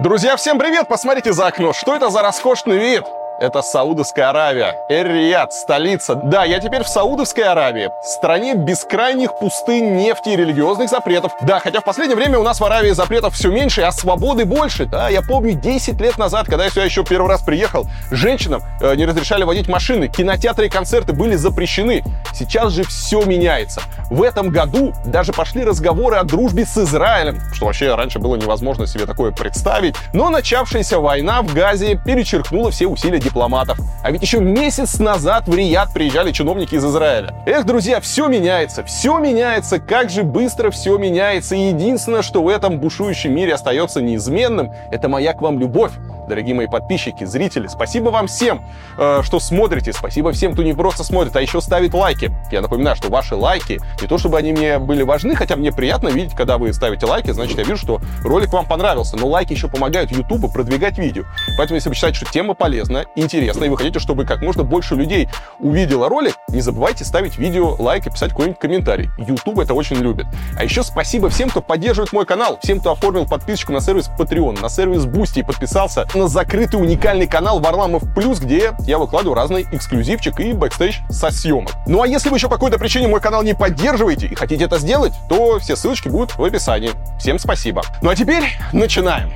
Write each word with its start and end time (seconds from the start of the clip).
Друзья, 0.00 0.34
всем 0.36 0.58
привет! 0.58 0.88
Посмотрите 0.88 1.34
за 1.34 1.46
окно. 1.48 1.74
Что 1.74 1.94
это 1.94 2.08
за 2.08 2.22
роскошный 2.22 2.78
вид? 2.78 3.04
Это 3.40 3.62
Саудовская 3.62 4.28
Аравия. 4.28 4.74
Эр-Рияд, 4.90 5.54
столица. 5.54 6.14
Да, 6.14 6.44
я 6.44 6.60
теперь 6.60 6.82
в 6.82 6.88
Саудовской 6.88 7.44
Аравии. 7.44 7.90
Стране 8.02 8.54
бескрайних 8.54 9.38
пустынь 9.38 9.96
нефти 9.96 10.28
и 10.28 10.36
религиозных 10.36 10.90
запретов. 10.90 11.32
Да, 11.40 11.58
хотя 11.58 11.80
в 11.80 11.84
последнее 11.84 12.16
время 12.16 12.38
у 12.38 12.42
нас 12.42 12.60
в 12.60 12.64
Аравии 12.66 12.90
запретов 12.90 13.32
все 13.32 13.48
меньше, 13.50 13.80
а 13.80 13.92
свободы 13.92 14.44
больше. 14.44 14.84
Да, 14.84 15.08
я 15.08 15.22
помню 15.22 15.54
10 15.54 15.98
лет 16.02 16.18
назад, 16.18 16.48
когда 16.48 16.64
я 16.64 16.70
сюда 16.70 16.84
еще 16.84 17.02
первый 17.02 17.30
раз 17.30 17.40
приехал, 17.40 17.86
женщинам 18.10 18.60
э, 18.82 18.94
не 18.94 19.06
разрешали 19.06 19.44
водить 19.44 19.68
машины, 19.68 20.08
кинотеатры 20.08 20.66
и 20.66 20.68
концерты 20.68 21.14
были 21.14 21.34
запрещены. 21.34 22.04
Сейчас 22.34 22.74
же 22.74 22.84
все 22.84 23.24
меняется. 23.24 23.80
В 24.10 24.22
этом 24.22 24.50
году 24.50 24.92
даже 25.06 25.32
пошли 25.32 25.64
разговоры 25.64 26.16
о 26.16 26.24
дружбе 26.24 26.66
с 26.66 26.76
Израилем, 26.76 27.40
что 27.54 27.64
вообще 27.64 27.94
раньше 27.94 28.18
было 28.18 28.36
невозможно 28.36 28.86
себе 28.86 29.06
такое 29.06 29.32
представить. 29.32 29.94
Но 30.12 30.28
начавшаяся 30.28 30.98
война 30.98 31.40
в 31.40 31.54
Газе 31.54 31.98
перечеркнула 32.04 32.70
все 32.70 32.86
усилия 32.86 33.18
дипломатов. 33.30 33.78
А 34.02 34.10
ведь 34.10 34.22
еще 34.22 34.40
месяц 34.40 34.98
назад 34.98 35.48
в 35.48 35.54
Рияд 35.54 35.92
приезжали 35.92 36.32
чиновники 36.32 36.74
из 36.74 36.84
Израиля. 36.84 37.34
Эх, 37.46 37.64
друзья, 37.64 38.00
все 38.00 38.28
меняется, 38.28 38.84
все 38.84 39.18
меняется, 39.18 39.78
как 39.78 40.10
же 40.10 40.22
быстро 40.22 40.70
все 40.70 40.96
меняется. 40.98 41.54
И 41.54 41.68
единственное, 41.68 42.22
что 42.22 42.42
в 42.42 42.48
этом 42.48 42.78
бушующем 42.78 43.34
мире 43.34 43.54
остается 43.54 44.02
неизменным, 44.02 44.70
это 44.90 45.08
моя 45.08 45.32
к 45.32 45.40
вам 45.40 45.58
любовь 45.58 45.92
дорогие 46.30 46.54
мои 46.54 46.66
подписчики, 46.66 47.24
зрители. 47.24 47.66
Спасибо 47.66 48.08
вам 48.08 48.26
всем, 48.28 48.64
э, 48.96 49.20
что 49.22 49.38
смотрите. 49.40 49.92
Спасибо 49.92 50.32
всем, 50.32 50.52
кто 50.52 50.62
не 50.62 50.72
просто 50.72 51.04
смотрит, 51.04 51.36
а 51.36 51.42
еще 51.42 51.60
ставит 51.60 51.92
лайки. 51.92 52.30
Я 52.50 52.62
напоминаю, 52.62 52.96
что 52.96 53.10
ваши 53.10 53.34
лайки, 53.34 53.80
не 54.00 54.06
то 54.06 54.16
чтобы 54.16 54.38
они 54.38 54.52
мне 54.52 54.78
были 54.78 55.02
важны, 55.02 55.34
хотя 55.34 55.56
мне 55.56 55.72
приятно 55.72 56.08
видеть, 56.08 56.34
когда 56.34 56.56
вы 56.56 56.72
ставите 56.72 57.04
лайки, 57.04 57.32
значит, 57.32 57.58
я 57.58 57.64
вижу, 57.64 57.76
что 57.76 58.00
ролик 58.22 58.52
вам 58.52 58.64
понравился. 58.64 59.16
Но 59.16 59.26
лайки 59.26 59.52
еще 59.52 59.68
помогают 59.68 60.12
YouTube 60.12 60.50
продвигать 60.52 60.98
видео. 60.98 61.24
Поэтому, 61.58 61.76
если 61.76 61.88
вы 61.88 61.96
считаете, 61.96 62.18
что 62.18 62.32
тема 62.32 62.54
полезна, 62.54 63.04
интересна, 63.20 63.64
и 63.64 63.68
вы 63.68 63.76
хотите, 63.76 63.98
чтобы 63.98 64.24
как 64.24 64.42
можно 64.42 64.62
больше 64.62 64.94
людей 64.94 65.28
увидело 65.58 66.08
ролик, 66.08 66.34
не 66.48 66.60
забывайте 66.60 67.04
ставить 67.04 67.38
видео 67.38 67.76
лайк 67.78 68.06
и 68.06 68.10
писать 68.10 68.30
какой-нибудь 68.30 68.58
комментарий. 68.58 69.10
YouTube 69.18 69.58
это 69.58 69.74
очень 69.74 69.96
любит. 69.96 70.26
А 70.56 70.64
еще 70.64 70.82
спасибо 70.82 71.28
всем, 71.30 71.50
кто 71.50 71.60
поддерживает 71.60 72.12
мой 72.12 72.26
канал, 72.26 72.58
всем, 72.62 72.80
кто 72.80 72.92
оформил 72.92 73.26
подписочку 73.26 73.72
на 73.72 73.80
сервис 73.80 74.10
Patreon, 74.18 74.60
на 74.60 74.68
сервис 74.68 75.04
Boosty 75.04 75.40
и 75.40 75.42
подписался 75.42 76.06
на 76.14 76.28
закрытый 76.28 76.80
уникальный 76.80 77.26
канал 77.26 77.60
Варламов 77.60 78.02
Плюс, 78.14 78.40
где 78.40 78.72
я 78.86 78.98
выкладываю 78.98 79.34
разный 79.34 79.66
эксклюзивчик 79.70 80.40
и 80.40 80.52
бэкстейдж 80.52 80.98
со 81.10 81.30
съемок. 81.30 81.72
Ну 81.86 82.02
а 82.02 82.06
если 82.06 82.28
вы 82.28 82.36
еще 82.36 82.48
по 82.48 82.54
какой-то 82.54 82.78
причине 82.78 83.08
мой 83.08 83.20
канал 83.20 83.42
не 83.42 83.54
поддерживаете 83.54 84.26
и 84.26 84.34
хотите 84.34 84.64
это 84.64 84.78
сделать, 84.78 85.12
то 85.28 85.58
все 85.58 85.76
ссылочки 85.76 86.08
будут 86.08 86.36
в 86.36 86.44
описании. 86.44 86.90
Всем 87.18 87.38
спасибо. 87.38 87.82
Ну 88.02 88.10
а 88.10 88.16
теперь 88.16 88.44
начинаем. 88.72 89.30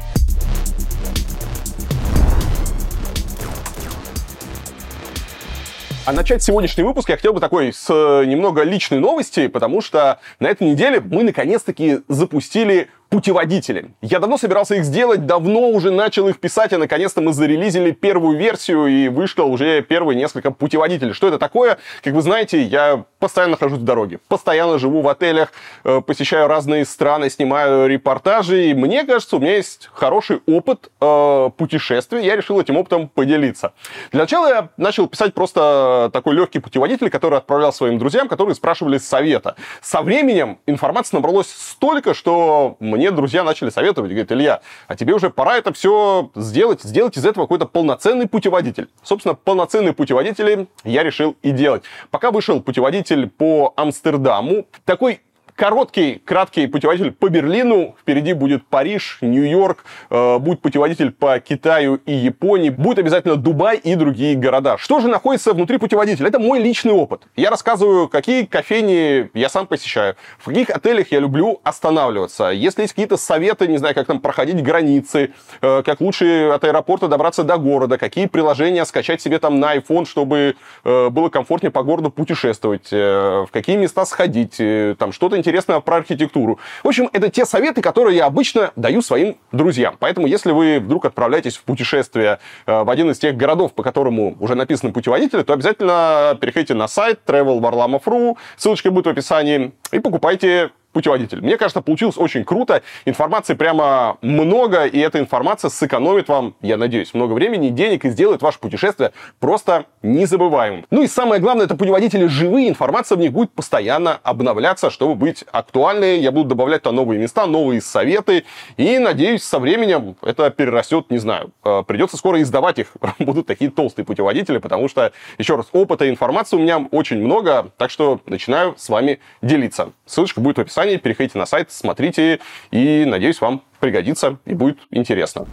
А 6.07 6.13
начать 6.13 6.43
сегодняшний 6.43 6.85
выпуск 6.85 7.09
я 7.09 7.17
хотел 7.17 7.33
бы 7.33 7.41
такой 7.41 7.73
с 7.73 7.87
э, 7.89 8.27
немного 8.27 8.63
личной 8.63 8.99
новости, 8.99 9.47
потому 9.47 9.81
что 9.81 10.21
на 10.39 10.49
этой 10.49 10.69
неделе 10.69 11.01
мы 11.01 11.23
наконец-таки 11.23 12.01
запустили 12.09 12.91
путеводители. 13.15 13.93
Я 14.03 14.19
давно 14.19 14.37
собирался 14.37 14.75
их 14.75 14.85
сделать, 14.85 15.25
давно 15.25 15.69
уже 15.69 15.93
начал 15.93 16.27
их 16.27 16.41
писать, 16.41 16.73
и 16.73 16.77
наконец-то 16.77 17.21
мы 17.21 17.33
зарелизили 17.33 17.93
первую 17.93 18.37
версию, 18.37 18.89
и 18.89 19.07
вышло 19.07 19.45
уже 19.45 19.83
первые 19.83 20.17
несколько 20.17 20.51
путеводителей. 20.51 21.13
Что 21.13 21.29
это 21.29 21.39
такое? 21.39 21.79
Как 22.03 22.13
вы 22.13 22.23
знаете, 22.23 22.61
я 22.61 23.05
постоянно 23.21 23.53
нахожусь 23.53 23.79
в 23.79 23.85
дороге, 23.85 24.19
постоянно 24.27 24.81
живу 24.81 25.01
в 25.01 25.09
отелях, 25.09 25.53
э, 25.85 26.01
посещаю 26.01 26.49
разные 26.49 26.85
страны, 26.85 27.31
снимаю 27.31 27.87
репортажи, 27.87 28.71
и 28.71 28.75
мне 28.75 29.05
кажется, 29.05 29.37
у 29.37 29.39
меня 29.39 29.55
есть 29.55 29.89
хороший 29.93 30.41
опыт 30.47 30.91
э, 31.01 31.51
путешествий, 31.57 32.25
я 32.25 32.35
решил 32.35 32.61
этим 32.61 32.77
опытом 32.77 33.07
поделиться. 33.07 33.75
Для 34.11 34.23
начала 34.23 34.49
я 34.49 34.69
начал 34.77 35.07
писать 35.07 35.35
просто 35.35 36.11
такой 36.13 36.35
легкий 36.35 36.59
путеводитель, 36.59 37.11
который 37.11 37.39
отправлял 37.39 37.73
своим 37.73 37.97
друзьям, 38.01 38.27
которые 38.27 38.57
спрашивали 38.57 38.99
совета. 38.99 39.55
Со 39.83 40.03
временем 40.03 40.59
информации 40.67 41.17
набралось 41.17 41.49
столько, 41.49 42.13
что 42.13 42.77
мне 42.81 43.04
мне 43.05 43.11
друзья 43.11 43.45
начали 43.45 43.69
советовать, 43.69 44.11
говорят, 44.11 44.33
Илья, 44.33 44.61
а 44.89 44.97
тебе 44.97 45.13
уже 45.13 45.29
пора 45.29 45.59
это 45.59 45.75
все 45.75 46.31
сделать, 46.35 46.83
сделать 46.83 47.19
из 47.19 47.27
этого 47.27 47.45
какой-то 47.45 47.67
полноценный 47.67 48.27
путеводитель. 48.27 48.89
Собственно, 49.03 49.35
полноценные 49.35 49.93
путеводители 49.93 50.69
я 50.85 51.03
решил 51.03 51.37
и 51.43 51.51
делать. 51.51 51.83
Пока 52.11 52.31
вышел 52.31 52.63
путеводитель 52.63 53.29
по 53.29 53.75
Амстердаму, 53.77 54.67
такой 54.87 55.21
Короткий, 55.57 56.21
краткий 56.25 56.67
путеводитель 56.67 57.13
по 57.13 57.29
Берлину. 57.29 57.95
Впереди 58.01 58.33
будет 58.33 58.67
Париж, 58.67 59.19
Нью-Йорк, 59.21 59.85
э, 60.11 60.39
будет 60.39 60.61
путеводитель 60.61 61.13
по 61.13 61.39
Китаю 61.39 62.01
и 62.07 62.13
Японии. 62.13 62.71
Будет 62.71 62.99
обязательно 62.99 63.37
Дубай 63.37 63.77
и 63.77 63.95
другие 63.95 64.35
города. 64.35 64.77
Что 64.79 64.99
же 64.99 65.07
находится 65.07 65.53
внутри 65.53 65.79
путеводителя? 65.79 66.27
Это 66.27 66.41
мой 66.41 66.59
личный 66.59 66.93
опыт. 66.93 67.23
Я 67.37 67.51
рассказываю, 67.51 68.09
какие 68.09 68.47
кофейни 68.47 69.31
я 69.33 69.49
сам 69.49 69.69
посещаю, 69.69 70.17
в 70.39 70.47
каких 70.47 70.71
отелях 70.71 71.13
я 71.13 71.21
люблю 71.21 71.61
останавливаться. 71.63 72.49
Если 72.49 72.83
есть 72.83 72.95
какие-то 72.95 73.17
советы, 73.17 73.69
не 73.69 73.79
знаю, 73.79 73.95
как 73.95 74.09
там 74.09 74.19
проходить 74.19 74.61
границы, 74.61 75.35
э, 75.63 75.83
как 75.85 76.01
лучше 76.01 76.51
от 76.53 76.65
аэропорта 76.65 77.07
добраться 77.07 77.45
до 77.45 77.59
города, 77.59 77.97
какие 77.97 78.27
приложения 78.27 78.85
скачать 78.85 79.23
себе 79.23 79.39
там 79.39 79.61
на 79.61 79.77
iPhone, 79.77 80.05
чтобы 80.05 80.57
э, 80.83 81.09
было 81.11 81.29
комфортнее 81.29 81.71
по 81.71 81.85
городу 81.85 82.11
путешествовать, 82.11 82.89
э, 82.91 83.45
в 83.47 83.53
какие 83.53 83.77
места 83.77 84.05
сходить, 84.05 84.57
э, 84.59 84.97
там 84.99 85.13
что-то 85.13 85.44
интересного 85.45 85.81
про 85.81 85.97
архитектуру. 85.97 86.59
В 86.83 86.89
общем, 86.89 87.11
это 87.13 87.31
те 87.31 87.45
советы, 87.45 87.83
которые 87.83 88.17
я 88.17 88.27
обычно 88.27 88.73
даю 88.77 89.03
своим 89.03 89.37
друзьям. 89.53 89.97
Поэтому, 89.99 90.27
если 90.27 90.53
вы 90.53 90.81
вдруг 90.81 91.05
отправляетесь 91.05 91.57
в 91.57 91.65
путешествие 91.65 92.39
э, 92.67 92.83
в 92.83 92.89
один 92.89 93.11
из 93.11 93.19
тех 93.19 93.37
городов, 93.37 93.75
по 93.75 93.83
которому 93.83 94.37
уже 94.41 94.55
написаны 94.55 94.93
путеводители, 94.93 95.43
то 95.43 95.53
обязательно 95.53 96.39
переходите 96.41 96.75
на 96.75 96.89
сайт 96.89 97.21
travelvarlamov.ru, 97.27 98.37
ссылочка 98.57 98.91
будет 98.91 99.07
в 99.07 99.11
описании, 99.11 99.73
и 99.93 99.99
покупайте 99.99 100.71
путеводитель. 100.95 101.43
Мне 101.43 101.59
кажется, 101.59 101.83
получилось 101.83 102.17
очень 102.17 102.45
круто. 102.45 102.83
Информации 103.05 103.55
прямо 103.55 104.17
много, 104.23 104.87
и 104.87 104.99
эта 104.99 105.19
информация 105.19 105.69
сэкономит 105.69 106.29
вам, 106.29 106.55
я 106.63 106.79
надеюсь, 106.79 107.13
много 107.13 107.35
времени 107.35 107.69
денег 107.69 108.05
и 108.07 108.11
сделает 108.11 108.41
ваше 108.41 108.59
путешествие 108.61 109.13
просто 109.41 109.85
незабываемым. 110.03 110.87
Ну 110.91 111.03
и 111.03 111.07
самое 111.09 111.41
главное, 111.41 111.67
это 111.67 111.75
путеводители 111.77 112.27
живые, 112.27 112.69
информация 112.69 113.17
в 113.17 113.21
них 113.21 113.33
будет 113.33 113.51
постоянно 113.51 114.19
обновляться, 114.23 114.91
чтобы 114.91 115.17
быть 115.17 115.45
актуальной. 115.51 116.21
Я 116.21 116.31
буду 116.31 116.51
добавлять 116.51 116.83
туда 116.83 116.95
новые 116.95 117.21
места, 117.21 117.47
новые 117.47 117.81
советы, 117.81 118.45
и 118.77 118.99
надеюсь, 118.99 119.43
со 119.43 119.59
временем 119.59 120.17
это 120.23 120.49
перерастет, 120.51 121.11
не 121.11 121.19
знаю, 121.19 121.51
э, 121.65 121.83
придется 121.87 122.17
скоро 122.17 122.41
издавать 122.41 122.79
их. 122.79 122.93
Будут 123.19 123.47
такие 123.47 123.71
толстые 123.71 124.07
путеводители, 124.07 124.59
потому 124.59 124.89
что, 124.89 125.13
еще 125.39 125.57
раз, 125.57 125.67
опыта 125.73 126.05
и 126.05 126.11
информации 126.11 126.57
у 126.57 126.61
меня 126.61 126.87
очень 126.93 127.19
много, 127.19 127.73
так 127.77 127.91
что 127.91 128.21
начинаю 128.27 128.75
с 128.79 128.89
вами 128.89 129.19
делиться. 129.43 129.91
Ссылочка 130.07 130.41
будет 130.41 130.59
в 130.59 130.61
описании 130.61 130.84
описании. 130.85 130.97
Переходите 130.97 131.39
на 131.39 131.47
сайт, 131.47 131.71
смотрите, 131.71 132.41
и, 132.71 133.05
надеюсь, 133.05 133.41
вам 133.41 133.63
пригодится 133.81 134.39
и 134.45 134.55
будет 134.55 134.79
интересно. 134.91 135.47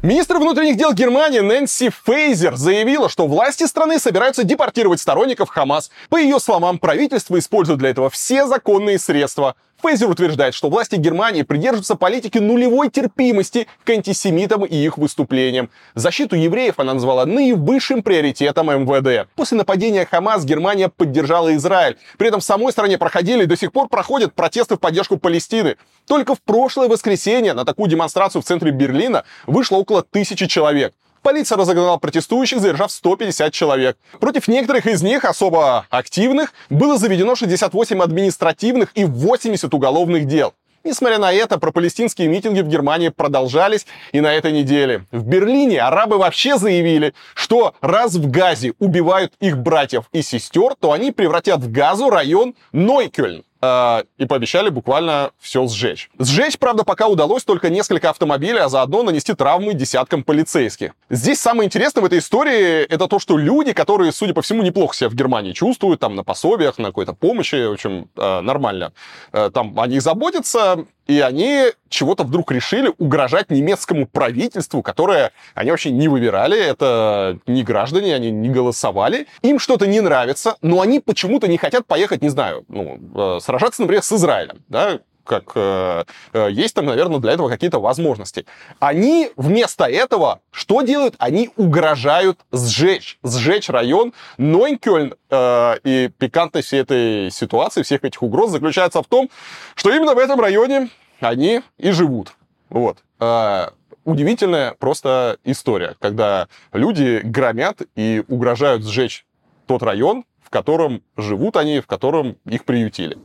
Министр 0.00 0.36
внутренних 0.36 0.76
дел 0.76 0.92
Германии 0.92 1.40
Нэнси 1.40 1.90
Фейзер 2.06 2.54
заявила, 2.54 3.08
что 3.08 3.26
власти 3.26 3.64
страны 3.64 3.98
собираются 3.98 4.44
депортировать 4.44 5.00
сторонников 5.00 5.48
Хамас. 5.48 5.90
По 6.08 6.16
ее 6.16 6.38
словам, 6.38 6.78
правительство 6.78 7.36
использует 7.36 7.80
для 7.80 7.90
этого 7.90 8.08
все 8.08 8.46
законные 8.46 9.00
средства. 9.00 9.56
Фейзер 9.80 10.10
утверждает, 10.10 10.54
что 10.54 10.68
власти 10.68 10.96
Германии 10.96 11.42
придерживаются 11.42 11.94
политики 11.94 12.38
нулевой 12.38 12.90
терпимости 12.90 13.68
к 13.84 13.90
антисемитам 13.90 14.64
и 14.64 14.76
их 14.76 14.98
выступлениям. 14.98 15.70
Защиту 15.94 16.34
евреев 16.34 16.80
она 16.80 16.94
назвала 16.94 17.26
наивысшим 17.26 18.02
приоритетом 18.02 18.66
МВД. 18.66 19.28
После 19.36 19.56
нападения 19.56 20.04
Хамас 20.04 20.44
Германия 20.44 20.88
поддержала 20.88 21.54
Израиль. 21.54 21.96
При 22.16 22.26
этом 22.26 22.40
в 22.40 22.44
самой 22.44 22.72
стране 22.72 22.98
проходили 22.98 23.44
и 23.44 23.46
до 23.46 23.56
сих 23.56 23.70
пор 23.70 23.88
проходят 23.88 24.34
протесты 24.34 24.74
в 24.74 24.80
поддержку 24.80 25.16
Палестины. 25.16 25.76
Только 26.08 26.34
в 26.34 26.42
прошлое 26.42 26.88
воскресенье 26.88 27.54
на 27.54 27.64
такую 27.64 27.88
демонстрацию 27.88 28.42
в 28.42 28.44
центре 28.44 28.72
Берлина 28.72 29.24
вышло 29.46 29.76
около 29.76 30.02
тысячи 30.02 30.46
человек. 30.46 30.92
Полиция 31.28 31.58
разогнала 31.58 31.98
протестующих, 31.98 32.58
задержав 32.58 32.90
150 32.90 33.52
человек. 33.52 33.98
Против 34.18 34.48
некоторых 34.48 34.86
из 34.86 35.02
них, 35.02 35.26
особо 35.26 35.84
активных, 35.90 36.54
было 36.70 36.96
заведено 36.96 37.34
68 37.34 38.02
административных 38.02 38.92
и 38.94 39.04
80 39.04 39.74
уголовных 39.74 40.26
дел. 40.26 40.54
Несмотря 40.84 41.18
на 41.18 41.30
это, 41.30 41.58
пропалестинские 41.58 42.28
митинги 42.28 42.62
в 42.62 42.68
Германии 42.68 43.10
продолжались 43.10 43.86
и 44.12 44.22
на 44.22 44.32
этой 44.32 44.52
неделе. 44.52 45.04
В 45.12 45.22
Берлине 45.22 45.82
арабы 45.82 46.16
вообще 46.16 46.56
заявили, 46.56 47.12
что 47.34 47.74
раз 47.82 48.14
в 48.14 48.30
Газе 48.30 48.72
убивают 48.78 49.34
их 49.38 49.58
братьев 49.58 50.04
и 50.12 50.22
сестер, 50.22 50.76
то 50.80 50.92
они 50.92 51.12
превратят 51.12 51.60
в 51.60 51.70
Газу 51.70 52.08
район 52.08 52.54
Нойкельн. 52.72 53.44
Э, 53.60 54.04
и 54.18 54.26
пообещали 54.26 54.68
буквально 54.68 55.32
все 55.40 55.66
сжечь. 55.66 56.10
Сжечь, 56.18 56.58
правда, 56.58 56.84
пока 56.84 57.08
удалось 57.08 57.44
только 57.44 57.70
несколько 57.70 58.10
автомобилей, 58.10 58.60
а 58.60 58.68
заодно 58.68 59.02
нанести 59.02 59.34
травмы 59.34 59.74
десяткам 59.74 60.22
полицейских. 60.22 60.92
Здесь 61.10 61.40
самое 61.40 61.66
интересное 61.66 62.02
в 62.02 62.04
этой 62.04 62.20
истории 62.20 62.84
это 62.84 63.08
то, 63.08 63.18
что 63.18 63.36
люди, 63.36 63.72
которые, 63.72 64.12
судя 64.12 64.32
по 64.32 64.42
всему, 64.42 64.62
неплохо 64.62 64.94
себя 64.94 65.08
в 65.08 65.14
Германии 65.14 65.52
чувствуют, 65.52 65.98
там 65.98 66.14
на 66.14 66.22
пособиях, 66.22 66.78
на 66.78 66.88
какой-то 66.88 67.14
помощи, 67.14 67.66
в 67.66 67.72
общем, 67.72 68.08
э, 68.16 68.40
нормально, 68.42 68.92
э, 69.32 69.50
там 69.52 69.78
о 69.80 69.86
них 69.88 70.02
заботятся, 70.02 70.84
и 71.08 71.20
они 71.20 71.70
чего-то 71.88 72.22
вдруг 72.22 72.52
решили 72.52 72.92
угрожать 72.98 73.50
немецкому 73.50 74.06
правительству, 74.06 74.82
которое 74.82 75.32
они 75.54 75.70
вообще 75.70 75.90
не 75.90 76.06
выбирали, 76.06 76.62
это 76.62 77.38
не 77.46 77.64
граждане, 77.64 78.14
они 78.14 78.30
не 78.30 78.50
голосовали. 78.50 79.26
Им 79.42 79.58
что-то 79.58 79.86
не 79.86 80.00
нравится, 80.00 80.56
но 80.60 80.82
они 80.82 81.00
почему-то 81.00 81.48
не 81.48 81.56
хотят 81.56 81.86
поехать, 81.86 82.20
не 82.20 82.28
знаю, 82.28 82.64
ну, 82.68 82.98
э, 83.14 83.40
сражаться, 83.40 83.80
например, 83.80 84.02
с 84.02 84.12
Израилем, 84.12 84.62
да, 84.68 85.00
как 85.28 85.52
э, 85.54 86.04
э, 86.32 86.48
есть 86.50 86.74
там, 86.74 86.86
наверное, 86.86 87.20
для 87.20 87.32
этого 87.32 87.48
какие-то 87.48 87.78
возможности. 87.78 88.46
Они 88.80 89.30
вместо 89.36 89.84
этого 89.84 90.40
что 90.50 90.82
делают? 90.82 91.14
Они 91.18 91.50
угрожают 91.56 92.40
сжечь, 92.50 93.18
сжечь 93.22 93.68
район 93.68 94.12
Нойнкёльн. 94.38 95.14
Э, 95.30 95.76
и 95.84 96.10
пикантность 96.18 96.68
всей 96.68 96.80
этой 96.80 97.30
ситуации, 97.30 97.82
всех 97.82 98.02
этих 98.04 98.22
угроз 98.22 98.50
заключается 98.50 99.02
в 99.02 99.06
том, 99.06 99.30
что 99.74 99.94
именно 99.94 100.14
в 100.14 100.18
этом 100.18 100.40
районе 100.40 100.88
они 101.20 101.62
и 101.76 101.90
живут. 101.90 102.32
Вот. 102.70 102.98
Э, 103.20 103.68
удивительная 104.04 104.74
просто 104.78 105.36
история, 105.44 105.94
когда 106.00 106.48
люди 106.72 107.20
громят 107.22 107.82
и 107.94 108.24
угрожают 108.28 108.84
сжечь 108.84 109.26
тот 109.66 109.82
район, 109.82 110.24
в 110.42 110.50
котором 110.50 111.02
живут 111.18 111.58
они, 111.58 111.80
в 111.80 111.86
котором 111.86 112.36
их 112.46 112.64
приютили. 112.64 113.18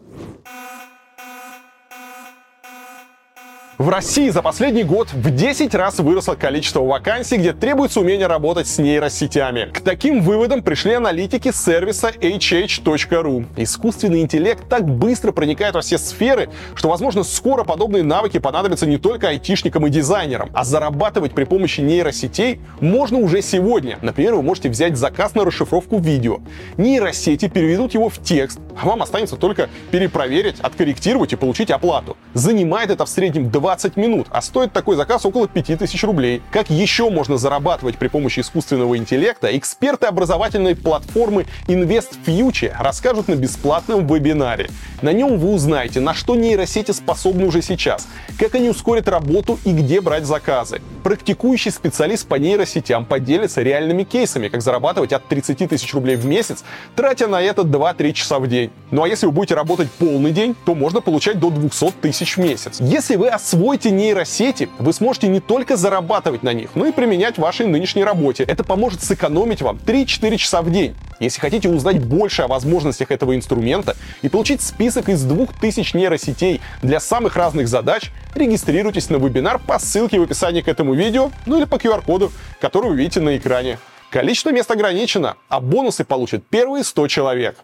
В 3.80 3.90
России 3.90 4.30
за 4.30 4.44
последний 4.44 4.84
год 4.84 5.12
в 5.12 5.31
10 5.36 5.74
раз 5.74 5.98
выросло 5.98 6.36
количество 6.36 6.81
вакансий, 6.81 7.38
где 7.38 7.54
требуется 7.54 8.02
умение 8.02 8.28
работать 8.28 8.68
с 8.68 8.78
нейросетями. 8.78 9.72
К 9.74 9.81
таким 9.81 10.22
выводам 10.22 10.62
пришли 10.62 10.94
аналитики 10.94 11.52
сервиса 11.52 12.12
hh.ru. 12.12 13.46
Искусственный 13.58 14.22
интеллект 14.22 14.70
так 14.70 14.86
быстро 14.86 15.31
проникает 15.31 15.74
во 15.74 15.81
все 15.81 15.98
сферы, 15.98 16.50
что, 16.75 16.88
возможно, 16.88 17.24
скоро 17.24 17.64
подобные 17.64 18.04
навыки 18.04 18.38
понадобятся 18.38 18.86
не 18.86 18.98
только 18.98 19.30
айтишникам 19.30 19.88
и 19.88 19.90
дизайнерам, 19.90 20.52
а 20.54 20.66
зарабатывать 20.66 21.34
при 21.34 21.46
помощи 21.46 21.81
нейросетей 21.81 22.62
можно 22.80 23.18
уже 23.18 23.42
сегодня. 23.42 23.98
Например, 24.04 24.36
вы 24.36 24.44
можете 24.44 24.70
взять 24.70 24.98
заказ 24.98 25.34
на 25.34 25.46
расшифровку 25.46 25.98
видео. 25.98 26.42
Нейросети 26.78 27.48
переведут 27.48 27.96
его 27.96 28.10
в 28.10 28.20
текст, 28.20 28.60
а 28.80 28.86
вам 28.86 29.02
останется 29.02 29.36
только 29.36 29.68
перепроверить, 29.90 30.60
откорректировать 30.60 31.34
и 31.34 31.38
получить 31.38 31.72
оплату. 31.72 32.18
Занимает 32.36 32.92
это 32.92 33.06
в 33.06 33.10
среднем 33.10 33.50
20 33.63 33.95
минут, 33.95 34.27
а 34.30 34.42
стоит 34.42 34.74
такой 34.74 34.98
заказ 34.98 35.25
около 35.25 35.48
5000 35.48 36.04
рублей. 36.04 36.42
Как 36.51 36.69
еще 36.69 37.10
можно 37.10 37.38
зарабатывать 37.38 37.98
при 37.98 38.10
помощи 38.10 38.42
искусственного 38.42 38.98
интеллекта, 38.98 39.57
эксперты 39.57 40.06
образовательной 40.06 40.75
платформы 40.75 41.45
Invest 41.68 42.18
Future 42.25 42.74
расскажут 42.77 43.30
на 43.30 43.36
бесплатном 43.36 44.06
вебинаре. 44.06 44.69
На 45.01 45.13
нем 45.13 45.38
вы 45.38 45.54
узнаете, 45.54 46.01
на 46.01 46.13
что 46.13 46.36
нейросети 46.36 46.92
способны 46.92 47.45
уже 47.45 47.62
сейчас, 47.62 48.06
как 48.38 48.54
они 48.56 48.68
ускорят 48.68 49.07
работу 49.07 49.57
и 49.63 49.71
где 49.71 50.01
брать 50.01 50.25
заказы. 50.25 50.81
Практикующий 51.06 51.71
специалист 51.71 52.27
по 52.27 52.36
нейросетям 52.36 53.06
поделится 53.06 53.62
реальными 53.62 54.04
кейсами, 54.04 54.50
как 54.50 54.62
зарабатывать 54.62 55.13
от 55.13 55.25
30 55.30 55.69
тысяч 55.69 55.94
рублей 55.94 56.18
в 56.18 56.25
месяц, 56.25 56.65
тратя 56.98 57.27
на 57.27 57.42
это 57.42 57.62
2-3 57.62 58.12
часа 58.12 58.39
в 58.39 58.48
день. 58.48 58.71
Ну 58.92 59.04
а 59.04 59.07
если 59.07 59.25
вы 59.25 59.31
будете 59.31 59.56
работать 59.56 59.89
полный 59.92 60.31
день, 60.31 60.54
то 60.65 60.75
можно 60.75 61.00
получать 61.00 61.39
до 61.39 61.50
200 61.50 61.92
тысяч 62.01 62.36
в 62.36 62.42
месяц. 62.42 62.81
Если 62.81 63.15
вы 63.15 63.30
освоите 63.53 63.91
нейросети, 63.91 64.67
вы 64.79 64.94
сможете 64.94 65.27
не 65.27 65.39
только 65.39 65.77
зарабатывать 65.77 66.41
на 66.41 66.53
них, 66.53 66.71
но 66.73 66.88
и 66.88 66.91
применять 66.91 67.35
в 67.35 67.41
вашей 67.41 67.67
нынешней 67.67 68.03
работе. 68.03 68.44
Это 68.44 68.63
поможет 68.63 69.03
сэкономить 69.03 69.61
вам 69.61 69.77
3-4 69.77 70.38
часа 70.38 70.63
в 70.63 70.71
день. 70.71 70.95
Если 71.19 71.39
хотите 71.39 71.69
узнать 71.69 72.03
больше 72.03 72.41
о 72.41 72.47
возможностях 72.47 73.11
этого 73.11 73.35
инструмента 73.35 73.95
и 74.23 74.29
получить 74.29 74.63
список 74.63 75.07
из 75.09 75.23
2000 75.23 75.95
нейросетей 75.95 76.61
для 76.81 77.00
самых 77.00 77.35
разных 77.35 77.67
задач, 77.67 78.11
регистрируйтесь 78.33 79.11
на 79.11 79.17
вебинар 79.17 79.59
по 79.59 79.77
ссылке 79.77 80.19
в 80.19 80.23
описании 80.23 80.61
к 80.61 80.67
этому 80.67 80.95
видео, 80.95 81.29
ну 81.45 81.59
или 81.59 81.65
по 81.65 81.75
QR-коду, 81.75 82.31
который 82.59 82.89
вы 82.89 82.95
видите 82.95 83.19
на 83.19 83.38
экране. 83.38 83.77
Количество 84.09 84.51
мест 84.51 84.71
ограничено, 84.71 85.35
а 85.47 85.59
бонусы 85.59 86.03
получат 86.03 86.44
первые 86.47 86.83
100 86.83 87.07
человек. 87.07 87.57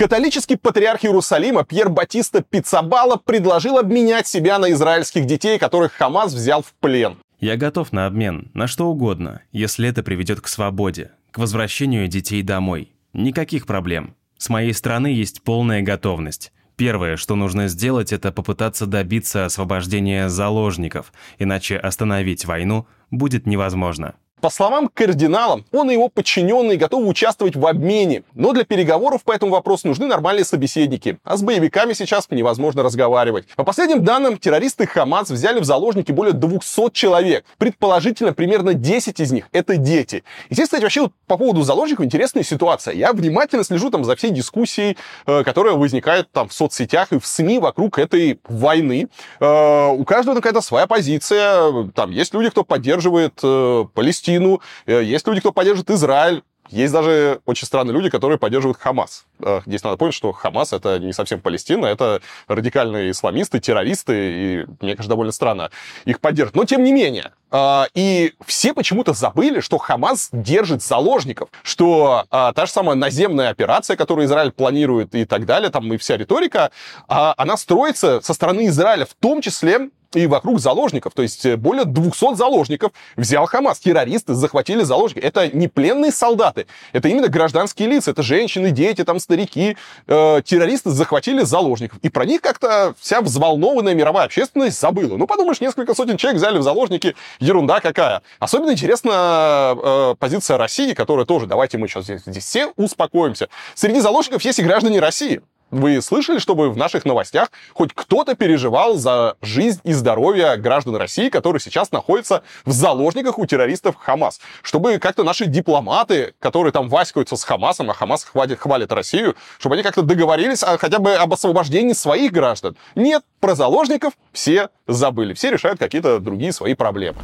Католический 0.00 0.56
патриарх 0.56 1.04
Иерусалима 1.04 1.62
Пьер 1.62 1.90
Батиста 1.90 2.40
Пиццабала 2.40 3.16
предложил 3.16 3.76
обменять 3.76 4.26
себя 4.26 4.58
на 4.58 4.72
израильских 4.72 5.26
детей, 5.26 5.58
которых 5.58 5.92
Хамас 5.92 6.32
взял 6.32 6.62
в 6.62 6.72
плен. 6.80 7.18
Я 7.38 7.58
готов 7.58 7.92
на 7.92 8.06
обмен, 8.06 8.50
на 8.54 8.66
что 8.66 8.86
угодно, 8.86 9.42
если 9.52 9.90
это 9.90 10.02
приведет 10.02 10.40
к 10.40 10.48
свободе, 10.48 11.10
к 11.32 11.36
возвращению 11.36 12.08
детей 12.08 12.42
домой. 12.42 12.94
Никаких 13.12 13.66
проблем. 13.66 14.16
С 14.38 14.48
моей 14.48 14.72
стороны 14.72 15.08
есть 15.08 15.42
полная 15.42 15.82
готовность. 15.82 16.50
Первое, 16.76 17.18
что 17.18 17.36
нужно 17.36 17.68
сделать, 17.68 18.10
это 18.10 18.32
попытаться 18.32 18.86
добиться 18.86 19.44
освобождения 19.44 20.30
заложников, 20.30 21.12
иначе 21.38 21.76
остановить 21.76 22.46
войну 22.46 22.86
будет 23.10 23.46
невозможно. 23.46 24.14
По 24.40 24.48
словам 24.48 24.88
кардинала, 24.92 25.62
он 25.70 25.90
и 25.90 25.94
его 25.94 26.08
подчиненные 26.08 26.78
готовы 26.78 27.06
участвовать 27.06 27.56
в 27.56 27.66
обмене, 27.66 28.22
но 28.34 28.52
для 28.52 28.64
переговоров 28.64 29.22
по 29.22 29.32
этому 29.32 29.52
вопросу 29.52 29.88
нужны 29.88 30.06
нормальные 30.06 30.44
собеседники, 30.44 31.18
а 31.24 31.36
с 31.36 31.42
боевиками 31.42 31.92
сейчас 31.92 32.26
невозможно 32.30 32.82
разговаривать. 32.82 33.46
По 33.56 33.64
последним 33.64 34.02
данным, 34.02 34.38
террористы 34.38 34.86
Хамас 34.86 35.30
взяли 35.30 35.60
в 35.60 35.64
заложники 35.64 36.10
более 36.10 36.32
200 36.32 36.90
человек. 36.92 37.44
Предположительно, 37.58 38.32
примерно 38.32 38.72
10 38.72 39.20
из 39.20 39.30
них— 39.30 39.48
это 39.52 39.76
дети. 39.76 40.24
И 40.48 40.54
здесь, 40.54 40.66
кстати, 40.66 40.82
вообще 40.82 41.02
вот 41.02 41.12
по 41.26 41.36
поводу 41.36 41.62
заложников 41.62 42.06
интересная 42.06 42.42
ситуация. 42.42 42.94
Я 42.94 43.12
внимательно 43.12 43.64
слежу 43.64 43.90
там 43.90 44.04
за 44.04 44.16
всей 44.16 44.30
дискуссией, 44.30 44.96
э, 45.26 45.44
которая 45.44 45.74
возникает 45.74 46.30
там 46.32 46.48
в 46.48 46.52
соцсетях 46.52 47.12
и 47.12 47.18
в 47.18 47.26
СМИ 47.26 47.58
вокруг 47.58 47.98
этой 47.98 48.40
войны. 48.48 49.08
Э, 49.38 49.88
у 49.88 50.04
каждого 50.04 50.36
какая-то 50.36 50.60
своя 50.60 50.86
позиция. 50.86 51.90
Там 51.94 52.10
есть 52.10 52.32
люди, 52.32 52.48
кто 52.48 52.64
поддерживает 52.64 53.38
э, 53.42 53.84
Палестину, 53.94 54.29
Палестину, 54.30 54.60
э, 54.86 55.02
есть 55.02 55.26
люди, 55.26 55.40
кто 55.40 55.52
поддерживает 55.52 55.90
Израиль, 55.90 56.42
есть 56.68 56.92
даже 56.92 57.40
очень 57.46 57.66
странные 57.66 57.94
люди, 57.94 58.10
которые 58.10 58.38
поддерживают 58.38 58.78
Хамас. 58.78 59.24
Э, 59.40 59.60
здесь 59.66 59.82
надо 59.82 59.96
понять, 59.96 60.14
что 60.14 60.30
Хамас 60.30 60.72
это 60.72 61.00
не 61.00 61.12
совсем 61.12 61.40
Палестина, 61.40 61.86
это 61.86 62.20
радикальные 62.46 63.10
исламисты, 63.10 63.58
террористы, 63.58 64.12
и 64.14 64.66
мне 64.80 64.94
кажется, 64.94 65.08
довольно 65.08 65.32
странно 65.32 65.70
их 66.04 66.20
поддерживать. 66.20 66.54
Но 66.54 66.64
тем 66.64 66.84
не 66.84 66.92
менее, 66.92 67.32
э, 67.50 67.82
и 67.94 68.34
все 68.46 68.72
почему-то 68.72 69.14
забыли, 69.14 69.58
что 69.60 69.78
Хамас 69.78 70.28
держит 70.32 70.82
заложников, 70.82 71.48
что 71.64 72.24
та 72.30 72.66
же 72.66 72.70
самая 72.70 72.94
наземная 72.94 73.50
операция, 73.50 73.96
которую 73.96 74.26
Израиль 74.26 74.52
планирует 74.52 75.14
и 75.14 75.24
так 75.24 75.46
далее, 75.46 75.70
там 75.70 75.92
и 75.92 75.96
вся 75.96 76.16
риторика, 76.16 76.70
а, 77.08 77.34
она 77.36 77.56
строится 77.56 78.20
со 78.20 78.32
стороны 78.32 78.68
Израиля, 78.68 79.06
в 79.06 79.14
том 79.14 79.40
числе 79.40 79.90
и 80.14 80.26
вокруг 80.26 80.60
заложников. 80.60 81.14
То 81.14 81.22
есть 81.22 81.46
э, 81.46 81.56
более 81.56 81.84
200 81.84 82.34
заложников 82.34 82.92
взял 83.16 83.46
Хамас. 83.46 83.78
Террористы 83.78 84.34
захватили 84.34 84.82
заложников. 84.82 85.24
Это 85.24 85.48
не 85.48 85.68
пленные 85.68 86.10
солдаты, 86.12 86.66
это 86.92 87.08
именно 87.08 87.28
гражданские 87.28 87.88
лица. 87.88 88.10
Это 88.10 88.22
женщины, 88.22 88.70
дети, 88.70 89.04
там 89.04 89.20
старики. 89.20 89.76
Э, 90.06 90.42
террористы 90.44 90.90
захватили 90.90 91.42
заложников. 91.42 91.98
И 92.02 92.08
про 92.08 92.24
них 92.24 92.40
как-то 92.40 92.94
вся 92.98 93.20
взволнованная 93.20 93.94
мировая 93.94 94.26
общественность 94.26 94.80
забыла. 94.80 95.16
Ну, 95.16 95.26
подумаешь, 95.26 95.60
несколько 95.60 95.94
сотен 95.94 96.16
человек 96.16 96.38
взяли 96.38 96.58
в 96.58 96.62
заложники. 96.62 97.14
Ерунда 97.38 97.80
какая. 97.80 98.22
Особенно 98.38 98.72
интересна 98.72 99.76
э, 99.76 100.14
позиция 100.18 100.58
России, 100.58 100.92
которая 100.94 101.26
тоже, 101.26 101.46
давайте 101.46 101.78
мы 101.78 101.88
сейчас 101.88 102.04
здесь, 102.04 102.22
здесь 102.26 102.44
все 102.44 102.72
успокоимся. 102.76 103.48
Среди 103.74 104.00
заложников 104.00 104.42
есть 104.42 104.58
и 104.58 104.62
граждане 104.62 105.00
России. 105.00 105.42
Вы 105.70 106.02
слышали, 106.02 106.38
чтобы 106.38 106.70
в 106.70 106.76
наших 106.76 107.04
новостях 107.04 107.50
хоть 107.74 107.92
кто-то 107.94 108.34
переживал 108.34 108.96
за 108.96 109.36
жизнь 109.40 109.80
и 109.84 109.92
здоровье 109.92 110.56
граждан 110.56 110.96
России, 110.96 111.28
которые 111.28 111.60
сейчас 111.60 111.92
находятся 111.92 112.42
в 112.64 112.72
заложниках 112.72 113.38
у 113.38 113.46
террористов 113.46 113.96
Хамас? 113.96 114.40
Чтобы 114.62 114.98
как-то 114.98 115.22
наши 115.22 115.46
дипломаты, 115.46 116.34
которые 116.40 116.72
там 116.72 116.88
васькаются 116.88 117.36
с 117.36 117.44
Хамасом, 117.44 117.90
а 117.90 117.94
Хамас 117.94 118.24
хвалит, 118.24 118.58
хвалит 118.58 118.92
Россию, 118.92 119.36
чтобы 119.58 119.76
они 119.76 119.84
как-то 119.84 120.02
договорились 120.02 120.62
а, 120.62 120.76
хотя 120.76 120.98
бы 120.98 121.14
об 121.14 121.32
освобождении 121.32 121.92
своих 121.92 122.32
граждан. 122.32 122.76
Нет, 122.96 123.22
про 123.38 123.54
заложников 123.54 124.14
все 124.32 124.70
забыли. 124.88 125.34
Все 125.34 125.50
решают 125.50 125.78
какие-то 125.78 126.18
другие 126.18 126.52
свои 126.52 126.74
проблемы. 126.74 127.18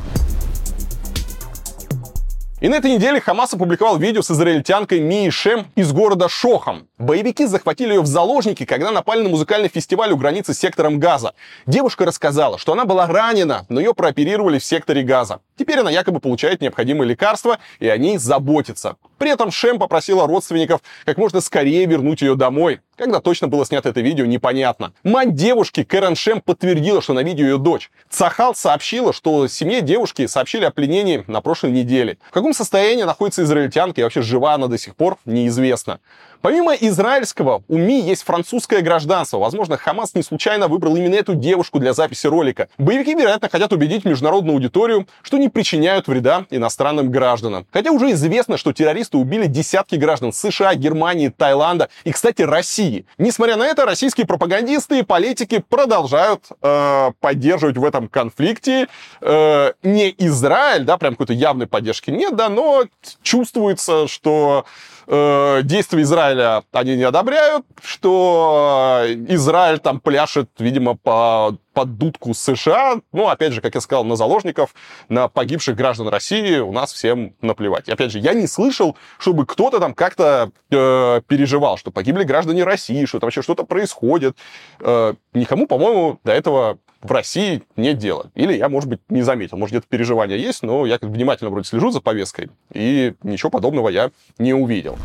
И 2.58 2.68
на 2.68 2.76
этой 2.76 2.90
неделе 2.90 3.20
Хамас 3.20 3.52
опубликовал 3.52 3.98
видео 3.98 4.22
с 4.22 4.30
израильтянкой 4.30 5.00
Мии 5.00 5.28
Шем 5.28 5.66
из 5.74 5.92
города 5.92 6.26
Шохам. 6.26 6.88
Боевики 6.96 7.44
захватили 7.44 7.92
ее 7.92 8.00
в 8.00 8.06
заложники, 8.06 8.64
когда 8.64 8.90
напали 8.90 9.22
на 9.22 9.28
музыкальный 9.28 9.68
фестиваль 9.68 10.10
у 10.12 10.16
границы 10.16 10.54
с 10.54 10.58
сектором 10.58 10.98
Газа. 10.98 11.34
Девушка 11.66 12.06
рассказала, 12.06 12.56
что 12.56 12.72
она 12.72 12.86
была 12.86 13.06
ранена, 13.06 13.66
но 13.68 13.78
ее 13.78 13.92
прооперировали 13.92 14.58
в 14.58 14.64
секторе 14.64 15.02
Газа. 15.02 15.40
Теперь 15.58 15.80
она 15.80 15.90
якобы 15.90 16.18
получает 16.18 16.62
необходимые 16.62 17.10
лекарства, 17.10 17.58
и 17.78 17.88
о 17.88 17.98
ней 17.98 18.16
заботится. 18.16 18.96
При 19.18 19.30
этом 19.30 19.50
Шем 19.50 19.78
попросила 19.78 20.26
родственников 20.26 20.80
как 21.04 21.16
можно 21.16 21.40
скорее 21.40 21.86
вернуть 21.86 22.20
ее 22.20 22.34
домой. 22.34 22.80
Когда 22.96 23.20
точно 23.20 23.48
было 23.48 23.66
снято 23.66 23.90
это 23.90 24.00
видео, 24.00 24.24
непонятно. 24.24 24.92
Мать 25.02 25.34
девушки, 25.34 25.84
Кэрен 25.84 26.16
Шем, 26.16 26.40
подтвердила, 26.40 27.02
что 27.02 27.12
на 27.12 27.22
видео 27.22 27.44
ее 27.44 27.58
дочь. 27.58 27.90
Цахал 28.08 28.54
сообщила, 28.54 29.12
что 29.12 29.48
семье 29.48 29.82
девушки 29.82 30.26
сообщили 30.26 30.64
о 30.64 30.70
пленении 30.70 31.24
на 31.26 31.40
прошлой 31.40 31.72
неделе. 31.72 32.18
В 32.28 32.32
каком 32.32 32.54
состоянии 32.54 33.02
находится 33.02 33.42
израильтянка 33.42 34.00
и 34.00 34.04
вообще 34.04 34.22
жива 34.22 34.54
она 34.54 34.66
до 34.68 34.78
сих 34.78 34.96
пор, 34.96 35.18
неизвестно. 35.26 36.00
Помимо 36.40 36.74
израильского 36.74 37.62
у 37.68 37.76
Ми 37.76 38.00
есть 38.00 38.22
французское 38.22 38.80
гражданство. 38.80 39.38
Возможно, 39.38 39.76
Хамас 39.76 40.14
не 40.14 40.22
случайно 40.22 40.68
выбрал 40.68 40.96
именно 40.96 41.14
эту 41.14 41.34
девушку 41.34 41.78
для 41.78 41.92
записи 41.92 42.26
ролика. 42.26 42.68
Боевики, 42.78 43.14
вероятно, 43.14 43.48
хотят 43.48 43.72
убедить 43.72 44.04
международную 44.04 44.54
аудиторию, 44.54 45.06
что 45.22 45.38
не 45.38 45.48
причиняют 45.48 46.08
вреда 46.08 46.46
иностранным 46.50 47.10
гражданам. 47.10 47.66
Хотя 47.72 47.90
уже 47.90 48.10
известно, 48.12 48.56
что 48.56 48.72
террористы 48.72 49.18
убили 49.18 49.46
десятки 49.46 49.96
граждан 49.96 50.32
США, 50.32 50.74
Германии, 50.74 51.28
Таиланда 51.28 51.88
и, 52.04 52.12
кстати, 52.12 52.42
России. 52.42 53.06
Несмотря 53.18 53.56
на 53.56 53.66
это, 53.66 53.84
российские 53.84 54.26
пропагандисты 54.26 55.00
и 55.00 55.02
политики 55.02 55.62
продолжают 55.68 56.44
э, 56.62 57.10
поддерживать 57.20 57.76
в 57.76 57.84
этом 57.84 58.08
конфликте 58.08 58.88
э, 59.20 59.72
не 59.82 60.14
Израиль, 60.18 60.84
да, 60.84 60.96
прям 60.96 61.14
какой-то 61.14 61.32
явной 61.32 61.66
поддержки 61.66 62.10
нет, 62.10 62.36
да, 62.36 62.48
но 62.48 62.84
чувствуется, 63.22 64.08
что 64.08 64.64
э, 65.06 65.60
действия 65.62 66.02
Израиля 66.02 66.64
они 66.72 66.96
не 66.96 67.02
одобряют, 67.02 67.64
что 67.82 69.04
Израиль 69.28 69.78
там 69.78 70.00
пляшет, 70.00 70.50
видимо, 70.58 70.96
по, 70.96 71.56
под 71.72 71.98
дудку 71.98 72.34
США. 72.34 72.96
Ну, 73.12 73.28
опять 73.28 73.52
же, 73.52 73.60
как 73.60 73.74
я 73.74 73.80
сказал, 73.80 74.04
на 74.04 74.16
заложников, 74.16 74.74
на 75.08 75.28
погибших 75.28 75.76
граждан 75.76 76.08
России 76.08 76.58
у 76.58 76.72
нас 76.72 76.92
всем 76.92 77.34
наплевать. 77.40 77.88
И, 77.88 77.92
опять 77.92 78.12
же, 78.12 78.18
я 78.18 78.32
не 78.32 78.46
слышал, 78.46 78.96
чтобы 79.18 79.46
кто-то 79.46 79.78
там 79.78 79.94
как-то 79.94 80.50
э, 80.70 81.20
переживал, 81.26 81.76
что 81.76 81.90
погибли 81.90 82.24
граждане 82.24 82.64
России, 82.64 83.04
что 83.04 83.20
там 83.20 83.26
вообще 83.26 83.42
что-то 83.42 83.64
происходит. 83.64 84.36
Э, 84.80 85.14
никому, 85.34 85.66
по-моему, 85.66 86.18
до 86.24 86.32
этого 86.32 86.78
в 87.06 87.12
России 87.12 87.62
нет 87.76 87.98
дела. 87.98 88.30
Или 88.34 88.54
я, 88.54 88.68
может 88.68 88.88
быть, 88.88 89.00
не 89.08 89.22
заметил. 89.22 89.56
Может, 89.56 89.74
где-то 89.74 89.86
переживания 89.88 90.36
есть, 90.36 90.62
но 90.62 90.86
я 90.86 90.98
внимательно 91.00 91.50
вроде 91.50 91.68
слежу 91.68 91.90
за 91.90 92.00
повесткой, 92.00 92.50
и 92.72 93.14
ничего 93.22 93.50
подобного 93.50 93.88
я 93.88 94.10
не 94.38 94.52
увидел. 94.52 94.98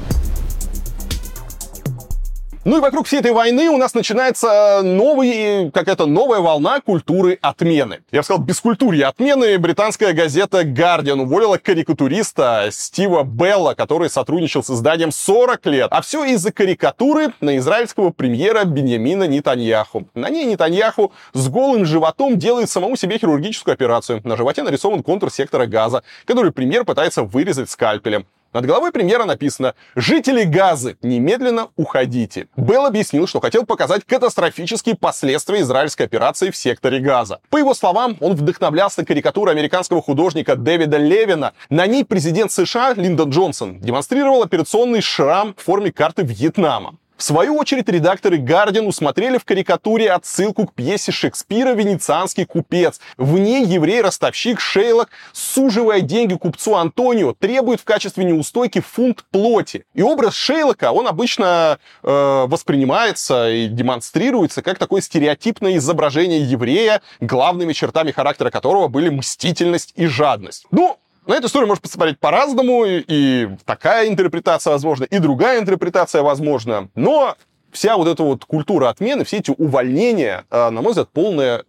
Ну 2.64 2.78
и 2.78 2.80
вокруг 2.80 3.08
всей 3.08 3.22
этой 3.22 3.32
войны 3.32 3.70
у 3.70 3.78
нас 3.78 3.96
начинается 3.96 4.82
новый, 4.84 5.72
какая-то 5.72 6.06
новая 6.06 6.42
волна 6.42 6.80
культуры 6.80 7.40
отмены. 7.42 8.02
Я 8.12 8.20
бы 8.20 8.24
сказал, 8.24 8.44
бескультурье 8.44 9.08
отмены. 9.08 9.58
Британская 9.58 10.14
газета 10.14 10.62
Guardian 10.62 11.22
уволила 11.22 11.58
карикатуриста 11.58 12.68
Стива 12.72 13.24
Белла, 13.24 13.74
который 13.74 14.12
сотрудничал 14.12 14.64
с 14.64 14.70
изданием 14.70 15.12
40 15.12 15.66
лет. 15.66 15.88
А 15.90 16.04
все 16.04 16.24
из-за 16.26 16.52
карикатуры 16.52 17.34
на 17.42 17.58
израильского 17.58 18.12
премьера 18.12 18.64
Беньямина 18.64 19.24
Нетаньяху. 19.24 20.08
На 20.14 20.30
ней 20.30 20.46
Нетаньяху 20.46 21.14
с 21.34 21.50
голым 21.50 21.84
животом 21.84 22.38
делает 22.38 22.70
самому 22.70 22.96
себе 22.96 23.18
хирургическую 23.18 23.74
операцию. 23.74 24.22
На 24.24 24.38
животе 24.38 24.62
нарисован 24.62 25.02
контур 25.02 25.32
сектора 25.32 25.66
газа, 25.66 26.04
который 26.26 26.52
премьер 26.52 26.86
пытается 26.86 27.24
вырезать 27.24 27.72
скальпелем. 27.72 28.28
Над 28.54 28.66
головой 28.66 28.92
премьера 28.92 29.24
написано 29.24 29.76
«Жители 29.96 30.44
Газы, 30.44 30.98
немедленно 31.02 31.70
уходите». 31.78 32.50
Белл 32.58 32.86
объяснил, 32.86 33.26
что 33.26 33.40
хотел 33.40 33.66
показать 33.66 34.04
катастрофические 34.06 34.96
последствия 34.96 35.62
израильской 35.62 36.06
операции 36.06 36.52
в 36.52 36.58
секторе 36.58 37.00
Газа. 37.00 37.40
По 37.50 37.58
его 37.58 37.74
словам, 37.74 38.18
он 38.20 38.36
вдохновлялся 38.36 39.06
карикатурой 39.06 39.54
американского 39.54 40.02
художника 40.02 40.58
Дэвида 40.58 40.98
Левина. 40.98 41.54
На 41.70 41.88
ней 41.88 42.04
президент 42.04 42.52
США 42.52 42.94
Линдон 42.94 43.30
Джонсон 43.30 43.80
демонстрировал 43.80 44.44
операционный 44.44 45.02
шрам 45.02 45.56
в 45.58 45.64
форме 45.64 45.94
карты 45.94 46.24
Вьетнама. 46.24 46.96
В 47.22 47.24
свою 47.24 47.56
очередь, 47.56 47.88
редакторы 47.88 48.40
Guardian 48.40 48.88
усмотрели 48.88 49.38
в 49.38 49.46
карикатуре 49.46 50.12
отсылку 50.12 50.66
к 50.66 50.74
пьесе 50.74 51.12
Шекспира 51.12 51.74
«Венецианский 51.74 52.46
купец». 52.46 53.00
В 53.16 53.38
ней 53.38 53.64
еврей-ростовщик 53.64 54.60
Шейлок, 54.60 55.10
суживая 55.32 56.02
деньги 56.02 56.34
купцу 56.34 56.76
Антонио, 56.76 57.36
требует 57.36 57.80
в 57.80 57.84
качестве 57.84 58.24
неустойки 58.24 58.82
фунт 58.82 59.24
плоти. 59.30 59.86
И 59.94 60.02
образ 60.02 60.34
Шейлока, 60.34 60.92
он 60.92 61.08
обычно 61.08 61.78
э, 62.02 62.46
воспринимается 62.48 63.52
и 63.52 63.68
демонстрируется 63.68 64.64
как 64.64 64.80
такое 64.80 65.02
стереотипное 65.02 65.78
изображение 65.78 66.42
еврея, 66.42 67.04
главными 67.20 67.74
чертами 67.74 68.10
характера 68.10 68.50
которого 68.50 68.88
были 68.88 69.10
мстительность 69.10 69.94
и 69.96 70.08
жадность. 70.08 70.66
Ну, 70.72 70.98
на 71.28 71.36
эту 71.36 71.48
историю 71.48 71.68
можно 71.68 71.82
посмотреть 71.82 72.20
по-разному, 72.20 72.84
и 72.86 73.50
такая 73.66 74.08
интерпретация 74.08 74.72
возможна, 74.72 75.06
и 75.06 75.20
другая 75.20 75.60
интерпретация 75.60 76.24
возможна. 76.24 76.90
Но 76.96 77.36
вся 77.72 77.98
вот 77.98 78.08
эта 78.08 78.24
вот 78.24 78.46
культура 78.46 78.90
отмены, 78.90 79.24
все 79.24 79.38
эти 79.38 79.52
увольнения, 79.52 80.46
э, 80.50 80.70
на 80.70 80.82
мой 80.82 80.92
взгляд, 80.92 81.10
полная 81.12 81.64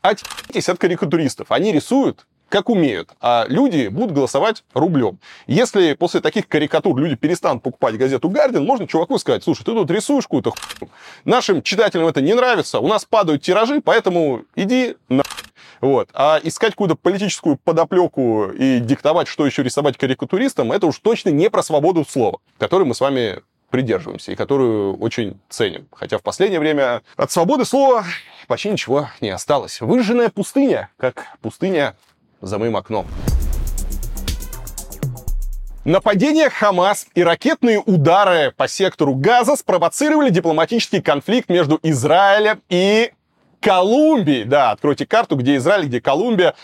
Отъебитесь 0.00 0.68
от 0.68 0.78
карикатуристов. 0.78 1.50
Они 1.50 1.72
рисуют 1.72 2.26
как 2.48 2.70
умеют, 2.70 3.10
а 3.20 3.44
люди 3.46 3.88
будут 3.88 4.12
голосовать 4.12 4.64
рублем. 4.72 5.18
Если 5.46 5.92
после 5.92 6.20
таких 6.20 6.48
карикатур 6.48 6.98
люди 6.98 7.14
перестанут 7.14 7.62
покупать 7.62 7.98
газету 7.98 8.30
«Гардиан», 8.30 8.64
можно 8.64 8.86
чуваку 8.86 9.18
сказать, 9.18 9.44
слушай, 9.44 9.64
ты 9.64 9.72
тут 9.72 9.90
рисуешь 9.90 10.24
какую-то 10.24 10.52
хуйню. 10.52 10.90
Нашим 11.26 11.60
читателям 11.60 12.06
это 12.06 12.22
не 12.22 12.32
нравится, 12.32 12.80
у 12.80 12.88
нас 12.88 13.04
падают 13.04 13.42
тиражи, 13.42 13.82
поэтому 13.82 14.44
иди 14.56 14.96
на 15.10 15.24
вот. 15.80 16.08
А 16.12 16.40
искать 16.42 16.70
какую-то 16.70 16.96
политическую 16.96 17.56
подоплеку 17.56 18.46
и 18.46 18.78
диктовать, 18.80 19.28
что 19.28 19.46
еще 19.46 19.62
рисовать 19.62 19.96
карикатуристам, 19.96 20.72
это 20.72 20.86
уж 20.86 20.98
точно 20.98 21.30
не 21.30 21.50
про 21.50 21.62
свободу 21.62 22.04
слова, 22.08 22.38
которую 22.58 22.88
мы 22.88 22.94
с 22.94 23.00
вами 23.00 23.42
придерживаемся 23.70 24.32
и 24.32 24.34
которую 24.34 24.96
очень 24.98 25.38
ценим. 25.48 25.88
Хотя 25.92 26.18
в 26.18 26.22
последнее 26.22 26.60
время 26.60 27.02
от 27.16 27.30
свободы 27.30 27.64
слова 27.64 28.04
почти 28.46 28.70
ничего 28.70 29.08
не 29.20 29.30
осталось. 29.30 29.80
Выжженная 29.80 30.30
пустыня, 30.30 30.90
как 30.96 31.26
пустыня 31.42 31.96
за 32.40 32.58
моим 32.58 32.76
окном. 32.76 33.06
Нападение 35.84 36.50
Хамас 36.50 37.06
и 37.14 37.22
ракетные 37.22 37.78
удары 37.78 38.52
по 38.56 38.68
сектору 38.68 39.14
Газа 39.14 39.56
спровоцировали 39.56 40.28
дипломатический 40.28 41.00
конфликт 41.00 41.48
между 41.48 41.78
Израилем 41.82 42.60
и 42.68 43.12
Колумбией. 43.60 44.44
Да, 44.44 44.70
откройте 44.70 45.06
карту, 45.06 45.36
где 45.36 45.56
Израиль, 45.56 45.86
где 45.86 46.00
Колумбия. 46.00 46.54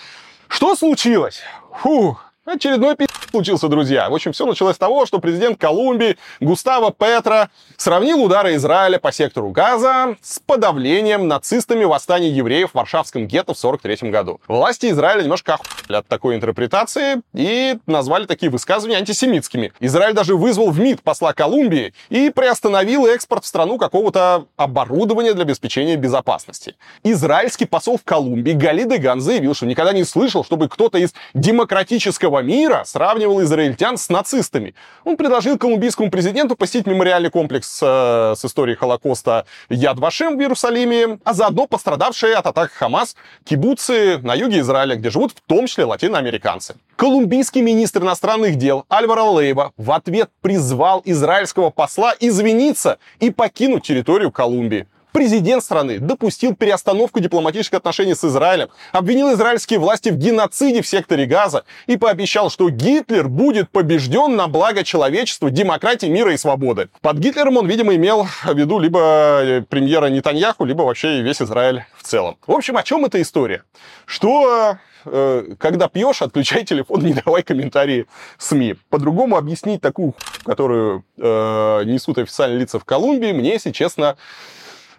Что 0.49 0.77
случилось? 0.77 1.41
Фух, 1.81 2.33
Очередной 2.47 2.95
пи*** 2.95 3.07
случился, 3.31 3.69
друзья. 3.69 4.11
В 4.11 4.15
общем, 4.15 4.33
все 4.33 4.45
началось 4.45 4.77
с 4.77 4.79
того, 4.79 5.07
что 5.07 5.19
президент 5.19 5.59
Колумбии 5.59 6.19
Густаво 6.41 6.93
Петро 6.93 7.49
сравнил 7.79 8.23
удары 8.23 8.55
Израиля 8.57 8.99
по 8.99 9.13
сектору 9.13 9.49
Газа 9.49 10.17
с 10.21 10.41
подавлением 10.41 11.27
нацистами 11.27 11.85
восстания 11.85 12.29
евреев 12.29 12.73
в 12.73 12.75
Варшавском 12.75 13.27
гетто 13.27 13.55
в 13.55 13.59
43 13.59 14.11
году. 14.11 14.43
Власти 14.47 14.91
Израиля 14.91 15.23
немножко 15.23 15.55
охуели 15.55 15.97
от 15.97 16.07
такой 16.07 16.37
интерпретации 16.37 17.23
и 17.33 17.79
назвали 17.87 18.27
такие 18.27 18.51
высказывания 18.51 18.99
антисемитскими. 18.99 19.73
Израиль 19.81 20.13
даже 20.13 20.37
вызвал 20.37 20.71
в 20.71 20.79
МИД 20.79 21.01
посла 21.01 21.33
Колумбии 21.33 21.95
и 22.11 22.29
приостановил 22.29 23.07
экспорт 23.07 23.45
в 23.45 23.47
страну 23.47 23.79
какого-то 23.79 24.45
оборудования 24.59 25.33
для 25.33 25.45
обеспечения 25.45 25.97
безопасности. 25.97 26.77
Израильский 27.03 27.65
посол 27.65 27.97
в 27.97 28.05
Колумбии 28.05 28.53
Гали 28.53 28.85
Деган 28.85 29.23
заявил, 29.23 29.55
что 29.55 29.65
никогда 29.65 29.95
не 29.95 30.05
слышал, 30.05 30.45
чтобы 30.45 30.69
кто-то 30.69 30.99
из 30.99 31.15
демократического 31.33 32.34
арабского 32.35 32.41
мира 32.41 32.83
сравнивал 32.85 33.43
израильтян 33.43 33.97
с 33.97 34.09
нацистами. 34.09 34.75
Он 35.05 35.17
предложил 35.17 35.59
колумбийскому 35.59 36.11
президенту 36.11 36.57
посетить 36.57 36.87
мемориальный 36.87 37.31
комплекс 37.31 37.81
э, 37.83 38.35
с 38.37 38.45
историей 38.45 38.77
Холокоста 38.77 39.45
Яд 39.69 39.99
Вашем 39.99 40.37
в 40.37 40.41
Иерусалиме, 40.41 41.19
а 41.25 41.35
заодно 41.35 41.67
пострадавшие 41.67 42.35
от 42.35 42.47
атак 42.47 42.73
Хамас 42.73 43.17
кибуцы 43.45 44.19
на 44.19 44.35
юге 44.35 44.61
Израиля, 44.61 44.97
где 44.97 45.11
живут 45.11 45.33
в 45.33 45.41
том 45.47 45.67
числе 45.67 45.85
латиноамериканцы. 45.85 46.75
Колумбийский 46.97 47.63
министр 47.63 48.03
иностранных 48.03 48.57
дел 48.57 48.85
Альваро 48.89 49.25
Лейба 49.25 49.73
в 49.77 49.91
ответ 49.93 50.31
призвал 50.41 51.03
израильского 51.05 51.71
посла 51.71 52.15
извиниться 52.21 52.99
и 53.21 53.31
покинуть 53.31 53.85
территорию 53.85 54.31
Колумбии 54.31 54.87
президент 55.15 55.63
страны 55.63 56.01
допустил 56.01 56.57
переостановку 56.57 57.21
дипломатических 57.21 57.79
отношений 57.79 58.15
с 58.15 58.25
Израилем, 58.25 58.69
обвинил 58.93 59.33
израильские 59.33 59.79
власти 59.79 60.09
в 60.09 60.17
геноциде 60.17 60.83
в 60.83 60.89
секторе 60.89 61.25
Газа 61.25 61.65
и 61.87 61.97
пообещал, 61.97 62.51
что 62.51 62.69
Гитлер 62.69 63.29
будет 63.29 63.71
побежден 63.71 64.35
на 64.35 64.49
благо 64.49 64.83
человечества, 64.83 65.51
демократии, 65.51 66.07
мира 66.07 66.35
и 66.35 66.37
свободы. 66.37 66.89
Под 67.01 67.19
Гитлером 67.19 67.57
он, 67.57 67.69
видимо, 67.69 67.95
имел 67.95 68.25
в 68.25 68.55
виду 68.55 68.81
либо 68.81 69.41
э, 69.43 69.63
премьера 69.63 70.07
Нетаньяху, 70.07 70.65
либо 70.65 70.83
вообще 70.83 71.23
весь 71.23 71.41
Израиль 71.41 71.85
в 71.97 72.03
целом. 72.03 72.37
В 72.45 72.53
общем, 72.53 72.77
о 72.77 72.83
чем 72.83 73.05
эта 73.05 73.23
история? 73.23 73.63
Что 74.07 74.79
э, 75.05 75.55
когда 75.59 75.87
пьешь, 75.87 76.23
отключай 76.23 76.65
телефон, 76.65 77.05
не 77.05 77.13
давай 77.25 77.45
комментарии 77.45 78.07
СМИ. 78.39 78.75
По-другому 78.91 79.37
объяснить 79.37 79.81
такую, 79.81 80.15
которую 80.45 81.05
э, 81.19 81.83
несут 81.85 82.19
официальные 82.19 82.59
лица 82.59 82.81
в 82.81 82.85
Колумбии, 82.85 83.31
мне, 83.31 83.53
если 83.53 83.71
честно, 83.71 84.17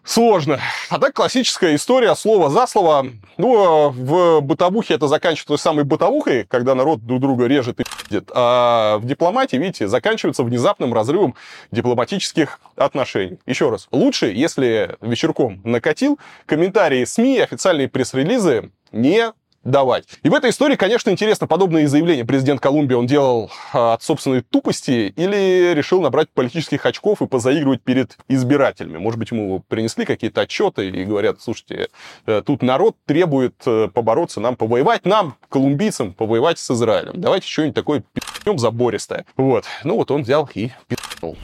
сложно. 0.06 0.60
А 0.90 1.00
так 1.00 1.14
классическая 1.14 1.76
история, 1.76 2.16
слово 2.16 2.50
за 2.50 2.68
слово. 2.68 3.08
Ну, 3.38 3.90
в 3.90 4.40
бытовухе 4.42 4.94
это 4.94 5.08
заканчивается 5.08 5.62
самой 5.62 5.84
бытовухой, 5.84 6.46
когда 6.46 6.76
народ 6.76 7.06
друг 7.06 7.20
друга 7.20 7.48
режет 7.48 7.80
и 7.80 7.84
пиздит. 7.84 8.30
А 8.34 8.98
в 9.00 9.06
дипломатии, 9.06 9.58
видите, 9.58 9.88
заканчивается 9.88 10.44
внезапным 10.44 10.94
разрывом 10.94 11.36
дипломатических 11.72 12.60
отношений. 12.78 13.40
Еще 13.46 13.70
раз, 13.70 13.88
лучше, 13.92 14.28
если 14.28 14.96
вечерком 15.02 15.60
накатил, 15.64 16.20
комментарии 16.46 17.04
СМИ, 17.04 17.40
официальные 17.40 17.90
пресс-релизы 17.90 18.72
не 18.92 19.34
давать. 19.66 20.06
И 20.24 20.30
в 20.30 20.34
этой 20.34 20.52
истории, 20.52 20.76
конечно, 20.76 21.10
интересно, 21.10 21.48
подобные 21.48 21.88
заявления 21.88 22.24
президент 22.24 22.62
Колумбии 22.62 22.94
он 22.94 23.08
делал 23.08 23.52
а, 23.74 23.94
от 23.96 24.04
собственной 24.04 24.42
тупости 24.42 25.14
или 25.16 25.74
решил 25.74 26.02
набрать 26.02 26.30
политических 26.30 26.86
очков 26.86 27.22
и 27.22 27.28
позаигрывать 27.28 27.82
перед 27.82 28.18
избирателями. 28.30 28.98
Может 28.98 29.20
быть, 29.20 29.32
ему 29.32 29.64
принесли 29.68 30.06
какие-то 30.06 30.42
отчеты 30.42 30.88
и 30.90 31.04
говорят, 31.04 31.42
слушайте, 31.42 31.90
э, 32.28 32.42
тут 32.46 32.62
народ 32.62 32.96
требует 33.06 33.56
э, 33.66 33.90
побороться 33.94 34.40
нам, 34.40 34.56
повоевать 34.56 35.06
нам, 35.06 35.36
колумбийцам, 35.50 36.14
повоевать 36.14 36.60
с 36.60 36.72
Израилем. 36.72 37.14
Давайте 37.16 37.48
что-нибудь 37.48 37.76
такое 37.76 38.04
пи***нем 38.14 38.60
забористое. 38.60 39.26
Вот. 39.36 39.66
Ну 39.84 39.96
вот 39.96 40.12
он 40.12 40.22
взял 40.22 40.50
и 40.54 40.70
пи***нул. 40.88 41.36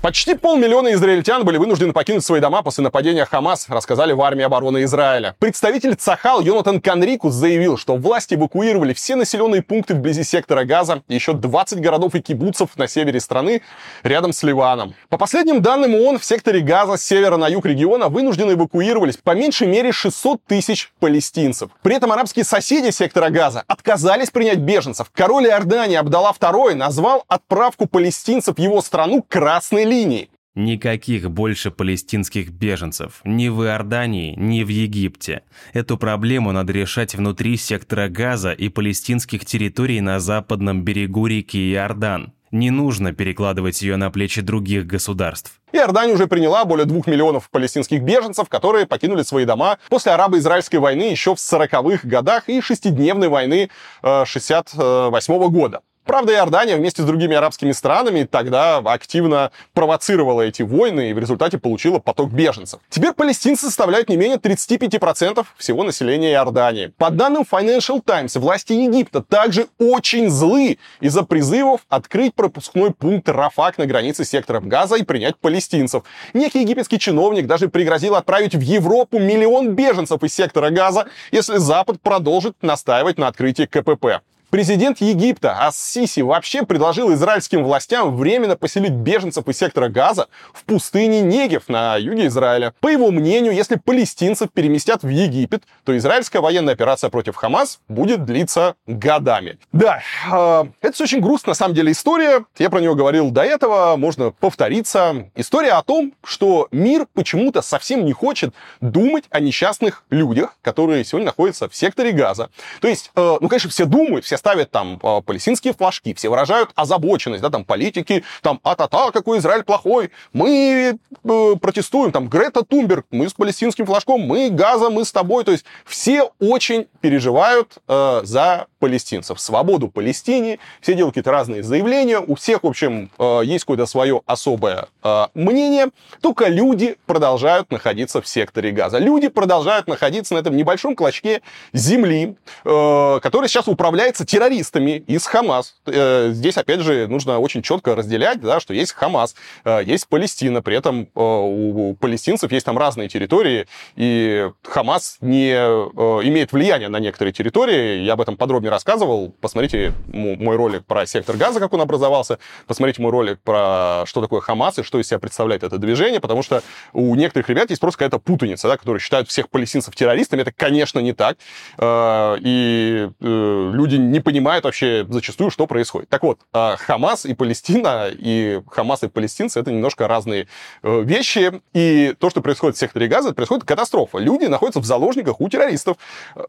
Почти 0.00 0.36
полмиллиона 0.36 0.92
израильтян 0.92 1.44
были 1.44 1.56
вынуждены 1.56 1.92
покинуть 1.92 2.24
свои 2.24 2.40
дома 2.40 2.62
после 2.62 2.84
нападения 2.84 3.24
Хамас, 3.24 3.68
рассказали 3.68 4.12
в 4.12 4.22
армии 4.22 4.44
обороны 4.44 4.84
Израиля. 4.84 5.34
Представитель 5.40 5.96
Цахал 5.96 6.40
Йонатан 6.40 6.80
Канрикус 6.80 7.34
заявил, 7.34 7.76
что 7.76 7.96
власти 7.96 8.34
эвакуировали 8.34 8.92
все 8.92 9.16
населенные 9.16 9.60
пункты 9.60 9.94
вблизи 9.94 10.22
сектора 10.22 10.64
Газа 10.64 11.02
и 11.08 11.16
еще 11.16 11.32
20 11.32 11.80
городов 11.80 12.14
и 12.14 12.20
кибуцев 12.20 12.76
на 12.76 12.86
севере 12.86 13.18
страны, 13.18 13.62
рядом 14.04 14.32
с 14.32 14.44
Ливаном. 14.44 14.94
По 15.08 15.18
последним 15.18 15.62
данным 15.62 15.96
ООН, 15.96 16.20
в 16.20 16.24
секторе 16.24 16.60
Газа 16.60 16.96
с 16.96 17.02
севера 17.02 17.36
на 17.36 17.48
юг 17.48 17.66
региона 17.66 18.08
вынуждены 18.08 18.52
эвакуировались 18.52 19.16
по 19.16 19.34
меньшей 19.34 19.66
мере 19.66 19.90
600 19.90 20.44
тысяч 20.44 20.92
палестинцев. 21.00 21.70
При 21.82 21.96
этом 21.96 22.12
арабские 22.12 22.44
соседи 22.44 22.90
сектора 22.90 23.30
Газа 23.30 23.64
отказались 23.66 24.30
принять 24.30 24.58
беженцев. 24.58 25.10
Король 25.12 25.48
Иордании 25.48 25.96
Абдалла 25.96 26.32
II 26.38 26.74
назвал 26.74 27.24
отправку 27.26 27.86
палестинцев 27.86 28.58
в 28.58 28.60
его 28.60 28.80
страну 28.80 29.24
красной 29.28 29.87
линии. 29.88 30.28
Никаких 30.54 31.30
больше 31.30 31.70
палестинских 31.70 32.50
беженцев 32.50 33.20
ни 33.24 33.48
в 33.48 33.62
Иордании, 33.62 34.34
ни 34.36 34.64
в 34.64 34.68
Египте. 34.68 35.42
Эту 35.72 35.96
проблему 35.96 36.50
надо 36.50 36.72
решать 36.72 37.14
внутри 37.14 37.56
сектора 37.56 38.08
Газа 38.08 38.50
и 38.50 38.68
палестинских 38.68 39.44
территорий 39.44 40.00
на 40.00 40.18
западном 40.18 40.82
берегу 40.82 41.28
реки 41.28 41.72
Иордан. 41.72 42.32
Не 42.50 42.70
нужно 42.70 43.12
перекладывать 43.12 43.82
ее 43.82 43.96
на 43.96 44.10
плечи 44.10 44.40
других 44.40 44.86
государств. 44.86 45.60
Иордания 45.70 46.14
уже 46.14 46.26
приняла 46.26 46.64
более 46.64 46.86
двух 46.86 47.06
миллионов 47.06 47.50
палестинских 47.50 48.02
беженцев, 48.02 48.48
которые 48.48 48.86
покинули 48.86 49.22
свои 49.22 49.44
дома 49.44 49.78
после 49.90 50.12
арабо-израильской 50.12 50.80
войны 50.80 51.02
еще 51.02 51.34
в 51.34 51.38
40-х 51.38 52.08
годах 52.08 52.48
и 52.48 52.60
шестидневной 52.60 53.28
войны 53.28 53.68
68 54.02 55.34
-го 55.34 55.50
года. 55.50 55.82
Правда, 56.08 56.32
Иордания 56.32 56.74
вместе 56.74 57.02
с 57.02 57.04
другими 57.04 57.36
арабскими 57.36 57.72
странами 57.72 58.24
тогда 58.24 58.78
активно 58.78 59.52
провоцировала 59.74 60.40
эти 60.40 60.62
войны 60.62 61.10
и 61.10 61.12
в 61.12 61.18
результате 61.18 61.58
получила 61.58 61.98
поток 61.98 62.32
беженцев. 62.32 62.80
Теперь 62.88 63.12
палестинцы 63.12 63.66
составляют 63.66 64.08
не 64.08 64.16
менее 64.16 64.38
35% 64.38 65.44
всего 65.58 65.82
населения 65.84 66.32
Иордании. 66.32 66.94
По 66.96 67.10
данным 67.10 67.42
Financial 67.42 68.00
Times, 68.02 68.36
власти 68.36 68.72
Египта 68.72 69.20
также 69.20 69.66
очень 69.78 70.30
злы 70.30 70.78
из-за 71.00 71.24
призывов 71.24 71.82
открыть 71.90 72.34
пропускной 72.34 72.90
пункт 72.90 73.28
Рафак 73.28 73.76
на 73.76 73.84
границе 73.84 74.24
секторов 74.24 74.66
Газа 74.66 74.96
и 74.96 75.02
принять 75.02 75.36
палестинцев. 75.36 76.04
Некий 76.32 76.62
египетский 76.62 76.98
чиновник 76.98 77.46
даже 77.46 77.68
пригрозил 77.68 78.14
отправить 78.14 78.54
в 78.54 78.60
Европу 78.62 79.18
миллион 79.18 79.74
беженцев 79.74 80.22
из 80.22 80.32
сектора 80.32 80.70
Газа, 80.70 81.06
если 81.32 81.58
Запад 81.58 82.00
продолжит 82.00 82.54
настаивать 82.62 83.18
на 83.18 83.26
открытии 83.26 83.66
КПП. 83.66 84.22
Президент 84.50 85.02
Египта 85.02 85.66
Ас-Сиси 85.66 86.20
вообще 86.20 86.64
предложил 86.64 87.12
израильским 87.12 87.62
властям 87.62 88.16
временно 88.16 88.56
поселить 88.56 88.92
беженцев 88.92 89.46
из 89.46 89.58
сектора 89.58 89.90
Газа 89.90 90.28
в 90.54 90.64
пустыне 90.64 91.20
Негев 91.20 91.68
на 91.68 91.96
юге 91.96 92.28
Израиля. 92.28 92.72
По 92.80 92.88
его 92.88 93.10
мнению, 93.10 93.52
если 93.52 93.76
палестинцев 93.76 94.48
переместят 94.50 95.02
в 95.02 95.08
Египет, 95.08 95.64
то 95.84 95.94
израильская 95.98 96.40
военная 96.40 96.72
операция 96.72 97.10
против 97.10 97.36
Хамас 97.36 97.80
будет 97.88 98.24
длиться 98.24 98.76
годами. 98.86 99.58
Да, 99.72 100.00
э, 100.32 100.64
это 100.80 101.02
очень 101.02 101.20
грустная 101.20 101.50
на 101.50 101.54
самом 101.54 101.74
деле 101.74 101.92
история. 101.92 102.46
Я 102.56 102.70
про 102.70 102.80
нее 102.80 102.94
говорил 102.94 103.30
до 103.30 103.42
этого, 103.42 103.96
можно 103.96 104.30
повториться. 104.30 105.30
История 105.34 105.72
о 105.72 105.82
том, 105.82 106.14
что 106.24 106.68
мир 106.70 107.06
почему-то 107.12 107.60
совсем 107.60 108.06
не 108.06 108.14
хочет 108.14 108.54
думать 108.80 109.24
о 109.28 109.40
несчастных 109.40 110.04
людях, 110.08 110.56
которые 110.62 111.04
сегодня 111.04 111.26
находятся 111.26 111.68
в 111.68 111.76
секторе 111.76 112.12
Газа. 112.12 112.48
То 112.80 112.88
есть, 112.88 113.10
э, 113.14 113.36
ну, 113.42 113.46
конечно, 113.46 113.68
все 113.68 113.84
думают, 113.84 114.24
все 114.24 114.37
ставят 114.38 114.70
там 114.70 114.98
а, 115.02 115.20
палестинские 115.20 115.74
флажки, 115.74 116.14
все 116.14 116.30
выражают 116.30 116.70
озабоченность, 116.74 117.42
да, 117.42 117.50
там 117.50 117.64
политики, 117.64 118.24
там, 118.42 118.60
а-та-та, 118.62 119.10
какой 119.10 119.38
Израиль 119.38 119.64
плохой, 119.64 120.10
мы 120.32 120.98
э, 121.24 121.54
протестуем, 121.60 122.12
там, 122.12 122.28
Грета 122.28 122.62
Тумберг, 122.62 123.06
мы 123.10 123.28
с 123.28 123.34
палестинским 123.34 123.86
флажком, 123.86 124.22
мы 124.22 124.48
Газа, 124.50 124.90
мы 124.90 125.04
с 125.04 125.12
тобой, 125.12 125.44
то 125.44 125.52
есть 125.52 125.64
все 125.84 126.30
очень 126.38 126.86
переживают 127.00 127.78
э, 127.86 128.20
за 128.24 128.66
палестинцев, 128.78 129.40
свободу 129.40 129.88
Палестине, 129.88 130.58
все 130.80 130.94
делают 130.94 131.14
какие-то 131.14 131.32
разные 131.32 131.62
заявления, 131.62 132.20
у 132.20 132.34
всех, 132.34 132.62
в 132.62 132.66
общем, 132.66 133.10
э, 133.18 133.40
есть 133.44 133.64
какое-то 133.64 133.86
свое 133.86 134.22
особое 134.26 134.86
э, 135.02 135.26
мнение, 135.34 135.88
только 136.20 136.48
люди 136.48 136.96
продолжают 137.06 137.70
находиться 137.70 138.22
в 138.22 138.28
секторе 138.28 138.70
Газа. 138.70 138.98
Люди 138.98 139.28
продолжают 139.28 139.86
находиться 139.86 140.34
на 140.34 140.38
этом 140.38 140.56
небольшом 140.56 140.94
клочке 140.94 141.42
земли, 141.72 142.36
э, 142.64 143.20
который 143.22 143.48
сейчас 143.48 143.68
управляется 143.68 144.24
террористами 144.28 145.02
из 145.06 145.26
Хамас. 145.26 145.74
Э, 145.86 146.30
здесь, 146.32 146.56
опять 146.58 146.80
же, 146.80 147.08
нужно 147.08 147.38
очень 147.38 147.62
четко 147.62 147.94
разделять, 147.96 148.40
да, 148.40 148.60
что 148.60 148.74
есть 148.74 148.92
Хамас, 148.92 149.34
э, 149.64 149.80
есть 149.84 150.06
Палестина, 150.06 150.60
при 150.60 150.76
этом 150.76 151.02
э, 151.02 151.06
у 151.14 151.94
палестинцев 151.94 152.52
есть 152.52 152.66
там 152.66 152.76
разные 152.76 153.08
территории, 153.08 153.66
и 153.96 154.50
Хамас 154.62 155.16
не 155.22 155.52
имеет 155.52 156.52
влияния 156.52 156.88
на 156.88 156.98
некоторые 156.98 157.32
территории. 157.32 158.02
Я 158.02 158.12
об 158.12 158.20
этом 158.20 158.36
подробнее 158.36 158.70
рассказывал. 158.70 159.34
Посмотрите 159.40 159.94
мой 160.08 160.56
ролик 160.56 160.84
про 160.84 161.06
сектор 161.06 161.36
газа, 161.36 161.58
как 161.58 161.72
он 161.72 161.80
образовался. 161.80 162.38
Посмотрите 162.66 163.00
мой 163.00 163.10
ролик 163.10 163.40
про 163.40 164.04
что 164.04 164.20
такое 164.20 164.40
Хамас 164.40 164.78
и 164.78 164.82
что 164.82 165.00
из 165.00 165.08
себя 165.08 165.18
представляет 165.18 165.62
это 165.62 165.78
движение, 165.78 166.20
потому 166.20 166.42
что 166.42 166.62
у 166.92 167.14
некоторых 167.14 167.48
ребят 167.48 167.70
есть 167.70 167.80
просто 167.80 167.98
какая-то 168.00 168.18
путаница, 168.18 168.68
да, 168.68 168.76
которые 168.76 169.00
считают 169.00 169.28
всех 169.28 169.48
палестинцев 169.48 169.94
террористами. 169.96 170.42
Это, 170.42 170.52
конечно, 170.52 170.98
не 170.98 171.14
так. 171.14 171.38
И 171.80 173.08
люди 173.20 173.96
не 173.96 174.17
не 174.18 174.22
понимают 174.22 174.64
вообще 174.64 175.06
зачастую, 175.08 175.50
что 175.50 175.66
происходит. 175.66 176.08
Так 176.08 176.22
вот, 176.22 176.40
а, 176.52 176.76
Хамас 176.76 177.24
и 177.24 177.34
Палестина, 177.34 178.08
и 178.10 178.60
Хамас 178.68 179.04
и 179.04 179.08
палестинцы— 179.08 179.60
это 179.60 179.70
немножко 179.70 180.08
разные 180.08 180.48
э, 180.82 181.02
вещи. 181.02 181.60
И 181.72 182.14
то, 182.18 182.30
что 182.30 182.40
происходит 182.40 182.76
в 182.76 182.80
секторе 182.80 183.06
Газа, 183.06 183.32
происходит 183.32 183.64
катастрофа. 183.64 184.18
Люди 184.18 184.46
находятся 184.46 184.80
в 184.80 184.84
заложниках 184.84 185.40
у 185.40 185.48
террористов. 185.48 185.96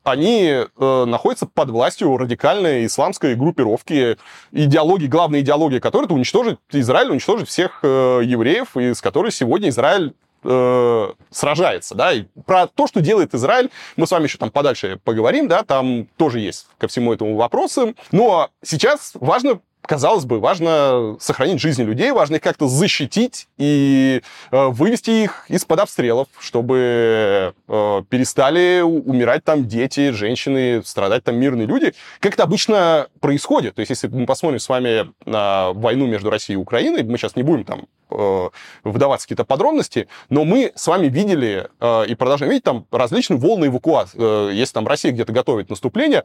Они 0.04 0.48
э, 0.48 1.06
находятся 1.06 1.46
под 1.46 1.70
властью 1.70 2.18
радикальной 2.18 2.86
исламской 2.86 3.36
группировки, 3.36 4.18
идеологии, 4.52 5.08
главной 5.08 5.42
идеологии 5.42 5.80
которой— 5.80 6.06
это 6.06 6.16
уничтожить 6.16 6.58
Израиль, 6.72 7.12
уничтожить 7.12 7.48
всех 7.48 7.80
э, 7.84 8.22
евреев, 8.24 8.76
и 8.78 8.94
с 8.94 9.02
которой 9.02 9.32
сегодня 9.32 9.70
Израиль 9.70 10.14
э, 10.44 11.08
сражается, 11.32 11.96
да, 11.96 12.14
и 12.14 12.26
про 12.46 12.68
то, 12.68 12.88
что 12.88 13.02
делает 13.02 13.34
Израиль, 13.34 13.70
мы 13.96 14.08
с 14.08 14.12
вами 14.12 14.24
еще 14.24 14.38
там 14.38 14.52
подальше 14.52 15.00
поговорим, 15.04 15.48
да, 15.48 15.64
там 15.64 16.08
тоже 16.18 16.40
есть 16.40 16.68
ко 16.78 16.88
всему 16.88 17.14
этому 17.14 17.36
вопросы, 17.36 17.96
но 18.12 18.50
сейчас 18.64 19.12
важно 19.16 19.60
казалось 19.90 20.26
бы, 20.26 20.40
важно 20.40 21.18
сохранить 21.20 21.60
жизни 21.60 21.82
людей, 21.82 22.12
важно 22.12 22.36
их 22.36 22.44
как-то 22.44 22.68
защитить 22.68 23.48
и 23.58 24.22
э, 24.52 24.68
вывести 24.68 25.10
их 25.10 25.46
из-под 25.48 25.80
обстрелов, 25.80 26.28
чтобы 26.40 27.56
э, 27.68 28.04
перестали 28.08 28.82
умирать 28.82 29.44
там 29.44 29.68
дети, 29.68 30.12
женщины, 30.12 30.84
страдать 30.86 31.24
там 31.24 31.38
мирные 31.38 31.66
люди, 31.66 31.96
как 32.20 32.36
это 32.36 32.44
обычно 32.44 33.08
происходит. 33.20 33.76
То 33.76 33.80
есть, 33.80 33.90
если 33.90 34.08
мы 34.10 34.28
посмотрим 34.28 34.60
с 34.60 34.70
вами 34.70 35.12
на 35.26 35.74
войну 35.74 36.06
между 36.06 36.30
Россией 36.30 36.60
и 36.60 36.62
Украиной, 36.62 37.02
мы 37.02 37.18
сейчас 37.18 37.36
не 37.36 37.42
будем 37.42 37.64
там 37.64 37.88
э, 38.10 38.50
вдаваться 38.84 39.26
в 39.26 39.28
какие-то 39.28 39.46
подробности, 39.46 40.08
но 40.30 40.46
мы 40.46 40.72
с 40.76 40.88
вами 40.88 41.08
видели 41.08 41.70
э, 41.80 42.06
и 42.08 42.16
продолжаем 42.16 42.52
видеть 42.52 42.64
там 42.64 42.86
различные 42.92 43.40
волны 43.40 43.68
эвакуации. 43.68 44.18
Э, 44.20 44.54
если 44.54 44.74
там 44.74 44.88
Россия 44.88 45.12
где-то 45.12 45.32
готовит 45.32 45.70
наступление, 45.70 46.24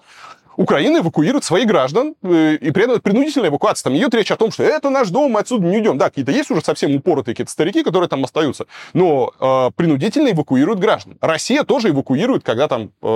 Украина 0.57 0.99
эвакуирует 0.99 1.45
своих 1.45 1.67
граждан, 1.67 2.15
и 2.23 2.71
при 2.73 2.83
этом 2.83 2.93
это 2.93 3.03
принудительная 3.03 3.51
эвакуация. 3.51 3.85
Там 3.85 3.97
идет 3.97 4.15
речь 4.15 4.31
о 4.31 4.37
том, 4.37 4.53
что 4.53 4.63
это 4.63 4.89
наш 4.91 5.09
дом, 5.09 5.33
мы 5.33 5.41
отсюда 5.41 5.67
не 5.67 5.77
уйдем. 5.77 5.99
Да, 5.99 6.11
какие-то 6.11 6.33
есть 6.33 6.51
уже 6.51 6.61
совсем 6.61 6.95
упоротые 6.95 7.35
какие-то 7.35 7.51
старики, 7.51 7.83
которые 7.83 8.09
там 8.09 8.25
остаются, 8.25 8.67
но 8.93 9.33
э, 9.39 9.71
принудительно 9.77 10.31
эвакуируют 10.31 10.79
граждан. 10.79 11.19
Россия 11.21 11.65
тоже 11.65 11.91
эвакуирует, 11.91 12.45
когда 12.45 12.69
там 12.69 12.93
э, 13.03 13.07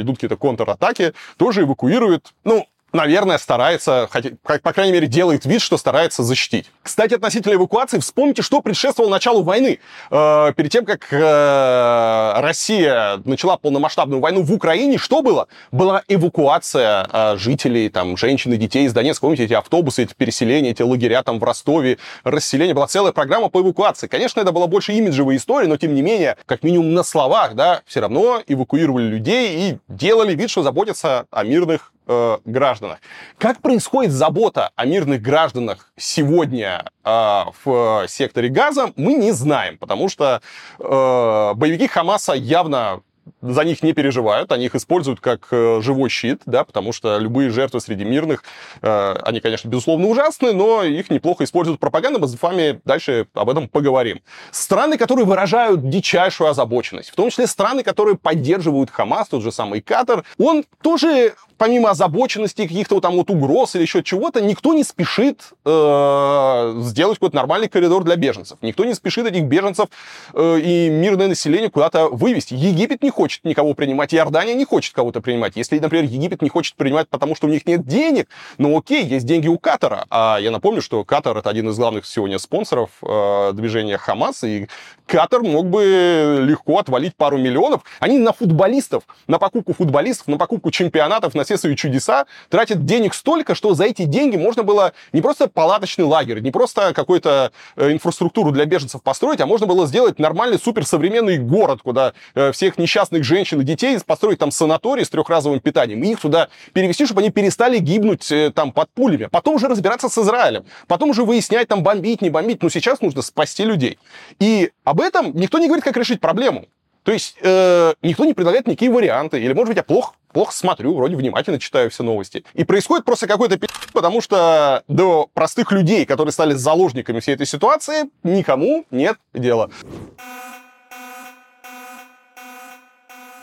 идут 0.00 0.16
какие-то 0.16 0.36
контратаки, 0.36 1.12
тоже 1.36 1.62
эвакуирует, 1.62 2.32
ну, 2.44 2.66
наверное, 2.92 3.38
старается, 3.38 4.08
по 4.42 4.72
крайней 4.72 4.92
мере, 4.92 5.06
делает 5.06 5.44
вид, 5.44 5.60
что 5.60 5.76
старается 5.76 6.22
защитить. 6.22 6.66
Кстати, 6.82 7.14
относительно 7.14 7.54
эвакуации, 7.54 7.98
вспомните, 7.98 8.42
что 8.42 8.62
предшествовало 8.62 9.10
началу 9.10 9.42
войны. 9.42 9.78
Э, 10.10 10.52
перед 10.56 10.70
тем, 10.70 10.84
как 10.84 11.06
э, 11.10 12.32
Россия 12.40 13.20
начала 13.24 13.56
полномасштабную 13.56 14.20
войну 14.20 14.42
в 14.42 14.52
Украине, 14.52 14.98
что 14.98 15.22
было? 15.22 15.48
Была 15.70 16.02
эвакуация 16.08 17.06
э, 17.12 17.36
жителей, 17.36 17.88
там, 17.88 18.16
женщин 18.16 18.52
и 18.52 18.56
детей 18.56 18.86
из 18.86 18.92
Донецка. 18.92 19.22
Помните 19.22 19.44
эти 19.44 19.54
автобусы, 19.54 20.04
эти 20.04 20.14
переселения, 20.14 20.70
эти 20.70 20.82
лагеря 20.82 21.22
там 21.22 21.38
в 21.38 21.44
Ростове, 21.44 21.98
расселение. 22.24 22.74
Была 22.74 22.86
целая 22.86 23.12
программа 23.12 23.48
по 23.48 23.60
эвакуации. 23.60 24.06
Конечно, 24.06 24.40
это 24.40 24.52
была 24.52 24.66
больше 24.66 24.92
имиджевая 24.92 25.36
история, 25.36 25.68
но, 25.68 25.76
тем 25.76 25.94
не 25.94 26.02
менее, 26.02 26.36
как 26.46 26.62
минимум 26.62 26.94
на 26.94 27.02
словах, 27.02 27.54
да, 27.54 27.82
все 27.86 28.00
равно 28.00 28.42
эвакуировали 28.46 29.04
людей 29.04 29.70
и 29.70 29.78
делали 29.88 30.34
вид, 30.34 30.50
что 30.50 30.62
заботятся 30.62 31.26
о 31.30 31.44
мирных 31.44 31.92
э, 32.08 32.38
гражданах. 32.44 32.98
Как 33.38 33.60
происходит 33.60 34.12
забота 34.12 34.70
о 34.74 34.86
мирных 34.86 35.22
гражданах 35.22 35.92
сегодня 35.96 36.90
э, 37.04 37.44
в 37.64 38.06
секторе 38.08 38.48
Газа, 38.48 38.92
мы 38.96 39.14
не 39.14 39.32
знаем, 39.32 39.78
потому 39.78 40.08
что 40.08 40.40
э, 40.78 41.52
боевики 41.54 41.86
Хамаса 41.86 42.32
явно 42.32 43.02
за 43.42 43.64
них 43.64 43.82
не 43.82 43.92
переживают, 43.92 44.52
они 44.52 44.66
их 44.66 44.74
используют 44.74 45.20
как 45.20 45.48
э, 45.50 45.80
живой 45.82 46.10
щит, 46.10 46.42
да, 46.46 46.64
потому 46.64 46.92
что 46.92 47.18
любые 47.18 47.50
жертвы 47.50 47.80
среди 47.80 48.04
мирных, 48.04 48.42
э, 48.82 49.14
они, 49.22 49.40
конечно, 49.40 49.68
безусловно 49.68 50.06
ужасны, 50.06 50.52
но 50.52 50.82
их 50.82 51.10
неплохо 51.10 51.44
используют 51.44 51.80
пропаганда. 51.80 52.18
Мы 52.18 52.28
с 52.28 52.40
вами 52.40 52.80
дальше 52.84 53.26
об 53.34 53.50
этом 53.50 53.68
поговорим. 53.68 54.20
Страны, 54.50 54.96
которые 54.96 55.26
выражают 55.26 55.88
дичайшую 55.88 56.50
озабоченность, 56.50 57.10
в 57.10 57.14
том 57.14 57.30
числе 57.30 57.46
страны, 57.46 57.82
которые 57.82 58.16
поддерживают 58.16 58.90
Хамас, 58.90 59.28
тот 59.28 59.42
же 59.42 59.52
самый 59.52 59.80
Катар, 59.80 60.24
он 60.38 60.64
тоже 60.82 61.34
помимо 61.58 61.90
озабоченности, 61.90 62.62
каких-то 62.62 63.00
там 63.00 63.16
вот 63.16 63.30
угроз 63.30 63.74
или 63.74 63.82
еще 63.82 64.02
чего-то, 64.02 64.40
никто 64.40 64.72
не 64.72 64.84
спешит 64.84 65.50
э, 65.64 66.74
сделать 66.82 67.18
какой-то 67.18 67.36
нормальный 67.36 67.68
коридор 67.68 68.04
для 68.04 68.16
беженцев. 68.16 68.58
Никто 68.62 68.84
не 68.84 68.94
спешит 68.94 69.26
этих 69.26 69.44
беженцев 69.44 69.88
э, 70.34 70.60
и 70.60 70.88
мирное 70.88 71.28
население 71.28 71.70
куда-то 71.70 72.08
вывести. 72.08 72.54
Египет 72.54 73.02
не 73.02 73.10
хочет 73.10 73.44
никого 73.44 73.74
принимать, 73.74 74.14
Иордания 74.14 74.54
не 74.54 74.64
хочет 74.64 74.94
кого-то 74.94 75.20
принимать. 75.20 75.56
Если, 75.56 75.78
например, 75.78 76.04
Египет 76.04 76.42
не 76.42 76.48
хочет 76.48 76.76
принимать, 76.76 77.08
потому 77.08 77.34
что 77.34 77.48
у 77.48 77.50
них 77.50 77.66
нет 77.66 77.86
денег, 77.86 78.28
ну 78.56 78.78
окей, 78.78 79.04
есть 79.04 79.26
деньги 79.26 79.48
у 79.48 79.58
Катара. 79.58 80.06
А 80.10 80.38
я 80.40 80.50
напомню, 80.50 80.80
что 80.80 81.04
Катар 81.04 81.36
это 81.36 81.50
один 81.50 81.68
из 81.68 81.76
главных 81.76 82.06
сегодня 82.06 82.38
спонсоров 82.38 82.90
э, 83.02 83.52
движения 83.52 83.98
Хамас, 83.98 84.44
и 84.44 84.68
Катар 85.06 85.42
мог 85.42 85.66
бы 85.66 86.44
легко 86.46 86.78
отвалить 86.78 87.16
пару 87.16 87.38
миллионов. 87.38 87.82
Они 87.98 88.18
на 88.18 88.32
футболистов, 88.32 89.04
на 89.26 89.38
покупку 89.38 89.72
футболистов, 89.72 90.28
на 90.28 90.36
покупку 90.36 90.70
чемпионатов, 90.70 91.34
на 91.34 91.44
все 91.48 91.56
свои 91.56 91.76
чудеса, 91.76 92.26
тратят 92.50 92.84
денег 92.84 93.14
столько, 93.14 93.54
что 93.54 93.72
за 93.74 93.84
эти 93.84 94.04
деньги 94.04 94.36
можно 94.36 94.62
было 94.62 94.92
не 95.14 95.22
просто 95.22 95.48
палаточный 95.48 96.04
лагерь, 96.04 96.40
не 96.40 96.50
просто 96.50 96.92
какую-то 96.92 97.52
э, 97.76 97.92
инфраструктуру 97.92 98.50
для 98.50 98.66
беженцев 98.66 99.02
построить, 99.02 99.40
а 99.40 99.46
можно 99.46 99.66
было 99.66 99.86
сделать 99.86 100.18
нормальный 100.18 100.58
суперсовременный 100.58 101.38
город, 101.38 101.80
куда 101.82 102.12
э, 102.34 102.52
всех 102.52 102.76
несчастных 102.76 103.24
женщин 103.24 103.60
и 103.62 103.64
детей 103.64 103.98
построить 104.06 104.38
там 104.38 104.50
санаторий 104.50 105.06
с 105.06 105.08
трехразовым 105.08 105.60
питанием, 105.60 106.02
и 106.02 106.08
их 106.08 106.20
туда 106.20 106.48
перевести, 106.74 107.06
чтобы 107.06 107.22
они 107.22 107.30
перестали 107.30 107.78
гибнуть 107.78 108.30
э, 108.30 108.52
там 108.54 108.72
под 108.72 108.90
пулями. 108.90 109.28
Потом 109.30 109.54
уже 109.54 109.68
разбираться 109.68 110.10
с 110.10 110.18
Израилем, 110.18 110.66
потом 110.86 111.10
уже 111.10 111.24
выяснять, 111.24 111.68
там, 111.68 111.82
бомбить, 111.82 112.20
не 112.20 112.28
бомбить. 112.28 112.62
Но 112.62 112.68
сейчас 112.68 113.00
нужно 113.00 113.22
спасти 113.22 113.64
людей. 113.64 113.98
И 114.38 114.70
об 114.84 115.00
этом 115.00 115.34
никто 115.34 115.58
не 115.58 115.66
говорит, 115.66 115.84
как 115.84 115.96
решить 115.96 116.20
проблему. 116.20 116.66
То 117.08 117.12
есть 117.14 117.36
э, 117.40 117.94
никто 118.02 118.26
не 118.26 118.34
предлагает 118.34 118.66
никакие 118.66 118.90
варианты. 118.90 119.40
Или, 119.40 119.54
может 119.54 119.68
быть, 119.68 119.78
я 119.78 119.82
плохо, 119.82 120.12
плохо 120.30 120.52
смотрю, 120.52 120.94
вроде 120.94 121.16
внимательно 121.16 121.58
читаю 121.58 121.88
все 121.88 122.02
новости. 122.02 122.44
И 122.52 122.64
происходит 122.64 123.06
просто 123.06 123.26
какой-то 123.26 123.56
пи***, 123.56 123.66
потому 123.94 124.20
что 124.20 124.82
до 124.88 125.26
простых 125.32 125.72
людей, 125.72 126.04
которые 126.04 126.34
стали 126.34 126.52
заложниками 126.52 127.20
всей 127.20 127.34
этой 127.34 127.46
ситуации, 127.46 128.10
никому 128.24 128.84
нет 128.90 129.16
дела. 129.32 129.70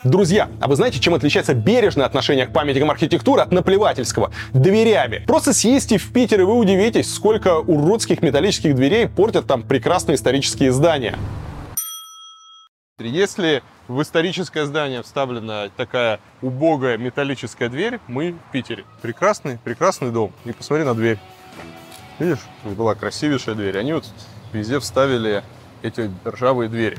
Друзья, 0.03 0.47
а 0.61 0.67
вы 0.67 0.75
знаете, 0.75 0.99
чем 0.99 1.15
отличается 1.15 1.55
бережное 1.55 2.05
отношение 2.05 2.45
к 2.45 2.53
памятникам 2.53 2.91
архитектуры 2.91 3.41
от 3.41 3.51
наплевательского? 3.51 4.31
Дверями. 4.53 5.23
Просто 5.25 5.53
съездите 5.53 5.97
в 5.97 6.13
Питер, 6.13 6.41
и 6.41 6.43
вы 6.43 6.53
удивитесь, 6.53 7.11
сколько 7.11 7.57
уродских 7.57 8.21
металлических 8.21 8.75
дверей 8.75 9.07
портят 9.07 9.47
там 9.47 9.63
прекрасные 9.63 10.17
исторические 10.17 10.71
здания. 10.71 11.17
Если 12.97 13.61
в 13.89 14.01
историческое 14.01 14.65
здание 14.65 15.03
вставлена 15.03 15.69
такая 15.75 16.21
убогая 16.41 16.97
металлическая 16.97 17.67
дверь, 17.67 17.99
мы 18.07 18.31
в 18.31 18.51
Питере. 18.53 18.85
Прекрасный, 19.01 19.57
прекрасный 19.57 20.11
дом. 20.11 20.31
И 20.45 20.53
посмотри 20.53 20.85
на 20.85 20.95
дверь. 20.95 21.19
Видишь, 22.19 22.39
была 22.63 22.95
красивейшая 22.95 23.55
дверь. 23.55 23.77
Они 23.79 23.91
вот 23.91 24.05
везде 24.53 24.79
вставили 24.79 25.43
эти 25.81 26.09
ржавые 26.25 26.69
двери. 26.69 26.97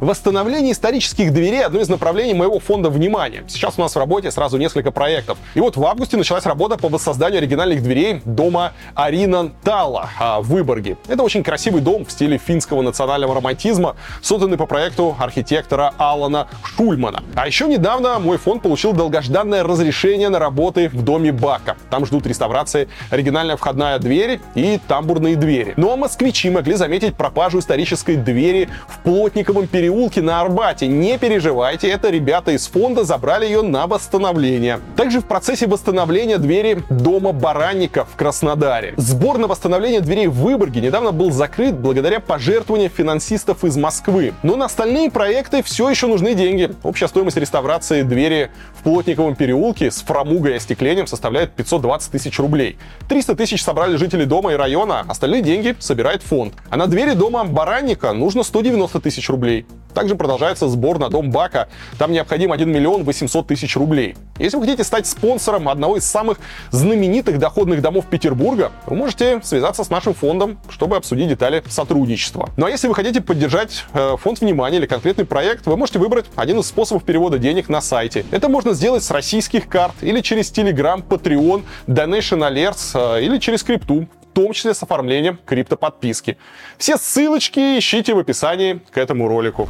Восстановление 0.00 0.74
исторических 0.74 1.32
дверей– 1.32 1.64
одно 1.66 1.80
из 1.80 1.88
направлений 1.88 2.32
моего 2.32 2.60
фонда 2.60 2.88
внимания. 2.88 3.42
Сейчас 3.48 3.74
у 3.78 3.80
нас 3.80 3.96
в 3.96 3.98
работе 3.98 4.30
сразу 4.30 4.56
несколько 4.56 4.92
проектов. 4.92 5.38
И 5.54 5.60
вот 5.60 5.76
в 5.76 5.84
августе 5.84 6.16
началась 6.16 6.46
работа 6.46 6.76
по 6.76 6.88
воссозданию 6.88 7.38
оригинальных 7.38 7.82
дверей 7.82 8.22
дома 8.24 8.74
Аринан 8.94 9.52
Тала 9.64 10.08
в 10.38 10.52
Выборге. 10.52 10.98
Это 11.08 11.24
очень 11.24 11.42
красивый 11.42 11.80
дом 11.80 12.04
в 12.04 12.12
стиле 12.12 12.38
финского 12.38 12.82
национального 12.82 13.34
романтизма, 13.34 13.96
созданный 14.22 14.56
по 14.56 14.66
проекту 14.66 15.16
архитектора 15.18 15.92
Алана 15.98 16.46
Шульмана. 16.62 17.24
А 17.34 17.48
еще 17.48 17.66
недавно 17.66 18.20
мой 18.20 18.38
фонд 18.38 18.62
получил 18.62 18.92
долгожданное 18.92 19.64
разрешение 19.64 20.28
на 20.28 20.38
работы 20.38 20.90
в 20.90 21.02
доме 21.02 21.32
Бака. 21.32 21.76
Там 21.90 22.06
ждут 22.06 22.24
реставрации 22.24 22.88
оригинальная 23.10 23.56
входная 23.56 23.98
дверь 23.98 24.38
и 24.54 24.78
тамбурные 24.86 25.34
двери. 25.34 25.74
Ну 25.76 25.92
а 25.92 25.96
москвичи 25.96 26.50
могли 26.50 26.74
заметить 26.74 27.16
пропажу 27.16 27.58
исторической 27.58 28.14
двери 28.14 28.68
в 28.86 29.00
Плотниковом 29.00 29.66
переулке 29.66 29.87
на 29.88 30.40
Арбате. 30.40 30.86
Не 30.86 31.18
переживайте, 31.18 31.88
это 31.88 32.10
ребята 32.10 32.52
из 32.52 32.66
фонда 32.66 33.04
забрали 33.04 33.46
ее 33.46 33.62
на 33.62 33.86
восстановление. 33.86 34.80
Также 34.96 35.20
в 35.20 35.26
процессе 35.26 35.66
восстановления 35.66 36.38
двери 36.38 36.82
дома 36.90 37.32
Баранников 37.32 38.08
в 38.12 38.16
Краснодаре. 38.16 38.94
Сбор 38.96 39.38
на 39.38 39.46
восстановление 39.46 40.00
дверей 40.00 40.26
в 40.26 40.34
Выборге 40.34 40.80
недавно 40.80 41.12
был 41.12 41.30
закрыт 41.30 41.74
благодаря 41.78 42.20
пожертвованию 42.20 42.90
финансистов 42.90 43.64
из 43.64 43.76
Москвы. 43.76 44.34
Но 44.42 44.56
на 44.56 44.66
остальные 44.66 45.10
проекты 45.10 45.62
все 45.62 45.88
еще 45.88 46.06
нужны 46.06 46.34
деньги. 46.34 46.70
Общая 46.82 47.08
стоимость 47.08 47.36
реставрации 47.36 48.02
двери 48.02 48.50
в 48.78 48.82
Плотниковом 48.82 49.36
переулке 49.36 49.90
с 49.90 50.02
фрамугой 50.02 50.52
и 50.52 50.56
остеклением 50.56 51.06
составляет 51.06 51.52
520 51.52 52.12
тысяч 52.12 52.38
рублей. 52.38 52.78
300 53.08 53.36
тысяч 53.36 53.62
собрали 53.62 53.96
жители 53.96 54.24
дома 54.24 54.52
и 54.52 54.56
района, 54.56 55.04
остальные 55.08 55.42
деньги 55.42 55.76
собирает 55.78 56.22
фонд. 56.22 56.54
А 56.70 56.76
на 56.76 56.86
двери 56.86 57.14
дома 57.14 57.44
Баранника 57.44 58.12
нужно 58.12 58.42
190 58.42 59.00
тысяч 59.00 59.28
рублей. 59.28 59.66
Также 59.94 60.14
продолжается 60.14 60.68
сбор 60.68 60.98
на 60.98 61.08
дом 61.08 61.30
Бака. 61.30 61.68
Там 61.98 62.12
необходим 62.12 62.52
1 62.52 62.70
миллион 62.70 63.04
800 63.04 63.46
тысяч 63.46 63.76
рублей. 63.76 64.16
Если 64.38 64.56
вы 64.56 64.64
хотите 64.64 64.84
стать 64.84 65.06
спонсором 65.06 65.68
одного 65.68 65.96
из 65.96 66.04
самых 66.04 66.38
знаменитых 66.70 67.38
доходных 67.38 67.82
домов 67.82 68.06
Петербурга, 68.06 68.72
вы 68.86 68.96
можете 68.96 69.40
связаться 69.42 69.84
с 69.84 69.90
нашим 69.90 70.14
фондом, 70.14 70.58
чтобы 70.68 70.96
обсудить 70.96 71.28
детали 71.28 71.62
сотрудничества. 71.68 72.50
Ну 72.56 72.66
а 72.66 72.70
если 72.70 72.88
вы 72.88 72.94
хотите 72.94 73.20
поддержать 73.20 73.84
э, 73.94 74.16
фонд 74.18 74.40
внимания 74.40 74.78
или 74.78 74.86
конкретный 74.86 75.24
проект, 75.24 75.66
вы 75.66 75.76
можете 75.76 75.98
выбрать 75.98 76.26
один 76.36 76.58
из 76.60 76.66
способов 76.66 77.04
перевода 77.04 77.38
денег 77.38 77.68
на 77.68 77.80
сайте. 77.80 78.24
Это 78.30 78.48
можно 78.48 78.74
сделать 78.74 79.02
с 79.02 79.10
российских 79.10 79.68
карт 79.68 79.94
или 80.00 80.20
через 80.20 80.52
Telegram, 80.52 81.02
Patreon, 81.06 81.64
Donation 81.86 82.48
Alerts 82.48 83.18
э, 83.18 83.24
или 83.24 83.38
через 83.38 83.62
крипту 83.62 84.08
том 84.38 84.52
числе 84.52 84.72
с 84.72 84.82
оформлением 84.84 85.38
криптоподписки. 85.44 86.38
Все 86.76 86.96
ссылочки 86.96 87.78
ищите 87.78 88.14
в 88.14 88.18
описании 88.18 88.80
к 88.90 88.96
этому 88.96 89.26
ролику. 89.26 89.68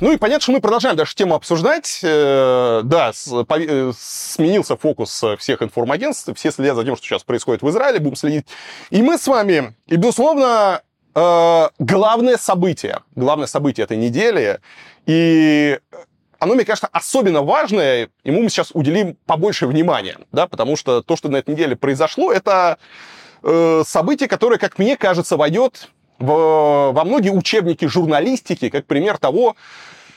Ну 0.00 0.12
и 0.12 0.18
понятно, 0.18 0.42
что 0.42 0.52
мы 0.52 0.60
продолжаем 0.60 0.96
даже 0.96 1.14
тему 1.14 1.34
обсуждать. 1.34 2.00
Э, 2.02 2.82
да, 2.84 3.12
э, 3.12 3.92
сменился 3.98 4.76
фокус 4.76 5.24
всех 5.38 5.62
информагентств, 5.62 6.30
все 6.36 6.50
следят 6.50 6.76
за 6.76 6.84
тем, 6.84 6.94
что 6.96 7.06
сейчас 7.06 7.22
происходит 7.22 7.62
в 7.62 7.70
Израиле, 7.70 8.00
будем 8.00 8.16
следить. 8.16 8.46
И 8.90 9.00
мы 9.00 9.16
с 9.16 9.26
вами, 9.26 9.74
и 9.86 9.96
безусловно, 9.96 10.82
э, 11.14 11.68
главное 11.78 12.36
событие, 12.36 13.00
главное 13.14 13.46
событие 13.46 13.84
этой 13.84 13.96
недели, 13.96 14.60
и 15.06 15.78
оно, 16.44 16.54
мне 16.54 16.64
кажется, 16.64 16.88
особенно 16.92 17.42
важное, 17.42 18.10
ему 18.22 18.42
мы 18.42 18.50
сейчас 18.50 18.70
уделим 18.74 19.16
побольше 19.26 19.66
внимания, 19.66 20.18
да, 20.30 20.46
потому 20.46 20.76
что 20.76 21.02
то, 21.02 21.16
что 21.16 21.30
на 21.30 21.38
этой 21.38 21.50
неделе 21.50 21.74
произошло, 21.74 22.30
это 22.30 22.78
э, 23.42 23.82
событие, 23.86 24.28
которое, 24.28 24.58
как 24.58 24.78
мне 24.78 24.98
кажется, 24.98 25.38
войдет 25.38 25.88
в, 26.18 26.92
во 26.92 27.04
многие 27.04 27.30
учебники 27.30 27.86
журналистики, 27.86 28.68
как 28.68 28.84
пример 28.84 29.16
того, 29.16 29.56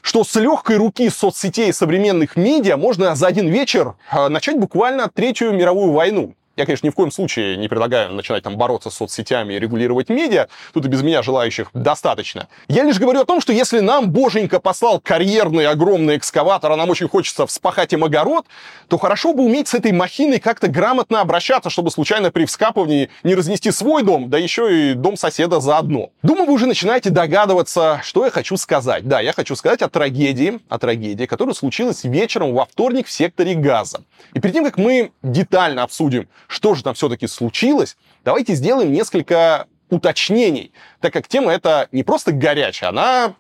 что 0.02 0.26
с 0.26 0.36
легкой 0.36 0.76
руки 0.76 1.10
соцсетей 1.10 1.72
современных 1.72 2.36
медиа 2.36 2.76
можно 2.76 3.16
за 3.16 3.28
один 3.28 3.48
вечер 3.48 3.96
э, 4.12 4.28
начать 4.28 4.60
буквально 4.60 5.10
Третью 5.10 5.54
мировую 5.54 5.94
войну. 5.94 6.36
Я, 6.58 6.66
конечно, 6.66 6.88
ни 6.88 6.90
в 6.90 6.96
коем 6.96 7.12
случае 7.12 7.56
не 7.56 7.68
предлагаю 7.68 8.12
начинать 8.12 8.44
там 8.44 8.58
бороться 8.58 8.90
с 8.90 8.96
соцсетями 8.96 9.54
и 9.54 9.60
регулировать 9.60 10.10
медиа. 10.10 10.48
Тут 10.74 10.86
и 10.86 10.90
без 10.90 11.04
меня 11.04 11.22
желающих 11.22 11.70
достаточно. 11.76 12.48
Я 12.68 12.84
лишь 12.84 12.98
говорю 12.98 13.22
о 13.22 13.26
том, 13.26 13.42
что 13.42 13.54
если 13.54 13.80
нам 13.80 14.10
боженька 14.10 14.60
послал 14.60 15.00
карьерный 15.00 15.68
огромный 15.68 16.18
экскаватор, 16.18 16.72
а 16.72 16.76
нам 16.76 16.90
очень 16.90 17.08
хочется 17.08 17.46
вспахать 17.46 17.94
им 17.94 18.04
огород, 18.04 18.48
то 18.88 18.98
хорошо 18.98 19.34
бы 19.34 19.44
уметь 19.44 19.68
с 19.68 19.76
этой 19.76 19.92
махиной 19.92 20.40
как-то 20.40 20.68
грамотно 20.68 21.22
обращаться, 21.22 21.70
чтобы 21.70 21.92
случайно 21.92 22.32
при 22.32 22.46
вскапывании 22.46 23.12
не 23.22 23.36
разнести 23.36 23.70
свой 23.70 24.02
дом, 24.02 24.32
да 24.32 24.40
еще 24.40 24.92
и 24.92 24.94
дом 24.96 25.16
соседа 25.16 25.60
заодно. 25.60 26.10
Думаю, 26.24 26.48
вы 26.48 26.54
уже 26.54 26.66
начинаете 26.66 27.12
догадываться, 27.12 28.02
что 28.04 28.26
я 28.26 28.32
хочу 28.32 28.58
сказать. 28.58 29.08
Да, 29.08 29.20
я 29.20 29.32
хочу 29.32 29.56
сказать 29.56 29.84
о 29.84 29.90
трагедии, 29.90 30.60
о 30.70 30.80
трагедии, 30.80 31.26
которая 31.26 31.54
случилась 31.54 32.04
вечером 32.04 32.56
во 32.56 32.66
вторник 32.66 33.06
в 33.06 33.12
секторе 33.12 33.54
газа. 33.54 34.02
И 34.34 34.40
перед 34.40 34.56
тем, 34.56 34.66
как 34.66 34.78
мы 34.78 35.12
детально 35.22 35.84
обсудим, 35.84 36.28
что 36.48 36.76
же 36.76 36.84
там 36.84 36.94
все-таки 36.94 37.28
случилось, 37.28 37.98
давайте 38.24 38.56
сделаем 38.56 38.92
несколько 38.92 39.68
уточнений, 39.90 40.74
так 41.00 41.14
как 41.14 41.28
тема 41.28 41.52
эта 41.52 41.88
не 41.92 42.04
просто 42.04 42.32
горячая, 42.32 42.90
она 42.90 43.36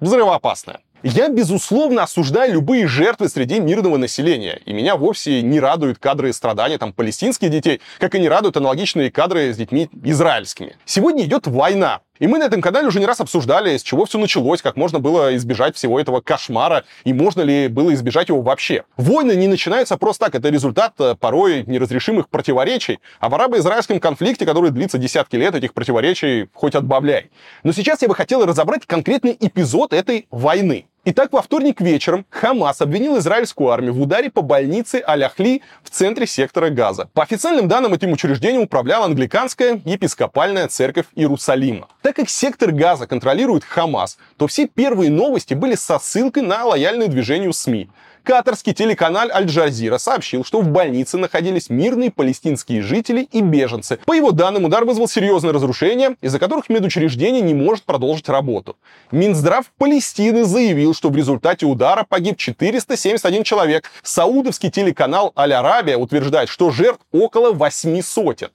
взрывоопасная. 0.00 0.80
Я, 1.02 1.28
безусловно, 1.28 2.02
осуждаю 2.02 2.54
любые 2.54 2.88
жертвы 2.88 3.28
среди 3.28 3.60
мирного 3.60 3.96
населения. 3.96 4.60
И 4.64 4.72
меня 4.72 4.96
вовсе 4.96 5.42
не 5.42 5.60
радуют 5.60 5.98
кадры 5.98 6.32
страдания 6.32 6.78
там, 6.78 6.92
палестинских 6.92 7.50
детей, 7.50 7.80
как 7.98 8.14
и 8.14 8.18
не 8.18 8.28
радуют 8.28 8.56
аналогичные 8.56 9.10
кадры 9.10 9.52
с 9.52 9.56
детьми 9.56 9.88
израильскими. 10.02 10.76
Сегодня 10.84 11.24
идет 11.24 11.46
война. 11.46 12.00
И 12.18 12.26
мы 12.26 12.38
на 12.38 12.44
этом 12.44 12.60
канале 12.60 12.88
уже 12.88 12.98
не 12.98 13.06
раз 13.06 13.20
обсуждали, 13.20 13.76
с 13.76 13.82
чего 13.82 14.04
все 14.04 14.18
началось, 14.18 14.62
как 14.62 14.76
можно 14.76 14.98
было 14.98 15.34
избежать 15.36 15.76
всего 15.76 16.00
этого 16.00 16.20
кошмара, 16.20 16.84
и 17.04 17.12
можно 17.12 17.42
ли 17.42 17.68
было 17.68 17.92
избежать 17.94 18.28
его 18.28 18.42
вообще. 18.42 18.84
Войны 18.96 19.32
не 19.32 19.48
начинаются 19.48 19.96
просто 19.96 20.26
так, 20.26 20.34
это 20.34 20.48
результат 20.48 20.94
э, 20.98 21.14
порой 21.14 21.64
неразрешимых 21.66 22.28
противоречий, 22.28 23.00
а 23.20 23.28
в 23.28 23.34
арабо-израильском 23.34 24.00
конфликте, 24.00 24.46
который 24.46 24.70
длится 24.70 24.98
десятки 24.98 25.36
лет, 25.36 25.54
этих 25.54 25.74
противоречий 25.74 26.48
хоть 26.54 26.74
отбавляй. 26.74 27.30
Но 27.62 27.72
сейчас 27.72 28.02
я 28.02 28.08
бы 28.08 28.14
хотел 28.14 28.44
разобрать 28.44 28.86
конкретный 28.86 29.36
эпизод 29.38 29.92
этой 29.92 30.26
войны. 30.30 30.86
Итак, 31.08 31.32
во 31.32 31.40
вторник 31.40 31.80
вечером 31.80 32.26
Хамас 32.30 32.80
обвинил 32.80 33.16
израильскую 33.18 33.70
армию 33.70 33.94
в 33.94 34.02
ударе 34.02 34.28
по 34.28 34.42
больнице 34.42 35.00
Аль-Ахли 35.06 35.62
в 35.84 35.90
центре 35.90 36.26
сектора 36.26 36.68
Газа. 36.68 37.08
По 37.14 37.22
официальным 37.22 37.68
данным, 37.68 37.94
этим 37.94 38.10
учреждением 38.10 38.62
управляла 38.62 39.04
англиканская 39.04 39.80
епископальная 39.84 40.66
церковь 40.66 41.06
Иерусалима. 41.14 41.86
Так 42.02 42.16
как 42.16 42.28
сектор 42.28 42.72
Газа 42.72 43.06
контролирует 43.06 43.62
Хамас, 43.62 44.18
то 44.36 44.48
все 44.48 44.66
первые 44.66 45.08
новости 45.08 45.54
были 45.54 45.76
со 45.76 46.00
ссылкой 46.00 46.42
на 46.42 46.64
лояльное 46.64 47.06
движению 47.06 47.52
СМИ. 47.52 47.88
Катарский 48.26 48.74
телеканал 48.74 49.30
Аль-Джазира 49.32 49.98
сообщил, 49.98 50.44
что 50.44 50.60
в 50.60 50.66
больнице 50.66 51.16
находились 51.16 51.70
мирные 51.70 52.10
палестинские 52.10 52.82
жители 52.82 53.22
и 53.30 53.40
беженцы. 53.40 54.00
По 54.04 54.14
его 54.14 54.32
данным, 54.32 54.64
удар 54.64 54.84
вызвал 54.84 55.06
серьезные 55.06 55.52
разрушения, 55.52 56.16
из-за 56.20 56.40
которых 56.40 56.68
медучреждение 56.68 57.40
не 57.40 57.54
может 57.54 57.84
продолжить 57.84 58.28
работу. 58.28 58.76
Минздрав 59.12 59.66
Палестины 59.78 60.44
заявил, 60.44 60.92
что 60.92 61.08
в 61.08 61.16
результате 61.16 61.66
удара 61.66 62.04
погиб 62.08 62.36
471 62.36 63.44
человек. 63.44 63.92
Саудовский 64.02 64.72
телеканал 64.72 65.32
Аль-Арабия 65.38 65.96
утверждает, 65.96 66.48
что 66.48 66.72
жертв 66.72 67.02
около 67.12 67.52
8 67.52 68.02
сотен. 68.02 68.48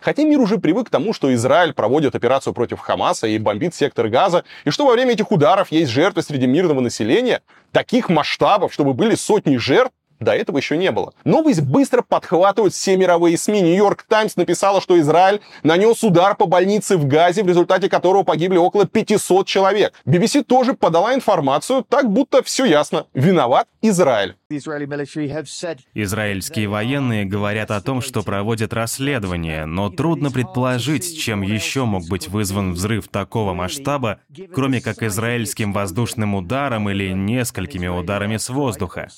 Хотя 0.00 0.24
мир 0.24 0.40
уже 0.40 0.58
привык 0.58 0.88
к 0.88 0.90
тому, 0.90 1.12
что 1.12 1.32
Израиль 1.34 1.72
проводит 1.72 2.14
операцию 2.14 2.54
против 2.54 2.80
Хамаса 2.80 3.26
и 3.26 3.38
бомбит 3.38 3.74
сектор 3.74 4.08
Газа, 4.08 4.44
и 4.64 4.70
что 4.70 4.86
во 4.86 4.92
время 4.92 5.12
этих 5.12 5.30
ударов 5.30 5.72
есть 5.72 5.90
жертвы 5.90 6.22
среди 6.22 6.46
мирного 6.46 6.80
населения, 6.80 7.42
таких 7.72 8.08
масштабов, 8.08 8.72
чтобы 8.72 8.94
были 8.94 9.14
сотни 9.14 9.56
жертв, 9.56 9.92
до 10.20 10.32
этого 10.32 10.56
еще 10.58 10.76
не 10.76 10.90
было. 10.90 11.12
Новость 11.24 11.62
быстро 11.62 12.02
подхватывают 12.02 12.74
все 12.74 12.96
мировые 12.96 13.38
СМИ. 13.38 13.60
Нью-Йорк 13.62 14.04
Таймс 14.08 14.36
написала, 14.36 14.80
что 14.80 14.98
Израиль 14.98 15.40
нанес 15.62 16.02
удар 16.02 16.34
по 16.34 16.46
больнице 16.46 16.96
в 16.96 17.06
Газе, 17.06 17.42
в 17.42 17.48
результате 17.48 17.88
которого 17.88 18.24
погибли 18.24 18.56
около 18.56 18.86
500 18.86 19.46
человек. 19.46 19.92
BBC 20.06 20.42
тоже 20.42 20.74
подала 20.74 21.14
информацию, 21.14 21.84
так 21.88 22.10
будто 22.10 22.42
все 22.42 22.64
ясно. 22.64 23.06
Виноват 23.14 23.68
Израиль. 23.80 24.36
Израильские 25.94 26.68
военные 26.68 27.24
говорят 27.24 27.70
о 27.70 27.80
том, 27.80 28.00
что 28.00 28.24
проводят 28.24 28.72
расследование, 28.72 29.66
но 29.66 29.88
трудно 29.88 30.32
предположить, 30.32 31.18
чем 31.18 31.42
еще 31.42 31.84
мог 31.84 32.08
быть 32.08 32.26
вызван 32.28 32.72
взрыв 32.72 33.06
такого 33.08 33.54
масштаба, 33.54 34.18
кроме 34.52 34.80
как 34.80 35.02
израильским 35.04 35.72
воздушным 35.72 36.34
ударом 36.34 36.90
или 36.90 37.12
несколькими 37.12 37.86
ударами 37.86 38.36
с 38.36 38.48
воздуха. 38.48 39.08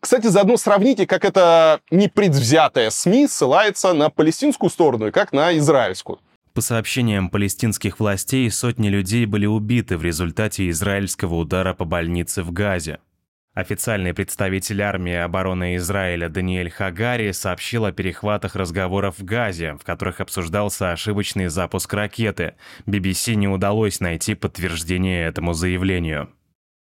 Кстати, 0.00 0.26
заодно 0.26 0.58
сравните, 0.58 1.06
как 1.06 1.24
это 1.24 1.80
непредвзятая 1.90 2.90
СМИ 2.90 3.28
ссылается 3.28 3.94
на 3.94 4.10
палестинскую 4.10 4.68
сторону 4.68 5.06
и 5.06 5.10
как 5.10 5.32
на 5.32 5.56
израильскую. 5.56 6.18
По 6.52 6.60
сообщениям 6.60 7.30
палестинских 7.30 7.98
властей, 7.98 8.50
сотни 8.50 8.88
людей 8.88 9.24
были 9.24 9.46
убиты 9.46 9.96
в 9.96 10.04
результате 10.04 10.68
израильского 10.68 11.36
удара 11.36 11.72
по 11.72 11.86
больнице 11.86 12.42
в 12.42 12.52
Газе. 12.52 12.98
Официальный 13.54 14.14
представитель 14.14 14.80
армии 14.80 15.12
обороны 15.12 15.76
Израиля 15.76 16.30
Даниэль 16.30 16.70
Хагари 16.70 17.32
сообщил 17.32 17.84
о 17.84 17.92
перехватах 17.92 18.56
разговоров 18.56 19.18
в 19.18 19.24
Газе, 19.24 19.74
в 19.74 19.84
которых 19.84 20.22
обсуждался 20.22 20.90
ошибочный 20.90 21.48
запуск 21.48 21.92
ракеты. 21.92 22.54
BBC 22.86 23.34
не 23.34 23.48
удалось 23.48 24.00
найти 24.00 24.34
подтверждение 24.34 25.26
этому 25.26 25.52
заявлению. 25.52 26.30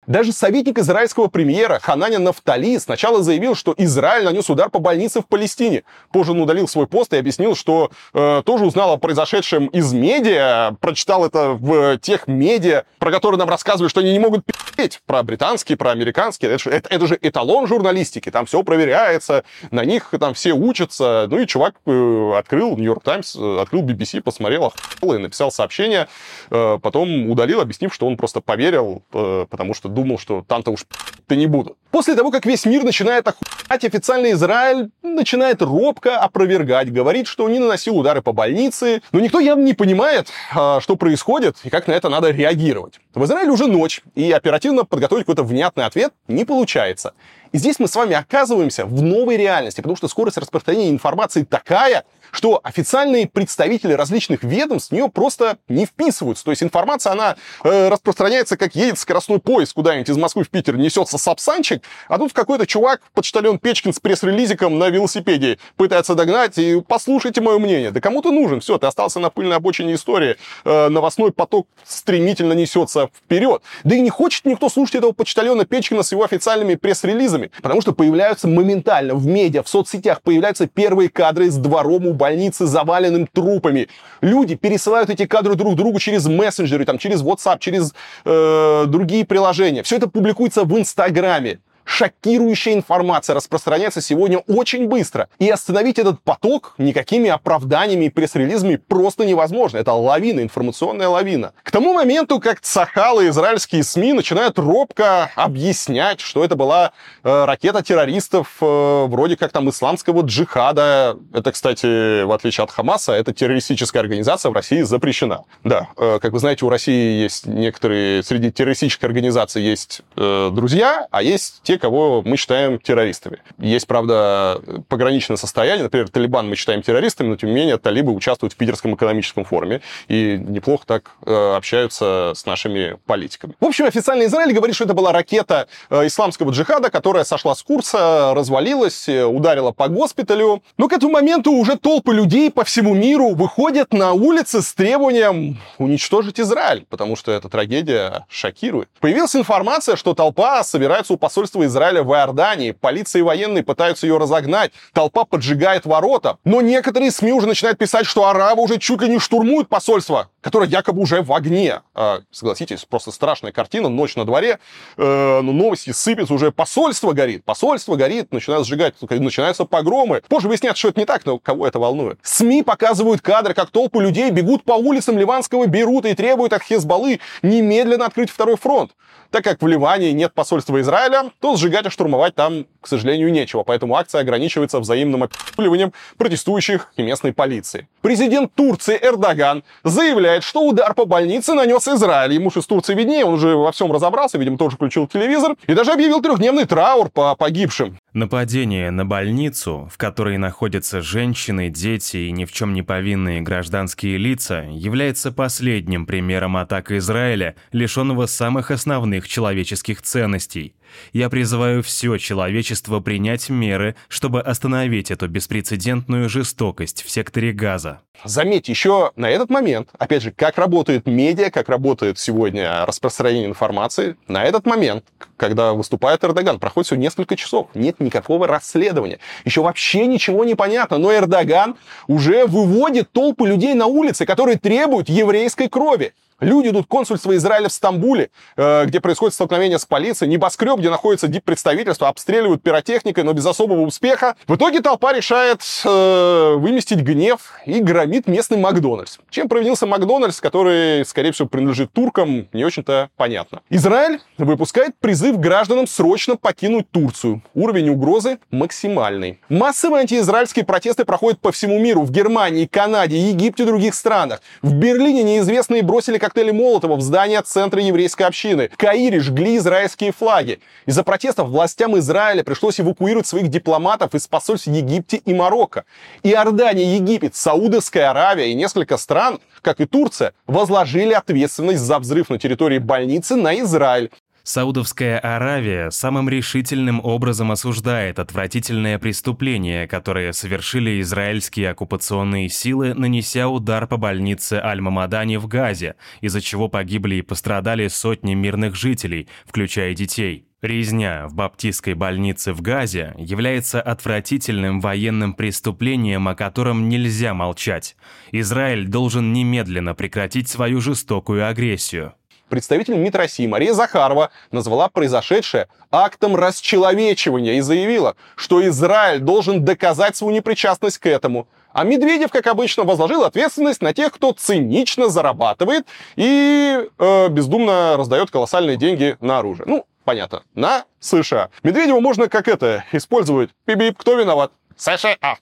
Даже 0.10 0.32
советник 0.32 0.80
израильского 0.80 1.28
премьера 1.28 1.78
Хананя 1.78 2.17
Нафтали 2.17 2.80
сначала 2.80 3.22
заявил, 3.22 3.54
что 3.54 3.76
Израиль 3.78 4.26
нанес 4.26 4.50
удар 4.50 4.72
по 4.72 4.80
больнице 4.80 5.22
в 5.22 5.28
Палестине. 5.28 5.84
Позже 6.12 6.32
он 6.32 6.41
удалил 6.41 6.67
свой 6.67 6.88
пост 6.88 7.13
и 7.13 7.17
объяснил, 7.17 7.56
что 7.56 7.91
э, 8.15 8.41
тоже 8.43 8.65
узнал 8.65 8.93
о 8.93 8.98
произошедшем 8.98 9.67
из 9.67 9.93
медиа, 9.93 10.72
прочитал 10.82 11.28
это 11.28 11.52
в 11.52 12.00
тех 12.00 12.28
медиа, 12.28 12.86
про 12.98 13.12
которые 13.12 13.38
нам 13.38 13.50
рассказывали, 13.50 13.88
что 13.88 14.00
они 14.00 14.12
не 14.12 14.17
могут 14.17 14.43
пи***ть, 14.45 15.00
про 15.06 15.22
британские, 15.22 15.78
про 15.78 15.91
американские. 15.91 16.54
Это, 16.54 16.72
это, 16.72 16.89
это 16.89 17.06
же 17.06 17.15
эталон 17.22 17.67
журналистики, 17.67 18.32
там 18.32 18.48
все 18.48 18.63
проверяется, 18.63 19.43
на 19.69 19.86
них 19.86 20.12
там 20.19 20.34
все 20.34 20.54
учатся. 20.54 21.28
Ну 21.30 21.38
и 21.38 21.45
чувак 21.45 21.76
э, 21.86 22.32
открыл 22.36 22.78
Нью-Йорк 22.78 23.04
Таймс, 23.04 23.36
э, 23.36 23.60
открыл 23.62 23.84
BBC, 23.84 24.22
посмотрел, 24.24 24.74
и 25.04 25.06
написал 25.06 25.52
сообщение, 25.52 26.08
э, 26.50 26.80
потом 26.82 27.30
удалил, 27.30 27.62
объяснив, 27.62 27.93
что 27.93 28.08
он 28.08 28.17
просто 28.17 28.41
поверил, 28.41 29.04
э, 29.13 29.45
потому 29.48 29.76
что 29.76 29.88
думал, 29.99 30.17
что 30.17 30.43
там-то 30.47 30.71
уж 30.71 30.85
ты 31.27 31.35
не 31.35 31.47
буду. 31.47 31.77
После 31.91 32.15
того, 32.15 32.31
как 32.31 32.45
весь 32.45 32.65
мир 32.65 32.83
начинает 32.83 33.27
охуять, 33.27 33.83
официальный 33.83 34.31
Израиль 34.31 34.89
начинает 35.01 35.62
робко 35.62 36.17
опровергать, 36.17 36.91
говорит, 36.91 37.27
что 37.27 37.49
не 37.49 37.59
наносил 37.59 37.97
удары 37.97 38.21
по 38.21 38.31
больнице, 38.31 39.01
но 39.12 39.19
никто 39.19 39.39
явно 39.39 39.63
не 39.63 39.73
понимает, 39.73 40.27
а, 40.55 40.79
что 40.81 40.95
происходит 40.95 41.57
и 41.63 41.69
как 41.69 41.88
на 41.88 41.93
это 41.93 42.09
надо 42.09 42.29
реагировать. 42.31 42.99
В 43.13 43.23
Израиле 43.25 43.51
уже 43.51 43.67
ночь, 43.67 44.01
и 44.15 44.31
оперативно 44.31 44.85
подготовить 44.85 45.25
какой-то 45.25 45.43
внятный 45.43 45.85
ответ 45.85 46.13
не 46.27 46.45
получается. 46.45 47.13
И 47.51 47.57
здесь 47.57 47.79
мы 47.79 47.88
с 47.88 47.95
вами 47.95 48.15
оказываемся 48.15 48.85
в 48.85 49.01
новой 49.01 49.35
реальности, 49.38 49.81
потому 49.81 49.95
что 49.95 50.07
скорость 50.07 50.38
распространения 50.38 50.91
информации 50.91 51.43
такая, 51.43 52.05
что 52.31 52.59
официальные 52.63 53.27
представители 53.27 53.93
различных 53.93 54.43
ведомств 54.43 54.91
в 54.91 54.93
нее 54.93 55.09
просто 55.09 55.57
не 55.67 55.85
вписываются. 55.85 56.43
То 56.43 56.51
есть 56.51 56.63
информация, 56.63 57.13
она 57.13 57.35
э, 57.63 57.89
распространяется, 57.89 58.57
как 58.57 58.75
едет 58.75 58.99
скоростной 58.99 59.39
поезд 59.39 59.73
куда-нибудь 59.73 60.09
из 60.09 60.17
Москвы 60.17 60.43
в 60.43 60.49
Питер, 60.49 60.77
несется 60.77 61.17
сапсанчик, 61.17 61.83
а 62.07 62.17
тут 62.17 62.33
какой-то 62.33 62.65
чувак, 62.65 63.01
почтальон 63.13 63.59
Печкин 63.59 63.93
с 63.93 63.99
пресс-релизиком 63.99 64.77
на 64.77 64.89
велосипеде 64.89 65.59
пытается 65.75 66.15
догнать, 66.15 66.57
и 66.57 66.81
послушайте 66.81 67.41
мое 67.41 67.59
мнение. 67.59 67.91
Да 67.91 68.01
кому 68.01 68.21
ты 68.21 68.31
нужен? 68.31 68.61
Все, 68.61 68.77
ты 68.77 68.87
остался 68.87 69.19
на 69.19 69.29
пыльной 69.29 69.57
обочине 69.57 69.95
истории. 69.95 70.37
Э, 70.65 70.89
новостной 70.89 71.31
поток 71.31 71.67
стремительно 71.85 72.53
несется 72.53 73.09
вперед. 73.15 73.61
Да 73.83 73.95
и 73.95 74.01
не 74.01 74.09
хочет 74.09 74.45
никто 74.45 74.69
слушать 74.69 74.95
этого 74.95 75.11
почтальона 75.11 75.65
Печкина 75.65 76.03
с 76.03 76.11
его 76.11 76.23
официальными 76.23 76.75
пресс-релизами, 76.75 77.51
потому 77.61 77.81
что 77.81 77.93
появляются 77.93 78.47
моментально 78.47 79.15
в 79.15 79.25
медиа, 79.25 79.63
в 79.63 79.69
соцсетях 79.69 80.21
появляются 80.21 80.67
первые 80.67 81.09
кадры 81.09 81.49
с 81.49 81.55
двором 81.55 82.07
у 82.07 82.13
больницы 82.19 82.67
заваленным 82.67 83.25
трупами. 83.25 83.88
Люди 84.21 84.55
пересылают 84.55 85.10
эти 85.10 85.25
кадры 85.25 85.55
друг 85.55 85.75
другу 85.75 85.99
через 85.99 86.27
мессенджеры, 86.27 86.86
там, 86.86 86.99
через 86.99 87.23
WhatsApp, 87.23 87.58
через 87.60 87.95
э, 88.25 88.86
другие 88.88 89.25
приложения. 89.25 89.82
Все 89.82 89.95
это 89.95 90.08
публикуется 90.08 90.63
в 90.65 90.77
Инстаграме 90.77 91.60
шокирующая 91.89 92.73
информация 92.73 93.34
распространяется 93.34 93.99
сегодня 93.99 94.38
очень 94.47 94.88
быстро. 94.88 95.28
И 95.39 95.49
остановить 95.49 95.97
этот 95.97 96.21
поток 96.21 96.75
никакими 96.78 97.32
оправданиями 97.32 98.06
и 98.06 98.10
пресс-релизами 98.10 98.75
просто 98.75 99.25
невозможно. 99.25 99.80
Это 99.80 99.93
лавина, 99.93 100.41
информационная 100.41 101.08
лавина. 101.08 101.54
К 101.63 101.71
тому 101.71 101.93
моменту, 101.93 102.39
как 102.39 102.62
Цахал 102.62 103.19
и 103.21 103.30
израильские 103.30 103.84
СМИ 103.84 104.13
начинают 104.13 104.60
робко 104.60 105.32
объяснять, 105.36 106.21
что 106.21 106.45
это 106.45 106.56
была 106.56 106.91
э, 107.23 107.45
ракета 107.45 107.82
террористов 107.82 108.58
э, 108.62 109.06
вроде 109.08 109.36
как 109.36 109.52
там 109.52 109.67
исламского 109.69 110.21
джихада. 110.21 111.17
Это, 111.34 111.52
кстати, 111.52 112.21
в 112.21 112.32
отличие 112.32 112.65
от 112.65 112.71
Хамаса, 112.71 113.13
эта 113.13 113.34
террористическая 113.34 114.04
организация 114.04 114.52
в 114.52 114.54
России 114.54 114.84
запрещена. 114.84 115.43
Да, 115.63 115.88
э, 115.97 116.19
как 116.21 116.34
вы 116.34 116.39
знаете, 116.39 116.65
у 116.65 116.69
России 116.69 117.23
есть 117.23 117.47
некоторые, 117.47 118.21
среди 118.21 118.52
террористических 118.52 119.04
организаций 119.04 119.63
есть 119.63 120.02
э, 120.15 120.52
друзья, 120.54 121.08
а 121.10 121.23
есть 121.23 121.62
те, 121.63 121.78
кого 121.79 122.21
мы 122.23 122.37
считаем 122.37 122.79
террористами. 122.79 123.39
Есть, 123.57 123.87
правда, 123.87 124.61
пограничное 124.87 125.37
состояние. 125.37 125.83
Например, 125.83 126.09
Талибан 126.09 126.47
мы 126.47 126.55
считаем 126.55 126.81
террористами, 126.81 127.29
но, 127.29 127.35
тем 127.35 127.49
не 127.49 127.55
менее, 127.55 127.77
талибы 127.77 128.13
участвуют 128.13 128.53
в 128.53 128.57
Питерском 128.57 128.95
экономическом 128.95 129.45
форуме 129.45 129.81
и 130.07 130.37
неплохо 130.37 130.85
так 130.85 131.11
э, 131.25 131.55
общаются 131.55 132.33
с 132.35 132.45
нашими 132.45 132.97
политиками. 133.05 133.55
В 133.59 133.65
общем, 133.65 133.85
официальный 133.85 134.27
Израиль 134.27 134.53
говорит, 134.53 134.75
что 134.75 134.85
это 134.85 134.93
была 134.93 135.11
ракета 135.11 135.67
э, 135.89 136.07
исламского 136.07 136.51
джихада, 136.51 136.89
которая 136.89 137.23
сошла 137.23 137.55
с 137.55 137.63
курса, 137.63 138.33
развалилась, 138.35 139.07
э, 139.09 139.23
ударила 139.23 139.71
по 139.71 139.87
госпиталю. 139.87 140.61
Но 140.77 140.87
к 140.87 140.93
этому 140.93 141.13
моменту 141.13 141.51
уже 141.51 141.77
толпы 141.77 142.13
людей 142.13 142.51
по 142.51 142.63
всему 142.63 142.93
миру 142.93 143.35
выходят 143.35 143.93
на 143.93 144.13
улицы 144.13 144.61
с 144.61 144.73
требованием 144.73 145.57
уничтожить 145.77 146.39
Израиль, 146.39 146.85
потому 146.89 147.15
что 147.15 147.31
эта 147.31 147.49
трагедия 147.49 148.25
шокирует. 148.29 148.89
Появилась 148.99 149.35
информация, 149.35 149.95
что 149.95 150.13
толпа 150.13 150.63
собирается 150.63 151.13
у 151.13 151.17
посольства 151.17 151.65
Израиля 151.69 152.03
в 152.03 152.13
Иордании, 152.13 152.71
полиция 152.71 153.19
и 153.19 153.23
военные 153.23 153.63
пытаются 153.63 154.05
ее 154.05 154.17
разогнать, 154.17 154.71
толпа 154.93 155.23
поджигает 155.23 155.86
ворота. 155.86 156.38
Но 156.43 156.62
некоторые 156.62 157.12
СМИ 157.12 157.32
уже 157.32 157.47
начинают 157.47 157.77
писать, 157.77 158.05
что 158.05 158.27
арабы 158.27 158.62
уже 158.62 158.77
чуть 158.77 159.01
ли 159.01 159.10
не 159.10 159.19
штурмуют 159.19 159.69
посольство, 159.69 160.29
которое 160.41 160.69
якобы 160.69 161.02
уже 161.02 161.21
в 161.21 161.34
огне. 161.34 161.82
А, 161.93 162.21
согласитесь, 162.32 162.86
просто 162.86 163.12
страшная 163.12 163.52
картина, 163.52 163.89
ночь 163.89 164.15
на 164.15 164.25
дворе, 164.25 164.60
э, 164.97 165.41
ну, 165.41 165.52
новости 165.52 165.91
сыпятся, 165.91 166.34
уже 166.34 166.52
посольство 166.52 167.13
горит, 167.13 167.43
посольство 167.43 167.95
горит, 167.95 168.32
начинают 168.32 168.65
сжигать, 168.65 168.95
начинаются 169.02 169.65
погромы. 169.65 170.21
Позже 170.28 170.47
выясняется, 170.47 170.80
что 170.80 170.89
это 170.89 170.99
не 170.99 171.06
так, 171.06 171.25
но 171.25 171.39
кого 171.39 171.67
это 171.67 171.80
волнует? 171.80 172.19
СМИ 172.23 172.63
показывают 172.63 173.21
кадры, 173.21 173.54
как 173.54 173.69
толпы 173.71 174.02
людей 174.02 174.32
бегут 174.32 174.63
по 174.63 174.73
улицам 174.73 175.17
Ливанского 175.17 175.65
Бейрута 175.65 176.10
и 176.10 176.15
требуют 176.15 176.54
от 176.54 176.63
Хезбаллы 176.63 177.19
немедленно 177.41 178.06
открыть 178.06 178.30
второй 178.30 178.58
фронт. 178.58 178.91
Так 179.32 179.43
как 179.43 179.62
в 179.62 179.67
Ливане 179.67 180.12
нет 180.12 180.34
посольства 180.34 180.82
Израиля, 180.82 181.32
то 181.39 181.56
сжигать 181.56 181.86
и 181.86 181.89
штурмовать 181.89 182.34
там, 182.34 182.65
к 182.81 182.87
сожалению, 182.87 183.31
нечего. 183.31 183.63
Поэтому 183.63 183.95
акция 183.95 184.21
ограничивается 184.21 184.79
взаимным 184.79 185.23
опиливанием 185.23 185.93
протестующих 186.17 186.91
и 186.97 187.03
местной 187.03 187.33
полиции. 187.33 187.87
Президент 188.01 188.53
Турции 188.53 188.97
Эрдоган 189.01 189.63
заявляет, 189.83 190.43
что 190.43 190.61
удар 190.61 190.93
по 190.93 191.05
больнице 191.05 191.53
нанес 191.53 191.87
Израиль. 191.87 192.33
Ему 192.33 192.51
же 192.51 192.59
из 192.59 192.67
Турции 192.67 192.95
виднее, 192.95 193.25
он 193.25 193.33
уже 193.33 193.55
во 193.55 193.71
всем 193.71 193.91
разобрался, 193.91 194.37
видимо, 194.37 194.57
тоже 194.57 194.75
включил 194.75 195.07
телевизор. 195.07 195.55
И 195.67 195.73
даже 195.73 195.91
объявил 195.91 196.21
трехдневный 196.21 196.65
траур 196.65 197.09
по 197.09 197.35
погибшим. 197.35 197.97
Нападение 198.13 198.89
на 198.89 199.05
больницу, 199.05 199.87
в 199.93 199.97
которой 199.97 200.37
находятся 200.37 201.01
женщины, 201.01 201.69
дети 201.69 202.17
и 202.17 202.31
ни 202.31 202.45
в 202.45 202.51
чем 202.51 202.73
не 202.73 202.81
повинные 202.81 203.41
гражданские 203.41 204.17
лица, 204.17 204.65
является 204.69 205.31
последним 205.31 206.05
примером 206.05 206.57
атак 206.57 206.91
Израиля, 206.91 207.55
лишенного 207.71 208.25
самых 208.25 208.71
основных 208.71 209.27
человеческих 209.27 210.01
ценностей. 210.01 210.73
Я 211.13 211.30
призываю 211.30 211.84
все 211.84 212.17
человечество 212.17 212.99
принять 212.99 213.49
меры, 213.49 213.95
чтобы 214.08 214.41
остановить 214.41 215.12
эту 215.12 215.28
беспрецедентную 215.28 216.30
жестокость 216.30 217.04
в 217.04 217.10
секторе 217.10 217.52
Газа. 217.52 218.02
Заметьте, 218.25 218.71
еще 218.73 219.12
на 219.15 219.30
этот 219.30 219.49
момент, 219.49 219.89
опять 219.97 220.23
же, 220.23 220.32
как 220.32 220.58
работает 220.58 221.06
медиа, 221.08 221.52
как 221.52 221.69
работает 221.69 222.19
сегодня 222.19 222.86
распространение 222.86 223.47
информации, 223.47 224.17
на 224.28 224.43
этот 224.43 224.65
момент, 224.65 225.06
когда 225.38 225.73
выступает 225.73 226.23
Эрдоган, 226.23 226.60
проходит 226.60 226.88
всего 226.88 226.99
несколько 226.99 227.38
часов, 227.38 227.69
нет 227.73 227.99
никакого 227.99 228.45
расследования. 228.47 229.19
Еще 229.45 229.62
вообще 229.62 230.06
ничего 230.06 230.43
не 230.43 230.56
понятно, 230.56 230.97
но 230.97 231.13
Эрдоган 231.13 231.75
уже 232.08 232.45
выводит 232.45 233.12
толпы 233.12 233.47
людей 233.47 233.73
на 233.73 233.86
улицы, 233.86 234.25
которые 234.25 234.58
требуют 234.58 235.08
еврейской 235.08 235.69
крови. 235.69 236.13
Люди 236.39 236.69
идут 236.69 236.88
консульство 236.88 237.36
Израиля 237.36 237.69
в 237.69 237.73
Стамбуле, 237.73 238.30
э, 238.56 238.86
где 238.86 238.99
происходит 239.02 239.34
столкновение 239.34 239.78
с 239.78 239.86
полицией, 239.86 240.32
небоскреб, 240.32 240.80
где 240.80 240.89
находится 240.89 241.28
диппредставительство, 241.28 242.08
обстреливают 242.08 242.63
пиротехникой, 242.63 243.23
но 243.23 243.34
без 243.34 243.45
особого 243.45 243.82
успеха. 243.82 244.36
В 244.47 244.56
итоге 244.56 244.82
толпа 244.82 245.13
решает 245.13 245.62
э, 245.86 246.54
выместить 246.56 247.02
гнев 247.02 247.54
и 247.65 247.80
громит 247.80 248.28
местный 248.28 248.58
Макдональдс. 248.58 249.17
Чем 249.30 249.49
провинился 249.49 249.86
Макдональдс, 249.86 250.39
который, 250.39 251.06
скорее 251.06 251.32
всего, 251.32 251.47
принадлежит 251.47 251.91
туркам, 251.91 252.47
не 252.54 252.63
очень-то 252.63 253.10
понятно. 253.17 253.62
Израиль 253.69 254.21
выпускает 254.38 254.97
призыв 254.99 255.39
гражданам 255.39 255.88
срочно 255.88 256.38
покинуть 256.38 256.89
Турцию. 256.91 257.41
Уровень 257.54 257.89
угрозы 257.89 258.39
максимальный. 258.52 259.39
Массовые 259.49 260.02
антиизраильские 260.02 260.65
протесты 260.65 261.06
проходят 261.06 261.39
по 261.41 261.52
всему 261.52 261.80
миру. 261.80 262.02
В 262.04 262.12
Германии, 262.12 262.65
Канаде, 262.65 263.17
Египте 263.17 263.63
и 263.63 263.65
других 263.65 263.93
странах. 263.93 264.41
В 264.62 264.73
Берлине 264.73 265.23
неизвестные 265.23 265.84
бросили 265.84 266.17
как 266.17 266.28
коктейли 266.29 266.51
Молотова 266.51 266.95
в 266.95 267.01
здание 267.01 267.41
центра 267.41 267.81
еврейской 267.81 268.23
общины. 268.23 268.69
В 268.71 268.77
Каире 268.77 269.19
жгли 269.19 269.57
израильские 269.57 270.11
флаги. 270.11 270.59
Из-за 270.85 271.03
протестов 271.03 271.49
властям 271.49 271.97
Израиля 271.97 272.43
пришлось 272.43 272.79
эвакуировать 272.79 273.25
своих 273.25 273.47
дипломатов 273.47 274.13
из 274.13 274.27
посольств 274.27 274.67
Египте 274.67 275.17
и 275.17 275.33
Марокко. 275.33 275.85
Иордания, 276.21 276.95
Египет, 276.95 277.35
Саудовская 277.35 278.11
Аравия 278.11 278.51
и 278.51 278.53
несколько 278.53 278.97
стран, 278.97 279.39
как 279.63 279.81
и 279.81 279.85
Турция, 279.85 280.33
возложили 280.45 281.13
ответственность 281.13 281.81
за 281.81 281.97
взрыв 281.97 282.29
на 282.29 282.37
территории 282.37 282.77
больницы 282.77 283.35
на 283.35 283.59
Израиль. 283.59 284.11
Саудовская 284.43 285.19
Аравия 285.19 285.91
самым 285.91 286.30
решительным 286.30 287.02
образом 287.04 287.52
осуждает 287.52 288.19
отвратительное 288.19 288.97
преступление, 288.97 289.88
которое 289.88 290.34
совершили 290.34 291.02
израильские 291.02 291.69
оккупационные 291.71 292.49
силы, 292.49 292.93
нанеся 292.93 293.47
удар 293.47 293.86
по 293.88 293.97
больнице 293.97 294.54
Аль-Мамадани 294.63 295.38
в 295.38 295.47
Газе, 295.47 295.95
из-за 296.21 296.41
чего 296.41 296.67
погибли 296.67 297.15
и 297.15 297.21
пострадали 297.21 297.88
сотни 297.88 298.34
мирных 298.34 298.75
жителей, 298.75 299.28
включая 299.45 299.93
детей. 299.93 300.45
Резня 300.62 301.25
в 301.28 301.36
баптистской 301.36 301.93
больнице 301.93 302.52
в 302.52 302.62
Газе 302.62 303.15
является 303.17 303.82
отвратительным 303.82 304.82
военным 304.82 305.34
преступлением, 305.34 306.28
о 306.28 306.36
котором 306.36 306.89
нельзя 306.89 307.34
молчать. 307.34 307.95
Израиль 308.34 308.86
должен 308.88 309.32
немедленно 309.32 309.93
прекратить 309.95 310.49
свою 310.49 310.82
жестокую 310.82 311.47
агрессию 311.47 312.13
представитель 312.49 312.95
МИД 312.95 313.15
России 313.15 313.47
Мария 313.47 313.73
Захарова 313.73 314.31
назвала 314.51 314.89
произошедшее 314.89 315.67
актом 315.91 316.35
расчеловечивания 316.35 317.53
и 317.53 317.62
заявила, 317.62 318.15
что 318.35 318.65
Израиль 318.67 319.19
должен 319.19 319.63
доказать 319.63 320.15
свою 320.15 320.33
непричастность 320.33 320.97
к 320.97 321.05
этому. 321.05 321.47
А 321.71 321.83
Медведев, 321.83 322.31
как 322.31 322.47
обычно, 322.47 322.83
возложил 322.83 323.23
ответственность 323.23 323.81
на 323.81 323.93
тех, 323.93 324.12
кто 324.12 324.31
цинично 324.31 325.09
зарабатывает 325.09 325.85
и 326.15 326.88
э, 326.97 327.27
бездумно 327.29 327.95
раздает 327.95 328.31
колоссальные 328.31 328.75
деньги 328.75 329.17
на 329.21 329.39
оружие. 329.39 329.65
Ну, 329.67 329.85
понятно, 330.03 330.43
на 330.55 330.85
США. 330.99 331.49
Медведева 331.63 331.99
можно 331.99 332.27
как 332.27 332.47
это 332.47 332.83
использовать. 332.91 333.51
Пип-пип, 333.65 333.97
кто 333.97 334.15
виноват? 334.15 334.51
США. 334.75 335.38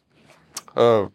Э, 0.76 1.08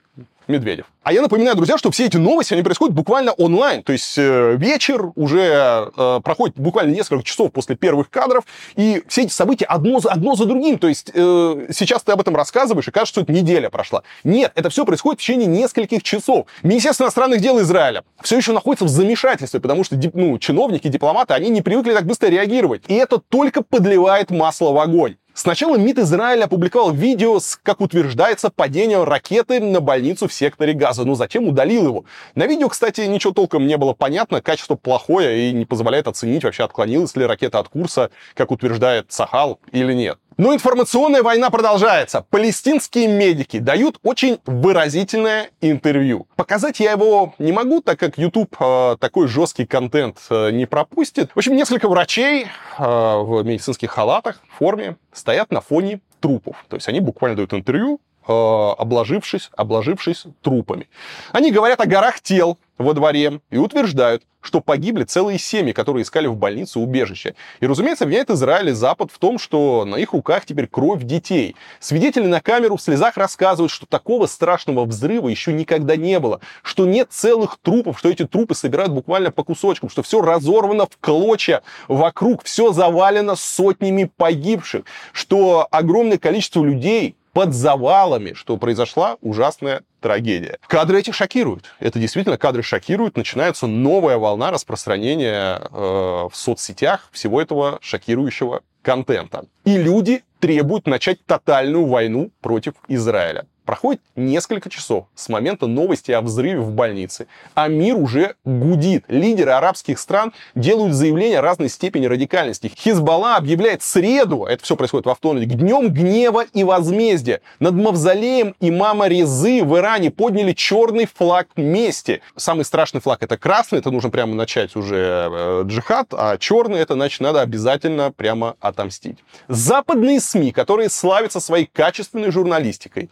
Медведев. 0.49 0.87
А 1.03 1.13
я 1.13 1.21
напоминаю, 1.21 1.57
друзья, 1.57 1.77
что 1.79 1.91
все 1.91 2.07
эти 2.07 2.17
новости, 2.17 2.55
они 2.55 2.63
происходят 2.63 2.95
буквально 2.95 3.33
онлайн. 3.33 3.83
То 3.83 3.93
есть 3.93 4.17
э, 4.17 4.55
вечер 4.57 5.11
уже 5.17 5.91
э, 5.97 6.21
проходит 6.23 6.57
буквально 6.57 6.95
несколько 6.95 7.25
часов 7.25 7.51
после 7.53 7.75
первых 7.75 8.09
кадров, 8.09 8.45
и 8.77 9.03
все 9.09 9.23
эти 9.23 9.33
события 9.33 9.65
одно 9.65 9.99
за, 9.99 10.11
одно 10.11 10.37
за 10.37 10.47
другим. 10.47 10.79
То 10.79 10.87
есть 10.87 11.11
э, 11.13 11.67
сейчас 11.73 12.03
ты 12.03 12.13
об 12.13 12.21
этом 12.21 12.37
рассказываешь, 12.37 12.87
и 12.87 12.93
кажется, 12.93 13.15
что 13.15 13.21
это 13.23 13.33
неделя 13.33 13.69
прошла. 13.69 14.03
Нет, 14.23 14.53
это 14.55 14.71
все 14.71 14.85
происходит 14.85 15.21
в 15.21 15.23
течение 15.23 15.49
нескольких 15.49 16.05
часов. 16.05 16.47
Министерство 16.63 17.05
иностранных 17.05 17.41
дел 17.41 17.61
Израиля 17.61 18.05
все 18.23 18.37
еще 18.37 18.53
находится 18.53 18.85
в 18.85 18.89
замешательстве, 18.89 19.59
потому 19.59 19.83
что 19.83 19.99
ну, 20.15 20.39
чиновники, 20.39 20.87
дипломаты, 20.87 21.35
они 21.35 21.51
не 21.51 21.63
привыкли 21.63 21.95
так 21.95 22.07
быстро 22.07 22.29
реагировать. 22.29 22.85
И 22.87 22.95
это 22.95 23.19
только 23.19 23.63
подливает 23.63 24.31
масло 24.31 24.71
в 24.71 24.79
огонь. 24.79 25.17
Сначала 25.35 25.77
МИД 25.77 26.01
Израиля 26.01 26.45
опубликовал 26.45 26.93
видео 26.93 27.41
с, 27.41 27.59
как 27.63 27.81
утверждается, 27.81 28.51
падением 28.51 29.05
ракеты 29.05 29.61
на 29.61 29.81
больницу 29.81 30.29
в 30.29 30.33
секторе 30.33 30.75
газа. 30.75 31.05
Ну 31.05 31.15
зачем 31.15 31.49
удалил 31.49 31.87
его? 31.87 32.05
На 32.35 32.47
видео, 32.47 32.69
кстати, 32.69 33.01
ничего 33.03 33.33
толком 33.33 33.67
не 33.67 33.79
было 33.79 33.95
понятно, 33.95 34.43
качество 34.43 34.75
плохое 34.75 35.49
и 35.49 35.53
не 35.53 35.65
позволяет 35.65 36.07
оценить, 36.07 36.45
вообще 36.45 36.65
отклонилась 36.65 37.17
ли 37.17 37.25
ракета 37.25 37.61
от 37.61 37.69
курса, 37.69 38.11
как 38.35 38.51
утверждает 38.51 39.11
Сахал, 39.11 39.59
или 39.73 39.95
нет. 39.95 40.19
Но 40.43 40.53
информационная 40.53 41.23
война 41.23 41.51
продолжается. 41.51 42.27
Палестинские 42.29 43.07
медики 43.07 43.61
дают 43.61 44.01
очень 44.03 44.41
выразительное 44.45 45.51
интервью. 45.61 46.27
Показать 46.35 46.81
я 46.81 46.91
его 46.91 47.33
не 47.39 47.53
могу, 47.53 47.81
так 47.81 48.01
как 48.01 48.19
YouTube 48.19 48.57
э, 48.59 48.97
такой 48.99 49.29
жесткий 49.29 49.67
контент 49.67 50.19
э, 50.31 50.51
не 50.51 50.67
пропустит. 50.67 51.31
В 51.33 51.39
общем, 51.39 51.55
несколько 51.55 51.89
врачей 51.89 52.47
э, 52.47 52.83
в 52.83 53.45
медицинских 53.45 53.93
халатах, 53.93 54.41
в 54.49 54.59
форме, 54.59 54.97
стоят 55.13 55.53
на 55.53 55.61
фоне 55.61 56.01
трупов. 56.19 56.57
То 56.69 56.75
есть 56.75 56.89
они 56.89 56.99
буквально 56.99 57.37
дают 57.37 57.55
интервью, 57.55 58.01
э, 58.27 58.33
обложившись, 58.33 59.49
обложившись 59.57 60.25
трупами. 60.41 60.89
Они 61.31 61.53
говорят 61.53 61.81
о 61.81 61.87
горах 61.87 62.21
тел, 62.21 62.59
во 62.83 62.95
дворе 62.95 63.41
и 63.51 63.57
утверждают, 63.57 64.23
что 64.43 64.61
погибли 64.61 65.05
целые 65.05 65.39
семьи, 65.39 65.73
которые 65.73 66.03
искали 66.03 66.27
в 66.27 66.37
больнице 66.37 66.79
убежище. 66.81 67.35
И, 67.61 67.67
разумеется, 67.67 68.05
обвиняет 68.05 68.31
Израиль 68.31 68.71
и 68.71 68.73
Запад 68.73 69.11
в 69.13 69.19
том, 69.19 69.39
что 69.39 69.85
на 69.85 69.97
их 69.97 70.13
руках 70.13 70.45
теперь 70.45 70.67
кровь 70.67 71.05
детей. 71.05 71.57
Свидетели 71.81 72.27
на 72.27 72.41
камеру 72.41 72.77
в 72.77 72.83
слезах 72.83 73.17
рассказывают, 73.17 73.71
что 73.71 73.87
такого 73.87 74.27
страшного 74.27 74.85
взрыва 74.85 75.29
еще 75.29 75.53
никогда 75.53 75.97
не 75.97 76.19
было, 76.19 76.41
что 76.63 76.85
нет 76.85 77.09
целых 77.11 77.57
трупов, 77.63 77.99
что 77.99 78.11
эти 78.11 78.27
трупы 78.27 78.55
собирают 78.55 78.93
буквально 78.93 79.31
по 79.31 79.45
кусочкам, 79.45 79.89
что 79.89 80.03
все 80.03 80.21
разорвано 80.21 80.87
в 80.87 80.99
клочья 81.01 81.63
вокруг, 81.87 82.43
все 82.45 82.73
завалено 82.73 83.37
сотнями 83.37 84.11
погибших, 84.17 84.85
что 85.13 85.69
огромное 85.71 86.19
количество 86.19 86.65
людей 86.65 87.17
под 87.33 87.55
завалами, 87.55 88.35
что 88.35 88.57
произошла 88.57 89.17
ужасная 89.21 89.83
трагедия. 90.01 90.59
Кадры 90.67 90.99
эти 91.01 91.11
шокируют. 91.11 91.65
Это 91.81 91.99
действительно 91.99 92.37
кадры 92.37 92.63
шокируют. 92.63 93.17
Начинается 93.17 93.67
новая 93.67 94.19
волна 94.19 94.51
распространения 94.51 95.61
э, 95.61 95.69
в 95.73 96.33
соцсетях 96.35 97.09
всего 97.13 97.41
этого 97.41 97.79
шокирующего 97.81 98.63
контента. 98.83 99.47
И 99.65 99.77
люди 99.77 100.25
требуют 100.41 100.87
начать 100.87 101.25
тотальную 101.25 101.87
войну 101.87 102.31
против 102.41 102.75
Израиля. 102.89 103.47
Проходит 103.73 104.03
несколько 104.17 104.69
часов 104.69 105.07
с 105.15 105.31
момента 105.31 105.67
новости 105.67 106.13
о 106.13 106.21
взрыве 106.21 106.61
в 106.61 106.73
больнице, 106.73 107.27
а 107.55 107.69
мир 107.69 107.97
уже 107.97 108.35
гудит. 108.45 109.07
Лидеры 109.09 109.53
арабских 109.53 109.99
стран 109.99 110.35
делают 110.55 110.93
заявления 110.93 111.41
разной 111.41 111.71
степени 111.71 112.05
радикальности. 112.05 112.71
Хизбалла 112.77 113.37
объявляет 113.37 113.83
среду, 113.83 114.45
это 114.45 114.63
все 114.63 114.77
происходит 114.77 115.07
во 115.07 115.15
вторник, 115.15 115.49
днем 115.49 115.89
гнева 115.89 116.45
и 116.53 116.65
возмездия. 116.65 117.41
Над 117.61 117.73
мавзолеем 117.73 118.55
имама 118.61 119.09
Резы 119.09 119.65
в 119.65 119.75
Иране 119.79 120.11
подняли 120.11 120.53
черный 120.53 121.07
флаг 121.07 121.49
мести. 121.57 122.21
Самый 122.37 122.67
страшный 122.67 123.01
флаг 123.01 123.23
это 123.23 123.39
красный, 123.39 123.79
это 123.79 123.91
нужно 123.91 124.11
прямо 124.11 124.35
начать 124.35 124.77
уже 124.77 125.31
э, 125.33 125.63
джихад, 125.65 126.09
а 126.13 126.37
черный 126.37 126.81
это 126.81 126.93
значит 126.93 127.23
надо 127.23 127.41
обязательно 127.41 128.13
прямо 128.13 128.55
отомстить. 128.61 129.17
Западные 129.49 130.21
СМИ, 130.21 130.53
которые 130.53 130.91
славятся 130.91 131.41
своей 131.41 131.65
качественной 131.65 132.31
журналистикой, 132.31 133.09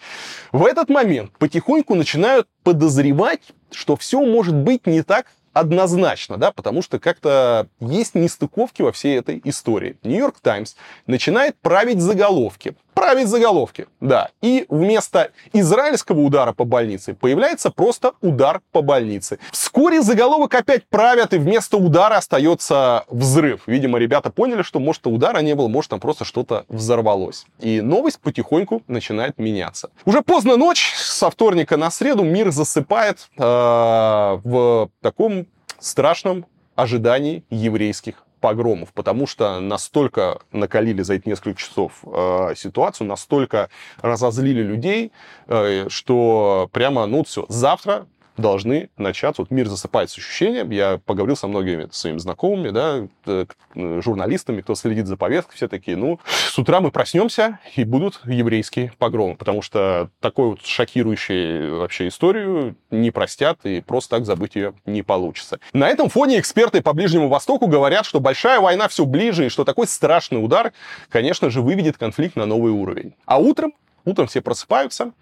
в 0.53 0.64
этот 0.64 0.88
момент 0.88 1.32
потихоньку 1.38 1.94
начинают 1.94 2.48
подозревать, 2.62 3.42
что 3.70 3.96
все 3.96 4.20
может 4.24 4.55
быть 4.55 4.86
не 4.86 5.03
так 5.03 5.26
однозначно, 5.53 6.36
да, 6.36 6.53
потому 6.53 6.82
что 6.82 6.98
как-то 6.98 7.68
есть 7.80 8.14
нестыковки 8.14 8.82
во 8.82 8.92
всей 8.92 9.18
этой 9.18 9.40
истории. 9.44 9.96
Нью-Йорк 10.05 10.40
Таймс 10.40 10.76
начинает 11.07 11.57
править 11.61 12.01
заголовки 12.01 12.74
править 12.95 13.28
заголовки. 13.28 13.86
Да. 14.01 14.30
И 14.43 14.66
вместо 14.68 15.30
израильского 15.53 16.20
удара 16.20 16.53
по 16.53 16.64
больнице 16.64 17.14
появляется 17.14 17.70
просто 17.70 18.12
удар 18.20 18.61
по 18.72 18.82
больнице. 18.82 19.38
Вскоре 19.53 20.03
заголовок 20.03 20.55
опять 20.55 20.84
правят, 20.86 21.34
и 21.34 21.38
вместо 21.38 21.76
удара 21.76 22.16
остается 22.16 23.05
взрыв. 23.09 23.62
Видимо, 23.66 23.99
ребята 23.99 24.30
поняли, 24.30 24.62
что 24.62 24.80
может 24.80 25.07
удара 25.07 25.38
не 25.41 25.55
было, 25.55 25.68
может 25.68 25.91
там 25.91 26.01
просто 26.01 26.24
что-то 26.24 26.64
взорвалось. 26.68 27.47
И 27.59 27.80
новость 27.80 28.20
потихоньку 28.20 28.82
начинает 28.86 29.38
меняться. 29.38 29.91
Уже 30.05 30.22
поздно 30.22 30.57
ночь, 30.57 30.95
со 30.97 31.30
вторника 31.30 31.76
на 31.76 31.91
среду 31.91 32.24
мир 32.24 32.51
засыпает 32.51 33.28
э, 33.36 33.43
в 33.43 34.91
таком 35.01 35.47
страшном 35.78 36.47
ожидании 36.76 37.45
еврейских 37.51 38.24
погромов, 38.41 38.93
потому 38.93 39.26
что 39.26 39.61
настолько 39.61 40.41
накалили 40.53 41.03
за 41.03 41.14
эти 41.14 41.28
несколько 41.28 41.61
часов 41.61 41.93
э, 42.05 42.55
ситуацию, 42.57 43.07
настолько 43.07 43.68
разозлили 44.01 44.62
людей, 44.62 45.12
э, 45.47 45.88
что 45.88 46.68
прямо, 46.72 47.07
ну, 47.07 47.22
все, 47.24 47.47
завтра 47.49 48.07
должны 48.37 48.91
начаться. 48.97 49.43
Вот 49.43 49.51
мир 49.51 49.68
засыпает 49.68 50.11
с 50.11 50.18
ощущением. 50.18 50.70
Я 50.70 51.01
поговорил 51.05 51.37
со 51.37 51.49
многими 51.49 51.89
своими 51.91 52.18
знакомыми, 52.18 52.70
да, 52.70 53.07
э, 53.26 53.47
журналистами, 53.74 54.61
кто 54.61 54.74
следит 54.74 55.07
за 55.07 55.16
повесткой, 55.16 55.57
все 55.57 55.68
такие, 55.68 55.97
ну, 55.97 56.18
с 56.24 56.59
утра 56.59 56.81
мы 56.81 56.91
проснемся, 56.91 57.59
и 57.76 57.85
будут 57.85 58.20
еврейские 58.24 58.93
погромы, 58.99 59.37
потому 59.37 59.62
что 59.62 60.11
такой 60.20 60.49
вот 60.49 60.62
шокирующей 60.62 61.70
вообще 61.70 62.09
историю 62.09 62.76
не 62.91 63.11
простят, 63.11 63.59
и 63.64 63.81
просто 63.81 64.16
так 64.16 64.26
забыть 64.26 64.57
ее 64.57 64.74
не 64.87 65.03
получится. 65.03 65.61
На 65.72 65.89
этом 65.89 66.09
фоне 66.09 66.39
эксперты 66.39 66.83
по 66.83 66.93
Ближнему 66.93 67.28
Востоку 67.28 67.66
говорят, 67.66 68.07
что 68.07 68.20
большая 68.20 68.61
война 68.61 68.89
все 68.89 69.05
ближе, 69.05 69.47
и 69.47 69.49
что 69.49 69.64
такой 69.64 69.87
страшный 69.87 70.43
удар, 70.43 70.72
конечно 71.09 71.51
же, 71.51 71.62
выведет 71.62 71.97
конфликт 71.97 72.37
на 72.37 72.47
новый 72.47 72.72
уровень. 72.72 73.14
А 73.26 73.39
утром 73.39 73.72
Утром 74.05 74.26
все 74.28 74.41
просыпаются, 74.41 75.12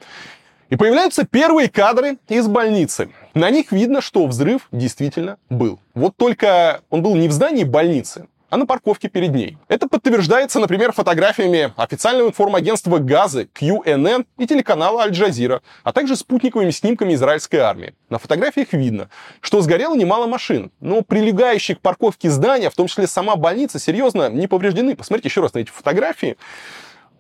и 0.71 0.77
появляются 0.77 1.25
первые 1.25 1.69
кадры 1.69 2.19
из 2.29 2.47
больницы. 2.47 3.11
На 3.35 3.51
них 3.51 3.73
видно, 3.73 4.01
что 4.01 4.27
взрыв 4.27 4.69
действительно 4.73 5.39
был. 5.49 5.81
Вот 5.95 6.17
только 6.17 6.83
он 6.91 7.03
был 7.03 7.15
не 7.17 7.29
в 7.29 7.33
здании 7.33 7.65
больницы, 7.65 8.27
а 8.51 8.57
на 8.57 8.67
парковке 8.67 9.09
перед 9.09 9.35
ней. 9.35 9.59
Это 9.69 9.89
подтверждается, 9.89 10.59
например, 10.59 10.93
фотографиями 10.93 11.73
официального 11.77 12.29
информагентства 12.29 12.99
Газы, 12.99 13.49
QNN 13.55 14.27
и 14.39 14.47
телеканала 14.47 15.03
Аль-Джазира, 15.03 15.63
а 15.85 15.93
также 15.93 16.17
спутниковыми 16.17 16.71
снимками 16.71 17.15
израильской 17.15 17.61
армии. 17.61 17.95
На 18.09 18.19
фотографиях 18.19 18.73
видно, 18.73 19.11
что 19.41 19.61
сгорело 19.61 19.95
немало 19.95 20.27
машин, 20.27 20.71
но 20.81 21.03
прилегающие 21.03 21.77
к 21.77 21.81
парковке 21.81 22.31
здания, 22.31 22.71
в 22.71 22.75
том 22.75 22.87
числе 22.87 23.07
сама 23.07 23.37
больница, 23.37 23.79
серьезно 23.79 24.31
не 24.31 24.47
повреждены. 24.47 24.97
Посмотрите 24.97 25.29
еще 25.29 25.41
раз 25.43 25.55
на 25.55 25.59
эти 25.59 25.71
фотографии. 25.71 26.37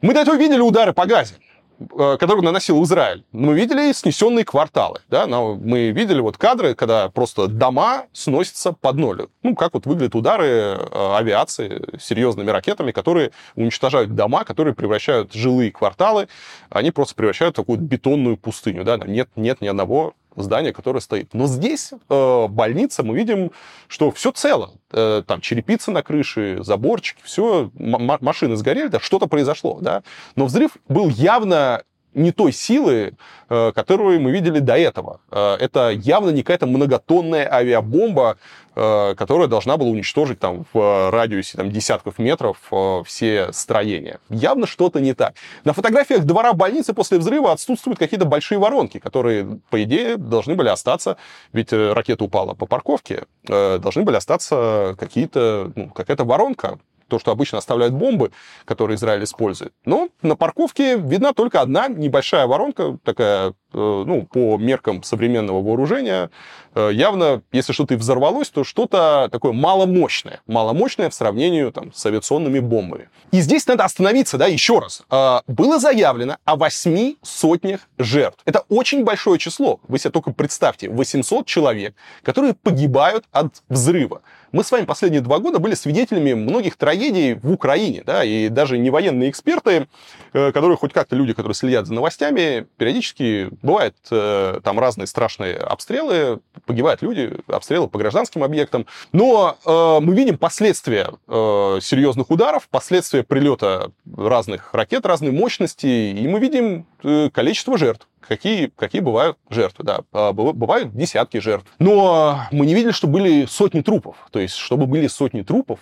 Мы 0.00 0.14
до 0.14 0.20
этого 0.20 0.36
видели 0.36 0.60
удары 0.60 0.92
по 0.92 1.06
газе. 1.06 1.34
Э, 1.78 2.16
которую 2.18 2.44
наносил 2.44 2.82
Израиль, 2.82 3.24
мы 3.30 3.54
видели 3.54 3.92
снесенные 3.92 4.44
кварталы. 4.44 5.00
Да? 5.08 5.26
Мы 5.28 5.90
видели 5.90 6.20
вот 6.20 6.36
кадры, 6.36 6.74
когда 6.74 7.08
просто 7.08 7.46
дома 7.46 8.06
сносятся 8.12 8.72
под 8.72 8.96
ноль. 8.96 9.28
Ну, 9.44 9.54
как 9.54 9.74
вот 9.74 9.86
выглядят 9.86 10.16
удары 10.16 10.46
э, 10.46 10.76
авиации 11.16 11.84
серьезными 12.00 12.50
ракетами, 12.50 12.90
которые 12.90 13.30
уничтожают 13.54 14.16
дома, 14.16 14.42
которые 14.42 14.74
превращают 14.74 15.32
жилые 15.32 15.70
кварталы, 15.70 16.28
они 16.68 16.90
просто 16.90 17.14
превращают 17.14 17.54
в 17.54 17.60
такую 17.60 17.78
бетонную 17.78 18.36
пустыню. 18.36 18.82
Да? 18.82 18.96
Нет, 18.96 19.28
нет 19.36 19.60
ни 19.60 19.68
одного 19.68 20.14
здание, 20.42 20.72
которое 20.72 21.00
стоит. 21.00 21.34
Но 21.34 21.46
здесь, 21.46 21.92
э, 22.08 22.46
больница, 22.48 23.02
мы 23.02 23.16
видим, 23.16 23.52
что 23.86 24.10
все 24.10 24.32
цело. 24.32 24.72
Э, 24.92 25.22
там 25.26 25.40
черепица 25.40 25.90
на 25.90 26.02
крыше, 26.02 26.58
заборчики, 26.62 27.20
все, 27.24 27.70
машины 27.74 28.56
сгорели, 28.56 28.88
да, 28.88 29.00
что-то 29.00 29.26
произошло, 29.26 29.78
да. 29.80 30.02
Но 30.36 30.46
взрыв 30.46 30.72
был 30.88 31.08
явно 31.08 31.82
не 32.18 32.32
той 32.32 32.52
силы, 32.52 33.14
э, 33.48 33.72
которую 33.74 34.20
мы 34.20 34.30
видели 34.30 34.58
до 34.58 34.76
этого. 34.76 35.20
Э, 35.30 35.56
это 35.58 35.90
явно 35.90 36.30
не 36.30 36.42
какая-то 36.42 36.66
многотонная 36.66 37.50
авиабомба, 37.50 38.36
э, 38.74 39.14
которая 39.16 39.48
должна 39.48 39.76
была 39.76 39.90
уничтожить 39.90 40.38
там 40.38 40.66
в 40.72 41.10
радиусе 41.10 41.56
там, 41.56 41.70
десятков 41.70 42.18
метров 42.18 42.58
все 43.06 43.52
строения. 43.52 44.18
Явно 44.28 44.66
что-то 44.66 45.00
не 45.00 45.14
так. 45.14 45.34
На 45.64 45.72
фотографиях 45.72 46.24
двора 46.24 46.52
больницы 46.52 46.92
после 46.92 47.18
взрыва 47.18 47.52
отсутствуют 47.52 47.98
какие-то 47.98 48.26
большие 48.26 48.58
воронки, 48.58 48.98
которые, 48.98 49.60
по 49.70 49.82
идее, 49.82 50.16
должны 50.16 50.54
были 50.54 50.68
остаться, 50.68 51.16
ведь 51.52 51.72
ракета 51.72 52.24
упала 52.24 52.54
по 52.54 52.66
парковке, 52.66 53.24
должны 53.46 54.02
были 54.02 54.16
остаться 54.16 54.96
какие-то, 54.98 55.72
ну, 55.74 55.88
какая-то 55.88 56.24
воронка, 56.24 56.78
то, 57.08 57.18
что 57.18 57.30
обычно 57.30 57.58
оставляют 57.58 57.94
бомбы, 57.94 58.30
которые 58.64 58.96
Израиль 58.96 59.24
использует. 59.24 59.72
Но 59.84 60.08
на 60.22 60.36
парковке 60.36 60.96
видна 60.96 61.32
только 61.32 61.60
одна 61.60 61.88
небольшая 61.88 62.46
воронка, 62.46 62.98
такая, 63.04 63.54
ну, 63.72 64.26
по 64.30 64.56
меркам 64.56 65.02
современного 65.02 65.62
вооружения. 65.62 66.30
Э, 66.74 66.90
явно, 66.92 67.42
если 67.52 67.72
что-то 67.72 67.94
и 67.94 67.96
взорвалось, 67.96 68.50
то 68.50 68.64
что-то 68.64 69.28
такое 69.32 69.52
маломощное. 69.52 70.40
Маломощное 70.46 71.10
в 71.10 71.14
сравнении 71.14 71.68
там, 71.70 71.92
с 71.92 72.06
авиационными 72.06 72.60
бомбами. 72.60 73.08
И 73.32 73.40
здесь 73.40 73.66
надо 73.66 73.84
остановиться, 73.84 74.38
да, 74.38 74.46
еще 74.46 74.78
раз. 74.78 75.02
Э, 75.10 75.40
было 75.46 75.78
заявлено 75.78 76.36
о 76.44 76.56
восьми 76.56 77.18
сотнях 77.22 77.80
жертв. 77.98 78.38
Это 78.44 78.64
очень 78.68 79.04
большое 79.04 79.38
число. 79.38 79.80
Вы 79.88 79.98
себе 79.98 80.10
только 80.10 80.32
представьте, 80.32 80.88
800 80.88 81.46
человек, 81.46 81.94
которые 82.22 82.54
погибают 82.54 83.24
от 83.32 83.62
взрыва. 83.68 84.22
Мы 84.50 84.64
с 84.64 84.70
вами 84.70 84.86
последние 84.86 85.20
два 85.20 85.40
года 85.40 85.58
были 85.58 85.74
свидетелями 85.74 86.32
многих 86.32 86.76
трагедий 86.76 87.34
в 87.34 87.52
Украине, 87.52 88.02
да, 88.06 88.24
и 88.24 88.48
даже 88.48 88.78
не 88.78 88.88
военные 88.88 89.28
эксперты, 89.28 89.88
э, 90.32 90.52
которые 90.52 90.78
хоть 90.78 90.92
как-то 90.92 91.16
люди, 91.16 91.34
которые 91.34 91.54
следят 91.54 91.86
за 91.86 91.92
новостями, 91.92 92.66
периодически 92.78 93.50
бывают 93.62 93.96
э, 94.10 94.60
там 94.62 94.78
разные 94.78 95.06
страшные 95.06 95.56
обстрелы, 95.56 96.40
погибают 96.66 97.02
люди, 97.02 97.32
обстрелы 97.46 97.88
по 97.88 97.98
гражданским 97.98 98.42
объектам, 98.44 98.86
но 99.12 99.56
э, 99.64 99.98
мы 100.04 100.14
видим 100.14 100.38
последствия 100.38 101.10
э, 101.26 101.78
серьезных 101.82 102.30
ударов, 102.30 102.68
последствия 102.68 103.22
прилета 103.22 103.92
разных 104.16 104.74
ракет 104.74 105.06
разной 105.06 105.32
мощности, 105.32 105.86
и 105.86 106.28
мы 106.28 106.40
видим 106.40 106.86
э, 107.02 107.30
количество 107.30 107.78
жертв 107.78 108.08
какие, 108.28 108.70
какие 108.76 109.00
бывают 109.00 109.38
жертвы, 109.48 109.84
да, 109.84 110.00
а, 110.12 110.32
бывают 110.32 110.94
десятки 110.94 111.38
жертв. 111.38 111.66
Но 111.78 112.42
мы 112.52 112.66
не 112.66 112.74
видели, 112.74 112.92
что 112.92 113.06
были 113.06 113.46
сотни 113.46 113.80
трупов. 113.80 114.16
То 114.30 114.38
есть, 114.38 114.54
чтобы 114.54 114.86
были 114.86 115.06
сотни 115.06 115.42
трупов, 115.42 115.80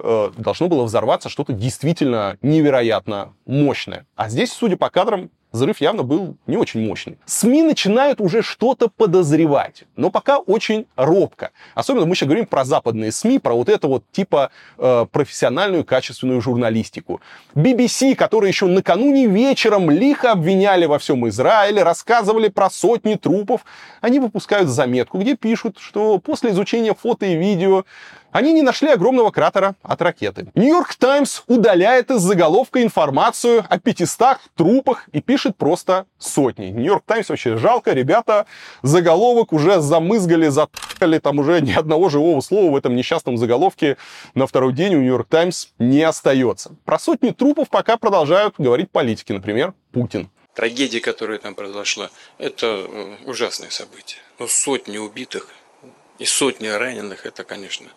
э, 0.00 0.30
должно 0.36 0.68
было 0.68 0.84
взорваться 0.84 1.28
что-то 1.28 1.52
действительно 1.52 2.36
невероятно 2.42 3.34
мощное. 3.46 4.06
А 4.16 4.28
здесь, 4.28 4.52
судя 4.52 4.76
по 4.76 4.90
кадрам, 4.90 5.30
взрыв 5.56 5.80
явно 5.80 6.02
был 6.02 6.36
не 6.46 6.56
очень 6.56 6.86
мощный. 6.86 7.18
СМИ 7.26 7.62
начинают 7.62 8.20
уже 8.20 8.42
что-то 8.42 8.88
подозревать, 8.88 9.84
но 9.96 10.10
пока 10.10 10.38
очень 10.38 10.86
робко. 10.96 11.50
Особенно 11.74 12.06
мы 12.06 12.14
сейчас 12.14 12.28
говорим 12.28 12.46
про 12.46 12.64
западные 12.64 13.10
СМИ, 13.10 13.40
про 13.40 13.54
вот 13.54 13.68
это 13.68 13.88
вот 13.88 14.04
типа 14.12 14.50
э, 14.78 15.06
профессиональную 15.10 15.84
качественную 15.84 16.40
журналистику. 16.40 17.20
BBC, 17.54 18.14
которые 18.14 18.50
еще 18.50 18.66
накануне 18.66 19.26
вечером 19.26 19.90
лихо 19.90 20.32
обвиняли 20.32 20.86
во 20.86 20.98
всем 20.98 21.28
Израиле, 21.28 21.82
рассказывали 21.82 22.48
про 22.48 22.70
сотни 22.70 23.14
трупов, 23.14 23.62
они 24.00 24.20
выпускают 24.20 24.68
заметку, 24.68 25.18
где 25.18 25.36
пишут, 25.36 25.78
что 25.80 26.18
после 26.18 26.50
изучения 26.50 26.94
фото 26.94 27.26
и 27.26 27.34
видео 27.34 27.84
они 28.36 28.52
не 28.52 28.60
нашли 28.60 28.90
огромного 28.90 29.30
кратера 29.30 29.76
от 29.82 30.02
ракеты. 30.02 30.48
Нью-Йорк 30.54 30.94
Таймс 30.96 31.42
удаляет 31.46 32.10
из 32.10 32.20
заголовка 32.20 32.82
информацию 32.82 33.64
о 33.66 33.78
500 33.78 34.36
трупах 34.54 35.08
и 35.12 35.22
пишет 35.22 35.56
просто 35.56 36.04
сотни. 36.18 36.66
Нью-Йорк 36.66 37.02
Таймс 37.06 37.30
вообще 37.30 37.56
жалко, 37.56 37.92
ребята, 37.92 38.44
заголовок 38.82 39.54
уже 39.54 39.80
замызгали, 39.80 40.48
заткали, 40.48 41.18
там 41.18 41.38
уже 41.38 41.62
ни 41.62 41.72
одного 41.72 42.10
живого 42.10 42.42
слова 42.42 42.70
в 42.70 42.76
этом 42.76 42.94
несчастном 42.94 43.38
заголовке 43.38 43.96
на 44.34 44.46
второй 44.46 44.74
день 44.74 44.96
у 44.96 44.98
Нью-Йорк 44.98 45.28
Таймс 45.28 45.68
не 45.78 46.02
остается. 46.02 46.72
Про 46.84 46.98
сотни 46.98 47.30
трупов 47.30 47.70
пока 47.70 47.96
продолжают 47.96 48.56
говорить 48.58 48.90
политики, 48.90 49.32
например, 49.32 49.72
Путин. 49.92 50.28
Трагедия, 50.54 51.00
которая 51.00 51.38
там 51.38 51.54
произошла, 51.54 52.10
это 52.36 52.86
ужасное 53.24 53.70
событие. 53.70 54.20
Но 54.38 54.46
сотни 54.46 54.98
убитых 54.98 55.48
и 56.18 56.24
сотни 56.24 56.68
раненых, 56.68 57.26
это, 57.26 57.44
конечно, 57.44 57.88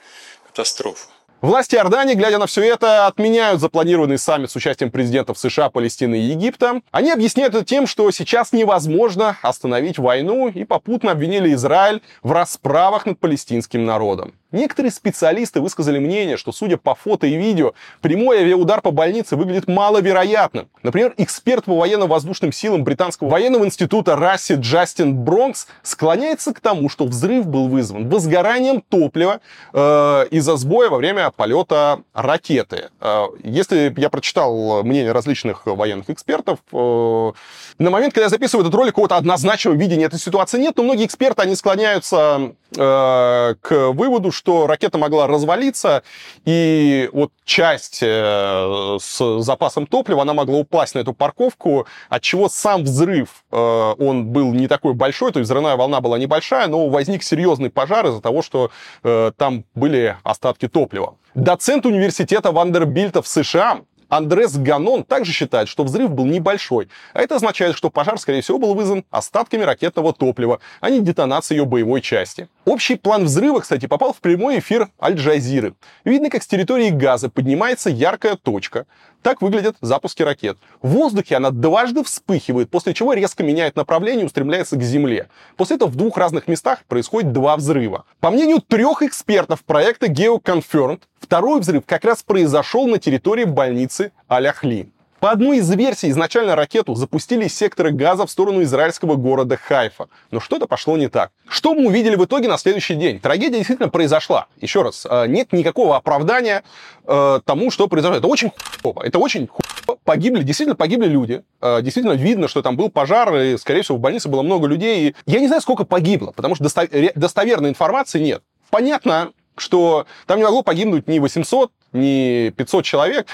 катастрофа. 0.50 1.08
Власти 1.42 1.76
Иордании, 1.76 2.16
глядя 2.16 2.38
на 2.38 2.48
все 2.48 2.62
это, 2.64 3.08
отменяют 3.08 3.62
запланированный 3.62 4.18
саммит 4.18 4.52
с 4.52 4.58
участием 4.58 4.92
президентов 4.92 5.40
США, 5.40 5.70
Палестины 5.70 6.20
и 6.20 6.24
Египта. 6.24 6.82
Они 6.92 7.12
объясняют 7.12 7.56
это 7.56 7.64
тем, 7.64 7.88
что 7.88 8.12
сейчас 8.12 8.52
невозможно 8.52 9.38
остановить 9.42 9.98
войну 9.98 10.50
и 10.50 10.66
попутно 10.66 11.12
обвинили 11.12 11.54
Израиль 11.54 12.02
в 12.24 12.34
расправах 12.34 13.06
над 13.06 13.20
палестинским 13.20 13.86
народом. 13.86 14.34
Некоторые 14.52 14.92
специалисты 14.92 15.62
высказали 15.62 16.00
мнение, 16.00 16.36
что, 16.36 16.52
судя 16.52 16.78
по 16.78 16.96
фото 16.96 17.28
и 17.28 17.36
видео, 17.36 17.74
прямой 18.02 18.40
авиаудар 18.40 18.82
по 18.82 18.90
больнице 18.90 19.36
выглядит 19.36 19.68
маловероятным. 19.68 20.70
Например, 20.82 21.14
эксперт 21.18 21.66
по 21.66 21.78
военно-воздушным 21.78 22.52
силам 22.52 22.84
британского 22.84 23.30
военного 23.30 23.66
института 23.66 24.16
Расси 24.16 24.56
Джастин 24.56 25.16
Бронкс 25.16 25.68
склоняется 25.84 26.52
к 26.54 26.62
тому, 26.62 26.90
что 26.90 27.06
взрыв 27.06 27.46
был 27.46 27.68
вызван 27.68 28.10
возгоранием 28.10 28.82
топлива 28.82 29.40
э, 29.72 30.26
из-за 30.32 30.58
сбоя 30.58 30.90
во 30.90 30.98
время 30.98 31.30
полета 31.30 32.02
ракеты. 32.14 32.90
Э, 33.02 33.26
если 33.44 33.94
я 33.98 34.10
прочитал 34.10 34.84
мнение 34.84 35.12
различных 35.12 35.68
военных 35.68 36.10
экспертов, 36.10 36.58
э, 36.72 37.32
на 37.78 37.90
момент, 37.92 38.16
когда 38.16 38.26
я 38.26 38.30
записываю 38.30 38.66
этот 38.66 38.76
ролик, 38.76 38.94
какого-то 38.94 39.18
однозначного 39.18 39.76
видения 39.76 40.06
этой 40.06 40.20
ситуации 40.20 40.60
нет, 40.60 40.76
но 40.76 40.84
многие 40.84 41.06
эксперты, 41.06 41.44
они 41.44 41.56
склоняются 41.56 42.54
э, 42.76 43.56
к 43.62 43.92
выводу, 43.92 44.32
что 44.40 44.68
ракета 44.68 44.98
могла 44.98 45.28
развалиться, 45.28 46.02
и 46.46 47.10
вот 47.12 47.32
часть 47.44 48.00
э, 48.02 48.98
с 49.02 49.42
запасом 49.42 49.86
топлива, 49.86 50.22
она 50.22 50.34
могла 50.34 50.60
упасть 50.60 50.96
на 50.96 51.00
эту 51.00 51.14
парковку, 51.14 51.86
от 52.08 52.22
чего 52.22 52.48
сам 52.48 52.84
взрыв, 52.84 53.44
э, 53.52 53.58
он 54.00 54.28
был 54.28 54.54
не 54.54 54.70
такой 54.70 54.94
большой, 54.94 55.34
то 55.34 55.40
есть 55.40 55.50
взрывная 55.50 55.76
волна 55.76 56.00
была 56.00 56.18
небольшая, 56.18 56.68
но 56.68 56.88
возник 56.88 57.22
серьезный 57.22 57.70
пожар 57.70 58.08
из-за 58.08 58.22
того, 58.22 58.42
что 58.42 58.72
э, 59.04 59.32
там 59.36 59.66
были 59.76 60.16
остатки 60.24 60.70
топлива. 60.70 61.16
Доцент 61.36 61.86
университета 61.86 62.54
Вандербильта 62.54 63.22
в 63.22 63.28
США 63.28 63.82
Андрес 64.10 64.58
Ганон 64.58 65.04
также 65.04 65.32
считает, 65.32 65.70
что 65.70 65.84
взрыв 65.84 66.12
был 66.12 66.26
небольшой, 66.26 66.90
а 67.14 67.22
это 67.22 67.36
означает, 67.36 67.78
что 67.78 67.92
пожар, 67.92 68.18
скорее 68.18 68.42
всего, 68.42 68.58
был 68.58 68.74
вызван 68.74 69.06
остатками 69.12 69.62
ракетного 69.62 70.14
топлива, 70.14 70.60
а 70.82 70.90
не 70.90 71.00
детонацией 71.00 71.60
ее 71.60 71.66
боевой 71.66 72.02
части. 72.02 72.50
Общий 72.70 72.98
план 72.98 73.24
взрыва, 73.24 73.62
кстати, 73.62 73.88
попал 73.88 74.14
в 74.14 74.18
прямой 74.18 74.60
эфир 74.60 74.90
Аль-Джазиры. 75.02 75.74
Видно, 76.06 76.30
как 76.30 76.44
с 76.44 76.48
территории 76.48 76.92
газа 76.92 77.28
поднимается 77.28 77.90
яркая 77.90 78.36
точка. 78.36 78.86
Так 79.24 79.42
выглядят 79.42 79.76
запуски 79.82 80.22
ракет. 80.22 80.60
В 80.84 80.90
воздухе 80.90 81.38
она 81.38 81.50
дважды 81.50 82.04
вспыхивает, 82.04 82.70
после 82.70 82.94
чего 82.94 83.14
резко 83.14 83.42
меняет 83.42 83.76
направление 83.76 84.22
и 84.22 84.26
устремляется 84.28 84.76
к 84.76 84.84
Земле. 84.84 85.30
После 85.58 85.78
этого 85.78 85.90
в 85.90 85.96
двух 85.96 86.16
разных 86.20 86.48
местах 86.48 86.84
происходит 86.88 87.34
два 87.34 87.58
взрыва. 87.58 88.06
По 88.20 88.30
мнению 88.30 88.62
трех 88.62 89.02
экспертов 89.02 89.64
проекта 89.64 90.06
GeoConfirmed, 90.06 91.02
второй 91.20 91.62
взрыв 91.62 91.88
как 91.88 92.06
раз 92.06 92.22
произошел 92.22 92.86
на 92.86 93.00
территории 93.00 93.46
больницы 93.46 94.12
Аляхли. 94.28 94.92
По 95.20 95.32
одной 95.32 95.58
из 95.58 95.70
версий, 95.70 96.10
изначально 96.12 96.56
ракету 96.56 96.96
запустили 96.96 97.46
из 97.46 97.56
сектора 97.56 97.92
газа 97.92 98.26
в 98.26 98.32
сторону 98.32 98.62
израильского 98.64 99.16
города 99.16 99.58
Хайфа. 99.58 100.08
Но 100.32 100.40
что-то 100.40 100.66
пошло 100.66 100.96
не 100.96 101.10
так. 101.10 101.32
Что 101.48 101.74
мы 101.74 101.88
увидели 101.88 102.16
в 102.16 102.24
итоге 102.24 102.48
на 102.48 102.58
следующий 102.58 102.96
день? 102.96 103.20
Трагедия 103.20 103.58
действительно 103.58 103.90
произошла. 103.90 104.48
Еще 104.62 104.82
раз, 104.82 105.06
э, 105.10 105.28
нет 105.28 105.52
никакого 105.52 105.98
оправдания 105.98 106.64
э, 107.06 107.40
тому, 107.44 107.70
что 107.70 107.88
произошло. 107.88 108.18
Это 108.18 108.28
очень 108.28 108.52
хуево. 108.82 109.04
Это 109.04 109.20
очень 109.20 109.48
хуево. 109.48 110.00
Погибли, 110.06 110.44
действительно 110.44 110.78
погибли 110.78 111.08
люди. 111.08 111.44
Э, 111.62 111.82
действительно 111.82 112.14
видно, 112.14 112.48
что 112.48 112.62
там 112.62 112.78
был 112.78 112.90
пожар, 112.90 113.36
и, 113.36 113.58
скорее 113.58 113.82
всего, 113.82 113.98
в 113.98 114.02
больнице 114.02 114.30
было 114.30 114.42
много 114.42 114.68
людей. 114.68 115.10
И 115.10 115.16
я 115.26 115.40
не 115.42 115.48
знаю, 115.48 115.62
сколько 115.62 115.84
погибло, 115.84 116.32
потому 116.32 116.56
что 116.56 116.64
достоверной 116.64 117.70
информации 117.70 118.22
нет. 118.22 118.42
Понятно, 118.70 119.34
что 119.58 120.06
там 120.26 120.38
не 120.38 120.44
могло 120.44 120.64
погибнуть 120.64 121.08
ни 121.08 121.20
800, 121.20 121.72
ни 121.94 122.50
500 122.52 122.86
человек. 122.86 123.28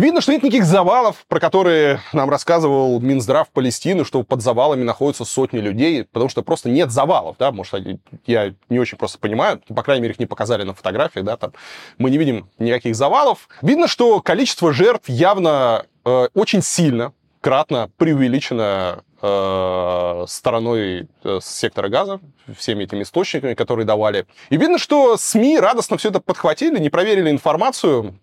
Видно, 0.00 0.22
что 0.22 0.32
нет 0.32 0.42
никаких 0.42 0.64
завалов, 0.64 1.26
про 1.28 1.40
которые 1.40 2.00
нам 2.14 2.30
рассказывал 2.30 2.98
Минздрав 3.00 3.50
Палестины, 3.50 4.06
что 4.06 4.22
под 4.22 4.40
завалами 4.40 4.82
находятся 4.82 5.26
сотни 5.26 5.58
людей, 5.58 6.04
потому 6.04 6.30
что 6.30 6.42
просто 6.42 6.70
нет 6.70 6.90
завалов, 6.90 7.36
да, 7.38 7.52
может, 7.52 7.86
я 8.24 8.54
не 8.70 8.78
очень 8.78 8.96
просто 8.96 9.18
понимаю, 9.18 9.60
по 9.68 9.82
крайней 9.82 10.00
мере, 10.00 10.14
их 10.14 10.18
не 10.18 10.24
показали 10.24 10.62
на 10.62 10.72
фотографиях, 10.72 11.26
да, 11.26 11.36
там 11.36 11.52
мы 11.98 12.08
не 12.08 12.16
видим 12.16 12.48
никаких 12.58 12.96
завалов. 12.96 13.46
Видно, 13.60 13.88
что 13.88 14.22
количество 14.22 14.72
жертв 14.72 15.06
явно 15.10 15.84
э, 16.06 16.28
очень 16.32 16.62
сильно, 16.62 17.12
кратно 17.42 17.90
преувеличено 17.98 19.04
э, 19.20 20.24
стороной 20.26 21.08
э, 21.24 21.40
сектора 21.42 21.90
газа, 21.90 22.20
всеми 22.56 22.84
этими 22.84 23.02
источниками, 23.02 23.52
которые 23.52 23.84
давали. 23.84 24.26
И 24.48 24.56
видно, 24.56 24.78
что 24.78 25.18
СМИ 25.18 25.58
радостно 25.58 25.98
все 25.98 26.08
это 26.08 26.20
подхватили, 26.20 26.78
не 26.78 26.88
проверили 26.88 27.30
информацию, 27.30 28.14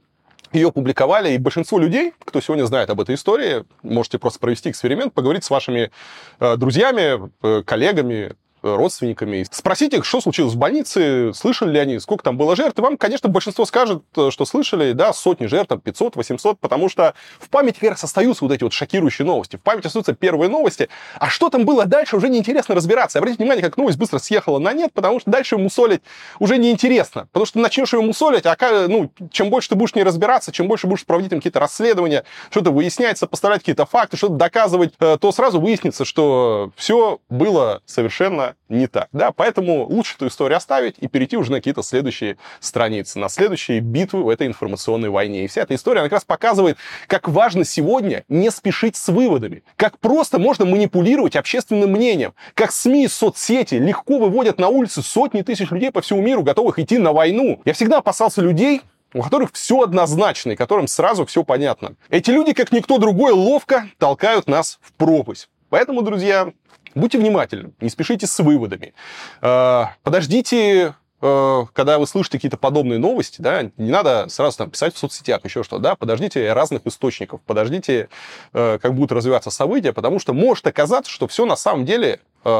ее 0.54 0.72
публиковали, 0.72 1.32
и 1.32 1.38
большинство 1.38 1.80
людей, 1.80 2.14
кто 2.24 2.42
сегодня 2.42 2.66
знает 2.66 2.90
об 2.90 3.02
этой 3.02 3.16
истории, 3.16 3.66
можете 3.84 4.20
просто 4.20 4.40
провести 4.40 4.70
эксперимент, 4.70 5.14
поговорить 5.14 5.44
с 5.44 5.50
вашими 5.50 5.92
э, 6.40 6.58
друзьями, 6.58 7.32
э, 7.44 7.64
коллегами, 7.64 8.34
родственниками, 8.76 9.46
спросить 9.52 9.94
их, 9.94 10.06
что 10.06 10.22
случилось 10.22 10.54
в 10.54 10.58
больнице, 10.58 11.32
слышали 11.34 11.72
ли 11.72 11.80
они, 11.80 12.00
сколько 12.00 12.24
там 12.24 12.38
было 12.38 12.56
жертв. 12.56 12.78
И 12.80 12.82
вам, 12.82 12.98
конечно, 12.98 13.30
большинство 13.30 13.66
скажет, 13.66 14.04
э, 14.16 14.30
что 14.32 14.46
слышали, 14.46 14.92
да, 14.94 15.14
сотни 15.14 15.46
жертв, 15.46 15.74
500, 15.82 16.16
800, 16.16 16.60
потому 16.60 16.90
что 16.90 17.14
в 17.40 17.50
памяти 17.50 17.80
как 17.80 17.92
раз 17.92 18.04
остаются 18.04 18.46
вот 18.46 18.54
эти 18.54 18.64
вот 18.64 18.74
шокирующие 18.74 19.26
новости. 19.26 19.56
В 19.56 19.62
памяти 19.62 19.88
остаются 19.88 20.14
первые 20.14 20.50
новости. 20.50 20.90
А 21.20 21.30
что 21.30 21.50
там 21.50 21.66
было 21.66 21.86
дальше, 21.86 22.18
уже 22.18 22.30
неинтересно 22.30 22.76
разбираться. 22.76 23.20
Обратите 23.20 23.44
внимание, 23.44 23.64
как 23.64 23.78
новость 23.78 23.98
быстро 23.98 24.20
съехала 24.20 24.60
на 24.60 24.74
нет, 24.74 24.92
потому 24.94 25.20
что 25.20 25.32
дальше 25.32 25.58
мусолить 25.58 26.02
уже 26.40 26.58
неинтересно. 26.58 27.28
Потому 27.32 27.46
что 27.46 27.60
начнешь 27.60 27.94
ее 27.94 28.02
мусолить, 28.02 28.46
а 28.46 28.56
ну, 28.88 29.12
чем 29.32 29.50
больше 29.50 29.70
ты 29.70 29.76
будешь 29.76 29.96
не 29.96 30.04
разбираться, 30.04 30.52
чем 30.52 30.68
больше 30.68 30.88
будешь 30.88 31.06
проводить 31.06 31.30
там 31.30 31.40
какие-то 31.40 31.60
расследования, 31.60 32.24
что-то 32.50 32.72
выяснять, 32.72 33.18
сопоставлять 33.18 33.62
какие-то 33.62 33.86
факты, 33.86 34.18
что-то 34.18 34.36
доказывать, 34.36 34.94
э, 35.00 35.18
то 35.20 35.32
сразу 35.32 35.60
выяснится, 35.60 36.06
что 36.06 36.72
все 36.76 37.20
было 37.30 37.82
совершенно 37.86 38.56
не 38.70 38.88
так. 38.88 39.08
Да? 39.12 39.32
Поэтому 39.32 39.86
лучше 39.86 40.16
эту 40.16 40.28
историю 40.28 40.58
оставить 40.58 40.96
и 41.00 41.08
перейти 41.08 41.38
уже 41.38 41.52
на 41.52 41.58
какие-то 41.58 41.84
следующие 41.84 42.38
страницы, 42.60 43.20
на 43.20 43.30
следующие 43.30 43.80
битвы 43.80 44.24
в 44.24 44.30
этой 44.30 44.48
информационной 44.48 45.10
войне. 45.10 45.46
И 45.46 45.48
вся 45.48 45.62
эта 45.62 45.76
история, 45.76 46.02
она 46.02 46.10
как 46.10 46.18
раз 46.18 46.26
показывает, 46.26 46.78
как 47.08 47.28
важно 47.28 47.64
сегодня 47.64 48.24
не 48.28 48.52
спешить 48.52 48.96
с 48.96 49.08
выводами, 49.08 49.64
как 49.76 50.00
просто 50.00 50.40
можно 50.40 50.66
манипулировать 50.66 51.36
общественным 51.36 51.92
мнением, 51.92 52.34
как 52.54 52.72
СМИ, 52.72 53.08
соцсети 53.08 53.76
легко 53.76 54.18
выводят 54.18 54.60
на 54.60 54.68
улицы 54.68 55.02
сотни 55.02 55.42
тысяч 55.42 55.72
людей 55.72 55.92
по 55.92 56.02
всему 56.02 56.22
миру, 56.22 56.44
готовых 56.44 56.80
идти 56.80 56.98
на 56.98 57.14
войну. 57.14 57.62
Я 57.66 57.74
всегда 57.74 58.00
опасался 58.00 58.42
людей, 58.42 58.82
у 59.14 59.22
которых 59.22 59.52
все 59.54 59.82
однозначно 59.82 60.52
и 60.52 60.56
которым 60.56 60.88
сразу 60.88 61.26
все 61.26 61.44
понятно. 61.44 61.96
Эти 62.10 62.32
люди, 62.32 62.54
как 62.54 62.72
никто 62.72 62.98
другой, 62.98 63.32
ловко 63.32 63.90
толкают 63.98 64.48
нас 64.48 64.80
в 64.82 64.92
пропасть. 64.94 65.50
Поэтому, 65.70 66.02
друзья, 66.02 66.54
будьте 66.98 67.18
внимательны, 67.18 67.72
не 67.80 67.90
спешите 67.90 68.28
с 68.28 68.40
выводами. 68.40 68.94
Э, 69.42 69.86
подождите 70.04 70.96
э, 71.22 71.66
когда 71.74 72.00
вы 72.00 72.08
слышите 72.08 72.38
какие-то 72.38 72.58
подобные 72.58 73.00
новости, 73.00 73.42
да, 73.42 73.72
не 73.78 73.92
надо 73.92 74.28
сразу 74.30 74.58
там 74.58 74.70
писать 74.70 74.94
в 74.94 74.98
соцсетях, 74.98 75.44
еще 75.46 75.64
что, 75.64 75.80
да, 75.80 75.96
подождите 75.96 76.52
разных 76.54 76.86
источников, 76.86 77.42
подождите, 77.46 78.10
э, 78.54 78.80
как 78.82 78.94
будут 78.94 79.12
развиваться 79.12 79.50
события, 79.50 79.94
потому 79.94 80.20
что 80.20 80.34
может 80.34 80.68
оказаться, 80.68 81.12
что 81.12 81.28
все 81.28 81.46
на 81.46 81.56
самом 81.56 81.86
деле 81.86 82.20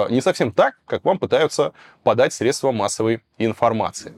не 0.10 0.20
совсем 0.20 0.52
так, 0.52 0.76
как 0.86 1.06
вам 1.06 1.18
пытаются 1.18 1.72
подать 2.04 2.34
средства 2.34 2.74
массовой 2.74 3.22
информации. 3.38 4.12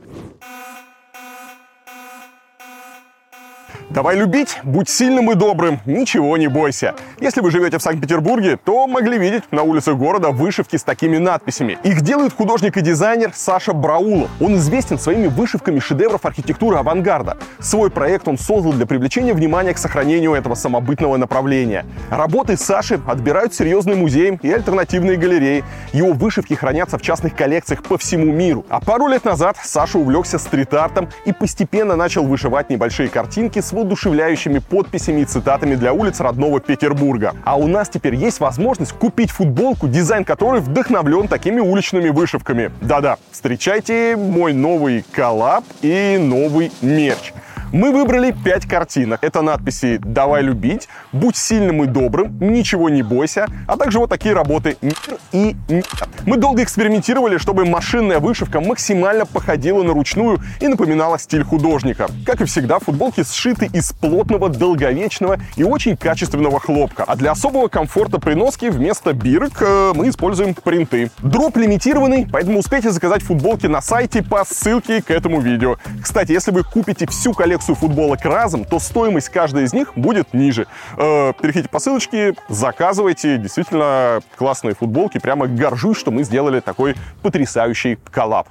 Давай 3.89 4.15
любить, 4.15 4.59
будь 4.63 4.87
сильным 4.87 5.31
и 5.31 5.35
добрым, 5.35 5.79
ничего 5.87 6.37
не 6.37 6.47
бойся. 6.47 6.93
Если 7.19 7.41
вы 7.41 7.49
живете 7.49 7.79
в 7.79 7.81
Санкт-Петербурге, 7.81 8.59
то 8.63 8.85
могли 8.85 9.17
видеть 9.17 9.45
на 9.49 9.63
улицах 9.63 9.97
города 9.97 10.29
вышивки 10.29 10.75
с 10.75 10.83
такими 10.83 11.17
надписями. 11.17 11.79
Их 11.83 12.01
делает 12.01 12.33
художник 12.33 12.77
и 12.77 12.81
дизайнер 12.81 13.31
Саша 13.33 13.73
Браулов. 13.73 14.29
Он 14.39 14.57
известен 14.57 14.99
своими 14.99 15.25
вышивками 15.25 15.79
шедевров 15.79 16.23
архитектуры 16.23 16.77
авангарда. 16.77 17.37
Свой 17.59 17.89
проект 17.89 18.27
он 18.27 18.37
создал 18.37 18.73
для 18.73 18.85
привлечения 18.85 19.33
внимания 19.33 19.73
к 19.73 19.79
сохранению 19.79 20.33
этого 20.33 20.53
самобытного 20.53 21.17
направления. 21.17 21.83
Работы 22.11 22.57
Саши 22.57 23.01
отбирают 23.07 23.55
серьезные 23.55 23.95
музеи 23.95 24.39
и 24.43 24.51
альтернативные 24.51 25.17
галереи. 25.17 25.63
Его 25.93 26.13
вышивки 26.13 26.53
хранятся 26.53 26.99
в 26.99 27.01
частных 27.01 27.35
коллекциях 27.35 27.81
по 27.81 27.97
всему 27.97 28.25
миру. 28.25 28.67
А 28.69 28.81
пару 28.81 29.07
лет 29.07 29.25
назад 29.25 29.57
Саша 29.63 29.97
увлекся 29.97 30.37
стрит-артом 30.37 31.09
и 31.25 31.33
постепенно 31.33 31.95
начал 31.95 32.23
вышивать 32.23 32.69
небольшие 32.69 33.09
картинки 33.09 33.59
с 33.59 33.78
воодушевляющими 33.79 34.59
подписями 34.59 35.21
и 35.21 35.25
цитатами 35.25 35.75
для 35.75 35.93
улиц 35.93 36.19
родного 36.19 36.59
Петербурга. 36.59 37.33
А 37.45 37.57
у 37.57 37.67
нас 37.67 37.89
теперь 37.89 38.15
есть 38.15 38.39
возможность 38.39 38.91
купить 38.91 39.31
футболку, 39.31 39.87
дизайн 39.87 40.25
которой 40.25 40.61
вдохновлен 40.61 41.27
такими 41.27 41.59
уличными 41.59 42.09
вышивками. 42.09 42.71
Да-да, 42.81 43.17
встречайте 43.31 44.15
мой 44.17 44.53
новый 44.53 45.05
коллаб 45.11 45.63
и 45.81 46.17
новый 46.19 46.71
мерч. 46.81 47.33
Мы 47.71 47.91
выбрали 47.91 48.31
5 48.31 48.65
картинок. 48.65 49.23
Это 49.23 49.43
надписи 49.43 49.99
«Давай 50.03 50.41
любить», 50.41 50.89
«Будь 51.11 51.37
сильным 51.37 51.83
и 51.83 51.85
добрым», 51.85 52.35
«Ничего 52.39 52.89
не 52.89 53.03
бойся», 53.03 53.45
а 53.67 53.77
также 53.77 53.99
вот 53.99 54.09
такие 54.09 54.33
работы 54.33 54.75
«Мир» 54.81 54.95
и 55.31 55.55
«Нет». 55.67 55.85
Мы 56.25 56.37
долго 56.37 56.63
экспериментировали, 56.63 57.37
чтобы 57.37 57.65
машинная 57.65 58.19
вышивка 58.19 58.59
максимально 58.59 59.27
походила 59.27 59.83
на 59.83 59.93
ручную 59.93 60.39
и 60.59 60.67
напоминала 60.67 61.19
стиль 61.19 61.43
художника. 61.43 62.07
Как 62.25 62.41
и 62.41 62.45
всегда, 62.45 62.79
футболки 62.79 63.23
сшиты 63.23 63.67
из 63.71 63.91
плотного, 63.91 64.49
долговечного 64.49 65.37
и 65.55 65.63
очень 65.63 65.95
качественного 65.95 66.59
хлопка. 66.59 67.03
А 67.03 67.15
для 67.15 67.31
особого 67.31 67.67
комфорта 67.67 68.19
при 68.19 68.33
носке 68.33 68.71
вместо 68.71 69.13
бирок 69.13 69.61
э, 69.61 69.91
мы 69.93 70.09
используем 70.09 70.55
принты. 70.55 71.11
Дроп 71.19 71.57
лимитированный, 71.57 72.27
поэтому 72.31 72.59
успейте 72.59 72.89
заказать 72.89 73.21
футболки 73.21 73.67
на 73.67 73.81
сайте 73.81 74.23
по 74.23 74.43
ссылке 74.43 75.03
к 75.03 75.11
этому 75.11 75.39
видео. 75.39 75.77
Кстати, 76.01 76.31
если 76.31 76.51
вы 76.51 76.63
купите 76.63 77.07
всю 77.07 77.33
коллекцию 77.33 77.58
коллекцию 77.59 77.75
футболок 77.75 78.23
разом, 78.25 78.63
то 78.63 78.79
стоимость 78.79 79.29
каждой 79.29 79.65
из 79.65 79.73
них 79.73 79.91
будет 79.95 80.33
ниже. 80.33 80.67
Э, 80.97 81.33
переходите 81.33 81.69
по 81.69 81.79
ссылочке, 81.79 82.35
заказывайте. 82.47 83.37
Действительно 83.37 84.21
классные 84.37 84.75
футболки. 84.75 85.19
Прямо 85.19 85.47
горжусь, 85.47 85.97
что 85.97 86.11
мы 86.11 86.23
сделали 86.23 86.61
такой 86.61 86.95
потрясающий 87.21 87.97
коллаб. 88.11 88.47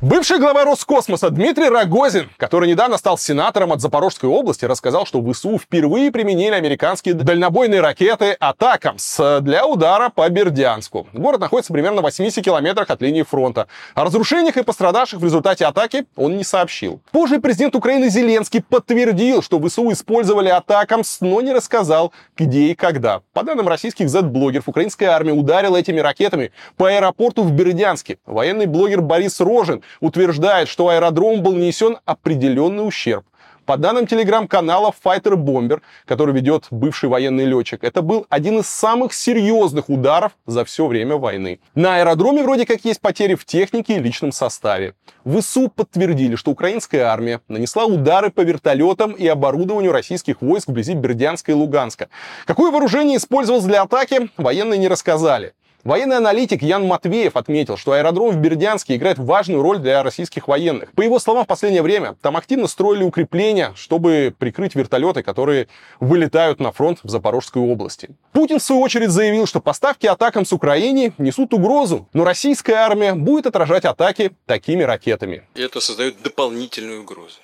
Бывший 0.00 0.38
глава 0.38 0.64
Роскосмоса 0.64 1.28
Дмитрий 1.28 1.68
Рогозин, 1.68 2.30
который 2.36 2.68
недавно 2.68 2.98
стал 2.98 3.18
сенатором 3.18 3.72
от 3.72 3.80
Запорожской 3.80 4.30
области, 4.30 4.64
рассказал, 4.64 5.06
что 5.06 5.20
в 5.20 5.32
ВСУ 5.32 5.58
впервые 5.58 6.12
применили 6.12 6.54
американские 6.54 7.14
дальнобойные 7.14 7.80
ракеты 7.80 8.36
«Атакамс» 8.38 9.18
для 9.40 9.66
удара 9.66 10.08
по 10.10 10.28
Бердянску. 10.28 11.08
Город 11.12 11.40
находится 11.40 11.72
примерно 11.72 12.00
в 12.00 12.04
80 12.04 12.44
километрах 12.44 12.90
от 12.90 13.02
линии 13.02 13.24
фронта. 13.24 13.66
О 13.96 14.04
разрушениях 14.04 14.56
и 14.56 14.62
пострадавших 14.62 15.18
в 15.18 15.24
результате 15.24 15.66
атаки 15.66 16.06
он 16.14 16.36
не 16.36 16.44
сообщил. 16.44 17.00
Позже 17.10 17.40
президент 17.40 17.74
Украины 17.74 18.08
Зеленский 18.08 18.62
подтвердил, 18.62 19.42
что 19.42 19.60
ВСУ 19.60 19.90
использовали 19.90 20.48
«Атакамс», 20.48 21.20
но 21.22 21.40
не 21.40 21.52
рассказал, 21.52 22.12
где 22.36 22.68
и 22.68 22.76
когда. 22.76 23.22
По 23.32 23.42
данным 23.42 23.66
российских 23.66 24.08
Z-блогеров, 24.08 24.68
украинская 24.68 25.10
армия 25.10 25.32
ударила 25.32 25.76
этими 25.76 25.98
ракетами 25.98 26.52
по 26.76 26.88
аэропорту 26.88 27.42
в 27.42 27.50
Бердянске. 27.50 28.18
Военный 28.26 28.66
блогер 28.66 29.00
Борис 29.00 29.40
Рожин 29.40 29.82
утверждает, 30.00 30.68
что 30.68 30.88
аэродром 30.88 31.42
был 31.42 31.52
нанесен 31.52 31.98
определенный 32.04 32.86
ущерб. 32.86 33.24
По 33.68 33.76
данным 33.76 34.06
телеграм-канала 34.06 34.94
Fighter 35.04 35.34
Bomber, 35.34 35.82
который 36.06 36.34
ведет 36.34 36.68
бывший 36.70 37.10
военный 37.10 37.44
летчик, 37.44 37.84
это 37.84 38.00
был 38.00 38.24
один 38.30 38.60
из 38.60 38.66
самых 38.66 39.12
серьезных 39.12 39.90
ударов 39.90 40.32
за 40.46 40.64
все 40.64 40.86
время 40.86 41.16
войны. 41.16 41.60
На 41.74 41.96
аэродроме 41.96 42.42
вроде 42.44 42.64
как 42.64 42.86
есть 42.86 43.02
потери 43.02 43.34
в 43.34 43.44
технике 43.44 43.96
и 43.96 43.98
личном 43.98 44.32
составе. 44.32 44.94
В 45.22 45.40
ИСУ 45.40 45.68
подтвердили, 45.68 46.34
что 46.36 46.50
украинская 46.50 47.08
армия 47.08 47.42
нанесла 47.46 47.84
удары 47.84 48.30
по 48.30 48.40
вертолетам 48.40 49.12
и 49.12 49.26
оборудованию 49.26 49.92
российских 49.92 50.40
войск 50.40 50.68
вблизи 50.68 50.94
Бердянска 50.94 51.52
и 51.52 51.54
Луганска. 51.54 52.08
Какое 52.46 52.70
вооружение 52.70 53.18
использовалось 53.18 53.66
для 53.66 53.82
атаки, 53.82 54.30
военные 54.38 54.78
не 54.78 54.88
рассказали. 54.88 55.52
Военный 55.84 56.16
аналитик 56.16 56.60
Ян 56.62 56.84
Матвеев 56.84 57.36
отметил, 57.36 57.76
что 57.76 57.92
аэродром 57.92 58.30
в 58.30 58.36
Бердянске 58.36 58.96
играет 58.96 59.18
важную 59.18 59.62
роль 59.62 59.78
для 59.78 60.02
российских 60.02 60.48
военных. 60.48 60.90
По 60.92 61.02
его 61.02 61.20
словам, 61.20 61.44
в 61.44 61.46
последнее 61.46 61.82
время 61.82 62.16
там 62.20 62.36
активно 62.36 62.66
строили 62.66 63.04
укрепления, 63.04 63.72
чтобы 63.76 64.34
прикрыть 64.36 64.74
вертолеты, 64.74 65.22
которые 65.22 65.68
вылетают 66.00 66.58
на 66.58 66.72
фронт 66.72 66.98
в 67.04 67.08
Запорожской 67.08 67.62
области. 67.62 68.10
Путин, 68.32 68.58
в 68.58 68.62
свою 68.62 68.82
очередь, 68.82 69.10
заявил, 69.10 69.46
что 69.46 69.60
поставки 69.60 70.06
атакам 70.06 70.44
с 70.44 70.52
Украине 70.52 71.12
несут 71.16 71.54
угрозу, 71.54 72.08
но 72.12 72.24
российская 72.24 72.74
армия 72.74 73.14
будет 73.14 73.46
отражать 73.46 73.84
атаки 73.84 74.32
такими 74.46 74.82
ракетами. 74.82 75.46
Это 75.54 75.78
создает 75.78 76.20
дополнительную 76.22 77.02
угрозу. 77.02 77.38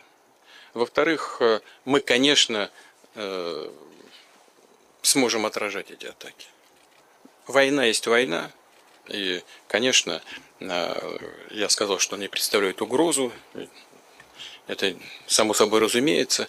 Во-вторых, 0.74 1.36
э, 1.40 1.60
мы, 1.84 2.00
конечно, 2.00 2.68
э, 3.14 3.68
сможем 5.02 5.46
отражать 5.46 5.92
эти 5.92 6.06
атаки 6.06 6.48
война 7.46 7.84
есть 7.84 8.06
война. 8.06 8.50
И, 9.08 9.42
конечно, 9.68 10.22
э, 10.60 11.18
я 11.50 11.68
сказал, 11.68 11.98
что 11.98 12.16
они 12.16 12.28
представляют 12.28 12.80
угрозу. 12.82 13.32
Это 14.66 14.94
само 15.26 15.52
собой 15.52 15.80
разумеется. 15.80 16.48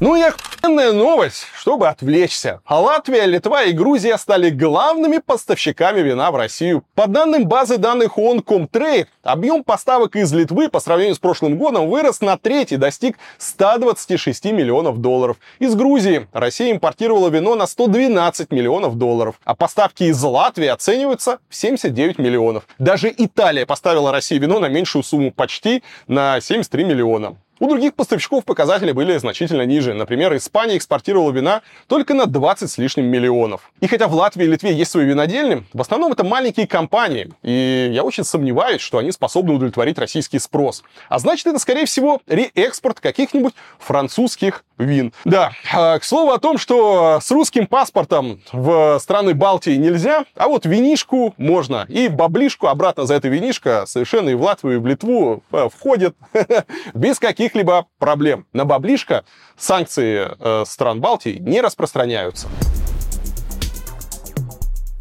Ну 0.00 0.16
и 0.16 0.22
охуенная 0.22 0.92
новость, 0.92 1.46
чтобы 1.56 1.88
отвлечься. 1.88 2.60
А 2.64 2.80
Латвия, 2.80 3.26
Литва 3.26 3.62
и 3.62 3.72
Грузия 3.72 4.18
стали 4.18 4.50
главными 4.50 5.18
поставщиками 5.18 6.00
вина 6.00 6.32
в 6.32 6.36
Россию. 6.36 6.84
По 6.96 7.06
данным 7.06 7.46
базы 7.46 7.78
данных 7.78 8.18
ООН 8.18 8.40
Comtrade, 8.40 9.06
объем 9.22 9.62
поставок 9.62 10.16
из 10.16 10.32
Литвы 10.32 10.68
по 10.68 10.80
сравнению 10.80 11.14
с 11.14 11.20
прошлым 11.20 11.56
годом 11.58 11.88
вырос 11.88 12.20
на 12.20 12.36
треть 12.36 12.72
и 12.72 12.76
достиг 12.76 13.18
126 13.38 14.46
миллионов 14.46 14.98
долларов. 14.98 15.36
Из 15.60 15.76
Грузии 15.76 16.26
Россия 16.32 16.72
импортировала 16.72 17.28
вино 17.28 17.54
на 17.54 17.68
112 17.68 18.50
миллионов 18.50 18.96
долларов, 18.96 19.36
а 19.44 19.54
поставки 19.54 20.02
из 20.02 20.20
Латвии 20.20 20.66
оцениваются 20.66 21.38
в 21.48 21.54
79 21.54 22.18
миллионов. 22.18 22.64
Даже 22.80 23.14
Италия 23.16 23.64
поставила 23.64 24.10
России 24.10 24.38
вино 24.38 24.58
на 24.58 24.66
меньшую 24.66 25.04
сумму, 25.04 25.30
почти 25.30 25.84
на 26.08 26.40
73 26.40 26.82
миллиона. 26.82 27.36
У 27.60 27.68
других 27.68 27.94
поставщиков 27.94 28.44
показатели 28.44 28.90
были 28.90 29.16
значительно 29.16 29.62
ниже. 29.62 29.94
Например, 29.94 30.36
Испания 30.36 30.76
экспортировала 30.76 31.30
вина 31.30 31.62
только 31.86 32.12
на 32.12 32.26
20 32.26 32.68
с 32.68 32.78
лишним 32.78 33.06
миллионов. 33.06 33.70
И 33.80 33.86
хотя 33.86 34.08
в 34.08 34.14
Латвии 34.14 34.44
и 34.44 34.48
Литве 34.48 34.74
есть 34.74 34.90
свои 34.90 35.04
винодельни, 35.04 35.64
в 35.72 35.80
основном 35.80 36.12
это 36.12 36.24
маленькие 36.24 36.66
компании. 36.66 37.30
И 37.42 37.90
я 37.92 38.02
очень 38.02 38.24
сомневаюсь, 38.24 38.80
что 38.80 38.98
они 38.98 39.12
способны 39.12 39.52
удовлетворить 39.52 39.98
российский 39.98 40.40
спрос. 40.40 40.82
А 41.08 41.20
значит, 41.20 41.46
это, 41.46 41.60
скорее 41.60 41.86
всего, 41.86 42.20
реэкспорт 42.26 42.98
каких-нибудь 42.98 43.54
французских 43.78 44.64
вин. 44.78 45.12
Да, 45.24 45.52
а, 45.72 45.98
к 45.98 46.04
слову 46.04 46.32
о 46.32 46.38
том, 46.38 46.58
что 46.58 47.20
с 47.22 47.30
русским 47.30 47.66
паспортом 47.66 48.40
в 48.52 48.98
страны 48.98 49.34
Балтии 49.34 49.76
нельзя, 49.76 50.24
а 50.34 50.48
вот 50.48 50.66
винишку 50.66 51.34
можно. 51.36 51.86
И 51.88 52.08
баблишку 52.08 52.66
обратно 52.66 53.06
за 53.06 53.14
это 53.14 53.28
винишко 53.28 53.84
совершенно 53.86 54.30
и 54.30 54.34
в 54.34 54.42
Латвию, 54.42 54.74
и 54.74 54.78
в 54.78 54.86
Литву 54.86 55.42
э, 55.52 55.68
входит 55.72 56.16
без 56.94 57.18
каких 57.18 57.43
каких-либо 57.44 57.86
проблем. 57.98 58.46
На 58.52 58.64
баблишко 58.64 59.24
санкции 59.56 60.28
э, 60.38 60.64
стран 60.66 61.00
Балтии 61.00 61.38
не 61.38 61.60
распространяются. 61.60 62.48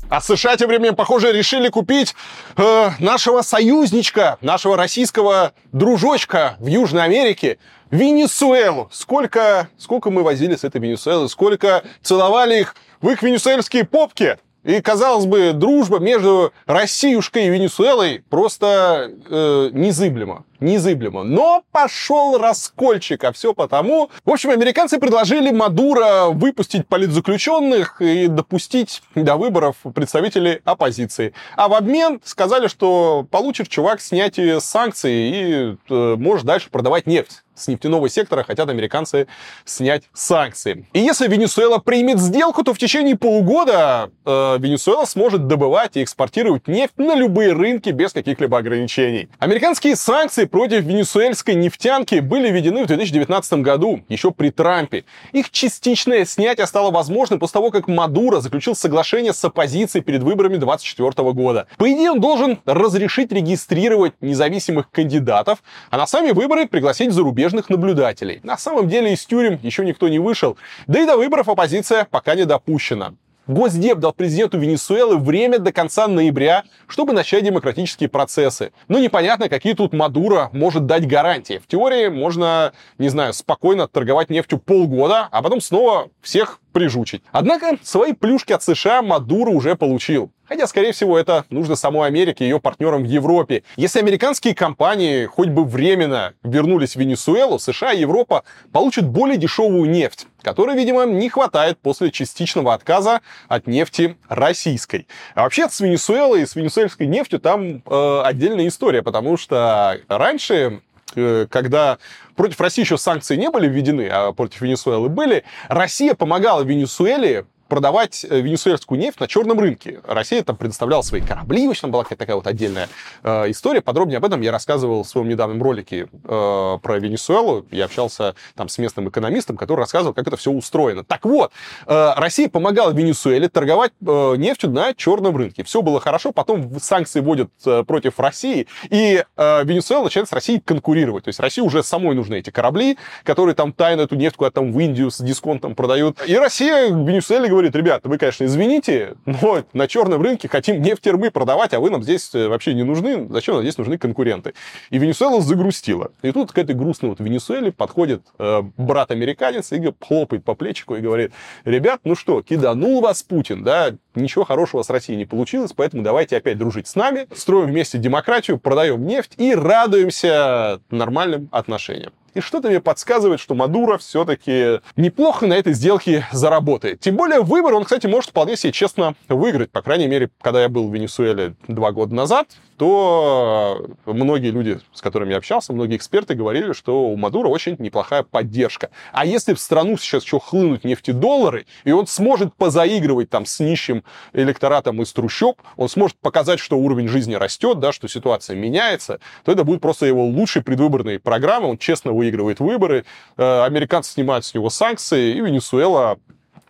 А 0.09 0.21
США 0.21 0.57
тем 0.57 0.67
временем, 0.67 0.95
похоже, 0.95 1.31
решили 1.31 1.69
купить 1.69 2.13
э, 2.57 2.89
нашего 2.99 3.41
союзничка, 3.41 4.37
нашего 4.41 4.77
российского 4.77 5.53
дружочка 5.71 6.57
в 6.59 6.67
Южной 6.67 7.03
Америке, 7.03 7.57
Венесуэлу. 7.89 8.89
Сколько, 8.91 9.69
сколько 9.77 10.11
мы 10.11 10.21
возили 10.23 10.55
с 10.55 10.63
этой 10.63 10.81
Венесуэлы, 10.81 11.29
сколько 11.29 11.83
целовали 12.01 12.59
их 12.59 12.75
в 13.01 13.09
их 13.09 13.23
венесуэльские 13.23 13.85
попки. 13.85 14.37
И, 14.63 14.81
казалось 14.81 15.25
бы, 15.25 15.51
дружба 15.53 15.99
между 15.99 16.53
Россиюшкой 16.65 17.47
и 17.47 17.49
Венесуэлой 17.49 18.23
просто 18.29 19.11
э, 19.29 19.69
незыблема 19.73 20.45
незыблемо. 20.59 21.23
Но 21.23 21.63
пошел 21.71 22.37
раскольчик, 22.37 23.23
а 23.23 23.31
все 23.31 23.53
потому... 23.53 24.09
В 24.25 24.31
общем, 24.31 24.49
американцы 24.49 24.99
предложили 24.99 25.51
Мадуро 25.51 26.29
выпустить 26.29 26.87
политзаключенных 26.87 28.01
и 28.01 28.27
допустить 28.27 29.01
до 29.15 29.35
выборов 29.35 29.75
представителей 29.93 30.61
оппозиции. 30.63 31.33
А 31.55 31.67
в 31.67 31.73
обмен 31.73 32.19
сказали, 32.23 32.67
что 32.67 33.25
получит 33.29 33.67
чувак 33.67 34.01
снятие 34.01 34.59
санкций 34.61 35.11
и 35.13 35.75
э, 35.89 36.15
может 36.17 36.45
дальше 36.45 36.69
продавать 36.69 37.07
нефть 37.07 37.43
с 37.55 37.67
нефтяного 37.67 38.09
сектора 38.09 38.43
хотят 38.43 38.69
американцы 38.69 39.27
снять 39.65 40.03
санкции. 40.13 40.85
И 40.93 40.99
если 40.99 41.27
Венесуэла 41.27 41.77
примет 41.77 42.19
сделку, 42.19 42.63
то 42.63 42.73
в 42.73 42.77
течение 42.77 43.15
полугода 43.15 44.09
э, 44.25 44.57
Венесуэла 44.59 45.05
сможет 45.05 45.47
добывать 45.47 45.95
и 45.95 46.03
экспортировать 46.03 46.67
нефть 46.67 46.97
на 46.97 47.15
любые 47.15 47.53
рынки 47.53 47.89
без 47.89 48.13
каких-либо 48.13 48.57
ограничений. 48.57 49.29
Американские 49.39 49.95
санкции 49.95 50.42
против 50.45 50.83
венесуэльской 50.83 51.55
нефтянки 51.55 52.15
были 52.19 52.49
введены 52.49 52.83
в 52.83 52.87
2019 52.87 53.53
году, 53.61 54.01
еще 54.09 54.31
при 54.31 54.49
Трампе. 54.49 55.05
Их 55.31 55.49
частичное 55.51 56.25
снятие 56.25 56.67
стало 56.67 56.91
возможным 56.91 57.39
после 57.39 57.53
того, 57.53 57.71
как 57.71 57.87
Мадуро 57.87 58.39
заключил 58.39 58.75
соглашение 58.75 59.33
с 59.33 59.43
оппозицией 59.43 60.03
перед 60.03 60.23
выборами 60.23 60.57
2024 60.57 61.31
года. 61.33 61.67
По 61.77 61.91
идее, 61.91 62.11
он 62.11 62.21
должен 62.21 62.59
разрешить 62.65 63.31
регистрировать 63.31 64.13
независимых 64.21 64.89
кандидатов, 64.91 65.63
а 65.89 65.97
на 65.97 66.07
сами 66.07 66.31
выборы 66.31 66.67
пригласить 66.67 67.11
зарубежных 67.11 67.69
наблюдателей. 67.69 68.39
На 68.43 68.57
самом 68.57 68.87
деле 68.87 69.13
из 69.13 69.25
тюрем 69.25 69.59
еще 69.61 69.85
никто 69.85 70.07
не 70.09 70.19
вышел, 70.19 70.57
да 70.87 71.01
и 71.01 71.05
до 71.05 71.17
выборов 71.17 71.49
оппозиция 71.49 72.07
пока 72.09 72.35
не 72.35 72.45
допущена. 72.45 73.13
Госдеп 73.47 73.99
дал 73.99 74.13
президенту 74.13 74.57
Венесуэлы 74.57 75.17
время 75.17 75.59
до 75.59 75.73
конца 75.73 76.07
ноября, 76.07 76.63
чтобы 76.87 77.13
начать 77.13 77.43
демократические 77.43 78.07
процессы. 78.07 78.71
Но 78.87 78.99
непонятно, 78.99 79.49
какие 79.49 79.73
тут 79.73 79.93
Мадуро 79.93 80.49
может 80.53 80.85
дать 80.85 81.07
гарантии. 81.07 81.59
В 81.63 81.67
теории 81.67 82.07
можно, 82.07 82.73
не 82.97 83.09
знаю, 83.09 83.33
спокойно 83.33 83.87
торговать 83.87 84.29
нефтью 84.29 84.59
полгода, 84.59 85.27
а 85.29 85.41
потом 85.41 85.59
снова 85.59 86.09
всех 86.21 86.59
прижучить. 86.73 87.23
Однако 87.31 87.77
свои 87.83 88.13
плюшки 88.13 88.51
от 88.51 88.63
США 88.63 89.01
Мадуро 89.01 89.51
уже 89.51 89.75
получил. 89.75 90.31
Хотя, 90.45 90.67
скорее 90.67 90.91
всего, 90.91 91.17
это 91.17 91.45
нужно 91.49 91.75
самой 91.75 92.07
Америке 92.07 92.43
и 92.43 92.47
ее 92.47 92.59
партнерам 92.59 93.03
в 93.03 93.07
Европе. 93.07 93.63
Если 93.77 93.99
американские 93.99 94.53
компании 94.53 95.25
хоть 95.25 95.47
бы 95.47 95.63
временно 95.63 96.33
вернулись 96.43 96.95
в 96.95 96.99
Венесуэлу, 96.99 97.59
США 97.59 97.93
и 97.93 98.01
Европа 98.01 98.43
получат 98.73 99.07
более 99.07 99.37
дешевую 99.37 99.89
нефть, 99.89 100.27
которой, 100.41 100.75
видимо, 100.75 101.05
не 101.05 101.29
хватает 101.29 101.79
после 101.79 102.11
частичного 102.11 102.73
отказа 102.73 103.21
от 103.47 103.67
нефти 103.67 104.17
российской. 104.27 105.07
А 105.33 105.43
вообще 105.43 105.69
с 105.69 105.79
Венесуэлой 105.79 106.41
и 106.41 106.45
с 106.45 106.55
венесуэльской 106.55 107.07
нефтью 107.07 107.39
там 107.39 107.81
э, 107.85 108.21
отдельная 108.23 108.67
история, 108.67 109.01
потому 109.01 109.37
что 109.37 109.97
раньше 110.09 110.81
э, 111.15 111.47
когда 111.49 111.97
против 112.35 112.59
России 112.61 112.81
еще 112.81 112.97
санкции 112.97 113.35
не 113.35 113.49
были 113.49 113.67
введены, 113.67 114.07
а 114.07 114.31
против 114.31 114.61
Венесуэлы 114.61 115.09
были, 115.09 115.43
Россия 115.67 116.13
помогала 116.13 116.63
Венесуэле 116.63 117.45
продавать 117.73 118.23
э, 118.29 118.39
венесуэльскую 118.39 118.99
нефть 118.99 119.19
на 119.19 119.27
черном 119.27 119.59
рынке. 119.59 119.99
Россия 120.05 120.43
там 120.43 120.55
предоставляла 120.55 121.01
свои 121.01 121.21
корабли, 121.21 121.65
в 121.65 121.71
общем, 121.71 121.89
была 121.89 122.03
какая-то 122.03 122.19
такая 122.19 122.35
вот 122.35 122.45
отдельная 122.45 122.87
э, 123.23 123.49
история. 123.49 123.81
Подробнее 123.81 124.17
об 124.17 124.25
этом 124.25 124.41
я 124.41 124.51
рассказывал 124.51 125.01
в 125.01 125.07
своем 125.07 125.27
недавнем 125.27 125.59
ролике 125.63 126.07
э, 126.23 126.77
про 126.83 126.99
Венесуэлу. 126.99 127.65
Я 127.71 127.85
общался 127.85 128.35
там 128.53 128.69
с 128.69 128.77
местным 128.77 129.09
экономистом, 129.09 129.57
который 129.57 129.79
рассказывал, 129.79 130.13
как 130.13 130.27
это 130.27 130.37
все 130.37 130.51
устроено. 130.51 131.03
Так 131.03 131.25
вот, 131.25 131.51
э, 131.87 132.13
Россия 132.15 132.47
помогала 132.47 132.91
Венесуэле 132.91 133.49
торговать 133.49 133.93
э, 134.05 134.35
нефтью 134.37 134.69
на 134.69 134.93
черном 134.93 135.35
рынке. 135.35 135.63
Все 135.63 135.81
было 135.81 135.99
хорошо, 135.99 136.31
потом 136.31 136.79
санкции 136.79 137.21
вводят 137.21 137.49
э, 137.65 137.83
против 137.87 138.19
России, 138.19 138.67
и 138.91 139.25
э, 139.35 139.63
Венесуэла 139.63 140.03
начинает 140.03 140.29
с 140.29 140.33
Россией 140.33 140.59
конкурировать. 140.59 141.23
То 141.23 141.29
есть 141.29 141.39
России 141.39 141.63
уже 141.63 141.81
самой 141.81 142.13
нужны 142.13 142.35
эти 142.35 142.51
корабли, 142.51 142.99
которые 143.23 143.55
там 143.55 143.73
тайно 143.73 144.01
эту 144.01 144.13
нефть 144.13 144.35
куда-то 144.35 144.57
там 144.57 144.71
в 144.71 144.79
Индию 144.79 145.09
с 145.09 145.23
дисконтом 145.23 145.73
продают. 145.73 146.19
И 146.27 146.37
Россия 146.37 146.89
Венесуэле 146.89 147.49
говорит, 147.49 147.62
ребята, 147.69 148.07
вы, 148.09 148.17
конечно, 148.17 148.45
извините, 148.45 149.15
но 149.25 149.63
на 149.73 149.87
черном 149.87 150.21
рынке 150.21 150.47
хотим 150.47 150.81
нефтермы 150.81 151.31
продавать, 151.31 151.73
а 151.73 151.79
вы 151.79 151.89
нам 151.89 152.03
здесь 152.03 152.33
э, 152.33 152.47
вообще 152.47 152.73
не 152.73 152.83
нужны. 152.83 153.27
Зачем 153.29 153.55
нам 153.55 153.63
здесь 153.63 153.77
нужны 153.77 153.97
конкуренты? 153.97 154.53
И 154.89 154.97
Венесуэла 154.97 155.41
загрустила. 155.41 156.11
И 156.21 156.31
тут 156.31 156.51
к 156.51 156.57
этой 156.57 156.75
грустной 156.75 157.09
вот 157.11 157.19
Венесуэле 157.19 157.71
подходит 157.71 158.23
э, 158.39 158.61
брат-американец 158.77 159.71
и 159.71 159.93
хлопает 159.99 160.43
по 160.43 160.55
плечику 160.55 160.95
и 160.95 161.01
говорит, 161.01 161.31
ребят, 161.65 162.01
ну 162.03 162.15
что, 162.15 162.41
киданул 162.41 163.01
вас 163.01 163.23
Путин, 163.23 163.63
да, 163.63 163.91
ничего 164.15 164.45
хорошего 164.45 164.81
с 164.83 164.89
Россией 164.89 165.17
не 165.17 165.25
получилось, 165.25 165.73
поэтому 165.75 166.03
давайте 166.03 166.37
опять 166.37 166.57
дружить 166.57 166.87
с 166.87 166.95
нами, 166.95 167.27
строим 167.35 167.67
вместе 167.67 167.97
демократию, 167.97 168.59
продаем 168.59 169.05
нефть 169.05 169.33
и 169.37 169.53
радуемся 169.53 170.81
нормальным 170.89 171.49
отношениям. 171.51 172.13
И 172.33 172.39
что-то 172.39 172.69
мне 172.69 172.79
подсказывает, 172.79 173.39
что 173.39 173.53
Мадуро 173.55 173.97
все-таки 173.97 174.79
неплохо 174.95 175.45
на 175.45 175.53
этой 175.53 175.73
сделке 175.73 176.25
заработает. 176.31 176.99
Тем 176.99 177.15
более 177.15 177.41
выбор 177.41 177.75
он, 177.75 177.83
кстати, 177.83 178.07
может 178.07 178.31
вполне 178.31 178.57
себе 178.57 178.73
честно 178.73 179.15
выиграть. 179.29 179.71
По 179.71 179.81
крайней 179.81 180.07
мере, 180.07 180.29
когда 180.41 180.61
я 180.61 180.69
был 180.69 180.89
в 180.89 180.93
Венесуэле 180.93 181.55
два 181.67 181.91
года 181.91 182.15
назад, 182.15 182.47
то 182.83 183.81
многие 184.05 184.49
люди, 184.49 184.77
с 184.91 184.99
которыми 185.01 185.31
я 185.31 185.37
общался, 185.37 185.71
многие 185.71 185.95
эксперты 185.95 186.33
говорили, 186.35 186.73
что 186.73 187.05
у 187.05 187.15
Мадура 187.15 187.47
очень 187.47 187.77
неплохая 187.79 188.23
поддержка. 188.23 188.89
А 189.13 189.25
если 189.25 189.53
в 189.53 189.59
страну 189.61 189.95
сейчас 189.97 190.25
еще 190.25 190.37
хлынуть 190.37 190.83
нефтедоллары, 190.83 191.65
и 191.85 191.93
он 191.93 192.07
сможет 192.07 192.53
позаигрывать 192.55 193.29
там 193.29 193.45
с 193.45 193.61
нищим 193.61 194.03
электоратом 194.33 195.01
из 195.01 195.13
трущоб, 195.13 195.61
он 195.77 195.87
сможет 195.87 196.17
показать, 196.17 196.59
что 196.59 196.77
уровень 196.77 197.07
жизни 197.07 197.35
растет, 197.35 197.79
да, 197.79 197.93
что 197.93 198.09
ситуация 198.09 198.57
меняется, 198.57 199.21
то 199.45 199.53
это 199.53 199.63
будет 199.63 199.79
просто 199.79 200.05
его 200.05 200.25
лучшей 200.25 200.61
предвыборной 200.61 201.19
программой, 201.19 201.69
он 201.69 201.77
честно 201.77 202.11
выигрывает 202.11 202.59
выборы, 202.59 203.05
э, 203.37 203.63
американцы 203.63 204.11
снимают 204.11 204.43
с 204.43 204.53
него 204.53 204.69
санкции, 204.69 205.37
и 205.37 205.39
Венесуэла 205.39 206.17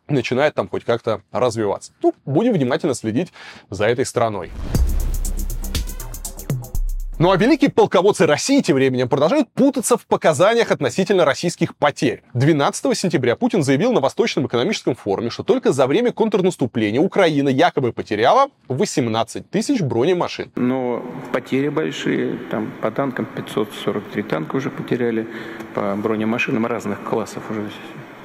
начинает 0.07 0.53
там 0.53 0.69
хоть 0.69 0.83
как-то 0.83 1.23
развиваться. 1.31 1.91
Ну, 2.03 2.13
будем 2.23 2.53
внимательно 2.53 2.93
следить 2.93 3.33
за 3.71 3.85
этой 3.85 4.05
страной. 4.05 4.51
Ну 7.23 7.31
а 7.31 7.37
великие 7.37 7.71
полководцы 7.71 8.25
России 8.25 8.59
тем 8.59 8.75
временем 8.75 9.07
продолжают 9.07 9.49
путаться 9.53 9.95
в 9.95 10.05
показаниях 10.07 10.71
относительно 10.71 11.23
российских 11.23 11.73
потерь. 11.73 12.21
12 12.33 12.97
сентября 12.97 13.37
Путин 13.37 13.63
заявил 13.63 13.93
на 13.93 14.01
Восточном 14.01 14.47
экономическом 14.47 14.93
форуме, 14.93 15.29
что 15.29 15.43
только 15.43 15.71
за 15.71 15.87
время 15.87 16.11
контрнаступления 16.11 16.99
Украина 16.99 17.47
якобы 17.47 17.93
потеряла 17.93 18.49
18 18.67 19.49
тысяч 19.49 19.79
бронемашин. 19.79 20.51
Но 20.57 21.01
потери 21.31 21.69
большие, 21.69 22.37
там 22.51 22.73
по 22.81 22.91
танкам 22.91 23.25
543 23.25 24.23
танка 24.23 24.57
уже 24.57 24.69
потеряли, 24.69 25.25
по 25.75 25.95
бронемашинам 25.95 26.65
разных 26.65 27.01
классов 27.05 27.43
уже 27.49 27.69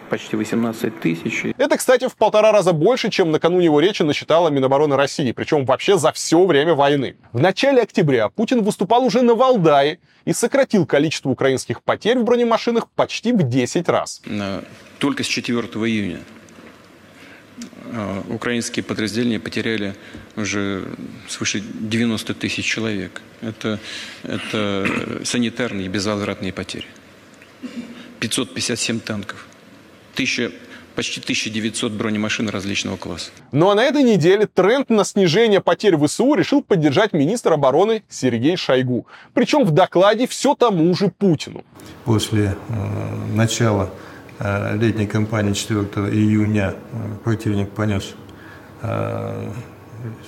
почти 0.09 0.37
18 0.37 1.01
тысяч. 1.01 1.45
Это, 1.57 1.77
кстати, 1.77 2.09
в 2.09 2.17
полтора 2.17 2.53
раза 2.53 2.73
больше, 2.73 3.11
чем 3.11 3.31
накануне 3.31 3.67
его 3.67 3.81
речи 3.81 4.03
насчитала 4.03 4.49
Минобороны 4.49 4.97
России, 4.97 5.33
причем 5.33 5.65
вообще 5.65 5.99
за 5.99 6.13
все 6.13 6.45
время 6.45 6.75
войны. 6.75 7.17
В 7.33 7.41
начале 7.41 7.83
октября 7.83 8.29
Путин 8.29 8.63
выступал 8.63 9.05
уже 9.05 9.23
на 9.23 9.35
Валдае 9.35 9.99
и 10.25 10.33
сократил 10.33 10.87
количество 10.87 11.31
украинских 11.31 11.83
потерь 11.83 12.19
в 12.19 12.25
бронемашинах 12.25 12.89
почти 12.89 13.33
в 13.33 13.43
10 13.43 13.89
раз. 13.89 14.23
Только 14.99 15.23
с 15.23 15.27
4 15.27 15.59
июня 15.59 16.21
э, 17.93 18.23
украинские 18.31 18.83
подразделения 18.83 19.39
потеряли 19.39 19.95
уже 20.37 20.85
свыше 21.29 21.61
90 21.61 22.35
тысяч 22.35 22.65
человек. 22.65 23.23
Это, 23.41 23.79
это 24.23 25.21
санитарные 25.25 25.87
и 25.87 25.89
безвозвратные 25.89 26.53
потери. 26.53 26.87
557 28.21 29.01
танков 29.01 29.48
тысяча 30.19 30.51
почти 30.97 31.21
1900 31.21 31.93
бронемашин 31.93 32.49
различного 32.49 32.97
класса. 32.97 33.31
Ну 33.53 33.71
а 33.71 33.77
на 33.77 33.85
этой 33.85 34.03
неделе 34.03 34.49
тренд 34.53 34.91
на 34.91 35.05
снижение 35.05 35.61
потерь 35.61 35.97
ВСУ 35.97 36.35
решил 36.35 36.61
поддержать 36.61 37.13
министр 37.13 37.53
обороны 37.53 38.03
Сергей 38.09 38.57
Шойгу. 38.57 39.07
Причем 39.33 39.65
в 39.65 39.71
докладе 39.71 40.27
все 40.27 40.57
тому 40.57 40.93
же 40.97 41.13
Путину. 41.17 41.65
После 42.05 42.57
э, 42.69 43.35
начала 43.37 43.91
э, 44.41 44.77
летней 44.77 45.07
кампании 45.07 45.53
4 45.53 45.83
июня 46.13 46.75
э, 46.75 46.97
противник 47.23 47.71
понес 47.71 48.15
э, 48.83 49.53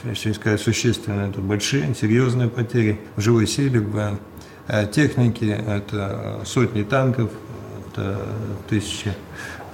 если 0.05 0.33
сказать, 0.33 0.61
существенные, 0.61 1.31
это 1.31 1.41
большие, 1.41 1.95
серьезные 1.95 2.49
потери 2.49 3.01
в 3.17 3.21
живой 3.21 3.49
силе, 3.49 3.81
в 3.81 4.19
э, 4.69 4.87
технике, 4.87 5.51
это 5.67 6.43
сотни 6.45 6.85
танков, 6.85 7.31
это 7.91 8.21
тысячи 8.69 9.13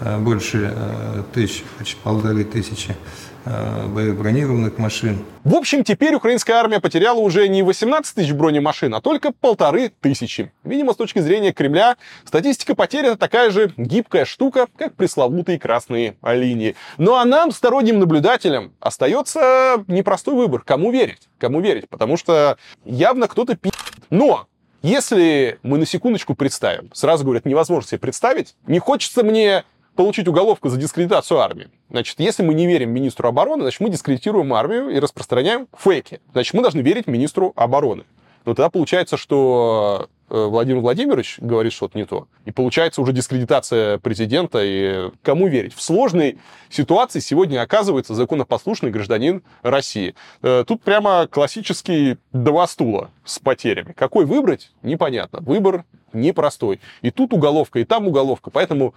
больше 0.01 0.73
э, 0.75 1.23
тысяч, 1.33 1.65
почти 1.79 1.97
полторы 2.03 2.45
тысячи 2.45 2.97
э, 3.45 4.13
бронированных 4.13 4.79
машин. 4.79 5.25
В 5.45 5.55
общем, 5.55 5.85
теперь 5.85 6.15
украинская 6.15 6.57
армия 6.57 6.81
потеряла 6.81 7.19
уже 7.19 7.49
не 7.49 7.63
18 7.63 8.15
тысяч 8.15 8.33
бронемашин, 8.33 8.95
а 8.95 9.01
только 9.01 9.33
полторы 9.33 9.93
тысячи. 10.01 10.53
Видимо, 10.65 10.93
с 10.93 10.97
точки 10.97 11.21
зрения 11.21 11.53
Кремля, 11.53 11.97
статистика 12.25 12.75
потерь 12.75 13.07
это 13.07 13.17
такая 13.17 13.51
же 13.51 13.73
гибкая 13.77 14.25
штука, 14.25 14.67
как 14.77 14.95
пресловутые 14.95 15.59
красные 15.59 16.17
линии. 16.23 16.77
Ну 16.99 17.15
а 17.15 17.25
нам, 17.25 17.53
сторонним 17.53 17.99
наблюдателям, 17.99 18.73
остается 18.81 19.85
непростой 19.87 20.35
выбор. 20.35 20.63
Кому 20.63 20.91
верить? 20.91 21.29
Кому 21.39 21.61
верить? 21.61 21.89
Потому 21.89 22.17
что 22.17 22.59
явно 22.85 23.29
кто-то 23.29 23.57
пи***. 23.57 23.71
Но 24.11 24.47
Если 24.83 25.59
мы 25.65 25.79
на 25.79 25.87
секундочку 25.87 26.35
представим, 26.35 26.91
сразу 26.93 27.25
говорят, 27.25 27.45
невозможно 27.45 27.89
себе 27.89 27.99
представить, 27.99 28.55
не 28.69 28.79
хочется 28.79 29.25
мне 29.25 29.65
получить 29.97 30.29
уголовку 30.29 30.69
за 30.69 30.77
дискредитацию 30.77 31.41
армии. 31.41 31.69
Значит, 31.91 32.21
если 32.21 32.43
мы 32.43 32.55
не 32.55 32.67
верим 32.67 32.91
министру 32.91 33.29
обороны, 33.29 33.63
значит, 33.63 33.81
мы 33.81 33.91
дискредитируем 33.91 34.53
армию 34.55 34.91
и 34.91 34.99
распространяем 35.01 35.67
фейки. 35.77 36.21
Значит, 36.33 36.55
мы 36.55 36.63
должны 36.63 36.81
верить 36.81 37.07
министру 37.07 37.53
обороны. 37.57 38.05
Но 38.45 38.55
тогда 38.55 38.71
получается, 38.71 39.17
что 39.17 40.09
Владимир 40.29 40.81
Владимирович 40.81 41.37
говорит 41.39 41.73
что-то 41.73 41.97
не 41.97 42.05
то. 42.05 42.27
И 42.45 42.51
получается 42.51 43.01
уже 43.01 43.13
дискредитация 43.13 43.99
президента. 43.99 44.61
И 44.63 45.11
кому 45.23 45.47
верить? 45.49 45.75
В 45.75 45.83
сложной 45.83 46.39
ситуации 46.69 47.21
сегодня 47.21 47.63
оказывается 47.63 48.15
законопослушный 48.15 48.91
гражданин 48.91 49.43
России. 49.63 50.15
Э, 50.43 50.65
тут 50.67 50.83
прямо 50.83 51.27
классический 51.29 52.19
два 52.33 52.67
стула 52.67 53.11
с 53.25 53.39
потерями. 53.39 53.93
Какой 53.93 54.25
выбрать? 54.25 54.73
Непонятно. 54.83 55.41
Выбор 55.41 55.85
непростой. 56.13 56.81
И 57.03 57.11
тут 57.11 57.33
уголовка, 57.33 57.79
и 57.79 57.85
там 57.85 58.09
уголовка. 58.09 58.51
Поэтому 58.51 58.95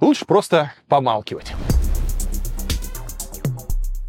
лучше 0.00 0.24
просто 0.24 0.72
помалкивать. 0.88 1.52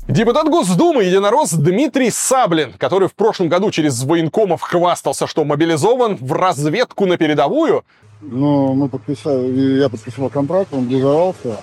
Депутат 0.08 0.47
Госдумы 0.47 1.03
единорос 1.03 1.51
Дмитрий 1.51 2.10
Саблин, 2.12 2.72
который 2.78 3.10
в 3.10 3.14
прошлом 3.14 3.49
году 3.49 3.72
через 3.72 4.01
военкомов 4.03 4.62
хвастался, 4.62 5.28
что 5.28 5.43
мобилизован 5.43 6.16
в 6.16 6.32
разведку 6.32 7.05
на 7.05 7.18
передовую. 7.18 7.84
Ну, 8.22 8.74
мы 8.74 8.88
подписали, 8.88 9.80
я 9.80 9.89
подписал 9.89 10.30
контракт, 10.30 10.70
он 10.72 10.86
мобилизовался, 10.86 11.60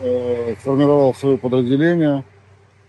э, 0.00 0.56
сформировал 0.60 1.14
свое 1.14 1.38
подразделение. 1.38 2.22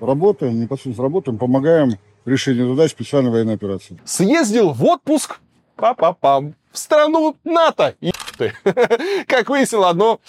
Работаем, 0.01 0.59
непосредственно 0.59 1.07
работаем, 1.07 1.37
помогаем 1.37 1.93
решению 2.25 2.75
задач 2.75 2.91
специальной 2.91 3.31
военной 3.31 3.53
операции. 3.53 3.97
Съездил 4.03 4.71
в 4.71 4.83
отпуск, 4.83 5.39
па-па-пам, 5.77 6.53
в 6.69 6.77
страну 6.77 7.37
НАТО. 7.45 7.95
И 8.01 8.11
ты. 8.37 8.53
Как 9.27 9.49
выяснило 9.49 9.89
одно 9.89 10.19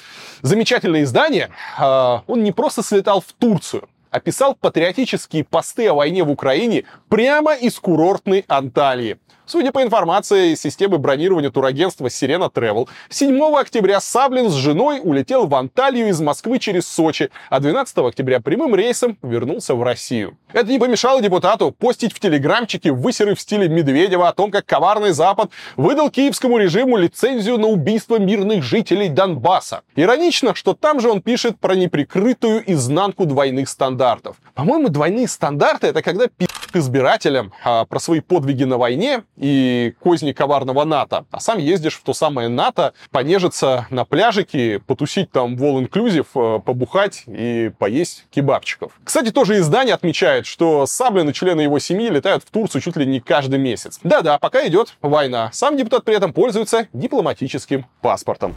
замечательное 0.42 1.02
издание, 1.02 1.50
а, 1.76 2.22
он 2.28 2.44
не 2.44 2.52
просто 2.52 2.84
слетал 2.84 3.20
в 3.20 3.32
Турцию, 3.32 3.88
описал 4.12 4.54
патриотические 4.54 5.42
посты 5.42 5.88
о 5.88 5.94
войне 5.94 6.22
в 6.22 6.30
Украине 6.30 6.84
прямо 7.08 7.54
из 7.54 7.80
курортной 7.80 8.44
Анталии. 8.46 9.18
Судя 9.44 9.72
по 9.72 9.82
информации 9.82 10.54
системы 10.54 10.98
бронирования 10.98 11.50
турагентства 11.50 12.08
Сирена 12.08 12.44
Travel, 12.44 12.88
7 13.08 13.42
октября 13.56 14.00
Саблин 14.00 14.48
с 14.48 14.54
женой 14.54 15.00
улетел 15.02 15.46
в 15.46 15.54
Анталию 15.56 16.08
из 16.08 16.20
Москвы 16.20 16.60
через 16.60 16.86
Сочи, 16.86 17.28
а 17.50 17.58
12 17.58 17.98
октября 17.98 18.40
прямым 18.40 18.76
рейсом 18.76 19.18
вернулся 19.20 19.74
в 19.74 19.82
Россию. 19.82 20.38
Это 20.52 20.70
не 20.70 20.78
помешало 20.78 21.20
депутату 21.20 21.72
постить 21.72 22.12
в 22.12 22.20
телеграмчике 22.20 22.92
высеры 22.92 23.34
в 23.34 23.40
стиле 23.40 23.68
Медведева 23.68 24.28
о 24.28 24.32
том, 24.32 24.52
как 24.52 24.64
коварный 24.64 25.10
Запад 25.10 25.50
выдал 25.76 26.08
киевскому 26.08 26.58
режиму 26.58 26.96
лицензию 26.96 27.58
на 27.58 27.66
убийство 27.66 28.20
мирных 28.20 28.62
жителей 28.62 29.08
Донбасса. 29.08 29.82
Иронично, 29.96 30.54
что 30.54 30.74
там 30.74 31.00
же 31.00 31.10
он 31.10 31.20
пишет 31.20 31.58
про 31.58 31.74
неприкрытую 31.74 32.62
изнанку 32.72 33.26
двойных 33.26 33.68
стандартов. 33.68 34.36
По-моему, 34.54 34.88
двойные 34.88 35.26
стандарты— 35.26 35.86
это 35.88 36.00
когда 36.00 36.26
пи*** 36.72 36.82
избирателям 36.82 37.52
а, 37.64 37.84
про 37.84 37.98
свои 38.00 38.20
подвиги 38.20 38.64
на 38.64 38.78
войне 38.78 39.22
и 39.36 39.94
козни 40.00 40.32
коварного 40.32 40.84
НАТО, 40.84 41.24
а 41.30 41.40
сам 41.40 41.58
ездишь 41.58 41.94
в 41.94 42.02
то 42.02 42.12
самое 42.12 42.48
НАТО, 42.48 42.92
понежиться 43.10 43.86
на 43.90 44.04
пляжике, 44.04 44.80
потусить 44.80 45.30
там 45.30 45.56
в 45.56 45.62
all-inclusive, 45.62 46.26
а, 46.34 46.58
побухать 46.58 47.24
и 47.26 47.70
поесть 47.78 48.26
кебабчиков. 48.30 48.92
Кстати, 49.04 49.30
тоже 49.30 49.58
издание 49.58 49.94
отмечает, 49.94 50.46
что 50.46 50.86
Саблин 50.86 51.30
и 51.30 51.32
члены 51.32 51.62
его 51.62 51.78
семьи 51.78 52.08
летают 52.08 52.44
в 52.44 52.50
Турцию 52.50 52.82
чуть 52.82 52.96
ли 52.96 53.06
не 53.06 53.20
каждый 53.20 53.58
месяц. 53.58 54.00
Да-да, 54.02 54.38
пока 54.38 54.66
идет 54.66 54.94
война. 55.00 55.50
Сам 55.52 55.76
депутат 55.76 56.04
при 56.04 56.14
этом 56.14 56.32
пользуется 56.32 56.88
дипломатическим 56.92 57.86
паспортом. 58.00 58.54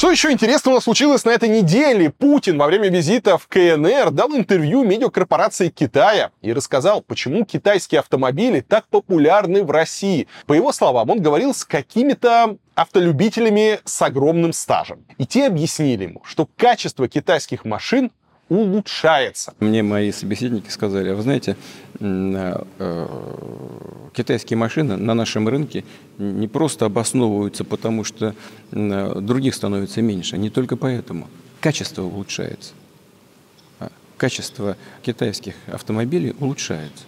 Что 0.00 0.10
еще 0.10 0.32
интересного 0.32 0.80
случилось 0.80 1.26
на 1.26 1.30
этой 1.30 1.50
неделе? 1.50 2.08
Путин 2.08 2.56
во 2.56 2.68
время 2.68 2.88
визита 2.88 3.36
в 3.36 3.46
КНР 3.48 4.12
дал 4.12 4.34
интервью 4.34 4.82
медиакорпорации 4.82 5.68
Китая 5.68 6.30
и 6.40 6.54
рассказал, 6.54 7.02
почему 7.02 7.44
китайские 7.44 7.98
автомобили 7.98 8.60
так 8.60 8.88
популярны 8.88 9.62
в 9.62 9.70
России. 9.70 10.26
По 10.46 10.54
его 10.54 10.72
словам, 10.72 11.10
он 11.10 11.20
говорил 11.20 11.52
с 11.52 11.66
какими-то 11.66 12.56
автолюбителями 12.74 13.80
с 13.84 14.00
огромным 14.00 14.54
стажем. 14.54 15.04
И 15.18 15.26
те 15.26 15.48
объяснили 15.48 16.04
ему, 16.04 16.22
что 16.24 16.48
качество 16.56 17.06
китайских 17.06 17.66
машин 17.66 18.10
улучшается. 18.50 19.54
Мне 19.60 19.82
мои 19.82 20.12
собеседники 20.12 20.68
сказали, 20.68 21.08
а 21.08 21.14
вы 21.14 21.22
знаете, 21.22 21.56
э, 22.00 22.64
э, 22.78 23.06
китайские 24.12 24.58
машины 24.58 24.96
на 24.96 25.14
нашем 25.14 25.48
рынке 25.48 25.84
не 26.18 26.48
просто 26.48 26.84
обосновываются, 26.84 27.64
потому 27.64 28.04
что 28.04 28.34
э, 28.72 29.20
других 29.20 29.54
становится 29.54 30.02
меньше, 30.02 30.36
не 30.36 30.50
только 30.50 30.76
поэтому. 30.76 31.28
Качество 31.60 32.02
улучшается. 32.02 32.72
А 33.78 33.90
качество 34.18 34.76
китайских 35.02 35.54
автомобилей 35.66 36.34
улучшается. 36.40 37.04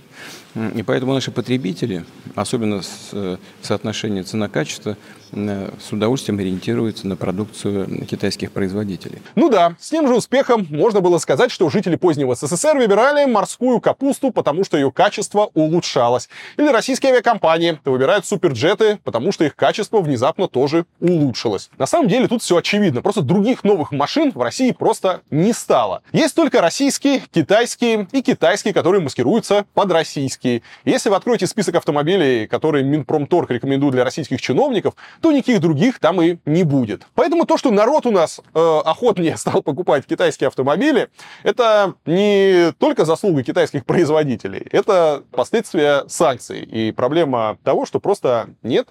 И 0.55 0.83
поэтому 0.83 1.15
наши 1.15 1.33
потребители, 1.33 2.05
особенно 2.37 2.83
с 2.83 3.09
э, 3.13 3.39
соотношения 3.63 4.23
цена-качество, 4.23 4.97
с 5.33 5.93
удовольствием 5.93 6.39
ориентируются 6.39 7.07
на 7.07 7.17
продукцию 7.17 8.07
китайских 8.07 8.53
производителей. 8.53 9.23
Ну 9.35 9.49
да, 9.49 9.75
с 9.81 9.91
тем 9.91 10.07
же 10.07 10.15
успехом 10.15 10.67
можно 10.71 11.01
было 11.01 11.19
сказать, 11.19 11.51
что 11.51 11.69
жители 11.71 11.97
позднего 11.97 12.35
СССР 12.35 12.77
выбирали 12.77 13.25
морскую 13.25 13.81
капусту, 13.81 14.31
потому 14.31 14.65
что 14.65 14.77
ее 14.77 14.93
качество 14.93 15.51
улучшалось. 15.55 16.29
Или 16.57 16.69
российские 16.69 17.13
авиакомпании 17.13 17.79
выбирают 17.85 18.27
суперджеты, 18.27 18.99
потому 19.05 19.33
что 19.33 19.45
их 19.45 19.57
качество 19.57 20.01
внезапно 20.01 20.49
тоже 20.49 20.85
улучшилось. 21.01 21.71
На 21.79 21.87
самом 21.87 22.09
деле 22.09 22.29
тут 22.29 22.43
все 22.43 22.57
очевидно. 22.57 23.03
Просто 23.03 23.23
других 23.23 23.65
новых 23.65 23.93
машин 23.93 24.33
в 24.35 24.41
России 24.43 24.73
просто 24.73 25.23
не 25.31 25.53
стало. 25.53 26.03
Есть 26.13 26.35
только 26.35 26.61
российские, 26.61 27.23
китайские 27.33 28.07
и 28.13 28.23
китайские, 28.23 28.75
которые 28.75 29.01
маскируются 29.01 29.65
под 29.75 29.93
российские. 29.93 30.63
Если 30.85 31.09
вы 31.09 31.17
откроете 31.17 31.47
список 31.47 31.77
автомобилей, 31.77 32.47
которые 32.47 32.85
Минпромторг 32.85 33.51
рекомендует 33.51 33.95
для 33.95 34.05
российских 34.05 34.41
чиновников, 34.41 34.95
то 35.23 35.33
никаких 35.33 35.61
других 35.61 35.99
там 35.99 36.21
и 36.21 36.37
не 36.45 36.65
будет. 36.65 37.07
Поэтому 37.15 37.47
то, 37.47 37.57
что 37.57 37.71
народ 37.71 38.05
у 38.07 38.11
нас 38.11 38.41
э, 38.55 38.81
охотнее 38.85 39.37
стал 39.39 39.63
покупать 39.63 40.05
китайские 40.07 40.49
автомобили, 40.49 41.09
это 41.43 41.95
не 42.05 42.73
только 42.79 43.05
заслуга 43.05 43.43
китайских 43.43 43.87
производителей, 43.87 44.67
это 44.71 45.23
последствия 45.31 46.05
санкций 46.09 46.61
и 46.63 46.93
проблема 46.93 47.57
того, 47.63 47.87
что 47.87 48.01
просто 48.01 48.51
нет 48.63 48.89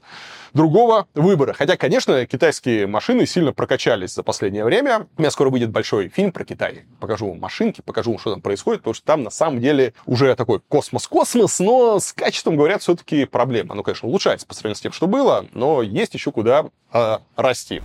другого 0.53 1.07
выбора. 1.13 1.53
Хотя, 1.53 1.77
конечно, 1.77 2.25
китайские 2.25 2.87
машины 2.87 3.25
сильно 3.25 3.53
прокачались 3.53 4.13
за 4.13 4.23
последнее 4.23 4.63
время. 4.63 5.07
У 5.17 5.21
меня 5.21 5.31
скоро 5.31 5.49
выйдет 5.49 5.71
большой 5.71 6.09
фильм 6.09 6.31
про 6.31 6.45
Китай. 6.45 6.85
Покажу 6.99 7.29
вам 7.29 7.39
машинки, 7.39 7.81
покажу 7.81 8.11
вам, 8.11 8.19
что 8.19 8.31
там 8.31 8.41
происходит, 8.41 8.81
потому 8.81 8.93
что 8.93 9.05
там 9.05 9.23
на 9.23 9.29
самом 9.29 9.61
деле 9.61 9.93
уже 10.05 10.35
такой 10.35 10.59
космос-космос, 10.59 11.59
но 11.59 11.99
с 11.99 12.13
качеством, 12.13 12.55
говорят, 12.55 12.81
все-таки 12.81 13.25
проблема. 13.25 13.75
Ну, 13.75 13.83
конечно, 13.83 14.07
улучшается 14.07 14.47
по 14.47 14.53
сравнению 14.53 14.77
с 14.77 14.81
тем, 14.81 14.91
что 14.91 15.07
было, 15.07 15.45
но 15.53 15.81
есть 15.81 16.13
еще 16.13 16.31
куда 16.31 16.65
э, 16.93 17.17
расти. 17.35 17.81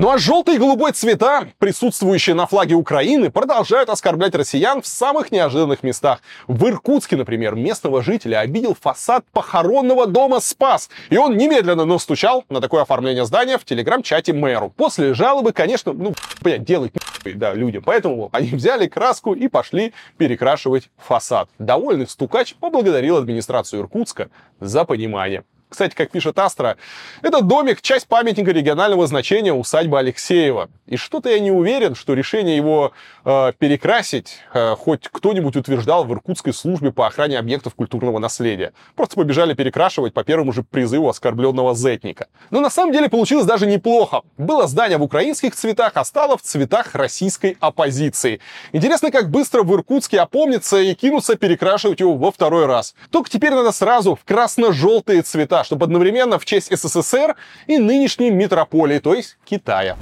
Ну 0.00 0.08
а 0.08 0.16
желтый 0.16 0.54
и 0.54 0.58
голубой 0.58 0.92
цвета, 0.92 1.46
присутствующие 1.58 2.34
на 2.34 2.46
флаге 2.46 2.74
Украины, 2.74 3.30
продолжают 3.30 3.90
оскорблять 3.90 4.34
россиян 4.34 4.80
в 4.80 4.86
самых 4.86 5.30
неожиданных 5.30 5.82
местах. 5.82 6.22
В 6.48 6.66
Иркутске, 6.68 7.16
например, 7.16 7.54
местного 7.54 8.02
жителя 8.02 8.38
обидел 8.38 8.74
фасад 8.74 9.26
похоронного 9.30 10.06
дома 10.06 10.40
«Спас», 10.40 10.88
и 11.10 11.18
он 11.18 11.36
немедленно 11.36 11.84
настучал 11.84 12.46
на 12.48 12.62
такое 12.62 12.80
оформление 12.80 13.26
здания 13.26 13.58
в 13.58 13.66
телеграм-чате 13.66 14.32
мэру. 14.32 14.72
После 14.74 15.12
жалобы, 15.12 15.52
конечно, 15.52 15.92
ну, 15.92 16.14
блядь, 16.40 16.64
делать 16.64 16.92
да, 17.34 17.52
людям. 17.52 17.82
Поэтому 17.84 18.30
они 18.32 18.48
взяли 18.52 18.86
краску 18.86 19.34
и 19.34 19.48
пошли 19.48 19.92
перекрашивать 20.16 20.88
фасад. 20.96 21.50
Довольный 21.58 22.08
стукач 22.08 22.54
поблагодарил 22.54 23.18
администрацию 23.18 23.82
Иркутска 23.82 24.30
за 24.60 24.86
понимание. 24.86 25.44
Кстати, 25.70 25.94
как 25.94 26.10
пишет 26.10 26.36
Астра, 26.38 26.76
этот 27.22 27.46
домик— 27.46 27.80
часть 27.82 28.08
памятника 28.08 28.50
регионального 28.50 29.06
значения 29.06 29.52
усадьба 29.52 30.00
Алексеева. 30.00 30.68
И 30.86 30.96
что-то 30.96 31.30
я 31.30 31.38
не 31.38 31.52
уверен, 31.52 31.94
что 31.94 32.14
решение 32.14 32.56
его 32.56 32.90
э, 33.24 33.52
перекрасить 33.56 34.38
э, 34.52 34.74
хоть 34.74 35.06
кто-нибудь 35.06 35.54
утверждал 35.54 36.04
в 36.04 36.12
Иркутской 36.12 36.52
службе 36.52 36.90
по 36.90 37.06
охране 37.06 37.38
объектов 37.38 37.76
культурного 37.76 38.18
наследия. 38.18 38.72
Просто 38.96 39.14
побежали 39.14 39.54
перекрашивать 39.54 40.12
по 40.12 40.24
первому 40.24 40.52
же 40.52 40.64
призыву 40.64 41.08
оскорбленного 41.08 41.76
зетника. 41.76 42.26
Но 42.50 42.58
на 42.58 42.68
самом 42.68 42.92
деле 42.92 43.08
получилось 43.08 43.46
даже 43.46 43.66
неплохо. 43.66 44.22
Было 44.38 44.66
здание 44.66 44.98
в 44.98 45.04
украинских 45.04 45.54
цветах, 45.54 45.92
а 45.94 46.04
стало 46.04 46.36
в 46.36 46.42
цветах 46.42 46.96
российской 46.96 47.56
оппозиции. 47.60 48.40
Интересно, 48.72 49.12
как 49.12 49.30
быстро 49.30 49.62
в 49.62 49.72
Иркутске 49.72 50.18
опомнится 50.18 50.78
и 50.78 50.94
кинутся 50.94 51.36
перекрашивать 51.36 52.00
его 52.00 52.16
во 52.16 52.32
второй 52.32 52.66
раз. 52.66 52.96
Только 53.10 53.30
теперь 53.30 53.52
надо 53.54 53.70
сразу 53.70 54.16
в 54.16 54.24
красно-желтые 54.24 55.22
цвета 55.22 55.59
чтобы 55.64 55.84
одновременно 55.84 56.38
в 56.38 56.44
честь 56.44 56.76
СССР 56.76 57.36
и 57.66 57.78
нынешней 57.78 58.30
метрополии, 58.30 58.98
то 58.98 59.14
есть 59.14 59.38
Китая. 59.44 59.96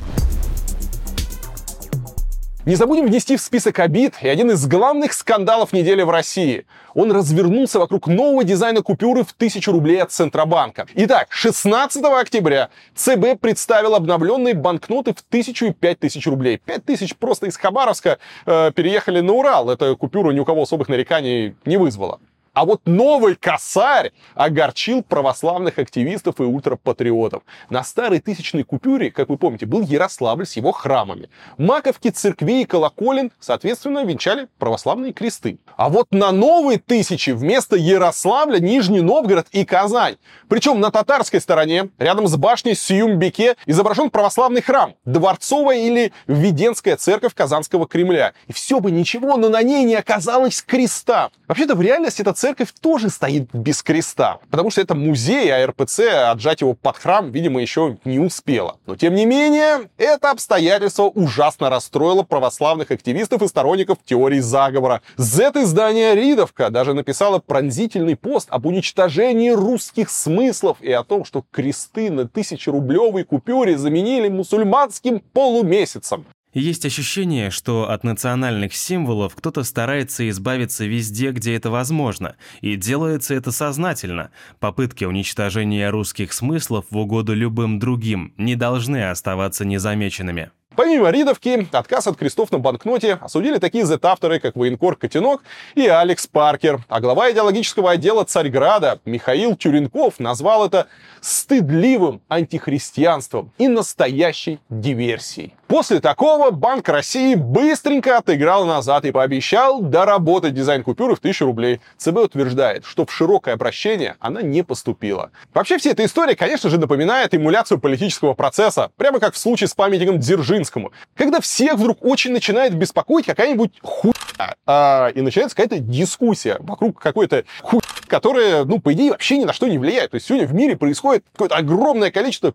Не 2.68 2.74
забудем 2.74 3.06
внести 3.06 3.34
в 3.38 3.40
список 3.40 3.78
обид 3.78 4.16
и 4.20 4.28
один 4.28 4.50
из 4.50 4.66
главных 4.66 5.14
скандалов 5.14 5.72
недели 5.72 6.02
в 6.02 6.10
России. 6.10 6.66
Он 6.92 7.10
развернулся 7.10 7.78
вокруг 7.78 8.08
нового 8.08 8.44
дизайна 8.44 8.82
купюры 8.82 9.24
в 9.24 9.32
1000 9.32 9.72
рублей 9.72 10.02
от 10.02 10.12
Центробанка. 10.12 10.86
Итак, 10.94 11.28
16 11.30 12.04
октября 12.04 12.68
ЦБ 12.94 13.40
представил 13.40 13.94
обновленные 13.94 14.52
банкноты 14.52 15.14
в 15.14 15.24
1000 15.26 15.66
и 15.68 15.72
5000 15.72 16.26
рублей. 16.26 16.60
5000 16.62 17.16
просто 17.16 17.46
из 17.46 17.56
Хабаровска 17.56 18.18
э, 18.44 18.70
переехали 18.72 19.20
на 19.20 19.32
Урал. 19.32 19.70
Эта 19.70 19.96
купюра 19.96 20.32
ни 20.32 20.40
у 20.40 20.44
кого 20.44 20.64
особых 20.64 20.90
нареканий 20.90 21.56
не 21.64 21.78
вызвала. 21.78 22.20
А 22.58 22.64
вот 22.64 22.80
новый 22.86 23.36
косарь 23.36 24.10
огорчил 24.34 25.04
православных 25.04 25.78
активистов 25.78 26.40
и 26.40 26.42
ультрапатриотов. 26.42 27.44
На 27.70 27.84
старой 27.84 28.18
тысячной 28.18 28.64
купюре, 28.64 29.12
как 29.12 29.28
вы 29.28 29.36
помните, 29.36 29.64
был 29.64 29.82
Ярославль 29.82 30.44
с 30.44 30.56
его 30.56 30.72
храмами. 30.72 31.30
Маковки, 31.56 32.10
церкви 32.10 32.62
и 32.62 32.64
колоколен, 32.64 33.30
соответственно, 33.38 34.04
венчали 34.04 34.48
православные 34.58 35.12
кресты. 35.12 35.60
А 35.76 35.88
вот 35.88 36.08
на 36.10 36.32
новой 36.32 36.78
тысяче 36.78 37.32
вместо 37.32 37.76
Ярославля 37.76 38.58
Нижний 38.58 39.02
Новгород 39.02 39.46
и 39.52 39.64
Казань. 39.64 40.16
Причем 40.48 40.80
на 40.80 40.90
татарской 40.90 41.40
стороне, 41.40 41.90
рядом 41.96 42.26
с 42.26 42.34
башней 42.34 42.74
Сюмбеке, 42.74 43.54
изображен 43.66 44.10
православный 44.10 44.62
храм, 44.62 44.96
дворцовая 45.04 45.78
или 45.78 46.12
Введенская 46.26 46.96
церковь 46.96 47.34
Казанского 47.34 47.86
Кремля. 47.86 48.32
И 48.48 48.52
все 48.52 48.80
бы 48.80 48.90
ничего, 48.90 49.36
но 49.36 49.48
на 49.48 49.62
ней 49.62 49.84
не 49.84 49.94
оказалось 49.94 50.60
креста. 50.60 51.30
Вообще-то 51.46 51.76
в 51.76 51.82
реальности 51.82 52.22
эта 52.22 52.32
церковь 52.32 52.47
тоже 52.80 53.10
стоит 53.10 53.48
без 53.52 53.82
креста, 53.82 54.38
потому 54.50 54.70
что 54.70 54.80
это 54.80 54.94
музей, 54.94 55.50
а 55.52 55.66
РПЦ 55.66 56.30
отжать 56.30 56.60
его 56.60 56.74
под 56.74 56.96
храм, 56.96 57.30
видимо, 57.30 57.60
еще 57.60 57.98
не 58.04 58.18
успела. 58.18 58.76
Но 58.86 58.96
тем 58.96 59.14
не 59.14 59.26
менее, 59.26 59.88
это 59.96 60.30
обстоятельство 60.30 61.04
ужасно 61.04 61.70
расстроило 61.70 62.22
православных 62.22 62.90
активистов 62.90 63.42
и 63.42 63.48
сторонников 63.48 63.98
теории 64.04 64.40
заговора. 64.40 65.02
Z-издание 65.16 66.14
«Ридовка» 66.14 66.70
даже 66.70 66.94
написала 66.94 67.38
пронзительный 67.38 68.16
пост 68.16 68.48
об 68.50 68.66
уничтожении 68.66 69.50
русских 69.50 70.10
смыслов 70.10 70.78
и 70.80 70.92
о 70.92 71.04
том, 71.04 71.24
что 71.24 71.44
кресты 71.50 72.10
на 72.10 72.28
тысячерублевой 72.28 73.24
купюре 73.24 73.76
заменили 73.76 74.28
мусульманским 74.28 75.20
полумесяцем. 75.20 76.26
Есть 76.54 76.86
ощущение, 76.86 77.50
что 77.50 77.90
от 77.90 78.04
национальных 78.04 78.74
символов 78.74 79.34
кто-то 79.34 79.64
старается 79.64 80.28
избавиться 80.30 80.86
везде, 80.86 81.30
где 81.30 81.54
это 81.54 81.70
возможно, 81.70 82.36
и 82.62 82.76
делается 82.76 83.34
это 83.34 83.52
сознательно. 83.52 84.30
Попытки 84.58 85.04
уничтожения 85.04 85.90
русских 85.90 86.32
смыслов 86.32 86.86
в 86.90 86.96
угоду 86.96 87.34
любым 87.34 87.78
другим 87.78 88.32
не 88.38 88.56
должны 88.56 89.10
оставаться 89.10 89.66
незамеченными. 89.66 90.50
Помимо 90.78 91.10
Ридовки, 91.10 91.66
отказ 91.72 92.06
от 92.06 92.16
крестов 92.16 92.52
на 92.52 92.60
банкноте 92.60 93.18
осудили 93.20 93.58
такие 93.58 93.84
Z-авторы, 93.84 94.38
как 94.38 94.54
военкор 94.54 94.94
Котенок 94.94 95.42
и 95.74 95.88
Алекс 95.88 96.28
Паркер. 96.28 96.84
А 96.86 97.00
глава 97.00 97.32
идеологического 97.32 97.90
отдела 97.90 98.22
Царьграда 98.22 99.00
Михаил 99.04 99.56
Тюренков 99.56 100.20
назвал 100.20 100.64
это 100.64 100.86
стыдливым 101.20 102.20
антихристианством 102.28 103.50
и 103.58 103.66
настоящей 103.66 104.60
диверсией. 104.70 105.54
После 105.68 106.00
такого 106.00 106.50
Банк 106.50 106.88
России 106.88 107.34
быстренько 107.34 108.16
отыграл 108.16 108.64
назад 108.64 109.04
и 109.04 109.10
пообещал 109.10 109.82
доработать 109.82 110.54
дизайн 110.54 110.82
купюры 110.82 111.14
в 111.14 111.18
1000 111.18 111.44
рублей. 111.44 111.80
ЦБ 111.98 112.16
утверждает, 112.16 112.86
что 112.86 113.04
в 113.04 113.12
широкое 113.12 113.52
обращение 113.52 114.16
она 114.18 114.40
не 114.40 114.64
поступила. 114.64 115.30
Вообще 115.52 115.76
вся 115.76 115.90
эта 115.90 116.06
история, 116.06 116.36
конечно 116.36 116.70
же, 116.70 116.78
напоминает 116.78 117.34
эмуляцию 117.34 117.80
политического 117.80 118.32
процесса, 118.32 118.90
прямо 118.96 119.20
как 119.20 119.34
в 119.34 119.38
случае 119.38 119.68
с 119.68 119.74
памятником 119.74 120.20
Дзержинскому, 120.68 120.92
когда 121.14 121.40
всех 121.40 121.74
вдруг 121.74 122.04
очень 122.04 122.32
начинает 122.32 122.74
беспокоить 122.74 123.26
какая-нибудь 123.26 123.72
хуйня, 123.82 124.54
а, 124.66 125.10
и 125.14 125.20
начинается 125.20 125.56
какая-то 125.56 125.80
дискуссия 125.80 126.56
вокруг 126.60 127.00
какой-то 127.00 127.44
хуйни, 127.62 127.82
которая, 128.06 128.64
ну, 128.64 128.80
по 128.80 128.92
идее, 128.92 129.12
вообще 129.12 129.38
ни 129.38 129.44
на 129.44 129.52
что 129.52 129.66
не 129.66 129.78
влияет. 129.78 130.10
То 130.10 130.16
есть 130.16 130.26
сегодня 130.26 130.46
в 130.46 130.54
мире 130.54 130.76
происходит 130.76 131.24
какое-то 131.32 131.56
огромное 131.56 132.10
количество 132.10 132.54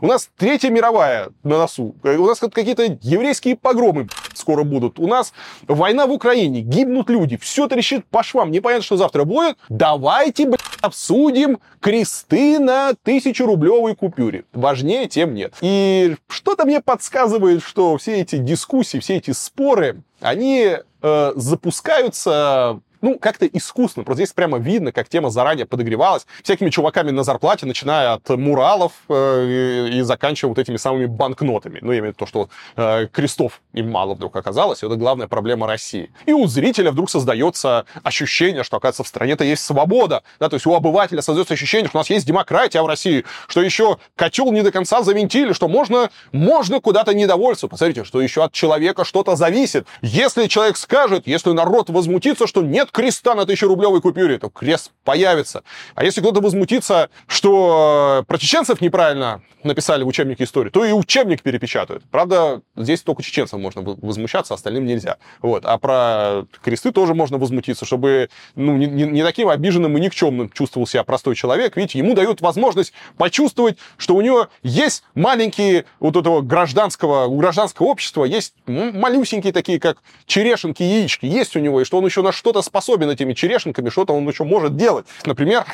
у 0.00 0.06
нас 0.06 0.30
Третья 0.36 0.70
мировая 0.70 1.30
на 1.42 1.58
носу. 1.58 1.96
У 2.04 2.26
нас 2.26 2.38
какие-то 2.38 2.96
еврейские 3.02 3.56
погромы 3.56 4.06
скоро 4.38 4.64
будут. 4.64 4.98
У 4.98 5.06
нас 5.06 5.32
война 5.66 6.06
в 6.06 6.12
Украине, 6.12 6.60
гибнут 6.60 7.10
люди. 7.10 7.36
Все 7.36 7.68
трещит 7.68 8.06
по 8.06 8.22
швам. 8.22 8.50
Непонятно, 8.50 8.84
что 8.84 8.96
завтра 8.96 9.24
будет. 9.24 9.56
Давайте, 9.68 10.46
блядь, 10.46 10.60
обсудим 10.80 11.58
кресты 11.80 12.58
на 12.58 12.94
тысячу 13.02 13.46
рублевой 13.46 13.94
купюре. 13.94 14.44
Важнее 14.52 15.06
тем 15.08 15.34
нет. 15.34 15.54
И 15.60 16.16
что-то 16.28 16.64
мне 16.64 16.80
подсказывает, 16.80 17.62
что 17.62 17.96
все 17.98 18.20
эти 18.20 18.36
дискуссии, 18.36 18.98
все 18.98 19.16
эти 19.16 19.32
споры, 19.32 20.02
они 20.20 20.76
э, 21.02 21.32
запускаются 21.36 22.80
ну, 23.00 23.18
как-то 23.18 23.46
искусно. 23.46 24.04
Просто 24.04 24.24
здесь 24.24 24.32
прямо 24.32 24.58
видно, 24.58 24.92
как 24.92 25.08
тема 25.08 25.30
заранее 25.30 25.66
подогревалась 25.66 26.26
всякими 26.42 26.70
чуваками 26.70 27.10
на 27.10 27.22
зарплате, 27.22 27.66
начиная 27.66 28.14
от 28.14 28.28
муралов 28.28 28.92
э, 29.08 29.88
и, 29.92 30.00
заканчивая 30.02 30.50
вот 30.50 30.58
этими 30.58 30.76
самыми 30.76 31.06
банкнотами. 31.06 31.78
Ну, 31.82 31.92
я 31.92 31.98
имею 31.98 32.12
в 32.12 32.16
виду 32.16 32.18
то, 32.18 32.26
что 32.26 32.48
э, 32.76 33.06
крестов 33.12 33.60
им 33.72 33.90
мало 33.90 34.14
вдруг 34.14 34.36
оказалось, 34.36 34.82
и 34.82 34.86
это 34.86 34.96
главная 34.96 35.28
проблема 35.28 35.66
России. 35.66 36.10
И 36.26 36.32
у 36.32 36.46
зрителя 36.46 36.90
вдруг 36.90 37.10
создается 37.10 37.84
ощущение, 38.02 38.64
что, 38.64 38.76
оказывается, 38.76 39.04
в 39.04 39.08
стране-то 39.08 39.44
есть 39.44 39.64
свобода, 39.64 40.22
да, 40.40 40.48
то 40.48 40.54
есть 40.54 40.66
у 40.66 40.74
обывателя 40.74 41.22
создается 41.22 41.54
ощущение, 41.54 41.88
что 41.88 41.98
у 41.98 42.00
нас 42.00 42.10
есть 42.10 42.26
демократия 42.26 42.82
в 42.82 42.86
России, 42.86 43.24
что 43.46 43.62
еще 43.62 43.98
котел 44.16 44.50
не 44.52 44.62
до 44.62 44.72
конца 44.72 45.02
завинтили, 45.02 45.52
что 45.52 45.68
можно, 45.68 46.10
можно 46.32 46.80
куда-то 46.80 47.14
недовольствоваться. 47.14 47.68
Посмотрите, 47.68 48.04
что 48.04 48.20
еще 48.20 48.44
от 48.44 48.52
человека 48.52 49.04
что-то 49.04 49.36
зависит. 49.36 49.86
Если 50.02 50.46
человек 50.46 50.76
скажет, 50.76 51.26
если 51.26 51.52
народ 51.52 51.90
возмутится, 51.90 52.46
что 52.46 52.62
нет 52.62 52.87
нет 52.88 52.92
креста 52.92 53.34
на 53.34 53.46
тысячерублевой 53.46 54.00
купюре, 54.00 54.38
то 54.38 54.48
крест 54.48 54.92
появится. 55.04 55.62
А 55.94 56.04
если 56.04 56.20
кто-то 56.20 56.40
возмутится, 56.40 57.10
что 57.26 58.24
про 58.26 58.38
чеченцев 58.38 58.80
неправильно 58.80 59.42
написали 59.64 60.04
в 60.04 60.06
учебнике 60.06 60.44
истории, 60.44 60.70
то 60.70 60.84
и 60.84 60.92
учебник 60.92 61.42
перепечатают. 61.42 62.04
Правда, 62.10 62.62
здесь 62.76 63.02
только 63.02 63.22
чеченцам 63.22 63.60
можно 63.60 63.82
возмущаться, 63.82 64.54
остальным 64.54 64.86
нельзя. 64.86 65.16
Вот. 65.42 65.64
А 65.64 65.78
про 65.78 66.46
кресты 66.62 66.92
тоже 66.92 67.14
можно 67.14 67.38
возмутиться, 67.38 67.84
чтобы 67.84 68.30
ну, 68.54 68.76
не, 68.76 68.86
не 68.86 69.22
таким 69.22 69.48
обиженным 69.48 69.96
и 69.98 70.00
никчемным 70.00 70.50
чувствовал 70.50 70.86
себя 70.86 71.02
простой 71.02 71.34
человек. 71.34 71.76
Видите, 71.76 71.98
ему 71.98 72.14
дают 72.14 72.40
возможность 72.40 72.92
почувствовать, 73.16 73.78
что 73.96 74.14
у 74.14 74.20
него 74.20 74.48
есть 74.62 75.02
маленькие 75.14 75.86
вот 75.98 76.16
этого 76.16 76.40
гражданского, 76.40 77.26
у 77.26 77.36
гражданского 77.38 77.86
общества 77.86 78.24
есть 78.24 78.54
малюсенькие 78.66 79.52
такие, 79.52 79.80
как 79.80 79.98
черешенки, 80.26 80.82
яички, 80.82 81.26
есть 81.26 81.56
у 81.56 81.58
него, 81.58 81.80
и 81.80 81.84
что 81.84 81.98
он 81.98 82.04
еще 82.04 82.22
на 82.22 82.32
что-то 82.32 82.62
способен 82.62 82.77
этими 83.10 83.34
черешенками, 83.34 83.90
что-то 83.90 84.12
он 84.12 84.28
еще 84.28 84.44
может 84.44 84.76
делать. 84.76 85.06
Например, 85.26 85.64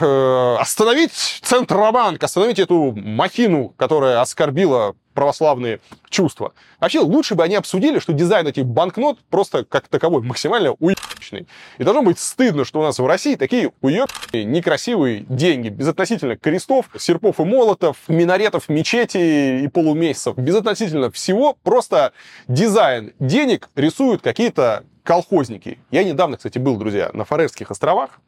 э, 0.00 0.56
остановить 0.58 1.12
Центробанк, 1.42 2.22
остановить 2.22 2.58
эту 2.58 2.92
махину, 2.92 3.74
которая 3.76 4.20
оскорбила 4.20 4.94
православные 5.14 5.80
чувства. 6.08 6.52
Вообще, 6.78 7.00
лучше 7.00 7.34
бы 7.34 7.44
они 7.44 7.56
обсудили, 7.56 7.98
что 7.98 8.12
дизайн 8.12 8.46
этих 8.46 8.64
банкнот 8.64 9.18
просто 9.28 9.64
как 9.64 9.88
таковой 9.88 10.22
максимально 10.22 10.72
уебищный. 10.78 11.46
И 11.78 11.84
должно 11.84 12.02
быть 12.02 12.18
стыдно, 12.18 12.64
что 12.64 12.80
у 12.80 12.82
нас 12.82 12.98
в 12.98 13.06
России 13.06 13.34
такие 13.34 13.72
уебищные, 13.80 14.44
некрасивые 14.44 15.26
деньги, 15.28 15.68
безотносительно 15.68 16.36
крестов, 16.36 16.86
серпов 16.98 17.40
и 17.40 17.44
молотов, 17.44 17.96
минаретов, 18.08 18.68
мечети 18.68 19.62
и 19.64 19.68
полумесяцев. 19.68 20.36
Безотносительно 20.36 21.10
всего, 21.10 21.56
просто 21.62 22.12
дизайн 22.48 23.12
денег 23.18 23.68
рисуют 23.74 24.22
какие-то 24.22 24.84
колхозники. 25.02 25.78
Я 25.90 26.04
недавно, 26.04 26.36
кстати, 26.36 26.58
был, 26.58 26.76
друзья, 26.76 27.10
на 27.12 27.24
Фарерских 27.24 27.70
островах. 27.70 28.20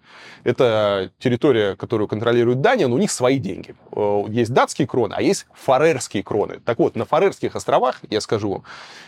Это 0.45 1.11
территория, 1.19 1.77
которую 1.77 2.09
контролирует 2.09 2.61
Дания, 2.61 2.89
но 2.89 2.97
у 2.97 2.99
них 2.99 3.11
свои 3.11 3.39
деньги. 3.39 3.75
Э, 3.93 4.25
есть 4.29 4.53
датские 4.53 4.89
кроны, 4.89 5.15
а 5.17 5.23
есть 5.23 5.47
фарерские 5.55 6.23
кроны. 6.23 6.61
Так 6.65 6.79
вот, 6.79 6.97
на 6.97 7.05
Фарерских 7.05 7.57
островах, 7.57 8.01
я 8.11 8.21
скажу 8.21 8.51
вам, 8.51 8.65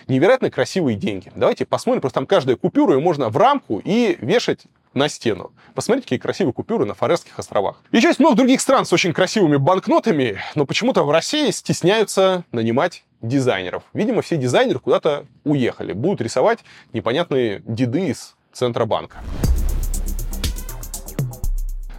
невероятно 0.09 0.51
красивые 0.51 0.97
деньги. 0.97 1.33
Давайте 1.35 1.67
посмотрим, 1.67 2.01
просто 2.01 2.21
там 2.21 2.27
каждая 2.27 2.57
купюра, 2.57 2.95
ее 2.95 3.01
можно 3.01 3.29
в 3.29 3.37
рамку 3.37 3.81
и 3.85 4.17
вешать 4.21 4.67
на 4.95 5.09
стену. 5.09 5.53
Посмотрите, 5.75 6.07
какие 6.07 6.19
красивые 6.19 6.53
купюры 6.53 6.85
на 6.85 6.95
Фарерских 6.95 7.39
островах. 7.39 7.81
Еще 7.91 8.09
есть 8.09 8.21
много 8.21 8.37
других 8.37 8.61
стран 8.61 8.87
с 8.87 8.93
очень 8.93 9.13
красивыми 9.13 9.57
банкнотами, 9.57 10.39
но 10.55 10.67
почему-то 10.67 11.03
в 11.03 11.11
России 11.11 11.51
стесняются 11.51 12.45
нанимать 12.53 13.05
дизайнеров. 13.29 13.83
Видимо, 13.93 14.23
все 14.23 14.37
дизайнеры 14.37 14.79
куда-то 14.79 15.27
уехали, 15.45 15.93
будут 15.93 16.21
рисовать 16.21 16.61
непонятные 16.93 17.63
деды 17.67 18.09
из 18.09 18.37
Центробанка. 18.53 19.19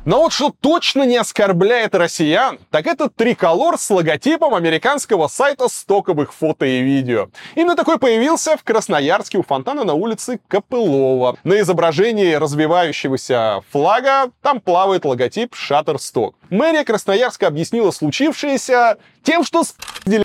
Но 0.05 0.21
вот 0.21 0.33
что 0.33 0.53
точно 0.61 1.03
не 1.03 1.17
оскорбляет 1.17 1.95
россиян, 1.95 2.59
так 2.69 2.85
это 2.85 3.09
триколор 3.09 3.79
с 3.79 3.89
логотипом 3.89 4.53
американского 4.53 5.27
сайта 5.27 5.67
стоковых 5.67 6.31
фото 6.31 6.67
и 6.67 6.81
видео. 6.81 7.29
Именно 7.55 7.75
такой 7.75 7.97
появился 7.97 8.55
в 8.55 8.63
Красноярске 8.63 9.39
у 9.39 9.43
фонтана 9.43 9.83
на 9.83 9.95
улице 9.95 10.39
Копылова. 10.47 11.37
На 11.43 11.59
изображении 11.59 12.33
развивающегося 12.33 13.63
флага 13.71 14.31
там 14.43 14.61
плавает 14.61 15.05
логотип 15.05 15.55
Shutterstock. 15.55 16.35
Мэрия 16.51 16.83
Красноярска 16.83 17.47
объяснила 17.47 17.89
случившееся 17.89 18.97
тем, 19.23 19.43
что 19.43 19.63
спи***ли... 19.63 20.23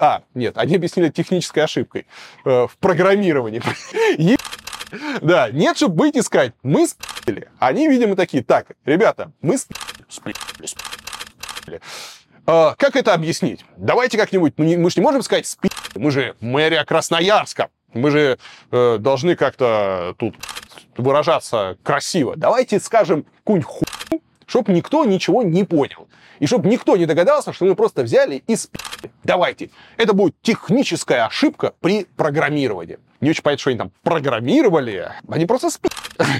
А, 0.00 0.22
нет, 0.34 0.58
они 0.58 0.74
объяснили 0.74 1.08
технической 1.08 1.62
ошибкой 1.62 2.06
э, 2.44 2.66
в 2.66 2.76
программировании. 2.80 3.62
Да, 5.20 5.50
нет, 5.50 5.76
чтобы 5.76 5.94
быть 5.94 6.16
искать. 6.16 6.52
Мы 6.62 6.86
спили. 6.86 7.48
Они, 7.58 7.88
видимо, 7.88 8.16
такие, 8.16 8.42
так, 8.42 8.66
ребята, 8.84 9.32
мы 9.40 9.56
спили. 9.58 10.34
А, 12.46 12.74
как 12.76 12.96
это 12.96 13.14
объяснить? 13.14 13.64
Давайте 13.76 14.18
как-нибудь, 14.18 14.54
мы, 14.56 14.76
мы 14.76 14.90
же 14.90 15.00
не 15.00 15.02
можем 15.02 15.22
сказать 15.22 15.46
спи. 15.46 15.70
Мы 15.94 16.10
же 16.10 16.34
мэрия 16.40 16.84
Красноярска. 16.84 17.68
Мы 17.92 18.10
же 18.10 18.38
э, 18.70 18.98
должны 18.98 19.34
как-то 19.36 20.14
тут 20.18 20.36
выражаться 20.96 21.76
красиво. 21.82 22.34
Давайте 22.36 22.78
скажем 22.78 23.24
какую-нибудь 23.38 23.88
чтобы 24.50 24.72
никто 24.72 25.04
ничего 25.04 25.44
не 25.44 25.62
понял. 25.62 26.08
И 26.40 26.46
чтобы 26.46 26.68
никто 26.68 26.96
не 26.96 27.06
догадался, 27.06 27.52
что 27.52 27.66
мы 27.66 27.76
просто 27.76 28.02
взяли 28.02 28.42
и 28.48 28.56
спили. 28.56 29.12
Давайте. 29.22 29.70
Это 29.96 30.12
будет 30.12 30.34
техническая 30.42 31.26
ошибка 31.26 31.74
при 31.80 32.04
программировании. 32.16 32.98
Не 33.20 33.30
очень 33.30 33.42
понятно, 33.42 33.60
что 33.60 33.70
они 33.70 33.78
там 33.78 33.92
программировали. 34.02 35.10
Они 35.28 35.46
просто 35.46 35.70
спят. 35.70 35.92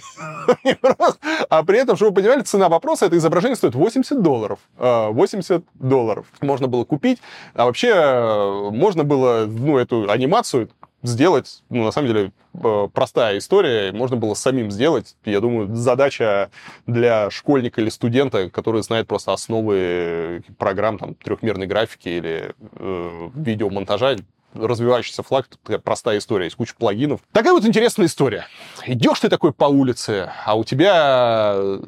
А 1.49 1.63
при 1.63 1.79
этом, 1.79 1.97
чтобы 1.97 2.11
вы 2.11 2.23
понимали, 2.23 2.43
цена 2.43 2.69
вопроса, 2.69 3.07
это 3.07 3.17
изображение 3.17 3.57
стоит 3.57 3.75
80 3.75 4.21
долларов. 4.23 4.59
80 4.77 5.51
а, 5.51 5.63
долларов 5.75 6.27
можно 6.41 6.67
было 6.69 6.85
купить. 6.85 7.19
А 7.55 7.67
вообще 7.67 7.89
э, 7.89 8.71
можно 8.71 9.05
было 9.05 9.47
ну, 9.47 9.79
эту 9.79 10.11
анимацию 10.11 10.71
сделать, 11.03 11.63
ну, 11.71 11.85
на 11.85 11.93
самом 11.93 12.09
деле, 12.09 12.33
э, 12.55 12.89
простая 12.93 13.39
история, 13.39 13.93
можно 13.93 14.17
было 14.17 14.35
самим 14.35 14.71
сделать. 14.71 15.17
Я 15.25 15.41
думаю, 15.41 15.75
задача 15.75 16.51
для 16.87 17.31
школьника 17.31 17.81
или 17.81 17.89
студента, 17.89 18.51
который 18.51 18.83
знает 18.83 19.07
просто 19.07 19.33
основы 19.33 20.43
программ, 20.59 20.99
там, 20.99 21.15
трехмерной 21.15 21.67
графики 21.67 22.09
или 22.09 22.55
э, 22.75 23.31
видеомонтажа, 23.35 24.17
развивающийся 24.55 25.23
флаг, 25.23 25.47
такая 25.49 25.79
простая 25.79 26.19
история, 26.19 26.45
есть 26.45 26.57
куча 26.57 26.75
плагинов. 26.77 27.21
Такая 27.33 27.53
вот 27.53 27.65
интересная 27.65 28.07
история. 28.07 28.47
Идешь 28.87 29.21
ты 29.21 29.29
такой 29.29 29.53
по 29.53 29.65
улице, 29.65 30.31
а 30.45 30.55
у 30.57 30.65
тебя 30.65 31.53
э, 31.57 31.81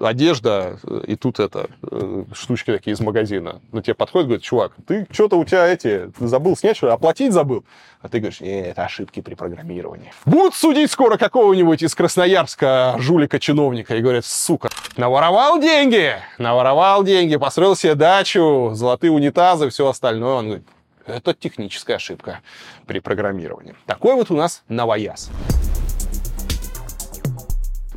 одежда, 0.00 0.78
э, 0.82 1.04
и 1.08 1.16
тут 1.16 1.40
это, 1.40 1.68
э, 1.82 2.24
штучки 2.32 2.72
такие 2.72 2.94
из 2.94 3.00
магазина. 3.00 3.60
На 3.72 3.82
тебе 3.82 3.94
подходит, 3.94 4.28
говорит, 4.28 4.44
чувак, 4.44 4.72
ты 4.86 5.06
что-то 5.10 5.36
у 5.36 5.44
тебя 5.44 5.66
эти, 5.66 6.10
забыл 6.18 6.56
снять, 6.56 6.76
что 6.76 6.92
оплатить 6.92 7.32
забыл. 7.32 7.64
А 8.00 8.08
ты 8.08 8.18
говоришь, 8.18 8.40
э, 8.40 8.70
это 8.70 8.84
ошибки 8.84 9.20
при 9.20 9.34
программировании. 9.34 10.12
Будут 10.26 10.54
судить 10.54 10.90
скоро 10.90 11.16
какого-нибудь 11.16 11.82
из 11.82 11.94
Красноярска 11.94 12.96
жулика-чиновника 12.98 13.96
и 13.96 14.02
говорят, 14.02 14.26
сука, 14.26 14.68
наворовал 14.96 15.58
деньги, 15.60 16.12
наворовал 16.38 17.02
деньги, 17.02 17.36
построил 17.36 17.74
себе 17.74 17.94
дачу, 17.94 18.72
золотые 18.74 19.10
унитазы, 19.10 19.70
все 19.70 19.88
остальное. 19.88 20.34
Он 20.34 20.44
говорит, 20.44 20.66
это 21.06 21.34
техническая 21.34 21.96
ошибка 21.96 22.40
при 22.86 23.00
программировании. 23.00 23.74
Такой 23.86 24.14
вот 24.14 24.30
у 24.30 24.36
нас 24.36 24.62
новояз. 24.68 25.30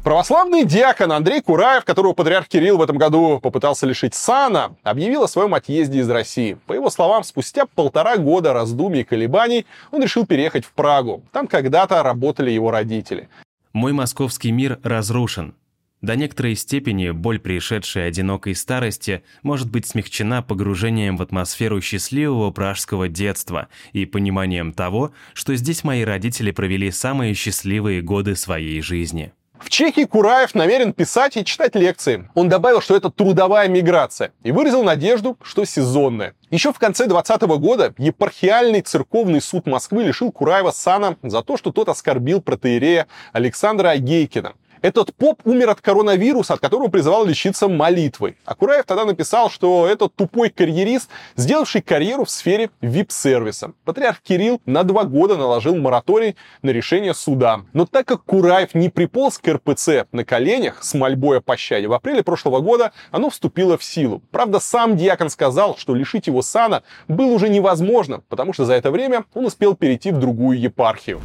Православный 0.07 0.63
диакон 0.63 1.11
Андрей 1.11 1.41
Кураев, 1.41 1.83
которого 1.83 2.13
патриарх 2.13 2.47
Кирилл 2.47 2.77
в 2.77 2.81
этом 2.81 2.97
году 2.97 3.41
попытался 3.43 3.85
лишить 3.85 4.13
сана, 4.13 4.73
объявил 4.83 5.23
о 5.23 5.27
своем 5.27 5.53
отъезде 5.53 5.99
из 5.99 6.09
России. 6.09 6.57
По 6.65 6.71
его 6.71 6.89
словам, 6.89 7.25
спустя 7.25 7.65
полтора 7.65 8.15
года 8.15 8.53
раздумий 8.53 9.01
и 9.01 9.03
колебаний 9.03 9.65
он 9.91 10.01
решил 10.01 10.25
переехать 10.25 10.63
в 10.63 10.71
Прагу. 10.71 11.23
Там 11.33 11.45
когда-то 11.45 12.01
работали 12.03 12.49
его 12.51 12.71
родители. 12.71 13.27
«Мой 13.73 13.91
московский 13.91 14.53
мир 14.53 14.79
разрушен. 14.81 15.55
До 16.01 16.15
некоторой 16.15 16.55
степени 16.55 17.09
боль 17.09 17.39
пришедшей 17.39 18.07
одинокой 18.07 18.53
старости 18.53 19.23
может 19.41 19.71
быть 19.71 19.87
смягчена 19.87 20.43
погружением 20.43 21.17
в 21.17 21.23
атмосферу 21.23 21.81
счастливого 21.81 22.51
пражского 22.51 23.07
детства 23.07 23.67
и 23.93 24.05
пониманием 24.05 24.73
того, 24.73 25.11
что 25.33 25.55
здесь 25.55 25.83
мои 25.83 26.03
родители 26.03 26.51
провели 26.51 26.91
самые 26.91 27.33
счастливые 27.33 28.03
годы 28.03 28.35
своей 28.35 28.79
жизни. 28.81 29.33
В 29.59 29.69
Чехии 29.69 30.03
Кураев 30.03 30.53
намерен 30.53 30.93
писать 30.93 31.35
и 31.35 31.43
читать 31.43 31.75
лекции. 31.75 32.29
Он 32.35 32.47
добавил, 32.47 32.79
что 32.79 32.95
это 32.95 33.09
трудовая 33.09 33.67
миграция 33.67 34.31
и 34.43 34.51
выразил 34.51 34.83
надежду, 34.83 35.35
что 35.41 35.65
сезонная. 35.65 36.35
Еще 36.51 36.71
в 36.71 36.77
конце 36.77 37.07
2020 37.07 37.59
года 37.59 37.93
епархиальный 37.97 38.81
церковный 38.81 39.41
суд 39.41 39.65
Москвы 39.65 40.03
лишил 40.03 40.31
Кураева 40.31 40.69
сана 40.69 41.17
за 41.23 41.41
то, 41.41 41.57
что 41.57 41.71
тот 41.71 41.89
оскорбил 41.89 42.39
протеерея 42.39 43.07
Александра 43.33 43.89
Агейкина. 43.89 44.53
Этот 44.81 45.13
поп 45.15 45.41
умер 45.45 45.69
от 45.69 45.81
коронавируса, 45.81 46.53
от 46.53 46.59
которого 46.59 46.87
призывал 46.87 47.25
лечиться 47.25 47.67
молитвой. 47.67 48.37
Акураев 48.45 48.85
тогда 48.85 49.05
написал, 49.05 49.49
что 49.49 49.87
этот 49.87 50.15
тупой 50.15 50.49
карьерист, 50.49 51.09
сделавший 51.35 51.81
карьеру 51.81 52.25
в 52.25 52.29
сфере 52.29 52.69
вип-сервиса. 52.81 53.73
Патриарх 53.85 54.21
Кирилл 54.21 54.61
на 54.65 54.83
два 54.83 55.03
года 55.03 55.37
наложил 55.37 55.75
мораторий 55.75 56.35
на 56.61 56.69
решение 56.69 57.13
суда. 57.13 57.61
Но 57.73 57.85
так 57.85 58.07
как 58.07 58.23
Кураев 58.23 58.75
не 58.75 58.89
приполз 58.89 59.37
к 59.37 59.47
РПЦ 59.47 60.07
на 60.11 60.23
коленях 60.23 60.83
с 60.83 60.93
мольбой 60.93 61.39
о 61.39 61.41
пощаде, 61.41 61.87
в 61.87 61.93
апреле 61.93 62.23
прошлого 62.23 62.59
года 62.59 62.91
оно 63.11 63.29
вступило 63.29 63.77
в 63.77 63.83
силу. 63.83 64.21
Правда, 64.31 64.59
сам 64.59 64.97
диакон 64.97 65.29
сказал, 65.29 65.77
что 65.77 65.95
лишить 65.95 66.27
его 66.27 66.41
сана 66.41 66.83
было 67.07 67.31
уже 67.31 67.49
невозможно, 67.49 68.21
потому 68.29 68.53
что 68.53 68.65
за 68.65 68.73
это 68.73 68.91
время 68.91 69.25
он 69.33 69.45
успел 69.45 69.75
перейти 69.75 70.11
в 70.11 70.19
другую 70.19 70.59
епархию. 70.59 71.21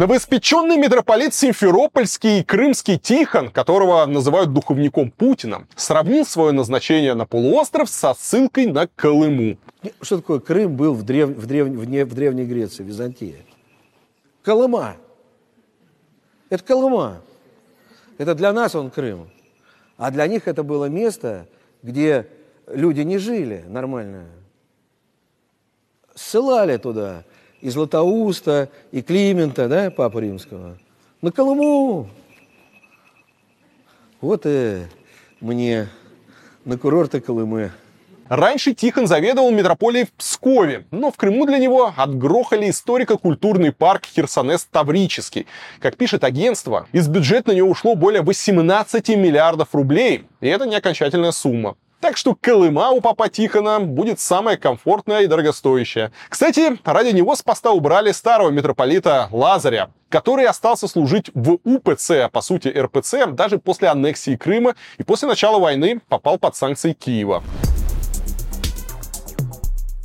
Новоиспеченный 0.00 0.78
митрополит 0.78 1.34
Симферопольский 1.34 2.40
и 2.40 2.42
крымский 2.42 2.96
Тихон, 2.96 3.50
которого 3.50 4.06
называют 4.06 4.50
духовником 4.50 5.10
Путина, 5.10 5.66
сравнил 5.76 6.24
свое 6.24 6.52
назначение 6.52 7.12
на 7.12 7.26
полуостров 7.26 7.90
со 7.90 8.14
ссылкой 8.14 8.64
на 8.64 8.86
Колыму. 8.86 9.58
Что 10.00 10.16
такое 10.16 10.40
Крым 10.40 10.74
был 10.74 10.94
в, 10.94 11.02
древ... 11.02 11.28
в, 11.28 11.44
древ... 11.44 11.66
в, 11.66 11.84
не... 11.84 12.06
в 12.06 12.14
Древней 12.14 12.46
Греции, 12.46 12.82
Византия? 12.82 13.44
Колыма. 14.42 14.96
Это 16.48 16.64
Колыма. 16.64 17.20
Это 18.16 18.34
для 18.34 18.54
нас 18.54 18.74
он 18.74 18.90
Крым. 18.90 19.28
А 19.98 20.10
для 20.10 20.26
них 20.28 20.48
это 20.48 20.62
было 20.62 20.86
место, 20.86 21.46
где 21.82 22.26
люди 22.66 23.02
не 23.02 23.18
жили 23.18 23.66
нормально. 23.68 24.28
Ссылали 26.14 26.78
туда 26.78 27.24
и 27.60 27.70
Златоуста, 27.70 28.70
и 28.92 29.02
Климента, 29.02 29.68
да, 29.68 29.90
Папу 29.90 30.18
Римского, 30.18 30.78
на 31.22 31.32
Колыму. 31.32 32.08
Вот 34.20 34.42
и 34.44 34.82
мне 35.40 35.88
на 36.64 36.76
курорты 36.76 37.20
Колымы. 37.20 37.72
Раньше 38.28 38.74
Тихон 38.74 39.08
заведовал 39.08 39.50
метрополией 39.50 40.06
в 40.06 40.12
Пскове, 40.12 40.86
но 40.92 41.10
в 41.10 41.16
Крыму 41.16 41.46
для 41.46 41.58
него 41.58 41.92
отгрохали 41.96 42.70
историко-культурный 42.70 43.72
парк 43.72 44.04
Херсонес 44.06 44.68
Таврический. 44.70 45.48
Как 45.80 45.96
пишет 45.96 46.22
агентство, 46.22 46.86
из 46.92 47.08
бюджета 47.08 47.50
на 47.50 47.56
него 47.56 47.68
ушло 47.68 47.96
более 47.96 48.22
18 48.22 49.08
миллиардов 49.16 49.74
рублей, 49.74 50.26
и 50.40 50.46
это 50.46 50.66
не 50.66 50.76
окончательная 50.76 51.32
сумма. 51.32 51.76
Так 52.00 52.16
что 52.16 52.34
Колыма 52.34 52.90
у 52.90 53.02
папа 53.02 53.28
Тихона 53.28 53.78
будет 53.78 54.20
самая 54.20 54.56
комфортная 54.56 55.20
и 55.20 55.26
дорогостоящая. 55.26 56.12
Кстати, 56.30 56.78
ради 56.84 57.10
него 57.14 57.36
с 57.36 57.42
поста 57.42 57.72
убрали 57.72 58.12
старого 58.12 58.48
митрополита 58.48 59.28
Лазаря, 59.30 59.90
который 60.08 60.46
остался 60.46 60.88
служить 60.88 61.30
в 61.34 61.58
УПЦ, 61.62 62.10
а 62.24 62.28
по 62.30 62.40
сути 62.40 62.68
РПЦ, 62.68 63.26
даже 63.32 63.58
после 63.58 63.88
аннексии 63.88 64.36
Крыма 64.36 64.76
и 64.96 65.02
после 65.02 65.28
начала 65.28 65.58
войны 65.58 66.00
попал 66.08 66.38
под 66.38 66.56
санкции 66.56 66.94
Киева. 66.94 67.42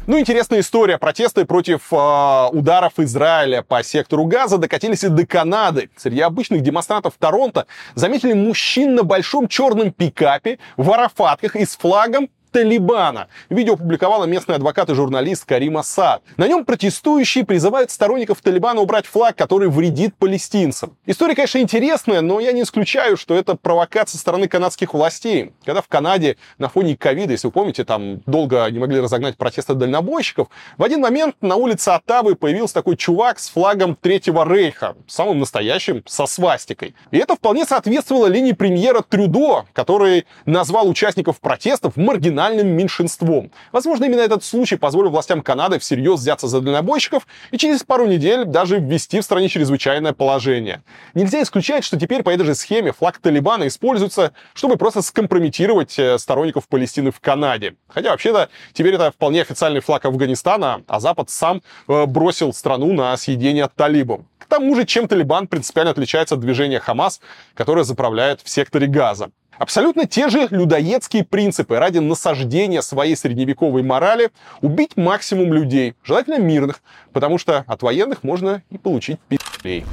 Ну, 0.08 0.20
интересная 0.20 0.60
история. 0.60 1.00
Протесты 1.00 1.46
против 1.46 1.92
э, 1.92 2.48
ударов 2.52 3.00
Израиля 3.00 3.64
по 3.64 3.82
сектору 3.82 4.26
Газа 4.26 4.60
докатились 4.60 5.04
и 5.04 5.08
до 5.08 5.26
Канады. 5.26 5.90
Среди 5.98 6.22
обычных 6.22 6.62
демонстрантов 6.62 7.16
Торонто 7.18 7.66
заметили 7.96 8.34
мужчин 8.34 8.94
на 8.94 9.02
большом 9.02 9.48
черном 9.48 9.92
пикапе 9.92 10.60
в 10.78 10.92
арафатках 10.92 11.56
и 11.56 11.66
с 11.66 11.76
флагом 11.76 12.30
Талибана. 12.56 13.28
Видео 13.50 13.74
опубликовала 13.74 14.24
местный 14.24 14.56
адвокат 14.56 14.90
и 14.90 14.94
журналист 14.94 15.44
Карим 15.44 15.78
Асад. 15.78 16.22
На 16.38 16.48
нем 16.48 16.64
протестующие 16.64 17.44
призывают 17.46 17.92
сторонников 17.92 18.40
Талибана 18.40 18.80
убрать 18.80 19.06
флаг, 19.06 19.36
который 19.36 19.68
вредит 19.68 20.16
палестинцам. 20.16 20.96
История, 21.06 21.36
конечно, 21.36 21.58
интересная, 21.58 22.22
но 22.22 22.40
я 22.40 22.54
не 22.54 22.62
исключаю, 22.62 23.18
что 23.18 23.36
это 23.36 23.56
провокация 23.56 24.14
со 24.14 24.20
стороны 24.20 24.48
канадских 24.48 24.94
властей. 24.94 25.52
Когда 25.66 25.82
в 25.82 25.90
Канаде 25.90 26.38
на 26.58 26.70
фоне 26.70 26.96
ковида, 26.96 27.34
если 27.34 27.48
вы 27.48 27.52
помните, 27.52 27.84
там 27.84 28.22
долго 28.26 28.66
не 28.72 28.80
могли 28.80 29.02
разогнать 29.02 29.36
протесты 29.36 29.74
дальнобойщиков, 29.74 30.48
в 30.78 30.84
один 30.86 31.02
момент 31.02 31.36
на 31.42 31.58
улице 31.58 31.90
Оттавы 31.90 32.36
появился 32.36 32.76
такой 32.76 32.96
чувак 32.96 33.40
с 33.40 33.50
флагом 33.50 33.98
Третьего 33.98 34.48
Рейха, 34.48 34.96
самым 35.08 35.40
настоящим, 35.40 36.04
со 36.06 36.26
свастикой. 36.26 36.96
И 37.12 37.18
это 37.18 37.36
вполне 37.36 37.66
соответствовало 37.66 38.28
линии 38.28 38.54
премьера 38.54 39.02
Трюдо, 39.02 39.66
который 39.74 40.26
назвал 40.46 40.88
участников 40.88 41.42
протестов 41.42 41.98
маргинальным 42.46 42.68
меньшинством. 42.76 43.52
Возможно, 43.72 44.06
именно 44.06 44.22
этот 44.22 44.44
случай 44.44 44.76
позволил 44.76 45.10
властям 45.10 45.42
Канады 45.42 45.80
всерьез 45.80 46.20
взяться 46.20 46.48
за 46.48 46.62
дальнобойщиков 46.62 47.28
и 47.52 47.58
через 47.58 47.84
пару 47.84 48.06
недель 48.06 48.46
даже 48.46 48.80
ввести 48.80 49.20
в 49.20 49.24
стране 49.24 49.50
чрезвычайное 49.50 50.14
положение. 50.14 50.84
Нельзя 51.14 51.42
исключать, 51.42 51.84
что 51.84 52.00
теперь 52.00 52.24
по 52.24 52.30
этой 52.30 52.46
же 52.46 52.56
схеме 52.56 52.92
флаг 52.92 53.20
Талибана 53.20 53.68
используется, 53.68 54.34
чтобы 54.54 54.78
просто 54.78 55.02
скомпрометировать 55.02 55.98
э, 55.98 56.18
сторонников 56.18 56.68
Палестины 56.68 57.12
в 57.12 57.20
Канаде. 57.20 57.76
Хотя 57.88 58.12
вообще-то 58.12 58.50
теперь 58.74 58.96
это 58.96 59.12
вполне 59.12 59.42
официальный 59.42 59.82
флаг 59.82 60.06
Афганистана, 60.06 60.84
а 60.88 61.00
Запад 61.00 61.30
сам 61.30 61.62
э, 61.88 62.06
бросил 62.06 62.54
страну 62.54 62.94
на 62.94 63.16
съедение 63.18 63.70
талибам. 63.76 64.28
К 64.46 64.48
тому 64.48 64.76
же, 64.76 64.86
чем 64.86 65.08
Талибан 65.08 65.48
принципиально 65.48 65.92
отличается 65.92 66.36
от 66.36 66.42
движения 66.42 66.80
Хамас, 66.80 67.20
которое 67.56 67.84
заправляет 67.84 68.42
в 68.42 68.50
секторе 68.50 68.86
Газа. 68.86 69.32
Абсолютно 69.58 70.06
те 70.06 70.30
же 70.30 70.48
людоедские 70.52 71.24
принципы 71.24 71.80
ради 71.80 71.98
насаждения 71.98 72.84
своей 72.84 73.16
средневековой 73.16 73.82
морали 73.82 74.30
убить 74.62 74.98
максимум 74.98 75.52
людей, 75.52 75.96
желательно 76.04 76.38
мирных, 76.38 76.82
потому 77.12 77.40
что 77.40 77.64
от 77.66 77.82
военных 77.82 78.24
можно 78.24 78.62
и 78.70 78.78
получить 78.78 79.20
пи***лей. 79.30 79.84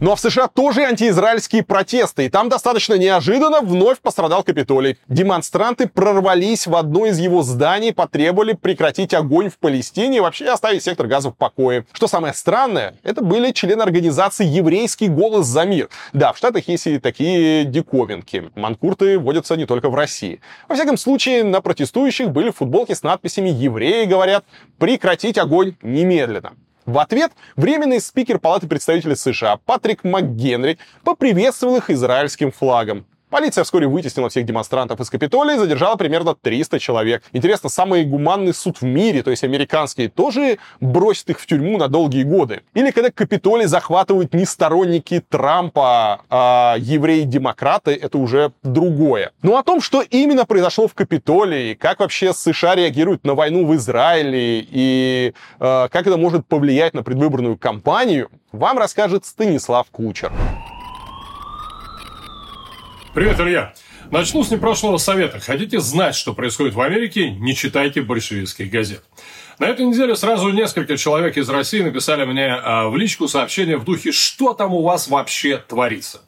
Ну 0.00 0.12
а 0.12 0.14
в 0.14 0.20
США 0.20 0.46
тоже 0.46 0.84
антиизраильские 0.84 1.64
протесты, 1.64 2.26
и 2.26 2.28
там 2.28 2.48
достаточно 2.48 2.94
неожиданно 2.94 3.62
вновь 3.62 3.98
пострадал 3.98 4.44
Капитолий. 4.44 4.96
Демонстранты 5.08 5.88
прорвались 5.88 6.68
в 6.68 6.76
одно 6.76 7.06
из 7.06 7.18
его 7.18 7.42
зданий, 7.42 7.92
потребовали 7.92 8.52
прекратить 8.52 9.12
огонь 9.12 9.50
в 9.50 9.58
Палестине 9.58 10.18
и 10.18 10.20
вообще 10.20 10.50
оставить 10.50 10.84
сектор 10.84 11.08
газа 11.08 11.30
в 11.30 11.36
покое. 11.36 11.84
Что 11.90 12.06
самое 12.06 12.32
странное, 12.32 12.94
это 13.02 13.24
были 13.24 13.50
члены 13.50 13.82
организации 13.82 14.46
«Еврейский 14.46 15.08
голос 15.08 15.46
за 15.46 15.64
мир». 15.64 15.88
Да, 16.12 16.32
в 16.32 16.38
Штатах 16.38 16.68
есть 16.68 16.86
и 16.86 17.00
такие 17.00 17.64
диковинки. 17.64 18.52
Манкурты 18.54 19.18
водятся 19.18 19.56
не 19.56 19.66
только 19.66 19.90
в 19.90 19.96
России. 19.96 20.40
Во 20.68 20.76
всяком 20.76 20.96
случае, 20.96 21.42
на 21.42 21.60
протестующих 21.60 22.30
были 22.30 22.50
футболки 22.50 22.94
с 22.94 23.02
надписями 23.02 23.48
«Евреи 23.48 24.04
говорят, 24.04 24.44
прекратить 24.78 25.38
огонь 25.38 25.74
немедленно». 25.82 26.52
В 26.88 26.98
ответ 27.00 27.32
временный 27.54 28.00
спикер 28.00 28.38
Палаты 28.38 28.66
представителей 28.66 29.14
США 29.14 29.58
Патрик 29.58 30.04
МакГенри 30.04 30.78
поприветствовал 31.04 31.76
их 31.76 31.90
израильским 31.90 32.50
флагом. 32.50 33.04
Полиция 33.30 33.64
вскоре 33.64 33.86
вытеснила 33.86 34.30
всех 34.30 34.46
демонстрантов 34.46 35.00
из 35.00 35.10
Капитолия 35.10 35.56
и 35.56 35.58
задержала 35.58 35.96
примерно 35.96 36.34
300 36.34 36.78
человек. 36.78 37.22
Интересно, 37.32 37.68
самый 37.68 38.04
гуманный 38.04 38.54
суд 38.54 38.80
в 38.80 38.84
мире, 38.84 39.22
то 39.22 39.30
есть 39.30 39.44
американский, 39.44 40.08
тоже 40.08 40.58
бросит 40.80 41.28
их 41.30 41.38
в 41.38 41.46
тюрьму 41.46 41.76
на 41.76 41.88
долгие 41.88 42.22
годы? 42.22 42.62
Или 42.72 42.90
когда 42.90 43.10
Капитолий 43.10 43.66
захватывают 43.66 44.32
не 44.32 44.46
сторонники 44.46 45.22
Трампа, 45.28 46.22
а 46.30 46.76
евреи-демократы, 46.78 47.92
это 47.92 48.16
уже 48.16 48.52
другое. 48.62 49.32
Ну 49.42 49.56
о 49.56 49.62
том, 49.62 49.82
что 49.82 50.00
именно 50.00 50.46
произошло 50.46 50.88
в 50.88 50.94
Капитолии, 50.94 51.74
как 51.74 52.00
вообще 52.00 52.32
США 52.32 52.76
реагируют 52.76 53.24
на 53.24 53.34
войну 53.34 53.66
в 53.66 53.74
Израиле 53.76 54.66
и 54.70 55.34
э, 55.60 55.88
как 55.90 56.06
это 56.06 56.16
может 56.16 56.46
повлиять 56.46 56.94
на 56.94 57.02
предвыборную 57.02 57.58
кампанию, 57.58 58.30
вам 58.52 58.78
расскажет 58.78 59.26
Станислав 59.26 59.86
Кучер. 59.90 60.32
Привет, 63.18 63.40
Илья. 63.40 63.74
Начну 64.12 64.44
с 64.44 64.50
непрошенного 64.52 64.98
совета. 64.98 65.40
Хотите 65.40 65.80
знать, 65.80 66.14
что 66.14 66.34
происходит 66.34 66.76
в 66.76 66.80
Америке, 66.80 67.30
не 67.30 67.56
читайте 67.56 68.00
большевистских 68.00 68.70
газет. 68.70 69.02
На 69.58 69.64
этой 69.64 69.86
неделе 69.86 70.14
сразу 70.14 70.50
несколько 70.50 70.96
человек 70.96 71.36
из 71.36 71.48
России 71.48 71.80
написали 71.80 72.24
мне 72.24 72.46
а, 72.46 72.88
в 72.88 72.96
личку 72.96 73.26
сообщение 73.26 73.76
в 73.76 73.82
духе 73.82 74.12
«Что 74.12 74.54
там 74.54 74.72
у 74.72 74.82
вас 74.82 75.08
вообще 75.08 75.56
творится?». 75.56 76.20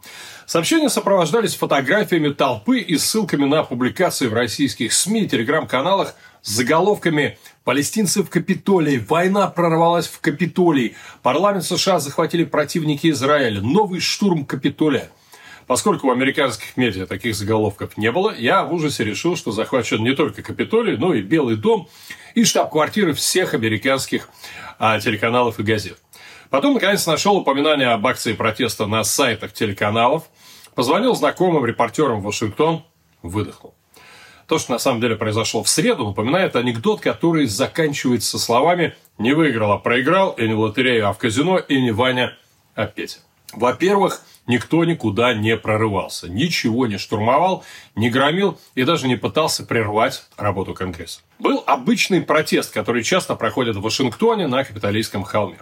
Сообщения 0.47 0.89
сопровождались 0.89 1.55
фотографиями 1.55 2.31
толпы 2.31 2.81
и 2.81 2.99
ссылками 2.99 3.45
на 3.45 3.62
публикации 3.62 4.27
в 4.27 4.35
российских 4.35 4.93
СМИ 4.93 5.27
и 5.27 5.29
телеграм-каналах 5.29 6.17
с 6.43 6.51
заголовками 6.51 7.39
«Палестинцы 7.62 8.25
в 8.25 8.31
Капитолии», 8.31 8.99
«Война 9.09 9.47
прорвалась 9.47 10.09
в 10.09 10.19
Капитолий», 10.19 10.97
«Парламент 11.23 11.65
США 11.65 12.01
захватили 12.01 12.43
противники 12.43 13.11
Израиля», 13.11 13.61
«Новый 13.61 14.01
штурм 14.01 14.45
Капитолия». 14.45 15.09
Поскольку 15.70 16.09
у 16.09 16.10
американских 16.10 16.76
медиа 16.76 17.06
таких 17.06 17.36
заголовков 17.36 17.97
не 17.97 18.10
было, 18.10 18.34
я 18.36 18.64
в 18.64 18.74
ужасе 18.74 19.05
решил, 19.05 19.36
что 19.36 19.52
захвачен 19.52 20.02
не 20.02 20.16
только 20.16 20.42
Капитолий, 20.42 20.97
но 20.97 21.14
и 21.14 21.22
Белый 21.22 21.55
дом 21.55 21.88
и 22.34 22.42
штаб-квартиры 22.42 23.12
всех 23.12 23.55
американских 23.55 24.28
а, 24.80 24.98
телеканалов 24.98 25.60
и 25.60 25.62
газет. 25.62 25.97
Потом, 26.51 26.74
наконец, 26.74 27.06
нашел 27.06 27.36
упоминание 27.36 27.90
об 27.90 28.05
акции 28.05 28.32
протеста 28.32 28.86
на 28.86 29.05
сайтах 29.05 29.52
телеканалов, 29.52 30.24
позвонил 30.74 31.14
знакомым 31.14 31.64
репортерам 31.64 32.20
в 32.20 32.24
Вашингтон, 32.24 32.82
выдохнул. 33.22 33.76
То, 34.48 34.59
что 34.59 34.72
на 34.72 34.80
самом 34.80 35.01
деле 35.01 35.14
произошло 35.14 35.62
в 35.62 35.68
среду, 35.68 36.05
напоминает 36.05 36.56
анекдот, 36.56 37.01
который 37.01 37.47
заканчивается 37.47 38.40
словами 38.40 38.97
«не 39.18 39.34
выиграл, 39.34 39.70
а 39.70 39.78
проиграл, 39.78 40.32
и 40.32 40.48
не 40.48 40.55
в 40.55 40.59
лотерею, 40.59 41.09
а 41.09 41.12
в 41.12 41.18
казино, 41.18 41.59
и 41.59 41.80
не 41.80 41.92
Ваня, 41.92 42.36
а 42.74 42.86
Петя». 42.86 43.20
Во-первых, 43.52 44.22
никто 44.47 44.85
никуда 44.85 45.35
не 45.35 45.56
прорывался, 45.56 46.28
ничего 46.28 46.86
не 46.86 46.98
штурмовал, 46.98 47.64
не 47.97 48.10
громил 48.10 48.59
и 48.74 48.85
даже 48.85 49.09
не 49.09 49.16
пытался 49.16 49.64
прервать 49.64 50.24
работу 50.36 50.74
Конгресса. 50.74 51.20
Был 51.39 51.62
обычный 51.66 52.20
протест, 52.20 52.72
который 52.72 53.02
часто 53.02 53.35
проходит 53.35 53.77
в 53.77 53.82
Вашингтоне 53.82 54.47
на 54.47 54.64
Капитолийском 54.64 55.24
холме. 55.24 55.59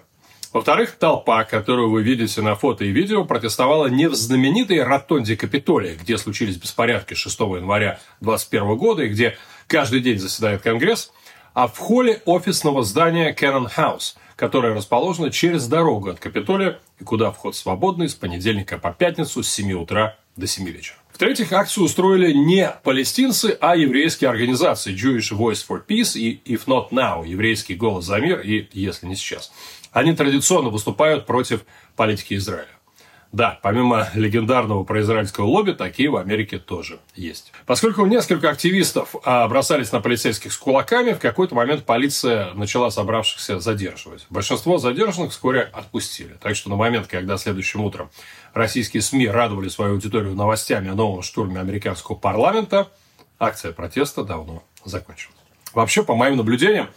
Во-вторых, 0.52 0.92
толпа, 0.92 1.44
которую 1.44 1.90
вы 1.90 2.02
видите 2.02 2.40
на 2.40 2.54
фото 2.54 2.84
и 2.84 2.88
видео, 2.88 3.24
протестовала 3.24 3.86
не 3.86 4.08
в 4.08 4.14
знаменитой 4.14 4.82
ротонде 4.82 5.36
Капитолия, 5.36 5.94
где 5.94 6.16
случились 6.16 6.56
беспорядки 6.56 7.12
6 7.14 7.38
января 7.40 8.00
2021 8.20 8.76
года 8.76 9.02
и 9.02 9.08
где 9.08 9.36
каждый 9.66 10.00
день 10.00 10.18
заседает 10.18 10.62
Конгресс, 10.62 11.12
а 11.58 11.66
в 11.66 11.76
холле 11.76 12.22
офисного 12.24 12.84
здания 12.84 13.34
Cannon 13.34 13.68
House– 13.76 14.14
которая 14.36 14.72
расположена 14.72 15.32
через 15.32 15.66
дорогу 15.66 16.10
от 16.10 16.20
Капитолия 16.20 16.78
и 17.00 17.04
куда 17.04 17.32
вход 17.32 17.56
свободный 17.56 18.08
с 18.08 18.14
понедельника 18.14 18.78
по 18.78 18.92
пятницу 18.92 19.42
с 19.42 19.50
7 19.50 19.72
утра 19.72 20.16
до 20.36 20.46
7 20.46 20.64
вечера. 20.68 20.96
В-третьих, 21.12 21.52
акцию 21.52 21.82
устроили 21.82 22.32
не 22.32 22.70
палестинцы, 22.84 23.58
а 23.60 23.74
еврейские 23.74 24.30
организации 24.30 24.94
Jewish 24.94 25.36
Voice 25.36 25.66
for 25.68 25.84
Peace 25.84 26.16
и 26.16 26.40
If 26.44 26.66
Not 26.66 26.90
Now, 26.90 27.26
еврейский 27.26 27.74
голос 27.74 28.04
за 28.04 28.20
мир 28.20 28.38
и 28.38 28.68
если 28.70 29.06
не 29.06 29.16
сейчас. 29.16 29.50
Они 29.90 30.14
традиционно 30.14 30.68
выступают 30.68 31.26
против 31.26 31.64
политики 31.96 32.34
Израиля. 32.34 32.77
Да, 33.30 33.58
помимо 33.62 34.08
легендарного 34.14 34.84
произраильского 34.84 35.44
лобби, 35.44 35.72
такие 35.72 36.08
в 36.08 36.16
Америке 36.16 36.58
тоже 36.58 36.98
есть. 37.14 37.52
Поскольку 37.66 38.06
несколько 38.06 38.48
активистов 38.48 39.14
а, 39.22 39.46
бросались 39.48 39.92
на 39.92 40.00
полицейских 40.00 40.50
с 40.50 40.56
кулаками, 40.56 41.12
в 41.12 41.18
какой-то 41.18 41.54
момент 41.54 41.84
полиция 41.84 42.54
начала 42.54 42.90
собравшихся 42.90 43.60
задерживать. 43.60 44.26
Большинство 44.30 44.78
задержанных 44.78 45.32
вскоре 45.32 45.60
отпустили. 45.60 46.38
Так 46.40 46.56
что 46.56 46.70
на 46.70 46.76
момент, 46.76 47.06
когда 47.06 47.36
следующим 47.36 47.82
утром 47.82 48.10
российские 48.54 49.02
СМИ 49.02 49.28
радовали 49.28 49.68
свою 49.68 49.92
аудиторию 49.92 50.34
новостями 50.34 50.88
о 50.88 50.94
новом 50.94 51.20
штурме 51.22 51.60
американского 51.60 52.16
парламента, 52.16 52.88
акция 53.38 53.72
протеста 53.72 54.24
давно 54.24 54.62
закончилась. 54.86 55.36
Вообще, 55.74 56.02
по 56.02 56.14
моим 56.14 56.36
наблюдениям, 56.36 56.88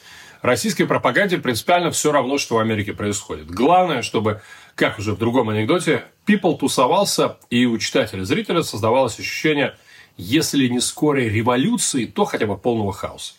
российской 0.41 0.86
пропаганде 0.86 1.38
принципиально 1.38 1.91
все 1.91 2.12
равно, 2.12 2.38
что 2.38 2.56
в 2.56 2.60
Америке 2.60 2.94
происходит. 2.94 3.49
Главное, 3.49 4.02
чтобы, 4.02 4.41
как 4.76 4.99
уже 4.99 5.14
в 5.14 5.18
другом 5.18 5.49
анекдоте, 5.49 6.06
people 6.26 6.57
тусовался, 6.57 7.38
и 7.49 7.65
у 7.65 7.77
читателя, 7.77 8.23
зрителя 8.23 8.64
создавалось 8.64 9.19
ощущение, 9.19 9.76
если 10.18 10.68
не 10.68 10.80
скорой 10.80 11.30
революции, 11.30 12.06
то 12.06 12.26
хотя 12.26 12.45
бы 12.45 12.57
полного 12.57 12.93
хаоса. 12.93 13.34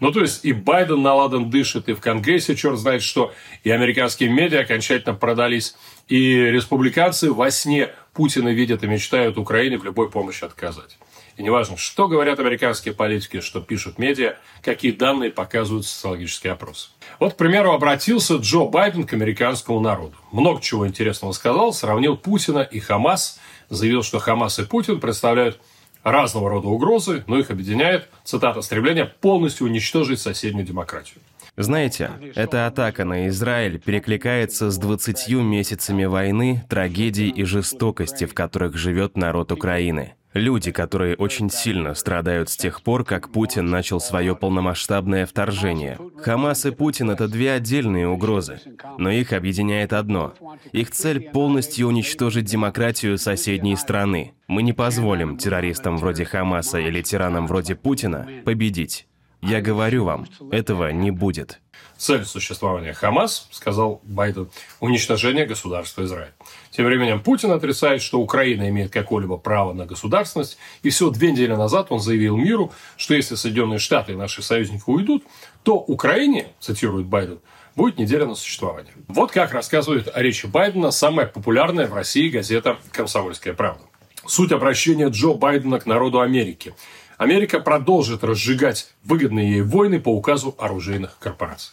Ну, 0.00 0.12
то 0.12 0.20
есть, 0.20 0.44
и 0.44 0.52
Байден 0.52 1.02
наладан 1.02 1.50
дышит, 1.50 1.88
и 1.88 1.94
в 1.94 2.00
Конгрессе 2.00 2.56
черт 2.56 2.78
знает 2.78 3.02
что, 3.02 3.32
и 3.62 3.70
американские 3.70 4.28
медиа 4.28 4.60
окончательно 4.60 5.14
продались, 5.14 5.76
и 6.08 6.36
республиканцы 6.36 7.32
во 7.32 7.50
сне 7.50 7.90
Путина 8.12 8.48
видят 8.48 8.82
и 8.82 8.86
мечтают 8.86 9.38
Украине 9.38 9.78
в 9.78 9.84
любой 9.84 10.10
помощи 10.10 10.44
отказать. 10.44 10.98
И 11.36 11.42
неважно, 11.42 11.76
что 11.76 12.06
говорят 12.06 12.38
американские 12.38 12.94
политики, 12.94 13.40
что 13.40 13.60
пишут 13.60 13.98
медиа, 13.98 14.36
какие 14.62 14.92
данные 14.92 15.30
показывают 15.30 15.86
социологические 15.86 16.52
опросы. 16.52 16.90
Вот, 17.18 17.34
к 17.34 17.36
примеру, 17.36 17.72
обратился 17.72 18.36
Джо 18.36 18.64
Байден 18.66 19.04
к 19.04 19.12
американскому 19.12 19.80
народу. 19.80 20.14
Много 20.30 20.60
чего 20.60 20.86
интересного 20.86 21.32
сказал, 21.32 21.72
сравнил 21.72 22.16
Путина 22.16 22.60
и 22.60 22.78
Хамас, 22.78 23.40
заявил, 23.68 24.02
что 24.02 24.20
Хамас 24.20 24.58
и 24.58 24.64
Путин 24.64 25.00
представляют 25.00 25.60
разного 26.04 26.50
рода 26.50 26.68
угрозы, 26.68 27.24
но 27.26 27.38
их 27.38 27.50
объединяет, 27.50 28.08
цитата, 28.24 28.60
стремление 28.62 29.06
полностью 29.06 29.66
уничтожить 29.66 30.20
соседнюю 30.20 30.66
демократию. 30.66 31.20
Знаете, 31.56 32.10
эта 32.34 32.66
атака 32.66 33.04
на 33.04 33.28
Израиль 33.28 33.78
перекликается 33.78 34.70
с 34.70 34.78
20 34.78 35.30
месяцами 35.34 36.04
войны, 36.04 36.64
трагедий 36.68 37.28
и 37.30 37.44
жестокости, 37.44 38.26
в 38.26 38.34
которых 38.34 38.76
живет 38.76 39.16
народ 39.16 39.52
Украины. 39.52 40.14
Люди, 40.34 40.72
которые 40.72 41.14
очень 41.14 41.48
сильно 41.48 41.94
страдают 41.94 42.50
с 42.50 42.56
тех 42.56 42.82
пор, 42.82 43.04
как 43.04 43.30
Путин 43.30 43.66
начал 43.66 44.00
свое 44.00 44.34
полномасштабное 44.34 45.26
вторжение. 45.26 45.96
Хамас 46.18 46.66
и 46.66 46.72
Путин— 46.72 47.10
это 47.12 47.28
две 47.28 47.52
отдельные 47.52 48.08
угрозы, 48.08 48.60
но 48.98 49.10
их 49.10 49.32
объединяет 49.32 49.92
одно. 49.92 50.34
Их 50.72 50.90
цель— 50.90 51.20
полностью 51.32 51.86
уничтожить 51.86 52.46
демократию 52.46 53.16
соседней 53.16 53.76
страны. 53.76 54.34
Мы 54.48 54.64
не 54.64 54.72
позволим 54.72 55.38
террористам 55.38 55.98
вроде 55.98 56.24
Хамаса 56.24 56.80
или 56.80 57.00
тиранам 57.00 57.46
вроде 57.46 57.76
Путина 57.76 58.28
победить. 58.44 59.06
Я 59.40 59.60
говорю 59.60 60.04
вам, 60.04 60.26
этого 60.50 60.90
не 60.90 61.12
будет. 61.12 61.60
Цель 61.96 62.24
существования 62.24 62.92
Хамас, 62.92 63.46
сказал 63.50 64.00
Байден, 64.02 64.50
уничтожение 64.80 65.46
государства 65.46 66.02
Израиль. 66.02 66.32
Тем 66.76 66.86
временем 66.86 67.20
Путин 67.20 67.52
отрицает, 67.52 68.02
что 68.02 68.18
Украина 68.20 68.68
имеет 68.68 68.90
какое-либо 68.92 69.36
право 69.36 69.72
на 69.72 69.86
государственность, 69.86 70.58
и 70.82 70.90
всего 70.90 71.10
две 71.10 71.30
недели 71.30 71.54
назад 71.54 71.86
он 71.90 72.00
заявил 72.00 72.36
миру, 72.36 72.72
что 72.96 73.14
если 73.14 73.36
Соединенные 73.36 73.78
Штаты 73.78 74.12
и 74.12 74.16
наши 74.16 74.42
союзники 74.42 74.82
уйдут, 74.86 75.24
то 75.62 75.76
Украине, 75.76 76.48
цитирует 76.58 77.06
Байден, 77.06 77.38
будет 77.76 77.98
неделя 77.98 78.26
на 78.26 78.34
существование. 78.34 78.92
Вот 79.06 79.30
как 79.30 79.52
рассказывает 79.52 80.08
о 80.12 80.20
речи 80.20 80.46
Байдена 80.46 80.90
самая 80.90 81.26
популярная 81.26 81.86
в 81.86 81.94
России 81.94 82.28
газета 82.28 82.78
«Комсомольская 82.90 83.54
правда». 83.54 83.84
Суть 84.26 84.50
обращения 84.50 85.08
Джо 85.10 85.34
Байдена 85.34 85.78
к 85.78 85.86
народу 85.86 86.20
Америки– 86.20 86.74
Америка 87.16 87.60
продолжит 87.60 88.24
разжигать 88.24 88.88
выгодные 89.04 89.52
ей 89.52 89.62
войны 89.62 90.00
по 90.00 90.08
указу 90.08 90.54
оружейных 90.58 91.16
корпораций. 91.20 91.72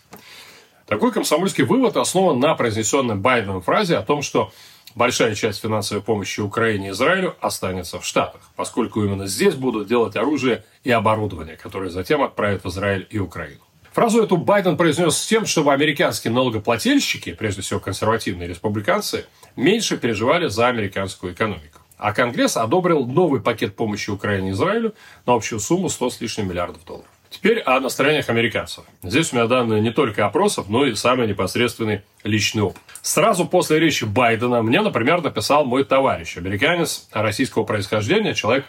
Такой 0.86 1.12
комсомольский 1.12 1.64
вывод 1.64 1.98
основан 1.98 2.40
на 2.40 2.54
произнесенной 2.54 3.16
Байденом 3.16 3.62
фразе 3.62 3.98
о 3.98 4.04
том, 4.04 4.22
что 4.22 4.52
большая 4.96 5.36
часть 5.36 5.62
финансовой 5.62 6.04
помощи 6.04 6.40
Украине 6.40 6.88
и 6.88 6.92
Израилю 6.92 7.36
останется 7.42 8.00
в 8.00 8.06
Штатах, 8.06 8.42
поскольку 8.56 9.04
именно 9.04 9.28
здесь 9.28 9.56
будут 9.56 9.88
делать 9.88 10.16
оружие 10.16 10.64
и 10.84 10.92
оборудование, 10.92 11.58
которое 11.58 11.90
затем 11.90 12.22
отправят 12.24 12.64
в 12.64 12.70
Израиль 12.70 13.08
и 13.10 13.20
Украину. 13.20 13.62
Фразу 13.94 14.24
эту 14.24 14.38
Байден 14.38 14.78
произнес 14.78 15.18
с 15.18 15.28
тем, 15.28 15.46
чтобы 15.46 15.74
американские 15.74 16.32
налогоплательщики, 16.32 17.34
прежде 17.34 17.62
всего 17.62 17.82
консервативные 17.82 18.48
республиканцы, 18.48 19.26
меньше 19.58 19.98
переживали 19.98 20.48
за 20.48 20.68
американскую 20.68 21.34
экономику. 21.34 21.80
А 21.98 22.14
Конгресс 22.14 22.58
одобрил 22.58 23.06
новый 23.06 23.42
пакет 23.42 23.76
помощи 23.76 24.10
Украине 24.10 24.50
и 24.50 24.52
Израилю 24.54 24.96
на 25.26 25.34
общую 25.34 25.60
сумму 25.60 25.90
100 25.90 26.10
с 26.10 26.22
лишним 26.22 26.50
миллиардов 26.50 26.84
долларов. 26.86 27.11
Теперь 27.42 27.62
о 27.62 27.80
настроениях 27.80 28.30
американцев. 28.30 28.84
Здесь 29.02 29.34
у 29.34 29.36
меня 29.36 29.48
данные 29.48 29.82
не 29.82 29.90
только 29.90 30.28
опросов, 30.28 30.70
но 30.70 30.86
и 30.86 30.94
самый 30.94 31.28
непосредственный 31.28 32.04
личный 32.24 32.62
опыт. 32.62 32.84
Сразу 33.02 33.48
после 33.48 33.80
речи 33.80 34.04
Байдена 34.04 34.62
мне, 34.62 34.80
например, 34.82 35.24
написал 35.24 35.66
мой 35.66 35.84
товарищ, 35.84 36.38
американец 36.38 37.08
российского 37.12 37.64
происхождения, 37.64 38.36
человек 38.36 38.66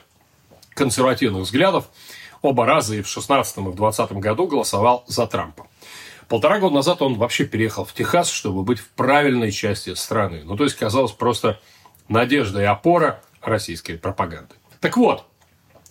консервативных 0.71 1.43
взглядов, 1.43 1.85
оба 2.41 2.65
раза 2.65 2.95
и 2.95 3.03
в 3.03 3.09
16 3.09 3.59
и 3.59 3.61
в 3.61 3.75
20 3.75 4.13
году 4.13 4.47
голосовал 4.47 5.05
за 5.07 5.27
Трампа. 5.27 5.67
Полтора 6.31 6.59
года 6.59 6.77
назад 6.77 7.03
он 7.03 7.17
вообще 7.17 7.45
переехал 7.45 7.85
в 7.85 7.93
Техас, 7.93 8.31
чтобы 8.31 8.63
быть 8.63 8.79
в 8.79 8.89
правильной 8.89 9.53
части 9.53 9.93
страны. 9.93 10.45
Ну, 10.47 10.57
то 10.57 10.65
есть, 10.65 10.77
казалось, 10.77 11.13
просто 11.13 11.61
надежда 12.09 12.63
и 12.63 12.65
опора 12.65 13.21
российской 13.43 13.99
пропаганды. 13.99 14.55
Так 14.81 14.97
вот, 14.97 15.27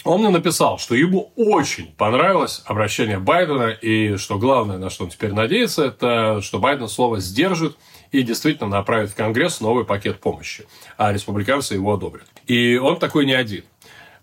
он 0.03 0.21
мне 0.21 0.29
написал, 0.29 0.79
что 0.79 0.95
ему 0.95 1.31
очень 1.35 1.93
понравилось 1.93 2.63
обращение 2.65 3.19
Байдена, 3.19 3.69
и 3.69 4.17
что 4.17 4.39
главное, 4.39 4.77
на 4.77 4.89
что 4.89 5.03
он 5.03 5.09
теперь 5.09 5.33
надеется, 5.33 5.85
это 5.85 6.41
что 6.41 6.59
Байден 6.59 6.87
слово 6.87 7.19
сдержит 7.19 7.77
и 8.11 8.23
действительно 8.23 8.69
направит 8.69 9.11
в 9.11 9.15
Конгресс 9.15 9.61
новый 9.61 9.85
пакет 9.85 10.19
помощи, 10.19 10.65
а 10.97 11.13
республиканцы 11.13 11.75
его 11.75 11.93
одобрят. 11.93 12.27
И 12.47 12.77
он 12.77 12.99
такой 12.99 13.25
не 13.25 13.33
один. 13.33 13.63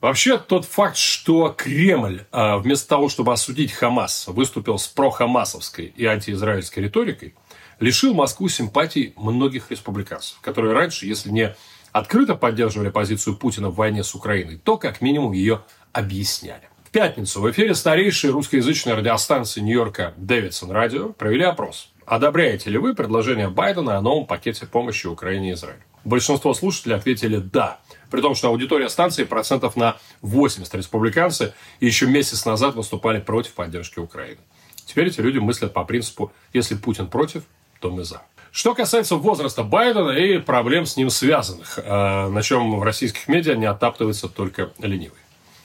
Вообще, 0.00 0.38
тот 0.38 0.64
факт, 0.64 0.96
что 0.96 1.52
Кремль, 1.56 2.24
а, 2.30 2.58
вместо 2.58 2.88
того, 2.88 3.08
чтобы 3.08 3.32
осудить 3.32 3.72
Хамас, 3.72 4.28
выступил 4.28 4.78
с 4.78 4.86
прохамасовской 4.86 5.86
и 5.86 6.04
антиизраильской 6.04 6.84
риторикой, 6.84 7.34
лишил 7.80 8.14
Москву 8.14 8.48
симпатий 8.48 9.12
многих 9.16 9.70
республиканцев, 9.70 10.38
которые 10.40 10.74
раньше, 10.74 11.06
если 11.06 11.30
не 11.30 11.56
открыто 11.92 12.34
поддерживали 12.34 12.90
позицию 12.90 13.36
Путина 13.36 13.70
в 13.70 13.74
войне 13.74 14.04
с 14.04 14.14
Украиной, 14.14 14.58
то 14.58 14.76
как 14.76 15.00
минимум 15.00 15.32
ее 15.32 15.62
объясняли. 15.92 16.68
В 16.84 16.90
пятницу 16.90 17.40
в 17.40 17.50
эфире 17.50 17.74
старейшей 17.74 18.30
русскоязычной 18.30 18.94
радиостанции 18.94 19.60
Нью-Йорка 19.60 20.14
Дэвидсон 20.16 20.70
Радио 20.70 21.10
провели 21.10 21.44
опрос. 21.44 21.92
Одобряете 22.06 22.70
ли 22.70 22.78
вы 22.78 22.94
предложение 22.94 23.48
Байдена 23.48 23.98
о 23.98 24.00
новом 24.00 24.26
пакете 24.26 24.66
помощи 24.66 25.06
Украине 25.06 25.50
и 25.50 25.52
Израилю? 25.52 25.82
Большинство 26.04 26.54
слушателей 26.54 26.96
ответили 26.96 27.36
«да», 27.36 27.80
при 28.10 28.22
том, 28.22 28.34
что 28.34 28.48
аудитория 28.48 28.88
станции 28.88 29.24
процентов 29.24 29.76
на 29.76 29.98
80 30.22 30.74
республиканцы 30.74 31.52
и 31.80 31.86
еще 31.86 32.06
месяц 32.06 32.46
назад 32.46 32.76
выступали 32.76 33.20
против 33.20 33.52
поддержки 33.52 33.98
Украины. 33.98 34.40
Теперь 34.86 35.08
эти 35.08 35.20
люди 35.20 35.36
мыслят 35.36 35.74
по 35.74 35.84
принципу 35.84 36.32
«если 36.54 36.74
Путин 36.76 37.08
против, 37.08 37.42
то 37.80 37.90
мы 37.90 38.04
за». 38.04 38.22
Что 38.50 38.74
касается 38.74 39.16
возраста 39.16 39.62
Байдена 39.62 40.10
и 40.10 40.38
проблем 40.38 40.86
с 40.86 40.96
ним 40.96 41.10
связанных, 41.10 41.78
э, 41.78 42.28
на 42.28 42.42
чем 42.42 42.78
в 42.78 42.82
российских 42.82 43.28
медиа 43.28 43.54
не 43.54 43.66
оттаптывается 43.66 44.28
только 44.28 44.70
ленивый. 44.78 45.18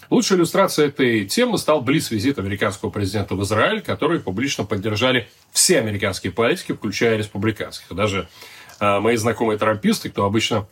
Лучшей 0.10 0.38
иллюстрацией 0.38 0.90
этой 0.90 1.26
темы 1.26 1.58
стал 1.58 1.82
близ-визит 1.82 2.38
американского 2.38 2.90
президента 2.90 3.36
в 3.36 3.44
Израиль, 3.44 3.82
который 3.82 4.20
публично 4.20 4.66
поддержали 4.66 5.28
все 5.52 5.80
американские 5.80 6.32
политики, 6.32 6.74
включая 6.74 7.18
республиканских. 7.18 7.96
Даже 7.96 8.28
э, 8.80 9.00
мои 9.00 9.16
знакомые 9.16 9.58
трамписты, 9.58 10.10
кто 10.10 10.26
обычно 10.26 10.68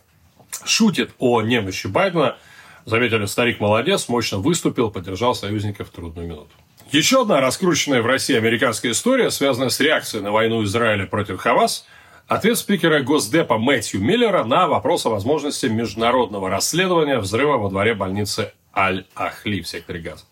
шутит 0.64 1.12
о 1.18 1.40
немощи 1.40 1.86
Байдена, 1.86 2.36
заметили, 2.84 3.24
старик 3.24 3.58
молодец, 3.58 4.08
мощно 4.08 4.38
выступил, 4.38 4.90
поддержал 4.90 5.34
союзников 5.34 5.88
в 5.88 5.92
трудную 5.92 6.28
минуту. 6.28 6.50
Еще 6.90 7.22
одна 7.22 7.40
раскрученная 7.40 8.02
в 8.02 8.06
России 8.06 8.36
американская 8.36 8.92
история, 8.92 9.30
связанная 9.30 9.70
с 9.70 9.80
реакцией 9.80 10.22
на 10.22 10.30
войну 10.30 10.62
Израиля 10.62 11.06
против 11.06 11.40
Хамас– 11.40 11.86
Ответ 12.28 12.56
спикера 12.56 13.02
Госдепа 13.02 13.58
Мэтью 13.58 14.00
Миллера 14.00 14.44
на 14.44 14.66
вопрос 14.66 15.04
о 15.06 15.10
возможности 15.10 15.66
международного 15.66 16.48
расследования 16.48 17.18
взрыва 17.18 17.58
во 17.58 17.68
дворе 17.68 17.94
больницы 17.94 18.52
Аль-Ахли 18.74 19.60
в 19.60 19.68
секторе 19.68 20.00
Газа. 20.00 20.24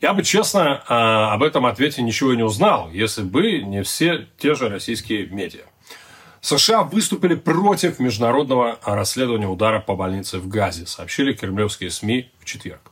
Я 0.00 0.14
бы, 0.14 0.24
честно, 0.24 0.82
а, 0.88 1.32
об 1.32 1.42
этом 1.42 1.64
ответе 1.64 2.02
ничего 2.02 2.34
не 2.34 2.42
узнал, 2.42 2.90
если 2.90 3.22
бы 3.22 3.58
не 3.60 3.82
все 3.82 4.26
те 4.36 4.54
же 4.54 4.68
российские 4.68 5.26
медиа. 5.26 5.62
США 6.40 6.82
выступили 6.82 7.36
против 7.36 8.00
международного 8.00 8.80
расследования 8.84 9.46
удара 9.46 9.78
по 9.78 9.94
больнице 9.94 10.38
в 10.38 10.48
Газе, 10.48 10.86
сообщили 10.86 11.32
кремлевские 11.32 11.90
СМИ 11.90 12.32
в 12.40 12.44
четверг. 12.44 12.91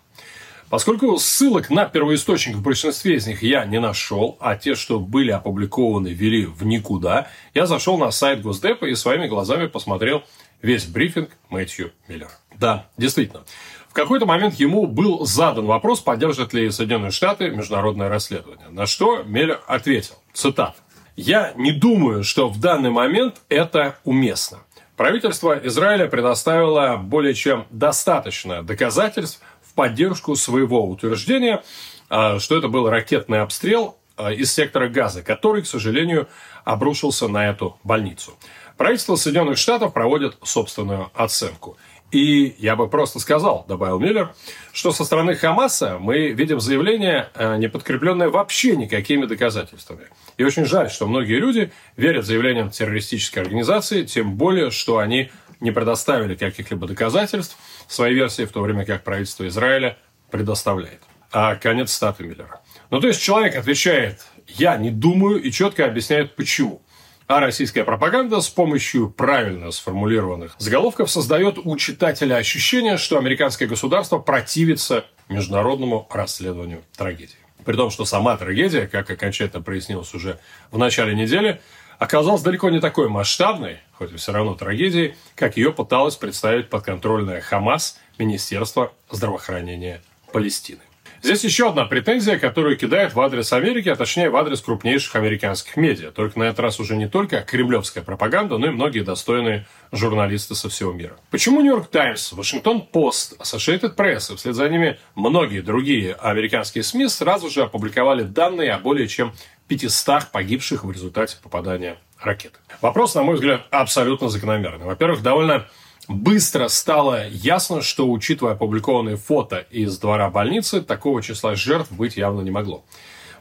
Поскольку 0.71 1.19
ссылок 1.19 1.69
на 1.69 1.85
первоисточник 1.87 2.55
в 2.55 2.63
большинстве 2.63 3.17
из 3.17 3.27
них 3.27 3.43
я 3.43 3.65
не 3.65 3.81
нашел, 3.81 4.37
а 4.39 4.55
те, 4.55 4.77
что 4.77 5.01
были 5.01 5.33
опубликованы, 5.33 6.09
вели 6.09 6.47
в 6.47 6.65
никуда, 6.65 7.27
я 7.55 7.67
зашел 7.67 7.99
на 7.99 8.13
сайт 8.13 8.41
Госдепа 8.41 8.85
и 8.85 8.95
своими 8.95 9.27
глазами 9.27 9.67
посмотрел 9.67 10.23
весь 10.63 10.87
брифинг 10.87 11.31
Мэтью 11.49 11.91
Миллера. 12.07 12.31
Да, 12.57 12.87
действительно. 12.97 13.43
В 13.89 13.95
какой-то 13.95 14.27
момент 14.27 14.55
ему 14.55 14.87
был 14.87 15.27
задан 15.27 15.67
вопрос, 15.67 15.99
поддержат 15.99 16.55
ли 16.55 16.71
Соединенные 16.71 17.11
Штаты 17.11 17.51
международное 17.51 18.09
расследование. 18.09 18.69
На 18.71 18.87
что 18.87 19.25
Миллер 19.25 19.61
ответил, 19.67 20.15
цитат, 20.33 20.77
«Я 21.17 21.53
не 21.57 21.73
думаю, 21.73 22.23
что 22.23 22.49
в 22.49 22.61
данный 22.61 22.91
момент 22.91 23.41
это 23.49 23.97
уместно. 24.05 24.61
Правительство 25.01 25.59
Израиля 25.65 26.09
предоставило 26.09 26.99
более 26.99 27.33
чем 27.33 27.67
достаточно 27.71 28.63
доказательств 28.63 29.41
в 29.71 29.75
поддержку 29.75 30.35
своего 30.35 30.89
утверждения, 30.89 31.63
а, 32.09 32.39
что 32.41 32.59
это 32.59 32.69
был 32.69 32.89
ракетный 32.89 33.41
обстрел 33.41 33.97
а, 34.17 34.33
из 34.33 34.53
сектора 34.53 34.89
газа, 34.89 35.23
который, 35.23 35.63
к 35.63 35.67
сожалению, 35.67 36.29
обрушился 36.65 37.29
на 37.29 37.49
эту 37.49 37.79
больницу. 37.85 38.33
Правительство 38.77 39.15
Соединенных 39.17 39.59
Штатов 39.59 39.93
проводит 39.93 40.37
собственную 40.43 41.11
оценку. 41.15 41.77
И 42.11 42.57
я 42.59 42.75
бы 42.75 42.89
просто 42.89 43.21
сказал, 43.21 43.65
добавил 43.69 44.01
Миллер, 44.01 44.35
что 44.73 44.91
со 44.91 45.05
стороны 45.05 45.37
Хамаса 45.37 45.99
мы 46.01 46.31
видим 46.31 46.59
заявление, 46.59 47.29
а, 47.35 47.57
не 47.57 47.69
подкрепленное 47.69 48.29
вообще 48.29 48.75
никакими 48.77 49.27
доказательствами. 49.27 50.09
И 50.37 50.43
очень 50.43 50.65
жаль, 50.65 50.91
что 50.91 51.07
многие 51.07 51.39
люди 51.39 51.71
верят 51.97 52.27
заявлениям 52.27 52.71
террористической 52.71 53.43
организации, 53.45 54.03
тем 54.03 54.35
более, 54.35 54.73
что 54.73 54.99
они 54.99 55.31
не 55.61 55.71
предоставили 55.71 56.35
каких-либо 56.35 56.89
доказательств 56.89 57.57
своей 57.93 58.15
версии, 58.15 58.45
в 58.45 58.53
то 58.53 58.61
время 58.63 58.85
как 58.85 59.05
правительство 59.05 59.47
Израиля 59.49 59.99
предоставляет. 60.31 61.01
А 61.33 61.57
конец 61.57 61.93
статы 61.93 62.25
Миллера. 62.25 62.61
Ну, 62.91 63.01
то 63.01 63.09
есть 63.09 63.23
человек 63.23 63.57
отвечает 63.57 64.21
«я 64.47 64.77
не 64.77 64.91
думаю» 64.91 65.41
и 65.41 65.51
четко 65.51 65.85
объясняет 65.85 66.35
почему. 66.35 66.83
А 67.27 67.39
российская 67.39 67.85
пропаганда 67.85 68.41
с 68.41 68.49
помощью 68.49 69.09
правильно 69.09 69.71
сформулированных 69.71 70.57
заголовков 70.59 71.09
создает 71.09 71.59
у 71.59 71.77
читателя 71.77 72.35
ощущение, 72.35 72.97
что 72.97 73.19
американское 73.19 73.69
государство 73.69 74.19
противится 74.19 75.05
международному 75.29 76.09
расследованию 76.11 76.83
трагедии. 76.97 77.37
При 77.65 77.77
том, 77.77 77.91
что 77.91 78.05
сама 78.05 78.37
трагедия, 78.37 78.89
как 78.89 79.11
окончательно 79.11 79.63
прояснилось 79.63 80.13
уже 80.13 80.41
в 80.73 80.79
начале 80.79 81.15
недели, 81.15 81.61
оказалась 82.01 82.43
далеко 82.43 82.71
не 82.71 82.81
такой 82.81 83.09
масштабной, 83.09 83.79
хоть 83.93 84.11
и 84.13 84.17
все 84.17 84.33
равно 84.33 84.55
трагедией, 84.55 85.15
как 85.37 85.57
ее 85.57 85.73
пыталось 85.73 86.17
представить 86.17 86.69
подконтрольное 86.69 87.41
Хамас 87.41 88.01
Министерство 88.19 88.93
здравоохранения 89.11 90.03
Палестины. 90.33 90.81
Здесь 91.23 91.45
еще 91.45 91.69
одна 91.69 91.85
претензия, 91.85 92.39
которую 92.39 92.79
кидает 92.79 93.13
в 93.13 93.21
адрес 93.21 93.53
Америки, 93.53 93.91
а 93.91 93.97
точнее 93.97 94.31
в 94.31 94.37
адрес 94.37 94.63
крупнейших 94.63 95.15
американских 95.17 95.77
медиа. 95.77 96.13
Только 96.13 96.39
на 96.39 96.45
этот 96.45 96.61
раз 96.61 96.81
уже 96.81 96.97
не 96.97 97.09
только 97.09 97.43
кремлевская 97.43 98.03
пропаганда, 98.03 98.57
но 98.57 98.69
и 98.69 98.71
многие 98.71 99.01
достойные 99.01 99.67
журналисты 99.93 100.55
со 100.55 100.71
всего 100.71 100.93
мира. 100.93 101.19
Почему 101.31 101.61
Нью-Йорк 101.61 101.89
Таймс, 101.89 102.33
Вашингтон 102.33 102.81
Пост, 102.81 103.39
Associated 103.39 103.95
Press 103.97 104.33
и 104.33 104.37
вслед 104.37 104.55
за 104.55 104.67
ними 104.71 104.99
многие 105.15 105.61
другие 105.61 106.15
американские 106.15 106.83
СМИ 106.83 107.09
сразу 107.09 107.51
же 107.51 107.65
опубликовали 107.65 108.23
данные 108.23 108.73
о 108.73 108.79
более 108.79 109.07
чем 109.07 109.35
500 109.71 110.33
погибших 110.33 110.83
в 110.83 110.91
результате 110.91 111.37
попадания 111.41 111.97
ракеты? 112.19 112.59
Вопрос, 112.81 113.15
на 113.15 113.23
мой 113.23 113.37
взгляд, 113.37 113.63
абсолютно 113.71 114.29
закономерный. 114.29 114.85
Во-первых, 114.85 115.23
довольно 115.23 115.69
быстро 116.09 116.67
стало 116.67 117.29
ясно, 117.29 117.81
что, 117.81 118.11
учитывая 118.11 118.55
опубликованные 118.55 119.17
фото 119.17 119.65
из 119.71 119.97
двора 119.97 120.29
больницы, 120.29 120.81
такого 120.81 121.23
числа 121.23 121.55
жертв 121.55 121.93
быть 121.93 122.17
явно 122.17 122.41
не 122.41 122.51
могло. 122.51 122.85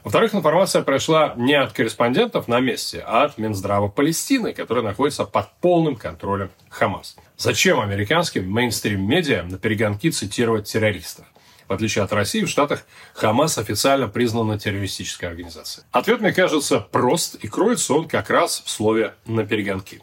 Во-вторых, 0.04 0.32
информация 0.32 0.82
пришла 0.82 1.34
не 1.36 1.54
от 1.54 1.72
корреспондентов 1.72 2.46
на 2.46 2.60
месте, 2.60 3.02
а 3.04 3.24
от 3.24 3.36
Минздрава 3.36 3.88
Палестины, 3.88 4.52
который 4.52 4.84
находится 4.84 5.24
под 5.24 5.50
полным 5.60 5.96
контролем 5.96 6.50
Хамас. 6.68 7.16
Зачем 7.36 7.80
американским 7.80 8.48
мейнстрим-медиа 8.48 9.42
на 9.42 9.58
перегонки 9.58 10.10
цитировать 10.10 10.70
террористов? 10.70 11.26
В 11.70 11.72
отличие 11.72 12.02
от 12.02 12.12
России, 12.12 12.42
в 12.42 12.48
Штатах 12.48 12.84
Хамас 13.14 13.56
официально 13.56 14.08
признана 14.08 14.58
террористической 14.58 15.28
организацией. 15.28 15.86
Ответ, 15.92 16.20
мне 16.20 16.32
кажется, 16.32 16.80
прост, 16.80 17.36
и 17.36 17.46
кроется 17.46 17.94
он 17.94 18.08
как 18.08 18.28
раз 18.28 18.64
в 18.66 18.68
слове 18.68 19.14
«на 19.24 19.46
перегонки». 19.46 20.02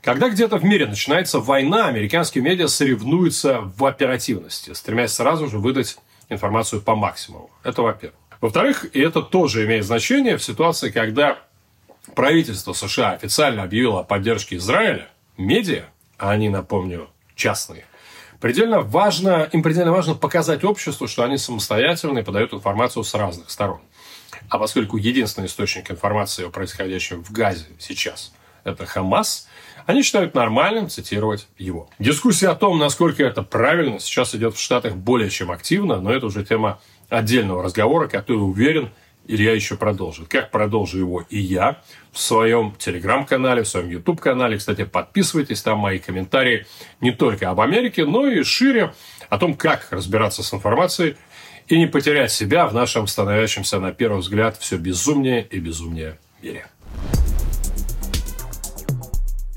Когда 0.00 0.30
где-то 0.30 0.56
в 0.56 0.64
мире 0.64 0.86
начинается 0.86 1.38
война, 1.38 1.88
американские 1.88 2.42
медиа 2.42 2.66
соревнуются 2.66 3.60
в 3.60 3.84
оперативности, 3.84 4.72
стремясь 4.72 5.12
сразу 5.12 5.48
же 5.48 5.58
выдать 5.58 5.98
информацию 6.30 6.80
по 6.80 6.96
максимуму. 6.96 7.50
Это 7.62 7.82
во-первых. 7.82 8.18
Во-вторых, 8.40 8.86
и 8.94 9.00
это 9.00 9.20
тоже 9.20 9.66
имеет 9.66 9.84
значение 9.84 10.38
в 10.38 10.42
ситуации, 10.42 10.90
когда 10.90 11.40
правительство 12.14 12.72
США 12.72 13.10
официально 13.10 13.64
объявило 13.64 14.00
о 14.00 14.04
поддержке 14.04 14.56
Израиля, 14.56 15.10
медиа, 15.36 15.90
а 16.16 16.30
они, 16.30 16.48
напомню, 16.48 17.10
частные, 17.34 17.84
предельно 18.40 18.80
важно, 18.80 19.48
им 19.52 19.62
предельно 19.62 19.92
важно 19.92 20.14
показать 20.14 20.64
обществу, 20.64 21.06
что 21.06 21.22
они 21.22 21.36
самостоятельны 21.36 22.20
и 22.20 22.22
подают 22.22 22.52
информацию 22.52 23.04
с 23.04 23.14
разных 23.14 23.50
сторон. 23.50 23.80
А 24.48 24.58
поскольку 24.58 24.96
единственный 24.96 25.46
источник 25.46 25.90
информации 25.90 26.46
о 26.46 26.50
происходящем 26.50 27.22
в 27.22 27.30
Газе 27.30 27.66
сейчас– 27.78 28.32
это 28.64 28.86
Хамас, 28.86 29.48
они 29.86 30.02
считают 30.02 30.34
нормальным 30.34 30.88
цитировать 30.88 31.48
его. 31.58 31.88
Дискуссия 31.98 32.48
о 32.48 32.54
том, 32.54 32.78
насколько 32.78 33.22
это 33.22 33.42
правильно, 33.42 33.98
сейчас 33.98 34.34
идет 34.34 34.54
в 34.54 34.60
Штатах 34.60 34.94
более 34.96 35.30
чем 35.30 35.50
активно, 35.50 36.00
но 36.00 36.12
это 36.12 36.26
уже 36.26 36.44
тема 36.44 36.80
отдельного 37.08 37.62
разговора, 37.62 38.08
который, 38.08 38.38
уверен, 38.38 38.90
Илья 39.26 39.52
еще 39.52 39.76
продолжит. 39.76 40.28
Как 40.28 40.50
продолжу 40.50 40.98
его 40.98 41.24
и 41.28 41.38
я 41.38 41.82
в 42.12 42.18
своем 42.18 42.74
телеграм-канале, 42.78 43.62
в 43.62 43.68
своем 43.68 43.88
YouTube-канале. 43.88 44.58
Кстати, 44.58 44.84
подписывайтесь, 44.84 45.62
там 45.62 45.78
мои 45.78 45.98
комментарии 45.98 46.66
не 47.00 47.12
только 47.12 47.50
об 47.50 47.60
Америке, 47.60 48.04
но 48.04 48.26
и 48.26 48.42
шире 48.42 48.92
о 49.28 49.38
том, 49.38 49.54
как 49.54 49.88
разбираться 49.90 50.42
с 50.42 50.52
информацией 50.52 51.16
и 51.68 51.78
не 51.78 51.86
потерять 51.86 52.32
себя 52.32 52.66
в 52.66 52.74
нашем 52.74 53.06
становящемся 53.06 53.78
на 53.78 53.92
первый 53.92 54.20
взгляд 54.20 54.56
все 54.58 54.76
безумнее 54.76 55.46
и 55.48 55.58
безумнее 55.58 56.18
мире. 56.42 56.66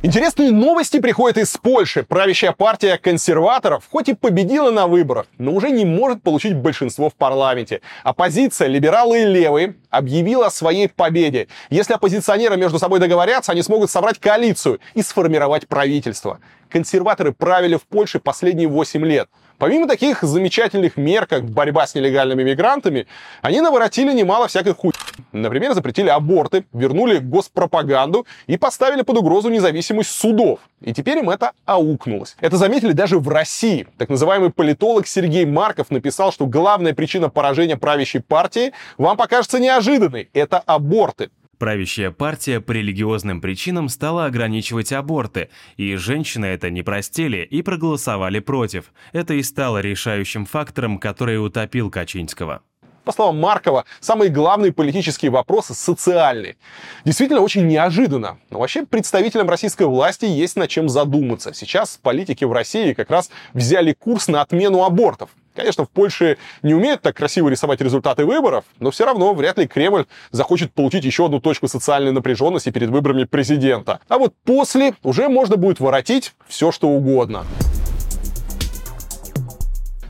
Интересные 0.06 0.52
новости 0.52 1.00
приходят 1.00 1.38
из 1.38 1.56
Польши. 1.56 2.04
Правящая 2.04 2.52
партия 2.52 2.98
консерваторов 2.98 3.88
хоть 3.90 4.10
и 4.10 4.14
победила 4.14 4.70
на 4.70 4.86
выборах, 4.86 5.28
но 5.38 5.54
уже 5.54 5.70
не 5.70 5.86
может 5.86 6.22
получить 6.22 6.58
большинство 6.58 7.10
в 7.10 7.14
парламенте. 7.14 7.80
Оппозиция, 8.04 8.68
либералы 8.68 9.22
и 9.22 9.26
левые, 9.26 9.76
объявила 9.90 10.48
о 10.48 10.52
своей 10.52 10.90
победе. 10.90 11.48
Если 11.70 11.94
оппозиционеры 11.94 12.58
между 12.58 12.80
собой 12.80 13.00
договорятся, 13.00 13.54
они 13.54 13.62
смогут 13.62 13.90
собрать 13.90 14.20
коалицию 14.20 14.82
и 14.94 15.02
сформировать 15.02 15.70
правительство. 15.70 16.42
Консерваторы 16.74 17.34
правили 17.34 17.76
в 17.76 17.84
Польше 17.84 18.20
последние 18.20 18.68
8 18.68 19.06
лет. 19.06 19.30
Помимо 19.60 19.88
таких 19.88 20.24
замечательных 20.24 20.98
мер, 20.98 21.28
как 21.28 21.46
борьба 21.46 21.86
с 21.86 21.94
нелегальными 21.94 22.42
мигрантами, 22.42 23.06
они 23.44 23.62
наворотили 23.62 24.12
немало 24.12 24.48
всяких 24.48 24.78
хуй. 24.78 24.92
Например, 25.32 25.76
запретили 25.76 26.10
аборты, 26.10 26.66
вернули 26.74 27.20
госпропаганду 27.20 28.26
и 28.48 28.58
поставили 28.58 29.04
под 29.04 29.20
угрозу 29.20 29.50
независимость 29.50 30.10
судов. 30.10 30.62
И 30.82 30.96
теперь 30.96 31.20
им 31.20 31.30
это 31.30 31.52
аукнулось. 31.66 32.36
Это 32.42 32.58
заметили 32.58 32.94
даже 32.94 33.20
в 33.20 33.30
России. 33.30 33.86
Так 34.00 34.10
называемый 34.10 34.50
политолог 34.50 35.06
Сергей 35.06 35.46
Марков 35.46 35.92
написал, 35.92 36.32
что 36.32 36.48
главная 36.48 36.96
причина 36.96 37.30
поражения 37.30 37.78
правящей 37.78 38.22
партии 38.22 38.74
вам 38.98 39.16
покажется 39.16 39.60
неожиданной. 39.60 40.28
Это 40.34 40.58
аборты. 40.58 41.30
Правящая 41.58 42.12
партия 42.12 42.60
по 42.60 42.72
религиозным 42.72 43.40
причинам 43.40 43.88
стала 43.88 44.26
ограничивать 44.26 44.92
аборты, 44.92 45.50
и 45.78 45.96
женщины 45.96 46.46
это 46.46 46.70
не 46.70 46.84
простили 46.84 47.38
и 47.38 47.62
проголосовали 47.62 48.40
против. 48.40 48.92
Это 49.14 49.36
и 49.36 49.44
стало 49.44 49.80
решающим 49.80 50.46
фактором, 50.46 50.98
который 50.98 51.44
утопил 51.44 51.90
Качинского. 51.90 52.62
По 53.04 53.12
словам 53.12 53.38
Маркова, 53.38 53.84
самые 54.00 54.30
главные 54.30 54.72
политические 54.72 55.30
вопросы 55.30 55.74
социальные. 55.74 56.56
Действительно, 57.04 57.42
очень 57.42 57.68
неожиданно. 57.68 58.38
Но 58.50 58.60
вообще 58.60 58.86
представителям 58.86 59.50
российской 59.50 59.86
власти 59.88 60.24
есть 60.26 60.56
над 60.56 60.70
чем 60.70 60.88
задуматься. 60.88 61.54
Сейчас 61.54 62.00
политики 62.02 62.46
в 62.46 62.54
России 62.54 62.94
как 62.94 63.10
раз 63.10 63.30
взяли 63.54 63.92
курс 63.94 64.30
на 64.30 64.42
отмену 64.42 64.86
абортов. 64.86 65.30
Конечно, 65.56 65.86
в 65.86 65.90
Польше 65.90 66.38
не 66.64 66.74
умеют 66.74 67.02
так 67.02 67.16
красиво 67.16 67.50
рисовать 67.50 67.82
результаты 67.82 68.26
выборов, 68.26 68.66
но 68.80 68.92
все 68.92 69.06
равно 69.06 69.34
вряд 69.34 69.58
ли 69.58 69.68
Кремль 69.68 70.06
захочет 70.32 70.74
получить 70.74 71.06
еще 71.06 71.26
одну 71.26 71.40
точку 71.40 71.68
социальной 71.68 72.12
напряженности 72.12 72.70
перед 72.72 72.90
выборами 72.90 73.26
президента. 73.26 74.00
А 74.08 74.18
вот 74.18 74.34
после 74.44 74.96
уже 75.04 75.30
можно 75.30 75.56
будет 75.56 75.80
воротить 75.80 76.34
все, 76.48 76.72
что 76.72 76.90
угодно. 76.90 77.46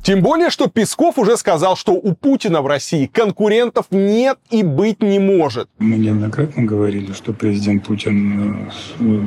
Тем 0.04 0.22
более, 0.22 0.50
что 0.50 0.68
Песков 0.68 1.18
уже 1.18 1.38
сказал, 1.38 1.78
что 1.78 1.94
у 1.94 2.14
Путина 2.14 2.62
в 2.62 2.68
России 2.68 3.06
конкурентов 3.06 3.86
нет 3.90 4.38
и 4.52 4.62
быть 4.62 5.02
не 5.02 5.18
может. 5.18 5.70
Мы 5.80 5.96
неоднократно 5.96 6.64
говорили, 6.64 7.14
что 7.14 7.32
президент 7.32 7.86
Путин, 7.86 8.70
э, 9.00 9.22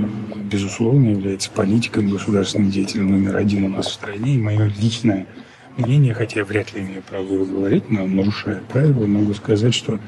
безусловно, 0.51 1.09
является 1.09 1.51
политиком, 1.51 2.11
государственным 2.11 2.71
деятелем 2.71 3.11
номер 3.11 3.37
один 3.37 3.65
у 3.65 3.69
нас 3.69 3.87
в 3.87 3.93
стране. 3.95 4.35
И 4.35 4.39
мое 4.39 4.71
личное 4.79 5.27
мнение, 5.77 6.15
хотя 6.15 6.41
я 6.41 6.45
вряд 6.45 6.73
ли 6.75 6.81
имею 6.83 7.03
право 7.03 7.25
его 7.25 7.45
говорить, 7.45 7.91
но 7.91 8.07
нарушая 8.07 8.61
правила, 8.69 9.07
могу 9.07 9.35
сказать, 9.35 9.75
что 9.75 9.99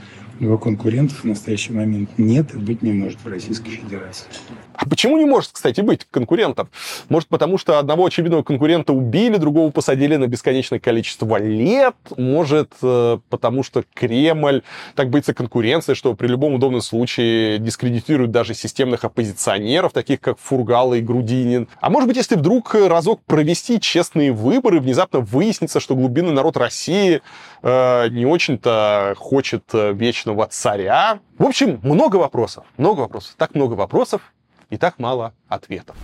его 0.40 0.58
конкурентов 0.58 1.20
в 1.20 1.24
настоящий 1.24 1.72
момент 1.72 2.10
нет 2.16 2.54
и 2.54 2.58
быть 2.58 2.82
не 2.82 2.92
может 2.92 3.18
в 3.20 3.28
Российской 3.28 3.70
Федерации. 3.70 4.26
А 4.74 4.88
почему 4.88 5.18
не 5.18 5.24
может, 5.24 5.50
кстати, 5.52 5.80
быть 5.80 6.06
конкурентов? 6.10 6.68
Может, 7.08 7.28
потому 7.28 7.58
что 7.58 7.78
одного 7.78 8.06
очевидного 8.06 8.42
конкурента 8.42 8.92
убили, 8.92 9.36
другого 9.36 9.70
посадили 9.70 10.16
на 10.16 10.28
бесконечное 10.28 10.78
количество 10.78 11.36
лет? 11.36 11.96
Может, 12.16 12.72
э, 12.82 13.18
потому 13.28 13.64
что 13.64 13.84
Кремль 13.94 14.62
так 14.94 15.10
боится 15.10 15.34
конкуренции, 15.34 15.94
что 15.94 16.14
при 16.14 16.28
любом 16.28 16.54
удобном 16.54 16.80
случае 16.80 17.58
дискредитирует 17.58 18.30
даже 18.30 18.54
системных 18.54 19.04
оппозиционеров, 19.04 19.92
таких 19.92 20.20
как 20.20 20.38
Фургала 20.38 20.94
и 20.94 21.00
Грудинин? 21.00 21.66
А 21.80 21.90
может 21.90 22.06
быть, 22.06 22.16
если 22.16 22.36
вдруг 22.36 22.74
разок 22.74 23.20
провести 23.22 23.80
честные 23.80 24.32
выборы, 24.32 24.80
внезапно 24.80 25.20
выяснится, 25.20 25.80
что 25.80 25.96
глубинный 25.96 26.32
народ 26.32 26.56
России 26.56 27.20
э, 27.62 28.08
не 28.08 28.26
очень-то 28.26 29.14
хочет 29.16 29.64
э, 29.72 29.92
вечного 29.92 30.46
царя? 30.46 31.20
В 31.38 31.44
общем, 31.44 31.80
много 31.82 32.16
вопросов, 32.16 32.64
много 32.76 33.00
вопросов, 33.00 33.34
так 33.36 33.54
много 33.54 33.74
вопросов, 33.74 34.22
и 34.70 34.76
так 34.76 34.98
мало 34.98 35.32
ответов. 35.48 35.96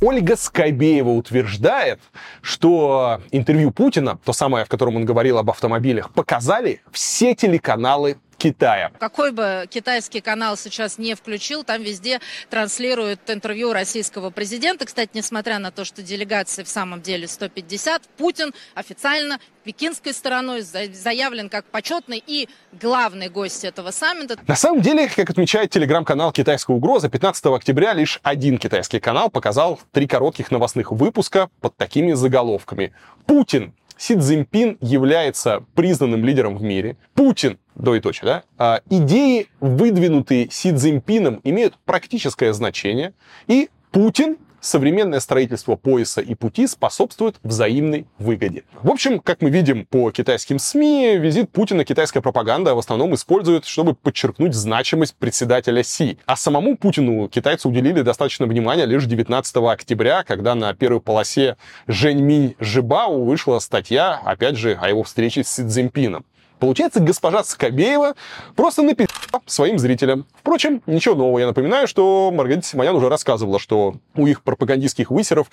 Ольга 0.00 0.36
Скайбеева 0.36 1.08
утверждает, 1.08 1.98
что 2.42 3.22
интервью 3.30 3.70
Путина, 3.70 4.18
то 4.22 4.34
самое, 4.34 4.66
в 4.66 4.68
котором 4.68 4.96
он 4.96 5.06
говорил 5.06 5.38
об 5.38 5.48
автомобилях, 5.48 6.12
показали 6.12 6.82
все 6.90 7.34
телеканалы 7.34 8.18
Китая. 8.44 8.92
Какой 8.98 9.32
бы 9.32 9.66
китайский 9.70 10.20
канал 10.20 10.58
сейчас 10.58 10.98
не 10.98 11.14
включил, 11.14 11.64
там 11.64 11.80
везде 11.80 12.20
транслируют 12.50 13.20
интервью 13.28 13.72
российского 13.72 14.28
президента. 14.28 14.84
Кстати, 14.84 15.12
несмотря 15.14 15.58
на 15.58 15.70
то, 15.70 15.86
что 15.86 16.02
делегации 16.02 16.62
в 16.62 16.68
самом 16.68 17.00
деле 17.00 17.26
150, 17.26 18.02
Путин 18.18 18.52
официально 18.74 19.38
пекинской 19.64 20.12
стороной 20.12 20.60
заявлен 20.60 21.48
как 21.48 21.64
почетный 21.64 22.22
и 22.26 22.50
главный 22.72 23.30
гость 23.30 23.64
этого 23.64 23.90
саммита. 23.92 24.38
На 24.46 24.56
самом 24.56 24.82
деле, 24.82 25.08
как 25.08 25.30
отмечает 25.30 25.70
телеграм-канал 25.70 26.30
«Китайская 26.30 26.76
угроза», 26.76 27.08
15 27.08 27.46
октября 27.46 27.94
лишь 27.94 28.20
один 28.22 28.58
китайский 28.58 29.00
канал 29.00 29.30
показал 29.30 29.80
три 29.90 30.06
коротких 30.06 30.50
новостных 30.50 30.92
выпуска 30.92 31.48
под 31.62 31.78
такими 31.78 32.12
заголовками. 32.12 32.92
Путин 33.24 33.72
Си 33.96 34.16
Цзиньпин 34.16 34.78
является 34.80 35.64
признанным 35.74 36.24
лидером 36.24 36.56
в 36.56 36.62
мире. 36.62 36.96
Путин, 37.14 37.58
двоеточие, 37.74 38.24
да? 38.24 38.42
А, 38.58 38.80
идеи, 38.90 39.48
выдвинутые 39.60 40.48
Си 40.50 40.72
Цзиньпином, 40.72 41.40
имеют 41.44 41.74
практическое 41.84 42.52
значение. 42.52 43.12
И 43.46 43.68
Путин 43.90 44.36
современное 44.64 45.20
строительство 45.20 45.76
пояса 45.76 46.20
и 46.20 46.34
пути 46.34 46.66
способствует 46.66 47.36
взаимной 47.42 48.06
выгоде. 48.18 48.64
В 48.82 48.90
общем, 48.90 49.20
как 49.20 49.42
мы 49.42 49.50
видим 49.50 49.86
по 49.86 50.10
китайским 50.10 50.58
СМИ, 50.58 51.18
визит 51.18 51.50
Путина 51.50 51.84
китайская 51.84 52.20
пропаганда 52.20 52.74
в 52.74 52.78
основном 52.78 53.14
использует, 53.14 53.66
чтобы 53.66 53.94
подчеркнуть 53.94 54.54
значимость 54.54 55.16
председателя 55.16 55.82
Си. 55.82 56.18
А 56.26 56.36
самому 56.36 56.76
Путину 56.76 57.28
китайцы 57.28 57.68
уделили 57.68 58.02
достаточно 58.02 58.46
внимания 58.46 58.86
лишь 58.86 59.04
19 59.04 59.56
октября, 59.56 60.24
когда 60.24 60.54
на 60.54 60.72
первой 60.74 61.00
полосе 61.00 61.56
Жэньминь 61.86 62.56
Жибао 62.58 63.22
вышла 63.22 63.58
статья, 63.58 64.20
опять 64.24 64.56
же, 64.56 64.78
о 64.80 64.88
его 64.88 65.02
встрече 65.02 65.44
с 65.44 65.48
Си 65.48 65.62
Цзиньпином. 65.66 66.24
Получается, 66.64 67.00
госпожа 67.00 67.44
Скобеева 67.44 68.14
просто 68.56 68.80
написала 68.80 69.42
своим 69.44 69.78
зрителям. 69.78 70.24
Впрочем, 70.34 70.80
ничего 70.86 71.14
нового. 71.14 71.38
Я 71.38 71.46
напоминаю, 71.46 71.86
что 71.86 72.30
Маргарита 72.32 72.66
Симонян 72.66 72.96
уже 72.96 73.10
рассказывала, 73.10 73.58
что 73.58 73.96
у 74.16 74.26
их 74.26 74.40
пропагандистских 74.40 75.10
высеров 75.10 75.50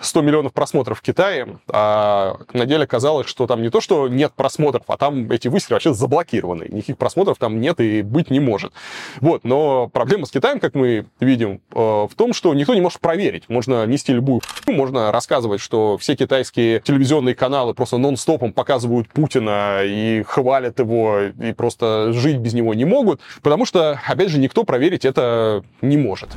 100 0.00 0.22
миллионов 0.22 0.52
просмотров 0.52 1.00
в 1.00 1.02
Китае, 1.02 1.58
а 1.68 2.36
на 2.52 2.66
деле 2.66 2.86
казалось, 2.86 3.26
что 3.26 3.46
там 3.46 3.62
не 3.62 3.70
то, 3.70 3.80
что 3.80 4.08
нет 4.08 4.32
просмотров, 4.34 4.84
а 4.86 4.96
там 4.96 5.30
эти 5.30 5.48
высеры 5.48 5.74
вообще 5.74 5.94
заблокированы. 5.94 6.66
Никаких 6.68 6.98
просмотров 6.98 7.38
там 7.38 7.60
нет 7.60 7.80
и 7.80 8.02
быть 8.02 8.30
не 8.30 8.40
может. 8.40 8.72
Вот, 9.20 9.44
но 9.44 9.88
проблема 9.88 10.26
с 10.26 10.30
Китаем, 10.30 10.60
как 10.60 10.74
мы 10.74 11.06
видим, 11.20 11.60
э, 11.72 11.76
в 11.76 12.10
том, 12.16 12.32
что 12.32 12.54
никто 12.54 12.74
не 12.74 12.80
может 12.80 13.00
проверить. 13.00 13.48
Можно 13.48 13.84
нести 13.86 14.12
любую 14.12 14.40
можно 14.66 15.12
рассказывать, 15.12 15.60
что 15.60 15.98
все 15.98 16.16
китайские 16.16 16.80
телевизионные 16.80 17.34
каналы 17.34 17.74
просто 17.74 17.98
нон-стопом 17.98 18.52
показывают 18.52 19.08
Путина 19.08 19.80
и 19.84 20.22
хвалят 20.22 20.51
его, 20.78 21.20
и 21.40 21.52
просто 21.52 22.12
жить 22.12 22.38
без 22.38 22.52
него 22.54 22.74
не 22.74 22.84
могут, 22.84 23.20
потому 23.42 23.64
что, 23.64 24.00
опять 24.06 24.28
же, 24.28 24.38
никто 24.38 24.64
проверить 24.64 25.04
это 25.04 25.62
не 25.80 25.96
может. 25.96 26.30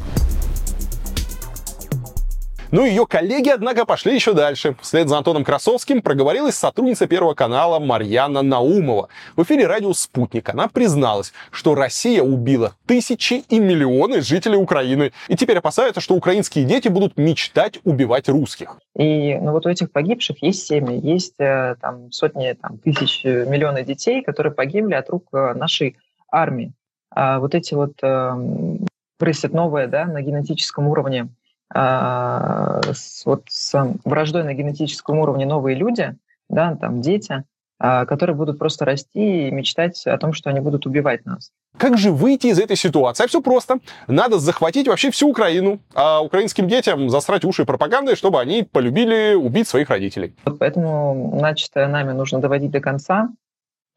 Ну, 2.72 2.84
ее 2.84 3.06
коллеги, 3.06 3.50
однако, 3.50 3.86
пошли 3.86 4.16
еще 4.16 4.34
дальше. 4.34 4.76
Вслед 4.82 5.08
за 5.08 5.18
Антоном 5.18 5.44
Красовским 5.44 6.02
проговорилась 6.02 6.56
сотрудница 6.56 7.06
Первого 7.08 7.36
канала 7.36 7.80
Марьяна 7.80 8.42
Наумова. 8.42 9.10
В 9.36 9.44
эфире 9.44 9.68
радио 9.68 9.94
«Спутник» 9.94 10.50
она 10.50 10.68
призналась, 10.68 11.32
что 11.52 11.76
Россия 11.76 12.24
убила 12.24 12.76
тысячи 12.88 13.44
и 13.50 13.60
миллионы 13.60 14.22
жителей 14.22 14.58
Украины. 14.58 15.12
И 15.28 15.36
теперь 15.36 15.60
опасается, 15.60 16.02
что 16.02 16.16
украинские 16.16 16.66
дети 16.66 16.88
будут 16.88 17.18
мечтать 17.18 17.80
убивать 17.84 18.30
русских. 18.30 18.78
И 18.98 19.36
ну, 19.36 19.52
вот 19.52 19.66
у 19.68 19.70
этих 19.70 19.92
погибших 19.92 20.42
есть 20.42 20.66
семьи, 20.66 21.00
есть 21.00 21.40
э, 21.40 21.76
там, 21.80 22.12
сотни 22.12 22.54
там, 22.54 22.80
тысяч, 22.80 23.24
э, 23.26 23.46
миллионы 23.46 23.84
детей, 23.84 24.24
которые 24.24 24.54
погибли 24.54 24.96
от 24.96 25.10
рук 25.10 25.28
э, 25.34 25.54
нашей 25.54 25.98
армии. 26.32 26.74
А 27.12 27.40
вот 27.40 27.54
эти 27.54 27.76
вот 27.76 27.94
э, 28.02 28.32
вырастет 29.20 29.54
новое 29.54 29.88
да, 29.88 30.06
на 30.06 30.22
генетическом 30.22 30.88
уровне 30.88 31.30
с, 31.74 33.24
вот 33.26 33.44
с 33.50 33.96
врождой 34.06 34.44
на 34.44 34.54
генетическом 34.54 35.20
уровне 35.20 35.46
новые 35.46 35.76
люди, 35.76 36.16
да, 36.48 36.76
там 36.76 37.02
дети, 37.02 37.44
а, 37.78 38.06
которые 38.06 38.36
будут 38.36 38.58
просто 38.58 38.86
расти 38.86 39.48
и 39.48 39.52
мечтать 39.52 40.06
о 40.08 40.18
том, 40.18 40.32
что 40.32 40.50
они 40.50 40.62
будут 40.62 40.86
убивать 40.86 41.26
нас. 41.26 41.52
Как 41.78 41.98
же 41.98 42.12
выйти 42.12 42.48
из 42.48 42.58
этой 42.58 42.78
ситуации? 42.78 43.26
А 43.26 43.28
все 43.28 43.42
просто. 43.42 43.80
Надо 44.08 44.40
захватить 44.40 44.88
вообще 44.88 45.12
всю 45.12 45.30
Украину, 45.30 45.80
а 45.94 46.22
украинским 46.22 46.70
детям 46.70 47.10
засрать 47.10 47.44
уши 47.44 47.66
пропагандой, 47.66 48.16
чтобы 48.16 48.40
они 48.40 48.64
полюбили 48.64 49.34
убить 49.34 49.68
своих 49.68 49.90
родителей. 49.90 50.34
Вот 50.46 50.58
поэтому 50.60 51.38
начатое 51.38 51.88
нами 51.88 52.14
нужно 52.14 52.40
доводить 52.40 52.72
до 52.72 52.80
конца. 52.80 53.30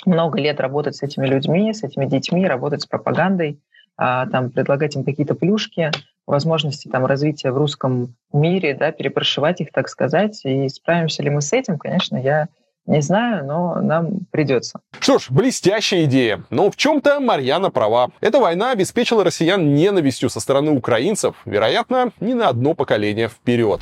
Много 0.05 0.41
лет 0.41 0.59
работать 0.59 0.97
с 0.97 1.03
этими 1.05 1.27
людьми, 1.29 1.73
с 1.73 1.85
этими 1.85 2.07
детьми, 2.07 2.47
работать 2.47 2.83
с 2.83 2.87
пропагандой, 2.87 3.61
а, 3.97 4.27
там, 4.27 4.51
предлагать 4.51 4.97
им 4.97 5.05
какие-то 5.05 5.37
плюшки, 5.37 5.93
возможности 6.29 6.89
там, 6.89 7.07
развития 7.07 7.51
в 7.51 7.57
русском 7.57 8.15
мире, 8.33 8.75
да, 8.75 8.93
перепрошивать 8.93 9.61
их, 9.61 9.73
так 9.73 9.89
сказать. 9.89 10.41
И 10.45 10.69
справимся 10.69 11.23
ли 11.23 11.31
мы 11.31 11.41
с 11.41 11.53
этим, 11.53 11.79
конечно, 11.79 12.17
я 12.17 12.49
не 12.87 13.03
знаю, 13.03 13.45
но 13.45 13.83
нам 13.83 14.21
придется. 14.31 14.81
Что 14.99 15.19
ж, 15.19 15.27
блестящая 15.31 16.05
идея. 16.05 16.45
Но 16.51 16.71
в 16.71 16.77
чем-то 16.77 17.21
Марьяна 17.21 17.71
права. 17.71 18.11
Эта 18.21 18.41
война 18.41 18.71
обеспечила 18.71 19.25
россиян 19.25 19.75
ненавистью 19.75 20.31
со 20.31 20.41
стороны 20.41 20.71
украинцев, 20.71 21.35
вероятно, 21.45 22.13
не 22.21 22.35
на 22.35 22.49
одно 22.49 22.75
поколение 22.75 23.29
вперед. 23.29 23.81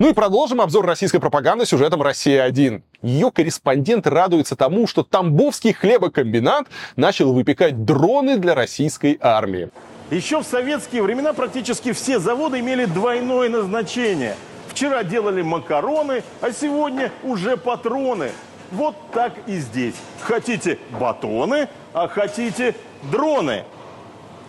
Ну 0.00 0.10
и 0.10 0.12
продолжим 0.12 0.60
обзор 0.60 0.86
российской 0.86 1.20
пропаганды 1.20 1.66
сюжетом 1.66 2.02
«Россия-1». 2.02 2.82
Ее 3.02 3.30
корреспондент 3.30 4.08
радуется 4.08 4.56
тому, 4.56 4.88
что 4.88 5.04
Тамбовский 5.04 5.72
хлебокомбинат 5.72 6.66
начал 6.96 7.32
выпекать 7.32 7.84
дроны 7.84 8.38
для 8.38 8.56
российской 8.56 9.16
армии. 9.20 9.70
Еще 10.10 10.40
в 10.40 10.44
советские 10.44 11.04
времена 11.04 11.32
практически 11.32 11.92
все 11.92 12.18
заводы 12.18 12.58
имели 12.58 12.86
двойное 12.86 13.48
назначение. 13.48 14.34
Вчера 14.68 15.04
делали 15.04 15.42
макароны, 15.42 16.24
а 16.40 16.50
сегодня 16.50 17.12
уже 17.22 17.56
патроны. 17.56 18.32
Вот 18.72 18.96
так 19.12 19.32
и 19.46 19.58
здесь. 19.58 19.94
Хотите 20.22 20.80
батоны, 20.98 21.68
а 21.92 22.08
хотите 22.08 22.74
дроны. 23.12 23.62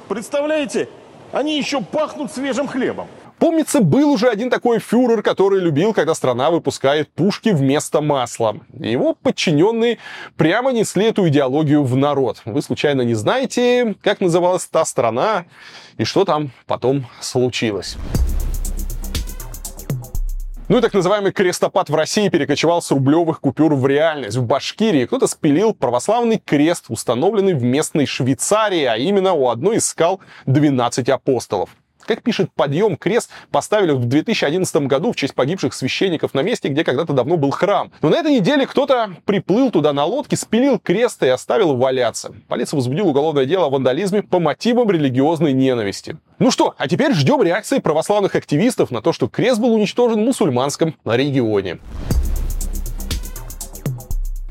Представляете, 0.08 0.90
они 1.32 1.56
еще 1.60 1.82
пахнут 1.82 2.32
свежим 2.32 2.68
хлебом. 2.68 3.08
Помнится, 3.40 3.82
был 3.82 4.12
уже 4.12 4.30
один 4.30 4.50
такой 4.50 4.80
фюрер, 4.80 5.22
который 5.22 5.60
любил, 5.60 5.94
когда 5.94 6.16
страна 6.16 6.52
выпускает 6.52 7.12
пушки 7.12 7.50
вместо 7.50 8.02
масла. 8.02 8.58
Его 8.74 9.14
подчиненные 9.14 9.98
прямо 10.38 10.72
несли 10.72 11.06
эту 11.06 11.28
идеологию 11.28 11.84
в 11.84 11.96
народ. 11.98 12.42
Вы 12.46 12.62
случайно 12.62 13.02
не 13.02 13.14
знаете, 13.14 13.96
как 14.02 14.22
называлась 14.22 14.66
та 14.66 14.86
страна 14.86 15.46
и 15.98 16.06
что 16.06 16.24
там 16.24 16.52
потом 16.66 17.08
случилось? 17.20 17.98
Ну 20.68 20.80
и 20.80 20.82
так 20.82 20.94
называемый 20.94 21.32
крестопад 21.32 21.92
в 21.92 21.96
России 21.96 22.28
перекочевал 22.30 22.82
с 22.82 22.90
рублевых 22.90 23.40
купюр 23.40 23.76
в 23.76 23.86
реальность. 23.86 24.38
В 24.38 24.46
Башкирии 24.46 25.06
кто-то 25.06 25.28
спилил 25.28 25.76
православный 25.76 26.42
крест, 26.44 26.86
установленный 26.88 27.54
в 27.54 27.62
местной 27.62 28.08
Швейцарии, 28.08 28.86
а 28.86 28.98
именно 28.98 29.34
у 29.34 29.50
одной 29.50 29.76
из 29.76 29.86
скал 29.86 30.22
12 30.48 31.10
апостолов. 31.10 31.70
Как 32.06 32.22
пишет 32.22 32.52
«Подъем», 32.54 32.98
крест 32.98 33.32
поставили 33.52 33.92
в 33.92 34.06
2011 34.06 34.76
году 34.88 35.12
в 35.12 35.16
честь 35.16 35.34
погибших 35.34 35.74
священников 35.74 36.36
на 36.36 36.42
месте, 36.42 36.68
где 36.68 36.84
когда-то 36.84 37.14
давно 37.14 37.36
был 37.36 37.50
храм. 37.50 37.92
Но 38.02 38.10
на 38.10 38.18
этой 38.18 38.34
неделе 38.34 38.68
кто-то 38.68 39.16
приплыл 39.26 39.72
туда 39.72 39.92
на 39.92 40.06
лодке, 40.06 40.38
спилил 40.38 40.78
крест 40.78 41.24
и 41.24 41.28
оставил 41.28 41.76
валяться. 41.76 42.34
Полиция 42.48 42.78
возбудила 42.78 43.08
уголовное 43.08 43.46
дело 43.46 43.66
о 43.66 43.70
вандализме 43.70 44.22
по 44.22 44.40
мотивам 44.40 44.92
религиозной 44.92 45.54
ненависти. 45.54 46.18
Ну 46.38 46.52
что, 46.52 46.76
а 46.78 46.88
теперь 46.88 47.14
ждем 47.14 47.42
реакции 47.42 47.80
православных 47.80 48.36
активистов 48.36 48.92
на 48.92 49.02
то, 49.02 49.12
что 49.12 49.28
крест 49.28 49.60
был 49.60 49.74
уничтожен 49.74 50.22
в 50.22 50.26
мусульманском 50.26 50.96
регионе. 51.06 51.80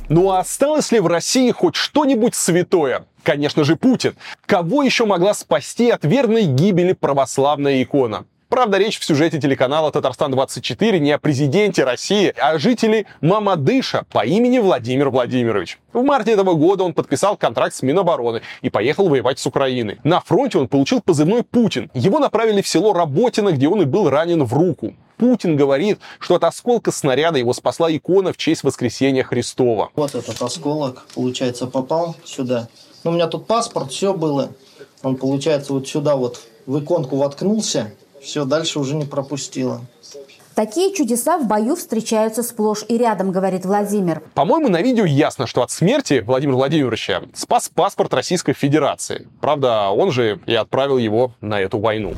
Ну 0.08 0.30
а 0.30 0.40
осталось 0.40 0.92
ли 0.92 1.00
в 1.00 1.06
России 1.06 1.50
хоть 1.50 1.76
что-нибудь 1.76 2.34
святое? 2.34 3.06
Конечно 3.24 3.64
же, 3.64 3.74
Путин. 3.76 4.14
Кого 4.46 4.82
еще 4.82 5.06
могла 5.06 5.34
спасти 5.34 5.90
от 5.90 6.04
верной 6.04 6.44
гибели 6.44 6.92
православная 6.92 7.82
икона? 7.82 8.26
Правда, 8.50 8.78
речь 8.78 9.00
в 9.00 9.04
сюжете 9.04 9.40
телеканала 9.40 9.90
«Татарстан-24» 9.90 10.98
не 10.98 11.10
о 11.10 11.18
президенте 11.18 11.82
России, 11.82 12.32
а 12.40 12.50
о 12.50 12.58
жителе 12.58 13.06
Мамадыша 13.20 14.04
по 14.12 14.24
имени 14.24 14.58
Владимир 14.58 15.08
Владимирович. 15.08 15.78
В 15.92 16.04
марте 16.04 16.32
этого 16.32 16.54
года 16.54 16.84
он 16.84 16.92
подписал 16.92 17.36
контракт 17.36 17.74
с 17.74 17.82
Минобороны 17.82 18.42
и 18.60 18.70
поехал 18.70 19.08
воевать 19.08 19.40
с 19.40 19.46
Украиной. 19.46 19.98
На 20.04 20.20
фронте 20.20 20.58
он 20.58 20.68
получил 20.68 21.00
позывной 21.00 21.42
«Путин». 21.42 21.90
Его 21.94 22.20
направили 22.20 22.60
в 22.62 22.68
село 22.68 22.92
Работино, 22.92 23.50
где 23.50 23.66
он 23.66 23.82
и 23.82 23.86
был 23.86 24.08
ранен 24.08 24.44
в 24.44 24.52
руку. 24.52 24.94
Путин 25.16 25.56
говорит, 25.56 25.98
что 26.20 26.34
от 26.34 26.44
осколка 26.44 26.92
снаряда 26.92 27.38
его 27.38 27.54
спасла 27.54 27.90
икона 27.90 28.32
в 28.32 28.36
честь 28.36 28.62
воскресения 28.62 29.24
Христова. 29.24 29.90
Вот 29.96 30.14
этот 30.14 30.40
осколок, 30.42 31.06
получается, 31.14 31.66
попал 31.66 32.14
сюда. 32.24 32.68
Ну, 33.04 33.10
у 33.10 33.14
меня 33.14 33.26
тут 33.26 33.46
паспорт, 33.46 33.92
все 33.92 34.14
было. 34.14 34.50
Он, 35.02 35.16
получается, 35.16 35.74
вот 35.74 35.86
сюда 35.86 36.16
вот 36.16 36.40
в 36.66 36.82
иконку 36.82 37.16
воткнулся. 37.16 37.92
Все, 38.22 38.46
дальше 38.46 38.80
уже 38.80 38.96
не 38.96 39.04
пропустило. 39.04 39.82
Такие 40.54 40.94
чудеса 40.94 41.36
в 41.36 41.46
бою 41.46 41.74
встречаются 41.74 42.42
сплошь 42.42 42.84
и 42.88 42.96
рядом, 42.96 43.32
говорит 43.32 43.66
Владимир. 43.66 44.22
По-моему, 44.34 44.68
на 44.68 44.80
видео 44.80 45.04
ясно, 45.04 45.46
что 45.46 45.62
от 45.62 45.70
смерти 45.70 46.22
Владимира 46.24 46.56
Владимировича 46.56 47.22
спас 47.34 47.68
паспорт 47.68 48.14
Российской 48.14 48.52
Федерации. 48.52 49.26
Правда, 49.40 49.88
он 49.90 50.12
же 50.12 50.40
и 50.46 50.54
отправил 50.54 50.96
его 50.96 51.32
на 51.40 51.60
эту 51.60 51.78
войну. 51.78 52.14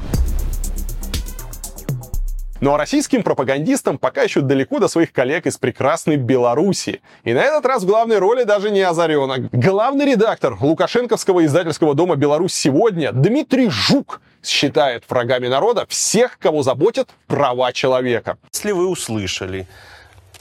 Ну 2.60 2.72
а 2.72 2.78
российским 2.78 3.22
пропагандистам 3.22 3.98
пока 3.98 4.22
еще 4.22 4.40
далеко 4.40 4.78
до 4.78 4.88
своих 4.88 5.12
коллег 5.12 5.46
из 5.46 5.58
прекрасной 5.58 6.16
Беларуси. 6.16 7.02
И 7.24 7.34
на 7.34 7.40
этот 7.40 7.66
раз 7.66 7.82
в 7.82 7.86
главной 7.86 8.18
роли 8.18 8.44
даже 8.44 8.70
не 8.70 8.80
Озаренок. 8.80 9.50
Главный 9.52 10.06
редактор 10.06 10.56
лукашенковского 10.58 11.44
издательского 11.44 11.94
дома 11.94 12.16
«Беларусь 12.16 12.54
сегодня» 12.54 13.12
Дмитрий 13.12 13.68
Жук 13.68 14.22
считает 14.42 15.04
врагами 15.08 15.48
народа 15.48 15.84
всех, 15.88 16.38
кого 16.38 16.62
заботят 16.62 17.10
права 17.26 17.72
человека. 17.72 18.38
Если 18.52 18.72
вы 18.72 18.88
услышали 18.88 19.66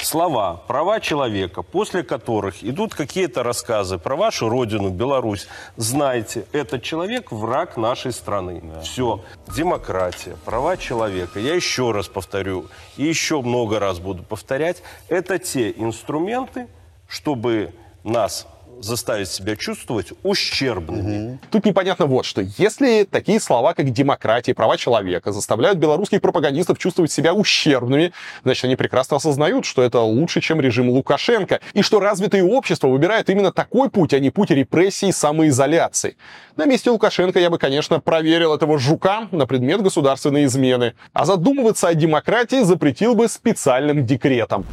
слова 0.05 0.61
«права 0.67 0.99
человека», 0.99 1.61
после 1.63 2.03
которых 2.03 2.63
идут 2.63 2.93
какие-то 2.93 3.43
рассказы 3.43 3.97
про 3.97 4.15
вашу 4.15 4.49
родину, 4.49 4.89
Беларусь, 4.89 5.47
знайте, 5.75 6.45
этот 6.51 6.83
человек 6.83 7.31
враг 7.31 7.77
нашей 7.77 8.11
страны. 8.11 8.61
Да. 8.63 8.81
Все. 8.81 9.21
Демократия, 9.47 10.37
права 10.45 10.77
человека, 10.77 11.39
я 11.39 11.55
еще 11.55 11.91
раз 11.91 12.07
повторю, 12.07 12.67
и 12.97 13.03
еще 13.03 13.41
много 13.41 13.79
раз 13.79 13.99
буду 13.99 14.23
повторять, 14.23 14.83
это 15.09 15.39
те 15.39 15.71
инструменты, 15.71 16.67
чтобы 17.07 17.73
нас 18.03 18.47
заставить 18.81 19.29
себя 19.29 19.55
чувствовать 19.55 20.13
ущербными. 20.23 21.29
Угу. 21.29 21.39
Тут 21.51 21.65
непонятно 21.65 22.05
вот 22.05 22.25
что. 22.25 22.41
Если 22.57 23.03
такие 23.03 23.39
слова, 23.39 23.73
как 23.73 23.91
демократия, 23.91 24.53
права 24.53 24.77
человека, 24.77 25.31
заставляют 25.31 25.77
белорусских 25.77 26.21
пропагандистов 26.21 26.77
чувствовать 26.77 27.11
себя 27.11 27.33
ущербными, 27.33 28.11
значит, 28.43 28.65
они 28.65 28.75
прекрасно 28.75 29.17
осознают, 29.17 29.65
что 29.65 29.81
это 29.81 29.99
лучше, 29.99 30.41
чем 30.41 30.61
режим 30.61 30.89
Лукашенко, 30.89 31.59
и 31.73 31.81
что 31.81 31.99
развитые 31.99 32.43
общества 32.43 32.87
выбирают 32.87 33.29
именно 33.29 33.51
такой 33.51 33.89
путь, 33.89 34.13
а 34.13 34.19
не 34.19 34.29
путь 34.29 34.51
репрессий 34.51 35.09
и 35.09 35.11
самоизоляции. 35.11 36.17
На 36.55 36.65
месте 36.65 36.89
Лукашенко 36.89 37.39
я 37.39 37.49
бы, 37.49 37.57
конечно, 37.57 37.99
проверил 37.99 38.53
этого 38.53 38.79
жука 38.79 39.27
на 39.31 39.45
предмет 39.45 39.81
государственной 39.81 40.45
измены, 40.45 40.93
а 41.13 41.25
задумываться 41.25 41.87
о 41.87 41.93
демократии 41.93 42.63
запретил 42.63 43.15
бы 43.15 43.27
специальным 43.27 44.05
декретом. 44.05 44.65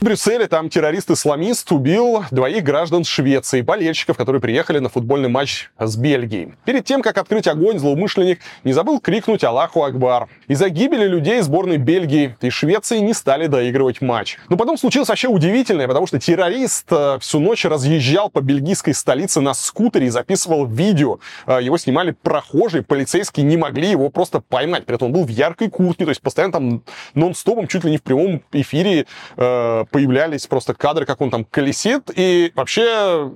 В 0.00 0.02
Брюсселе 0.02 0.46
там 0.46 0.70
террорист-исламист 0.70 1.70
убил 1.72 2.24
двоих 2.30 2.64
граждан 2.64 3.04
Швеции, 3.04 3.60
болельщиков, 3.60 4.16
которые 4.16 4.40
приехали 4.40 4.78
на 4.78 4.88
футбольный 4.88 5.28
матч 5.28 5.68
с 5.78 5.94
Бельгией. 5.94 6.54
Перед 6.64 6.86
тем, 6.86 7.02
как 7.02 7.18
открыть 7.18 7.46
огонь, 7.46 7.78
злоумышленник 7.78 8.40
не 8.64 8.72
забыл 8.72 8.98
крикнуть 8.98 9.44
«Аллаху 9.44 9.84
Акбар». 9.84 10.28
Из-за 10.48 10.70
гибели 10.70 11.04
людей 11.04 11.42
сборной 11.42 11.76
Бельгии 11.76 12.34
и 12.40 12.48
Швеции 12.48 13.00
не 13.00 13.12
стали 13.12 13.46
доигрывать 13.46 14.00
матч. 14.00 14.38
Но 14.48 14.56
потом 14.56 14.78
случилось 14.78 15.10
вообще 15.10 15.28
удивительное, 15.28 15.86
потому 15.86 16.06
что 16.06 16.18
террорист 16.18 16.86
э, 16.90 17.18
всю 17.20 17.38
ночь 17.38 17.66
разъезжал 17.66 18.30
по 18.30 18.40
бельгийской 18.40 18.94
столице 18.94 19.42
на 19.42 19.52
скутере 19.52 20.06
и 20.06 20.08
записывал 20.08 20.64
видео. 20.64 21.18
Э, 21.46 21.58
его 21.60 21.76
снимали 21.76 22.12
прохожие, 22.12 22.82
полицейские 22.82 23.44
не 23.44 23.58
могли 23.58 23.90
его 23.90 24.08
просто 24.08 24.40
поймать. 24.40 24.86
При 24.86 24.96
этом 24.96 25.08
он 25.08 25.12
был 25.12 25.24
в 25.26 25.28
яркой 25.28 25.68
куртке, 25.68 26.06
то 26.06 26.10
есть 26.10 26.22
постоянно 26.22 26.52
там 26.54 26.82
нон-стопом, 27.12 27.66
чуть 27.66 27.84
ли 27.84 27.90
не 27.90 27.98
в 27.98 28.02
прямом 28.02 28.42
эфире 28.52 29.04
э, 29.36 29.84
появлялись 29.90 30.46
просто 30.46 30.74
кадры, 30.74 31.06
как 31.06 31.20
он 31.20 31.30
там 31.30 31.44
колесит, 31.44 32.10
и 32.14 32.52
вообще 32.54 33.32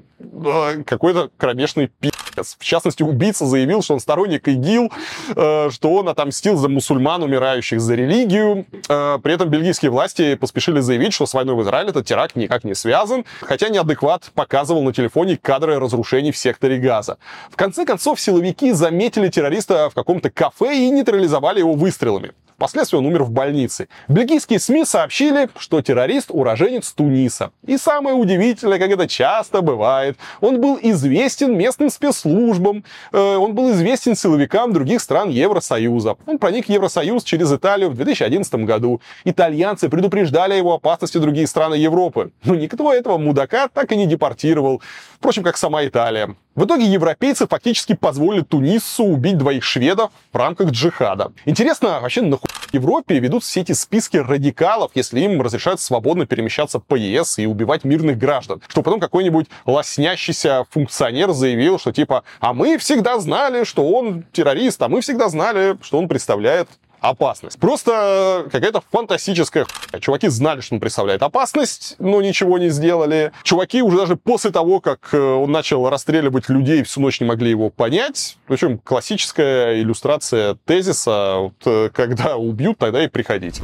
какой-то 0.84 1.30
кромешный 1.36 1.88
пи***ц. 1.88 2.56
В 2.58 2.64
частности, 2.64 3.02
убийца 3.02 3.46
заявил, 3.46 3.82
что 3.82 3.94
он 3.94 4.00
сторонник 4.00 4.48
ИГИЛ, 4.48 4.90
э, 5.36 5.70
что 5.70 5.94
он 5.94 6.08
отомстил 6.08 6.56
за 6.56 6.68
мусульман, 6.68 7.22
умирающих 7.22 7.80
за 7.80 7.94
религию. 7.94 8.66
Э, 8.88 9.18
при 9.22 9.34
этом 9.34 9.48
бельгийские 9.48 9.90
власти 9.90 10.34
поспешили 10.34 10.80
заявить, 10.80 11.12
что 11.12 11.26
с 11.26 11.34
войной 11.34 11.54
в 11.54 11.62
Израиле 11.62 11.90
этот 11.90 12.06
теракт 12.06 12.36
никак 12.36 12.64
не 12.64 12.74
связан, 12.74 13.24
хотя 13.40 13.68
неадекват 13.68 14.30
показывал 14.34 14.82
на 14.82 14.92
телефоне 14.92 15.38
кадры 15.40 15.78
разрушений 15.78 16.32
в 16.32 16.36
секторе 16.36 16.78
Газа. 16.78 17.18
В 17.50 17.56
конце 17.56 17.84
концов, 17.84 18.20
силовики 18.20 18.72
заметили 18.72 19.28
террориста 19.28 19.90
в 19.90 19.94
каком-то 19.94 20.30
кафе 20.30 20.76
и 20.76 20.90
нейтрализовали 20.90 21.60
его 21.60 21.74
выстрелами. 21.74 22.32
Впоследствии 22.56 22.96
он 22.96 23.06
умер 23.06 23.24
в 23.24 23.30
больнице. 23.30 23.88
Бельгийские 24.08 24.60
СМИ 24.60 24.84
сообщили, 24.84 25.48
что 25.58 25.82
террорист 25.82 26.28
уроженец 26.30 26.92
Туниса. 26.92 27.50
И 27.66 27.76
самое 27.76 28.14
удивительное, 28.14 28.78
как 28.78 28.90
это 28.90 29.08
часто 29.08 29.60
бывает, 29.60 30.03
он 30.40 30.60
был 30.60 30.78
известен 30.80 31.56
местным 31.56 31.90
спецслужбам, 31.90 32.84
э, 33.12 33.18
он 33.18 33.54
был 33.54 33.70
известен 33.72 34.16
силовикам 34.16 34.72
других 34.72 35.00
стран 35.00 35.30
Евросоюза. 35.30 36.16
Он 36.26 36.38
проник 36.38 36.66
в 36.66 36.68
Евросоюз 36.70 37.24
через 37.24 37.52
Италию 37.52 37.90
в 37.90 37.94
2011 37.94 38.66
году. 38.66 39.00
Итальянцы 39.24 39.88
предупреждали 39.88 40.54
его 40.54 40.74
опасности 40.74 41.18
другие 41.18 41.46
страны 41.46 41.74
Европы. 41.74 42.30
Но 42.44 42.54
никто 42.54 42.92
этого 42.92 43.18
мудака 43.18 43.68
так 43.68 43.92
и 43.92 43.96
не 43.96 44.06
депортировал. 44.06 44.82
Впрочем, 45.18 45.42
как 45.42 45.56
сама 45.56 45.84
Италия. 45.86 46.34
В 46.54 46.66
итоге 46.66 46.86
европейцы 46.86 47.48
фактически 47.48 47.94
позволили 47.94 48.42
Тунису 48.42 49.02
убить 49.02 49.38
двоих 49.38 49.64
шведов 49.64 50.12
в 50.32 50.36
рамках 50.36 50.70
джихада. 50.70 51.32
Интересно, 51.46 51.98
вообще 52.00 52.22
нахуй 52.22 52.48
в 52.48 52.72
Европе 52.74 53.18
ведут 53.18 53.42
все 53.42 53.62
эти 53.62 53.72
списки 53.72 54.18
радикалов, 54.18 54.92
если 54.94 55.18
им 55.18 55.42
разрешают 55.42 55.80
свободно 55.80 56.26
перемещаться 56.26 56.78
по 56.78 56.94
ЕС 56.94 57.40
и 57.40 57.46
убивать 57.46 57.82
мирных 57.82 58.18
граждан. 58.18 58.62
Что 58.68 58.82
потом 58.82 59.00
какой-нибудь 59.00 59.46
лоснящийся 59.66 60.64
функционер 60.70 61.32
заявил, 61.32 61.80
что 61.80 61.92
типа, 61.92 62.22
а 62.38 62.52
мы 62.52 62.78
всегда 62.78 63.18
знали, 63.18 63.64
что 63.64 63.88
он 63.88 64.24
террорист, 64.32 64.80
а 64.80 64.88
мы 64.88 65.00
всегда 65.00 65.28
знали, 65.28 65.76
что 65.82 65.98
он 65.98 66.06
представляет 66.06 66.68
опасность. 67.04 67.58
Просто 67.58 68.46
какая-то 68.50 68.82
фантастическая 68.90 69.64
хуйня. 69.64 70.00
Чуваки 70.00 70.28
знали, 70.28 70.60
что 70.60 70.74
он 70.74 70.80
представляет 70.80 71.22
опасность, 71.22 71.96
но 71.98 72.20
ничего 72.22 72.58
не 72.58 72.70
сделали. 72.70 73.32
Чуваки 73.42 73.82
уже 73.82 73.98
даже 73.98 74.16
после 74.16 74.50
того, 74.50 74.80
как 74.80 75.12
э, 75.12 75.18
он 75.18 75.52
начал 75.52 75.88
расстреливать 75.88 76.48
людей, 76.48 76.82
всю 76.82 77.00
ночь 77.00 77.20
не 77.20 77.26
могли 77.26 77.50
его 77.50 77.70
понять. 77.70 78.38
Причем 78.46 78.78
классическая 78.78 79.80
иллюстрация 79.80 80.56
тезиса, 80.64 81.36
вот, 81.38 81.54
э, 81.66 81.90
когда 81.92 82.36
убьют, 82.36 82.78
тогда 82.78 83.04
и 83.04 83.08
приходите. 83.08 83.62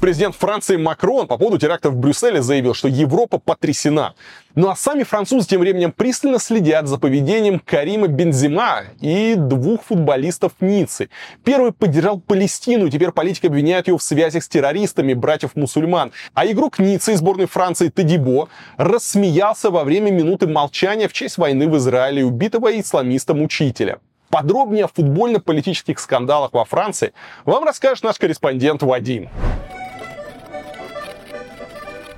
Президент 0.00 0.36
Франции 0.36 0.76
Макрон 0.76 1.26
по 1.26 1.36
поводу 1.38 1.58
теракта 1.58 1.90
в 1.90 1.96
Брюсселе 1.96 2.40
заявил, 2.40 2.72
что 2.72 2.86
Европа 2.86 3.38
потрясена. 3.38 4.14
Ну 4.54 4.68
а 4.68 4.76
сами 4.76 5.02
французы 5.02 5.48
тем 5.48 5.60
временем 5.60 5.90
пристально 5.90 6.38
следят 6.38 6.86
за 6.86 6.98
поведением 6.98 7.58
Карима 7.58 8.06
Бензима 8.06 8.84
и 9.00 9.34
двух 9.36 9.82
футболистов 9.82 10.52
Ниццы. 10.60 11.10
Первый 11.42 11.72
поддержал 11.72 12.20
Палестину, 12.20 12.88
теперь 12.90 13.10
политики 13.10 13.46
обвиняют 13.46 13.88
его 13.88 13.98
в 13.98 14.02
связях 14.02 14.44
с 14.44 14.48
террористами, 14.48 15.14
братьев-мусульман. 15.14 16.12
А 16.32 16.46
игрок 16.46 16.78
Ниццы 16.78 17.14
из 17.14 17.18
сборной 17.18 17.46
Франции 17.46 17.88
Тадибо 17.88 18.48
рассмеялся 18.76 19.72
во 19.72 19.82
время 19.82 20.12
минуты 20.12 20.46
молчания 20.46 21.08
в 21.08 21.12
честь 21.12 21.38
войны 21.38 21.68
в 21.68 21.76
Израиле 21.76 22.24
убитого 22.24 22.78
исламистом 22.78 23.42
учителя. 23.42 23.98
Подробнее 24.30 24.84
о 24.84 24.88
футбольно-политических 24.88 25.98
скандалах 25.98 26.52
во 26.52 26.64
Франции 26.64 27.12
вам 27.44 27.64
расскажет 27.64 28.04
наш 28.04 28.16
корреспондент 28.18 28.82
Вадим. 28.82 29.28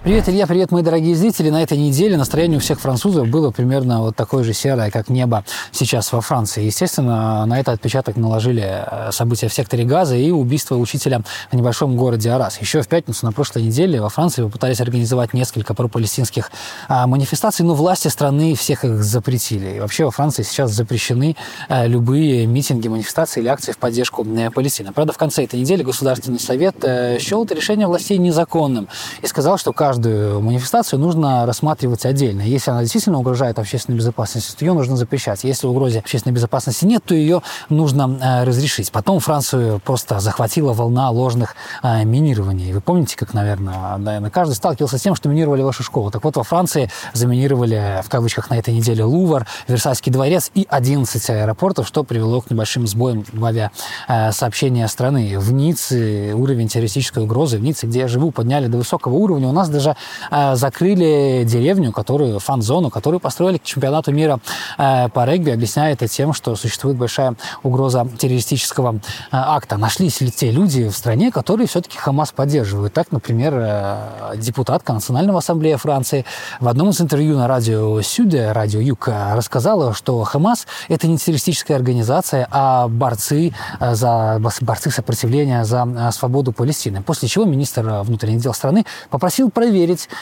Привет, 0.03 0.31
Илья, 0.31 0.47
привет, 0.47 0.73
мои 0.73 0.83
дорогие 0.83 1.15
зрители. 1.15 1.51
На 1.51 1.63
этой 1.63 1.77
неделе 1.77 2.17
настроение 2.17 2.57
у 2.57 2.61
всех 2.61 2.81
французов 2.81 3.29
было 3.29 3.51
примерно 3.51 4.01
вот 4.01 4.17
такое 4.17 4.45
же 4.45 4.55
серое, 4.55 4.91
как 4.91 5.11
небо 5.11 5.45
сейчас 5.73 6.11
во 6.11 6.23
Франции. 6.23 6.65
Естественно, 6.65 7.45
на 7.45 7.61
это 7.61 7.73
отпечаток 7.73 8.17
наложили 8.17 8.65
э, 8.65 9.13
события 9.13 9.49
в 9.49 9.53
секторе 9.53 9.85
Газа 9.85 10.17
и 10.17 10.31
убийство 10.31 10.77
учителя 10.77 11.21
в 11.53 11.55
небольшом 11.55 11.99
городе 11.99 12.31
Арас. 12.31 12.63
Еще 12.63 12.81
в 12.81 12.89
пятницу 12.89 13.27
на 13.27 13.33
прошлой 13.33 13.65
неделе 13.65 14.01
во 14.01 14.09
Франции 14.09 14.43
попытались 14.43 14.81
организовать 14.81 15.35
несколько 15.35 15.75
пропалестинских 15.75 16.51
а, 16.89 17.07
манифестаций, 17.07 17.67
но 17.67 17.75
власти 17.75 18.09
страны 18.09 18.55
всех 18.55 18.87
их 18.87 19.05
запретили. 19.05 19.77
И 19.77 19.81
вообще 19.81 20.07
во 20.07 20.11
Франции 20.11 20.45
сейчас 20.45 20.71
запрещены 20.71 21.37
а, 21.69 21.87
любые 21.87 22.47
митинги, 22.47 22.89
манифестации 22.89 23.41
или 23.43 23.49
акции 23.49 23.73
в 23.73 23.77
поддержку 23.77 24.27
а, 24.27 24.51
Палестины. 24.51 24.93
Правда, 24.95 25.13
в 25.13 25.19
конце 25.19 25.45
этой 25.45 25.61
недели 25.61 25.83
Государственный 25.83 26.41
совет 26.41 26.77
счел 27.21 27.45
это 27.45 27.55
решение 27.55 27.87
властей 27.87 28.17
незаконным 28.17 28.89
и 29.21 29.27
сказал, 29.27 29.59
что 29.59 29.75
каждый 29.75 29.90
каждую 29.91 30.41
манифестацию 30.41 31.01
нужно 31.01 31.45
рассматривать 31.47 32.07
отдельно. 32.07 32.43
Если 32.43 32.71
она 32.71 32.83
действительно 32.83 33.19
угрожает 33.19 33.59
общественной 33.59 33.99
безопасности, 33.99 34.55
то 34.57 34.65
ее 34.65 34.73
нужно 34.73 34.97
запрещать. 34.97 35.43
Если 35.43 35.67
угрозе 35.67 35.99
общественной 35.99 36.33
безопасности 36.33 36.85
нет, 36.85 37.03
то 37.05 37.13
ее 37.13 37.43
нужно 37.71 38.17
э, 38.23 38.45
разрешить. 38.45 38.93
Потом 38.93 39.19
Францию 39.19 39.81
просто 39.81 40.21
захватила 40.21 40.75
волна 40.75 41.11
ложных 41.11 41.57
э, 41.83 42.05
минирований. 42.05 42.73
Вы 42.73 42.81
помните, 42.81 43.17
как, 43.17 43.35
наверное, 43.35 43.97
наверное, 43.97 44.31
каждый 44.31 44.53
сталкивался 44.53 44.97
с 44.97 45.03
тем, 45.03 45.17
что 45.17 45.29
минировали 45.29 45.63
вашу 45.63 45.83
школу. 45.83 46.13
Так 46.13 46.23
вот, 46.23 46.37
во 46.37 46.45
Франции 46.45 46.89
заминировали, 47.13 48.01
в 48.05 48.09
кавычках, 48.09 48.49
на 48.49 48.59
этой 48.59 48.73
неделе 48.73 49.03
Лувр, 49.03 49.45
Версальский 49.67 50.13
дворец 50.13 50.53
и 50.55 50.69
11 50.71 51.31
аэропортов, 51.31 51.89
что 51.89 52.05
привело 52.05 52.43
к 52.43 52.51
небольшим 52.53 52.87
сбоям 52.87 53.25
в 53.33 53.45
авиасообщения 53.45 54.87
страны. 54.87 55.37
В 55.37 55.53
Ницце 55.53 56.33
уровень 56.33 56.69
террористической 56.69 57.25
угрозы, 57.25 57.59
в 57.59 57.63
Ницце, 57.63 57.89
где 57.89 57.99
я 57.99 58.09
живу, 58.09 58.31
подняли 58.31 58.69
до 58.69 58.79
высокого 58.79 59.15
уровня. 59.15 59.49
У 59.49 59.53
нас 59.53 59.69
даже 59.69 59.80
даже 59.81 59.97
э, 60.31 60.57
закрыли 60.57 61.45
деревню, 61.45 61.93
которую, 61.93 62.39
фан-зону, 62.39 62.91
которую 62.91 63.21
построили 63.21 63.59
к 63.59 63.65
чемпионату 63.65 64.13
мира 64.13 64.41
э, 64.79 65.09
по 65.09 65.25
регби, 65.25 65.51
объясняя 65.51 65.93
это 65.93 66.07
тем, 66.07 66.33
что 66.33 66.55
существует 66.57 66.97
большая 66.97 67.35
угроза 67.63 68.07
террористического 68.19 68.97
э, 68.97 68.99
акта. 69.33 69.77
Нашлись 69.79 70.21
ли 70.21 70.31
те 70.31 70.51
люди 70.51 70.89
в 70.89 70.97
стране, 70.97 71.31
которые 71.31 71.67
все-таки 71.67 71.97
Хамас 71.97 72.33
поддерживают? 72.33 72.93
Так, 72.93 73.13
например, 73.13 74.37
депутатка 74.37 74.93
Национального 74.93 75.39
ассамблеи 75.39 75.77
Франции 75.77 76.25
в 76.61 76.69
одном 76.69 76.91
из 76.91 77.01
интервью 77.01 77.37
на 77.37 77.49
радио 77.49 78.01
Сюде, 78.03 78.53
радио 78.53 78.81
Юг, 78.81 79.09
рассказала, 79.09 79.95
что 79.95 80.23
Хамас– 80.25 80.67
это 80.89 81.07
не 81.07 81.17
террористическая 81.17 81.77
организация, 81.77 82.47
а 82.51 82.89
борцы 82.89 83.55
за 83.81 84.41
борцы 84.61 84.91
сопротивления 84.91 85.65
за 85.65 86.11
свободу 86.13 86.53
Палестины. 86.53 87.03
После 87.03 87.29
чего 87.29 87.45
министр 87.45 88.03
внутренних 88.03 88.41
дел 88.41 88.53
страны 88.53 88.85
попросил 89.09 89.51
проверить 89.51 89.70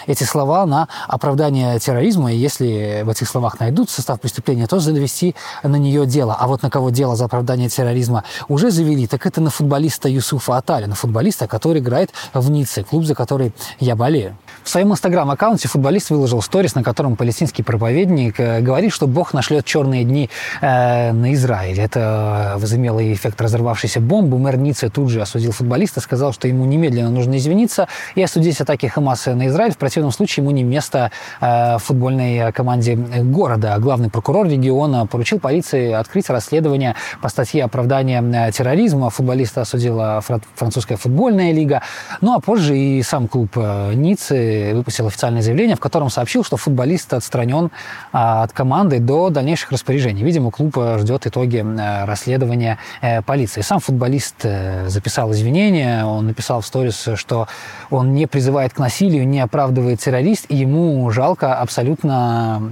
эти 0.07 0.25
слова 0.25 0.67
на 0.67 0.89
оправдание 1.07 1.79
терроризма, 1.79 2.33
и 2.33 2.37
если 2.37 3.03
в 3.05 3.11
этих 3.11 3.29
словах 3.29 3.61
найдут 3.61 3.91
состав 3.91 4.21
преступления, 4.21 4.67
то 4.67 4.79
завести 4.79 5.35
на 5.63 5.77
нее 5.77 6.07
дело. 6.07 6.37
А 6.39 6.47
вот 6.47 6.63
на 6.63 6.71
кого 6.71 6.91
дело 6.91 7.17
за 7.17 7.25
оправдание 7.27 7.69
терроризма 7.69 8.25
уже 8.49 8.71
завели, 8.71 9.07
так 9.07 9.27
это 9.27 9.41
на 9.41 9.51
футболиста 9.51 10.09
Юсуфа 10.09 10.57
Атали, 10.57 10.87
на 10.87 10.95
футболиста, 10.95 11.47
который 11.47 11.81
играет 11.81 12.11
в 12.35 12.51
Ницце, 12.51 12.85
клуб, 12.85 13.05
за 13.05 13.15
который 13.15 13.53
я 13.81 13.97
болею. 13.97 14.37
В 14.65 14.71
своем 14.71 14.93
инстаграм-аккаунте 14.93 15.69
футболист 15.69 16.11
выложил 16.11 16.43
сторис, 16.43 16.75
на 16.75 16.83
котором 16.83 17.17
палестинский 17.17 17.63
проповедник 17.63 18.39
э, 18.39 18.61
говорит, 18.61 18.93
что 18.93 19.07
Бог 19.07 19.33
нашлет 19.33 19.65
черные 19.65 20.05
дни 20.05 20.29
э, 20.61 21.13
на 21.13 21.33
Израиль. 21.35 21.81
Это 21.81 22.57
возымело 22.59 23.01
эффект 23.13 23.41
разорвавшейся 23.41 24.01
бомбы. 24.01 24.39
Мэр 24.39 24.57
Ницце 24.57 24.91
тут 24.91 25.11
же 25.11 25.23
осудил 25.23 25.53
футболиста, 25.53 26.01
сказал, 26.01 26.33
что 26.33 26.49
ему 26.49 26.65
немедленно 26.65 27.11
нужно 27.11 27.39
извиниться 27.39 27.89
и 28.15 28.23
осудить 28.23 28.61
атаки 28.61 28.87
Хамаса 28.87 29.35
на 29.39 29.47
Израиль. 29.49 29.73
В 29.73 29.79
противном 29.79 30.13
случае 30.13 30.43
ему 30.45 30.51
не 30.51 30.63
место 30.63 31.11
э, 31.41 31.77
в 31.77 31.81
футбольной 31.81 32.53
команде 32.53 32.97
города. 32.97 33.77
Главный 33.79 34.11
прокурор 34.11 34.47
региона 34.47 35.07
поручил 35.07 35.39
полиции 35.39 35.93
открыть 35.93 36.29
расследование 36.29 36.95
по 37.23 37.29
статье 37.29 37.65
оправдания 37.65 38.23
э, 38.23 38.53
терроризма. 38.53 39.11
Футболиста 39.11 39.63
осудила 39.63 40.23
французская 40.55 40.97
футбольная 40.97 41.53
лига. 41.53 41.83
Ну 42.21 42.35
а 42.35 42.41
позже 42.41 42.77
и 42.77 43.03
сам 43.03 43.29
клуб 43.29 43.51
э, 43.57 43.93
Ницце 43.95 44.73
выпустил 44.75 45.07
официальное 45.07 45.43
заявление, 45.43 45.77
в 45.77 45.81
котором 45.81 46.11
сообщил, 46.11 46.45
что 46.45 46.57
футболист 46.57 47.15
отстранен 47.15 47.71
от 48.13 48.53
команды 48.53 48.99
до 48.99 49.31
дальнейших 49.31 49.73
распоряжений. 49.73 50.23
Видимо, 50.23 50.51
клуб 50.51 50.77
э, 50.77 50.99
ждет 50.99 51.27
итоги 51.27 51.59
э, 51.59 52.05
расследования 52.05 52.79
э, 53.01 53.23
полиции. 53.23 53.61
Сам 53.61 53.81
футболист 53.81 54.45
записал 54.87 55.33
извинения, 55.33 56.05
он 56.05 56.27
написал 56.27 56.61
в 56.61 56.67
сторис, 56.67 57.09
что 57.15 57.49
он 57.91 58.15
не 58.15 58.27
призывает 58.27 58.73
к 58.73 58.79
насилию, 58.79 59.27
не 59.31 59.41
оправдывает 59.41 60.01
террорист, 60.01 60.47
и 60.49 60.57
ему 60.57 61.11
жалко 61.11 61.55
абсолютно 61.55 62.63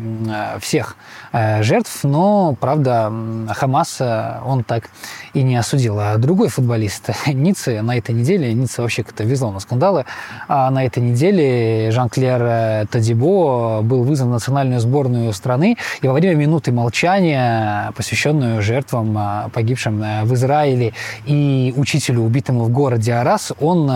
всех 0.60 0.96
жертв, 1.32 2.04
но, 2.04 2.56
правда, 2.58 3.12
Хамас 3.54 4.00
он 4.00 4.64
так 4.64 4.90
и 5.34 5.42
не 5.42 5.56
осудил. 5.56 5.98
А 6.00 6.16
другой 6.16 6.48
футболист 6.48 7.10
Ниццы 7.26 7.82
на 7.82 7.96
этой 7.96 8.14
неделе, 8.14 8.52
Ницца 8.54 8.82
вообще 8.82 9.02
как-то 9.02 9.24
везло 9.24 9.52
на 9.52 9.60
скандалы, 9.60 10.04
а 10.48 10.70
на 10.70 10.84
этой 10.84 11.02
неделе 11.02 11.90
Жан-Клер 11.90 12.42
э, 12.42 12.86
Тадибо 12.90 13.82
был 13.82 14.02
вызван 14.02 14.28
в 14.28 14.32
национальную 14.32 14.80
сборную 14.80 15.32
страны, 15.32 15.76
и 16.00 16.06
во 16.06 16.14
время 16.14 16.34
минуты 16.34 16.72
молчания, 16.72 17.92
посвященную 17.96 18.62
жертвам, 18.62 19.16
э, 19.18 19.48
погибшим 19.52 20.02
э, 20.02 20.24
в 20.24 20.34
Израиле 20.34 20.92
и 21.26 21.74
учителю, 21.76 22.22
убитому 22.22 22.64
в 22.64 22.70
городе 22.70 23.12
Арас, 23.12 23.52
он 23.60 23.90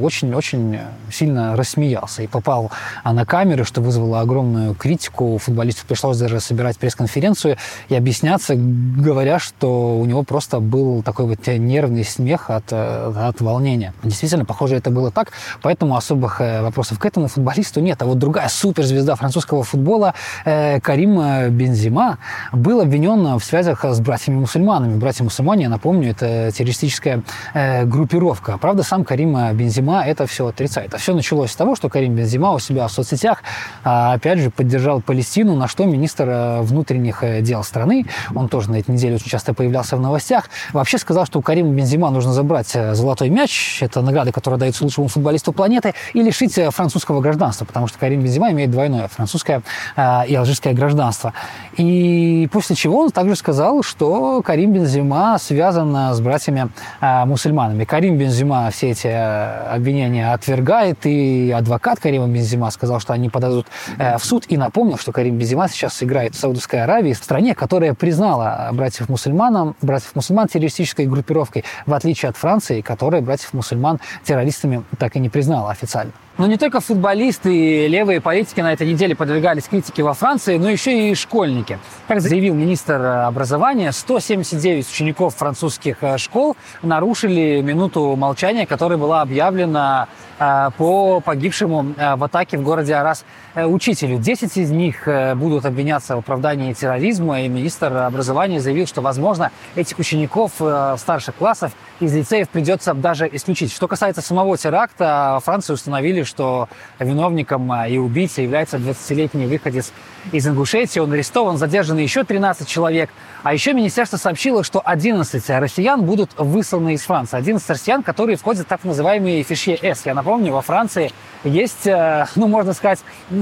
очень-очень 0.00 0.78
сильно 1.10 1.56
рассмеялся 1.56 1.99
и 2.18 2.26
попал 2.26 2.70
на 3.04 3.24
камеру, 3.24 3.64
что 3.64 3.80
вызвало 3.80 4.20
огромную 4.20 4.74
критику. 4.74 5.38
Футболисту 5.38 5.86
пришлось 5.86 6.18
даже 6.18 6.40
собирать 6.40 6.78
пресс-конференцию 6.78 7.56
и 7.88 7.94
объясняться, 7.94 8.54
говоря, 8.56 9.38
что 9.38 9.98
у 9.98 10.04
него 10.04 10.22
просто 10.22 10.60
был 10.60 11.02
такой 11.02 11.26
вот 11.26 11.46
нервный 11.46 12.04
смех 12.04 12.50
от, 12.50 12.72
от 12.72 13.40
волнения. 13.40 13.92
Действительно, 14.02 14.44
похоже, 14.44 14.76
это 14.76 14.90
было 14.90 15.10
так, 15.10 15.32
поэтому 15.62 15.96
особых 15.96 16.40
вопросов 16.40 16.98
к 16.98 17.06
этому 17.06 17.28
футболисту 17.28 17.80
нет. 17.80 18.00
А 18.02 18.06
вот 18.06 18.18
другая 18.18 18.48
суперзвезда 18.48 19.16
французского 19.16 19.62
футбола 19.62 20.14
э, 20.44 20.80
Карим 20.80 21.50
Бензима 21.50 22.18
был 22.52 22.80
обвинен 22.80 23.38
в 23.38 23.44
связях 23.44 23.84
с 23.84 24.00
братьями-мусульманами. 24.00 24.96
Братья-мусульмане, 24.96 25.64
я 25.64 25.68
напомню, 25.68 26.10
это 26.10 26.50
террористическая 26.52 27.22
э, 27.54 27.84
группировка. 27.84 28.58
Правда, 28.58 28.82
сам 28.82 29.04
Карим 29.04 29.36
Бензима 29.54 30.02
это 30.04 30.26
все 30.26 30.46
отрицает. 30.46 30.94
А 30.94 30.98
все 30.98 31.14
началось 31.14 31.50
с 31.50 31.56
того, 31.56 31.76
что 31.76 31.88
Карим 31.90 32.14
Бензима 32.14 32.52
у 32.52 32.58
себя 32.58 32.86
в 32.86 32.92
соцсетях, 32.92 33.42
э, 33.84 33.88
опять 34.14 34.38
же, 34.38 34.50
поддержал 34.50 35.00
Палестину, 35.00 35.56
на 35.56 35.68
что 35.68 35.84
министр 35.84 36.28
э, 36.28 36.60
внутренних 36.62 37.22
э, 37.22 37.40
дел 37.42 37.62
страны, 37.64 38.06
он 38.34 38.48
тоже 38.48 38.70
на 38.70 38.76
этой 38.76 38.92
неделе 38.92 39.16
очень 39.16 39.28
часто 39.28 39.52
появлялся 39.54 39.96
в 39.96 40.00
новостях, 40.00 40.48
вообще 40.72 40.98
сказал, 40.98 41.26
что 41.26 41.38
у 41.38 41.42
Карима 41.42 41.70
Бензима 41.70 42.10
нужно 42.10 42.32
забрать 42.32 42.70
э, 42.74 42.94
золотой 42.94 43.28
мяч, 43.28 43.82
это 43.82 44.00
награда, 44.02 44.32
которая 44.32 44.58
дается 44.58 44.84
лучшему 44.84 45.08
футболисту 45.08 45.52
планеты, 45.52 45.94
и 46.14 46.22
лишить 46.22 46.58
французского 46.70 47.20
гражданства, 47.20 47.64
потому 47.64 47.86
что 47.86 47.98
Карим 47.98 48.22
Бензима 48.22 48.50
имеет 48.52 48.70
двойное 48.70 49.08
французское 49.08 49.62
и 49.96 50.34
алжирское 50.34 50.72
гражданство. 50.72 51.32
И 51.76 52.48
после 52.52 52.76
чего 52.76 53.00
он 53.00 53.10
также 53.10 53.36
сказал, 53.36 53.82
что 53.82 54.42
Карим 54.42 54.72
Бензима 54.72 55.36
связан 55.40 56.14
с 56.14 56.20
братьями-мусульманами. 56.20 57.82
Э, 57.82 57.86
Карим 57.86 58.16
Бензима 58.16 58.70
все 58.70 58.90
эти 58.90 59.08
обвинения 59.08 60.32
отвергает, 60.32 61.04
и 61.06 61.50
адвокат 61.50 61.79
Карима 61.80 62.26
Бензима 62.28 62.70
сказал, 62.70 63.00
что 63.00 63.12
они 63.12 63.28
подадут 63.28 63.66
э, 63.98 64.18
в 64.18 64.24
суд, 64.24 64.44
и 64.48 64.56
напомнил, 64.56 64.98
что 64.98 65.12
Карим 65.12 65.38
Бензима 65.38 65.68
сейчас 65.68 66.02
играет 66.02 66.34
в 66.34 66.38
Саудовской 66.38 66.82
Аравии, 66.82 67.12
в 67.12 67.18
стране, 67.18 67.54
которая 67.54 67.94
признала 67.94 68.68
братьев-мусульманам, 68.72 69.76
братьев-мусульман 69.82 70.48
террористической 70.48 71.06
группировкой, 71.06 71.64
в 71.86 71.94
отличие 71.94 72.28
от 72.28 72.36
Франции, 72.36 72.80
которая 72.80 73.22
братьев-мусульман 73.22 74.00
террористами 74.24 74.84
так 74.98 75.16
и 75.16 75.18
не 75.18 75.28
признала 75.28 75.70
официально. 75.70 76.12
Но 76.40 76.46
не 76.46 76.56
только 76.56 76.80
футболисты 76.80 77.54
и 77.54 77.86
левые 77.86 78.22
политики 78.22 78.60
на 78.62 78.72
этой 78.72 78.90
неделе 78.90 79.14
подвергались 79.14 79.64
критике 79.64 80.02
во 80.02 80.14
Франции, 80.14 80.56
но 80.56 80.70
еще 80.70 81.10
и 81.10 81.14
школьники. 81.14 81.78
Как 82.08 82.22
заявил 82.22 82.54
министр 82.54 82.94
образования, 83.26 83.92
179 83.92 84.88
учеников 84.90 85.34
французских 85.34 85.98
э, 86.00 86.16
школ 86.16 86.56
нарушили 86.82 87.60
минуту 87.60 88.16
молчания, 88.16 88.64
которая 88.64 88.96
была 88.96 89.20
объявлена 89.20 90.08
э, 90.38 90.70
по 90.78 91.20
погибшему 91.20 91.92
э, 91.94 92.16
в 92.16 92.24
атаке 92.24 92.56
в 92.56 92.62
городе 92.62 92.94
Арас 92.94 93.26
учителю. 93.54 94.18
Десять 94.18 94.56
из 94.56 94.70
них 94.70 95.08
будут 95.36 95.64
обвиняться 95.64 96.16
в 96.16 96.20
оправдании 96.20 96.72
терроризма, 96.72 97.42
и 97.42 97.48
министр 97.48 97.96
образования 97.96 98.60
заявил, 98.60 98.86
что, 98.86 99.00
возможно, 99.00 99.50
этих 99.74 99.98
учеников 99.98 100.52
старших 100.96 101.34
классов 101.34 101.72
из 102.00 102.14
лицеев 102.14 102.48
придется 102.48 102.94
даже 102.94 103.28
исключить. 103.30 103.72
Что 103.72 103.88
касается 103.88 104.22
самого 104.22 104.56
теракта, 104.56 105.40
Франции 105.44 105.72
установили, 105.72 106.22
что 106.22 106.68
виновником 106.98 107.72
и 107.86 107.98
убийцей 107.98 108.44
является 108.44 108.78
20-летний 108.78 109.46
выходец 109.46 109.92
из 110.32 110.46
Ингушетии. 110.46 111.00
Он 111.00 111.12
арестован, 111.12 111.56
задержаны 111.58 112.00
еще 112.00 112.24
13 112.24 112.66
человек. 112.68 113.10
А 113.42 113.52
еще 113.52 113.72
министерство 113.72 114.16
сообщило, 114.16 114.64
что 114.64 114.82
11 114.84 115.50
россиян 115.50 116.02
будут 116.02 116.30
высланы 116.36 116.94
из 116.94 117.02
Франции. 117.02 117.36
11 117.36 117.68
россиян, 117.70 118.02
которые 118.02 118.36
входят 118.36 118.66
в 118.66 118.68
так 118.68 118.84
называемые 118.84 119.42
фишье 119.42 119.78
С. 119.82 120.04
Я 120.06 120.14
напомню, 120.14 120.52
во 120.52 120.62
Франции 120.62 121.12
есть, 121.44 121.86
э, 121.86 122.26
ну, 122.36 122.48
можно 122.48 122.74
сказать, 122.74 123.00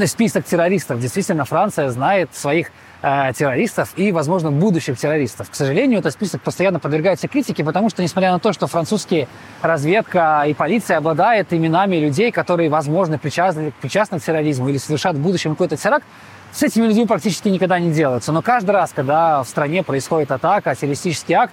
список 0.08 0.44
террористов. 0.44 1.00
Действительно, 1.00 1.44
Франция 1.44 1.90
знает 1.90 2.34
своих 2.34 2.70
э, 3.02 3.32
террористов 3.34 3.92
и, 3.96 4.12
возможно, 4.12 4.50
будущих 4.50 4.98
террористов. 4.98 5.50
К 5.50 5.54
сожалению, 5.54 6.00
этот 6.00 6.12
список 6.12 6.42
постоянно 6.42 6.78
подвергается 6.80 7.28
критике, 7.28 7.64
потому 7.64 7.90
что, 7.90 8.02
несмотря 8.02 8.32
на 8.32 8.38
то, 8.38 8.52
что 8.52 8.66
французские 8.66 9.28
разведка 9.62 10.44
и 10.46 10.54
полиция 10.54 10.98
обладает 10.98 11.52
именами 11.52 11.96
людей, 11.96 12.32
которые, 12.32 12.70
возможно, 12.70 13.18
причастны, 13.18 13.72
причастны 13.80 14.18
к 14.18 14.22
терроризму 14.22 14.68
или 14.68 14.78
совершат 14.78 15.16
в 15.16 15.20
будущем 15.20 15.52
какой-то 15.52 15.76
теракт, 15.76 16.04
с 16.52 16.62
этими 16.62 16.86
людьми 16.86 17.06
практически 17.06 17.48
никогда 17.48 17.78
не 17.78 17.92
делается. 17.92 18.32
Но 18.32 18.42
каждый 18.42 18.70
раз, 18.70 18.92
когда 18.94 19.42
в 19.42 19.48
стране 19.48 19.82
происходит 19.82 20.32
атака, 20.32 20.74
террористический 20.74 21.34
акт, 21.34 21.52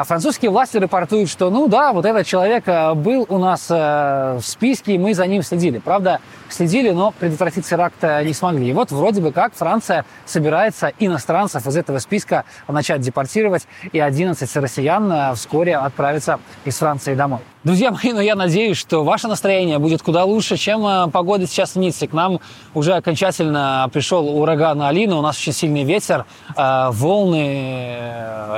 а 0.00 0.04
французские 0.04 0.50
власти 0.50 0.76
рапортуют, 0.76 1.30
что, 1.30 1.48
ну 1.48 1.68
да, 1.68 1.92
вот 1.92 2.04
этот 2.04 2.26
человек 2.26 2.64
э, 2.66 2.92
был 2.92 3.26
у 3.30 3.38
нас 3.38 3.66
э, 3.70 4.38
в 4.38 4.42
списке, 4.42 4.94
и 4.94 4.98
мы 4.98 5.14
за 5.14 5.26
ним 5.26 5.42
следили. 5.42 5.78
Правда, 5.78 6.20
следили, 6.50 6.90
но 6.90 7.12
предотвратить 7.12 7.66
теракт 7.66 8.02
не 8.02 8.32
смогли. 8.32 8.68
И 8.68 8.72
вот 8.72 8.90
вроде 8.90 9.20
бы 9.20 9.32
как 9.32 9.54
Франция 9.54 10.04
собирается 10.24 10.92
иностранцев 10.98 11.66
из 11.66 11.76
этого 11.76 11.98
списка 11.98 12.44
начать 12.68 13.00
депортировать, 13.00 13.66
и 13.92 13.98
11 13.98 14.56
россиян 14.56 15.10
э, 15.10 15.34
вскоре 15.34 15.76
отправятся 15.76 16.40
из 16.64 16.76
Франции 16.76 17.14
домой. 17.14 17.40
Друзья 17.64 17.90
мои, 17.90 18.12
ну 18.12 18.20
я 18.20 18.36
надеюсь, 18.36 18.76
что 18.76 19.02
ваше 19.02 19.26
настроение 19.26 19.78
будет 19.78 20.02
куда 20.02 20.24
лучше, 20.24 20.56
чем 20.56 20.86
э, 20.86 21.08
погода 21.10 21.46
сейчас 21.46 21.74
в 21.74 21.76
Ницце. 21.76 22.06
К 22.06 22.12
нам 22.12 22.40
уже 22.74 22.94
окончательно 22.94 23.88
пришел 23.92 24.28
ураган 24.28 24.82
Алина, 24.82 25.16
у 25.16 25.22
нас 25.22 25.36
очень 25.36 25.52
сильный 25.52 25.84
ветер, 25.84 26.26
э, 26.56 26.88
волны, 26.90 27.96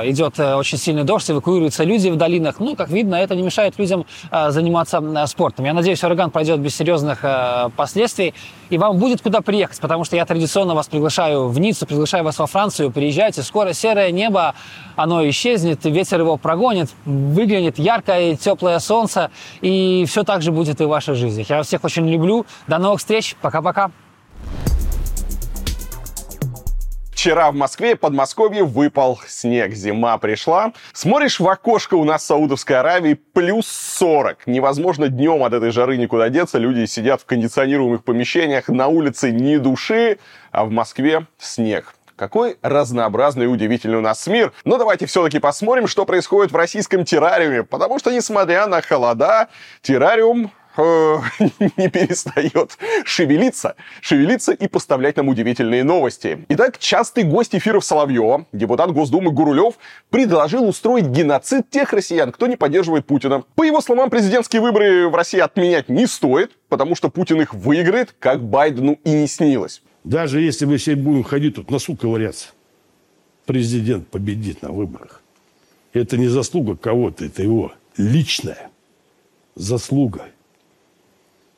идет 0.03 0.39
очень 0.39 0.77
сильный 0.77 1.03
дождь 1.03 1.28
эвакуируются 1.29 1.83
люди 1.83 2.09
в 2.09 2.15
долинах. 2.15 2.59
Ну, 2.59 2.75
как 2.75 2.89
видно, 2.89 3.15
это 3.15 3.35
не 3.35 3.41
мешает 3.41 3.77
людям 3.77 4.05
а, 4.31 4.51
заниматься 4.51 4.97
а, 4.97 5.27
спортом. 5.27 5.65
Я 5.65 5.73
надеюсь, 5.73 6.03
ураган 6.03 6.31
пройдет 6.31 6.59
без 6.59 6.75
серьезных 6.75 7.19
а, 7.23 7.69
последствий, 7.75 8.33
и 8.69 8.77
вам 8.77 8.97
будет 8.97 9.21
куда 9.21 9.41
приехать, 9.41 9.79
потому 9.79 10.03
что 10.03 10.15
я 10.15 10.25
традиционно 10.25 10.75
вас 10.75 10.87
приглашаю 10.87 11.49
в 11.49 11.59
Ниццу, 11.59 11.85
приглашаю 11.85 12.23
вас 12.23 12.39
во 12.39 12.47
Францию, 12.47 12.91
приезжайте, 12.91 13.41
скоро 13.43 13.73
серое 13.73 14.11
небо, 14.11 14.53
оно 14.95 15.27
исчезнет, 15.29 15.85
ветер 15.85 16.19
его 16.19 16.37
прогонит, 16.37 16.89
выглянет 17.05 17.79
яркое 17.79 18.35
теплое 18.35 18.79
солнце, 18.79 19.31
и 19.61 20.05
все 20.07 20.23
так 20.23 20.41
же 20.41 20.51
будет 20.51 20.81
и 20.81 20.85
в 20.85 20.89
вашей 20.89 21.15
жизни. 21.15 21.45
Я 21.47 21.57
вас 21.57 21.67
всех 21.67 21.83
очень 21.83 22.07
люблю, 22.09 22.45
до 22.67 22.77
новых 22.77 22.99
встреч, 22.99 23.35
пока-пока. 23.41 23.91
Вчера 27.19 27.51
в 27.51 27.53
Москве 27.53 27.91
и 27.91 27.95
Подмосковье 27.95 28.63
выпал 28.63 29.19
снег, 29.27 29.73
зима 29.73 30.17
пришла. 30.19 30.71
Смотришь 30.93 31.41
в 31.41 31.49
окошко 31.49 31.95
у 31.95 32.05
нас 32.05 32.23
в 32.23 32.25
Саудовской 32.27 32.77
Аравии 32.77 33.15
плюс 33.15 33.67
40. 33.67 34.47
Невозможно 34.47 35.09
днем 35.09 35.43
от 35.43 35.51
этой 35.51 35.71
жары 35.71 35.97
никуда 35.97 36.29
деться. 36.29 36.59
Люди 36.59 36.85
сидят 36.85 37.19
в 37.19 37.25
кондиционируемых 37.25 38.05
помещениях, 38.05 38.69
на 38.69 38.87
улице 38.87 39.31
ни 39.31 39.57
души, 39.57 40.17
а 40.53 40.63
в 40.63 40.71
Москве 40.71 41.27
снег. 41.37 41.93
Какой 42.15 42.57
разнообразный 42.61 43.45
и 43.45 43.47
удивительный 43.49 43.97
у 43.97 44.01
нас 44.01 44.25
мир. 44.25 44.53
Но 44.63 44.77
давайте 44.77 45.05
все-таки 45.05 45.39
посмотрим, 45.39 45.87
что 45.87 46.05
происходит 46.05 46.53
в 46.53 46.55
российском 46.55 47.03
террариуме. 47.03 47.63
Потому 47.63 47.99
что, 47.99 48.11
несмотря 48.11 48.65
на 48.67 48.81
холода, 48.81 49.49
террариум 49.81 50.53
Э, 50.77 51.19
не 51.77 51.89
перестает 51.89 52.77
шевелиться, 53.03 53.75
шевелиться 54.01 54.51
и 54.51 54.67
поставлять 54.67 55.17
нам 55.17 55.27
удивительные 55.27 55.83
новости. 55.83 56.45
Итак, 56.49 56.77
частый 56.77 57.23
гость 57.23 57.55
эфиров 57.55 57.83
Соловьева, 57.83 58.45
депутат 58.53 58.91
Госдумы 58.91 59.31
Гурулев, 59.31 59.75
предложил 60.09 60.67
устроить 60.67 61.07
геноцид 61.07 61.69
тех 61.69 61.91
россиян, 61.91 62.31
кто 62.31 62.47
не 62.47 62.55
поддерживает 62.55 63.05
Путина. 63.05 63.43
По 63.55 63.63
его 63.63 63.81
словам, 63.81 64.09
президентские 64.09 64.61
выборы 64.61 65.09
в 65.09 65.15
России 65.15 65.39
отменять 65.39 65.89
не 65.89 66.05
стоит, 66.05 66.51
потому 66.69 66.95
что 66.95 67.09
Путин 67.09 67.41
их 67.41 67.53
выиграет, 67.53 68.15
как 68.19 68.43
Байдену 68.43 68.99
и 69.03 69.11
не 69.11 69.27
снилось. 69.27 69.81
Даже 70.03 70.39
если 70.39 70.65
мы 70.65 70.77
все 70.77 70.95
будем 70.95 71.23
ходить 71.23 71.55
тут 71.55 71.71
носу 71.71 71.95
ковыряться, 71.95 72.49
президент 73.45 74.07
победит 74.07 74.61
на 74.61 74.71
выборах. 74.71 75.21
Это 75.93 76.17
не 76.17 76.27
заслуга 76.27 76.77
кого-то, 76.77 77.25
это 77.25 77.41
его 77.41 77.73
личная 77.97 78.69
заслуга– 79.55 80.27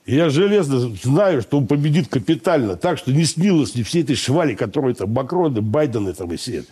я 0.05 0.29
железно 0.29 0.79
знаю, 0.79 1.41
что 1.41 1.59
он 1.59 1.67
победит 1.67 2.07
капитально, 2.07 2.75
так 2.75 2.97
что 2.97 3.11
не 3.11 3.23
снилось 3.23 3.75
ни 3.75 3.83
все 3.83 4.01
этой 4.01 4.15
швали, 4.15 4.55
которые 4.55 4.95
там 4.95 5.11
Макроны, 5.11 5.61
Байдены 5.61 6.13
там 6.13 6.31
и 6.33 6.37
все, 6.37 6.63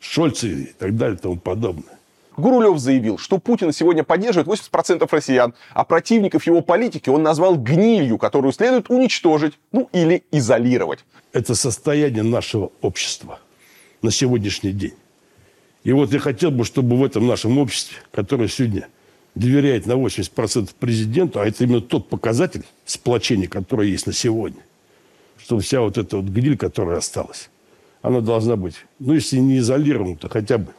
Шольцы 0.00 0.48
и 0.48 0.72
так 0.78 0.96
далее 0.96 1.16
и 1.16 1.20
тому 1.20 1.36
подобное. 1.36 1.98
Гурулев 2.36 2.78
заявил, 2.78 3.18
что 3.18 3.38
Путина 3.38 3.72
сегодня 3.72 4.04
поддерживает 4.04 4.46
80% 4.46 5.08
россиян, 5.10 5.54
а 5.74 5.84
противников 5.84 6.46
его 6.46 6.60
политики 6.60 7.10
он 7.10 7.24
назвал 7.24 7.56
гнилью, 7.56 8.16
которую 8.16 8.52
следует 8.52 8.90
уничтожить, 8.90 9.58
ну 9.72 9.88
или 9.92 10.22
изолировать. 10.30 11.04
Это 11.32 11.56
состояние 11.56 12.22
нашего 12.22 12.70
общества 12.80 13.40
на 14.02 14.12
сегодняшний 14.12 14.70
день. 14.70 14.94
И 15.82 15.90
вот 15.90 16.12
я 16.12 16.20
хотел 16.20 16.52
бы, 16.52 16.64
чтобы 16.64 16.96
в 16.96 17.04
этом 17.04 17.26
нашем 17.26 17.58
обществе, 17.58 17.96
которое 18.12 18.46
сегодня– 18.46 18.86
доверяет 19.38 19.86
на 19.86 19.92
80% 19.92 20.70
президенту, 20.78 21.40
а 21.40 21.46
это 21.46 21.64
именно 21.64 21.80
тот 21.80 22.08
показатель 22.08 22.64
сплочения, 22.84 23.48
который 23.48 23.90
есть 23.90 24.06
на 24.06 24.12
сегодня, 24.12 24.62
что 25.38 25.58
вся 25.58 25.80
вот 25.80 25.96
эта 25.96 26.16
вот 26.16 26.26
гниль, 26.26 26.56
которая 26.56 26.98
осталась, 26.98 27.48
она 28.02 28.20
должна 28.20 28.56
быть, 28.56 28.74
ну, 28.98 29.14
если 29.14 29.38
не 29.38 29.58
изолирована, 29.58 30.16
то 30.16 30.28
хотя 30.28 30.58
бы 30.58 30.72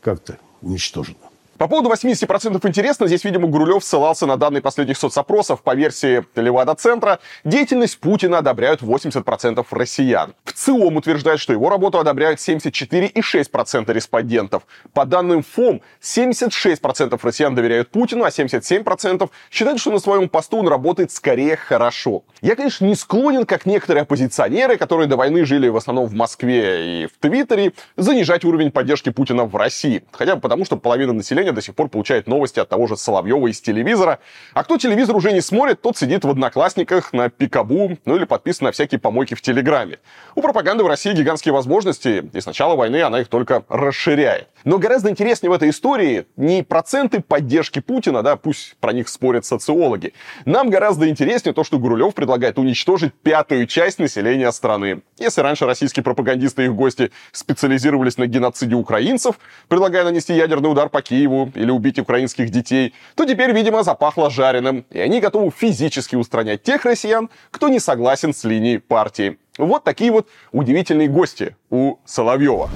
как-то 0.00 0.38
уничтожена. 0.62 1.16
По 1.58 1.68
поводу 1.68 1.90
80% 1.90 2.68
интересно, 2.68 3.06
здесь, 3.06 3.24
видимо, 3.24 3.48
Гурулев 3.48 3.82
ссылался 3.82 4.26
на 4.26 4.36
данные 4.36 4.60
последних 4.60 4.98
соцопросов 4.98 5.62
по 5.62 5.74
версии 5.74 6.24
Левада-центра. 6.34 7.18
Деятельность 7.44 7.98
Путина 7.98 8.38
одобряют 8.38 8.82
80% 8.82 9.64
россиян. 9.70 10.34
В 10.44 10.52
ЦИОМ 10.52 10.96
утверждает, 10.96 11.40
что 11.40 11.54
его 11.54 11.70
работу 11.70 11.98
одобряют 11.98 12.40
74,6% 12.40 13.92
респондентов. 13.92 14.64
По 14.92 15.06
данным 15.06 15.42
ФОМ, 15.42 15.80
76% 16.02 17.18
россиян 17.22 17.54
доверяют 17.54 17.88
Путину, 17.88 18.24
а 18.24 18.28
77% 18.28 19.30
считают, 19.50 19.80
что 19.80 19.92
на 19.92 19.98
своем 19.98 20.28
посту 20.28 20.58
он 20.58 20.68
работает 20.68 21.10
скорее 21.10 21.56
хорошо. 21.56 22.24
Я, 22.42 22.54
конечно, 22.54 22.84
не 22.84 22.94
склонен, 22.94 23.46
как 23.46 23.64
некоторые 23.64 24.02
оппозиционеры, 24.02 24.76
которые 24.76 25.08
до 25.08 25.16
войны 25.16 25.46
жили 25.46 25.68
в 25.68 25.76
основном 25.76 26.06
в 26.06 26.12
Москве 26.12 27.04
и 27.04 27.06
в 27.06 27.12
Твиттере, 27.18 27.72
занижать 27.96 28.44
уровень 28.44 28.70
поддержки 28.70 29.08
Путина 29.08 29.46
в 29.46 29.56
России. 29.56 30.04
Хотя 30.12 30.34
бы 30.34 30.42
потому, 30.42 30.66
что 30.66 30.76
половина 30.76 31.14
населения 31.14 31.45
поколение 31.46 31.52
до 31.52 31.62
сих 31.62 31.74
пор 31.74 31.88
получает 31.88 32.26
новости 32.26 32.60
от 32.60 32.68
того 32.68 32.86
же 32.86 32.96
Соловьева 32.96 33.46
из 33.48 33.60
телевизора. 33.60 34.18
А 34.54 34.64
кто 34.64 34.76
телевизор 34.76 35.16
уже 35.16 35.32
не 35.32 35.40
смотрит, 35.40 35.80
тот 35.80 35.96
сидит 35.96 36.24
в 36.24 36.30
Одноклассниках, 36.30 37.12
на 37.12 37.28
Пикабу, 37.28 37.98
ну 38.04 38.16
или 38.16 38.24
подписан 38.24 38.66
на 38.66 38.72
всякие 38.72 38.98
помойки 38.98 39.34
в 39.34 39.42
Телеграме. 39.42 39.98
У 40.34 40.42
пропаганды 40.42 40.82
в 40.84 40.86
России 40.86 41.12
гигантские 41.12 41.52
возможности, 41.52 42.28
и 42.32 42.40
с 42.40 42.46
начала 42.46 42.74
войны 42.74 43.02
она 43.02 43.20
их 43.20 43.28
только 43.28 43.62
расширяет. 43.68 44.48
Но 44.64 44.78
гораздо 44.78 45.10
интереснее 45.10 45.50
в 45.50 45.54
этой 45.54 45.70
истории 45.70 46.26
не 46.36 46.62
проценты 46.62 47.20
поддержки 47.20 47.80
Путина, 47.80 48.22
да, 48.22 48.36
пусть 48.36 48.76
про 48.80 48.92
них 48.92 49.08
спорят 49.08 49.44
социологи. 49.44 50.12
Нам 50.44 50.70
гораздо 50.70 51.08
интереснее 51.08 51.52
то, 51.54 51.62
что 51.64 51.78
Гурулев 51.78 52.14
предлагает 52.14 52.58
уничтожить 52.58 53.12
пятую 53.14 53.66
часть 53.66 53.98
населения 53.98 54.50
страны. 54.52 55.02
Если 55.18 55.40
раньше 55.40 55.66
российские 55.66 56.02
пропагандисты 56.02 56.62
и 56.62 56.64
их 56.66 56.74
гости 56.74 57.12
специализировались 57.32 58.18
на 58.18 58.26
геноциде 58.26 58.74
украинцев, 58.74 59.38
предлагая 59.68 60.04
нанести 60.04 60.34
ядерный 60.34 60.70
удар 60.70 60.88
по 60.88 61.00
Киеву 61.00 61.35
Москву 61.36 61.52
или 61.54 61.70
убить 61.70 61.98
украинских 61.98 62.50
детей, 62.50 62.94
то 63.14 63.24
теперь, 63.24 63.52
видимо, 63.52 63.82
запахло 63.82 64.30
жареным, 64.30 64.84
и 64.90 65.00
они 65.00 65.20
готовы 65.20 65.50
физически 65.50 66.16
устранять 66.16 66.62
тех 66.62 66.84
россиян, 66.84 67.28
кто 67.50 67.68
не 67.68 67.80
согласен 67.80 68.34
с 68.34 68.44
линией 68.44 68.78
партии. 68.78 69.38
Вот 69.58 69.84
такие 69.84 70.10
вот 70.10 70.28
удивительные 70.52 71.08
гости 71.08 71.56
у 71.70 71.96
Соловьева. 72.04 72.70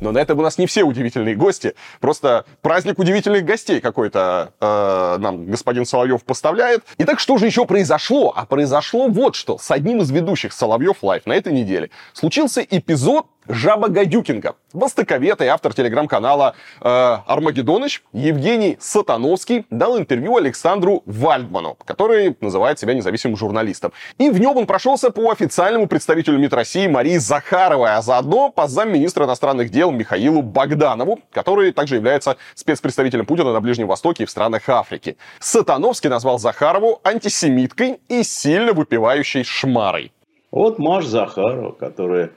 Но 0.00 0.10
на 0.10 0.18
этом 0.18 0.40
у 0.40 0.42
нас 0.42 0.58
не 0.58 0.66
все 0.66 0.82
удивительные 0.82 1.36
гости. 1.36 1.74
Просто 2.00 2.44
праздник 2.60 2.98
удивительных 2.98 3.44
гостей 3.44 3.80
какой-то 3.80 4.52
э, 4.60 5.16
нам 5.20 5.46
господин 5.46 5.86
Соловьев 5.86 6.24
поставляет. 6.24 6.82
Итак, 6.98 7.20
что 7.20 7.38
же 7.38 7.46
еще 7.46 7.66
произошло? 7.66 8.32
А 8.34 8.44
произошло 8.44 9.06
вот 9.06 9.36
что. 9.36 9.58
С 9.58 9.70
одним 9.70 10.00
из 10.00 10.10
ведущих 10.10 10.52
Соловьев 10.52 10.96
Live 11.02 11.24
на 11.26 11.34
этой 11.34 11.52
неделе 11.52 11.90
случился 12.14 12.62
эпизод, 12.68 13.26
Жаба 13.48 13.88
Гадюкинга, 13.88 14.54
востоковед 14.72 15.40
и 15.40 15.46
автор 15.46 15.74
телеграм-канала 15.74 16.54
э, 16.80 16.84
«Армагеддоныч» 16.84 18.02
Евгений 18.12 18.76
Сатановский 18.80 19.66
дал 19.68 19.98
интервью 19.98 20.36
Александру 20.36 21.02
Вальдману, 21.06 21.76
который 21.84 22.36
называет 22.40 22.78
себя 22.78 22.94
независимым 22.94 23.36
журналистом. 23.36 23.92
И 24.18 24.30
в 24.30 24.38
нем 24.38 24.56
он 24.56 24.66
прошелся 24.66 25.10
по 25.10 25.30
официальному 25.30 25.88
представителю 25.88 26.38
МИД 26.38 26.54
России 26.54 26.86
Марии 26.86 27.16
Захаровой, 27.16 27.94
а 27.96 28.02
заодно 28.02 28.50
по 28.50 28.68
замминистра 28.68 29.24
иностранных 29.24 29.70
дел 29.70 29.90
Михаилу 29.90 30.42
Богданову, 30.42 31.18
который 31.32 31.72
также 31.72 31.96
является 31.96 32.36
спецпредставителем 32.54 33.26
Путина 33.26 33.52
на 33.52 33.60
Ближнем 33.60 33.88
Востоке 33.88 34.22
и 34.22 34.26
в 34.26 34.30
странах 34.30 34.68
Африки. 34.68 35.16
Сатановский 35.40 36.10
назвал 36.10 36.38
Захарову 36.38 37.00
антисемиткой 37.02 38.00
и 38.08 38.22
сильно 38.22 38.72
выпивающей 38.72 39.42
шмарой. 39.42 40.12
Вот 40.52 40.78
Маш 40.78 41.06
Захарова, 41.06 41.72
которая 41.72 42.30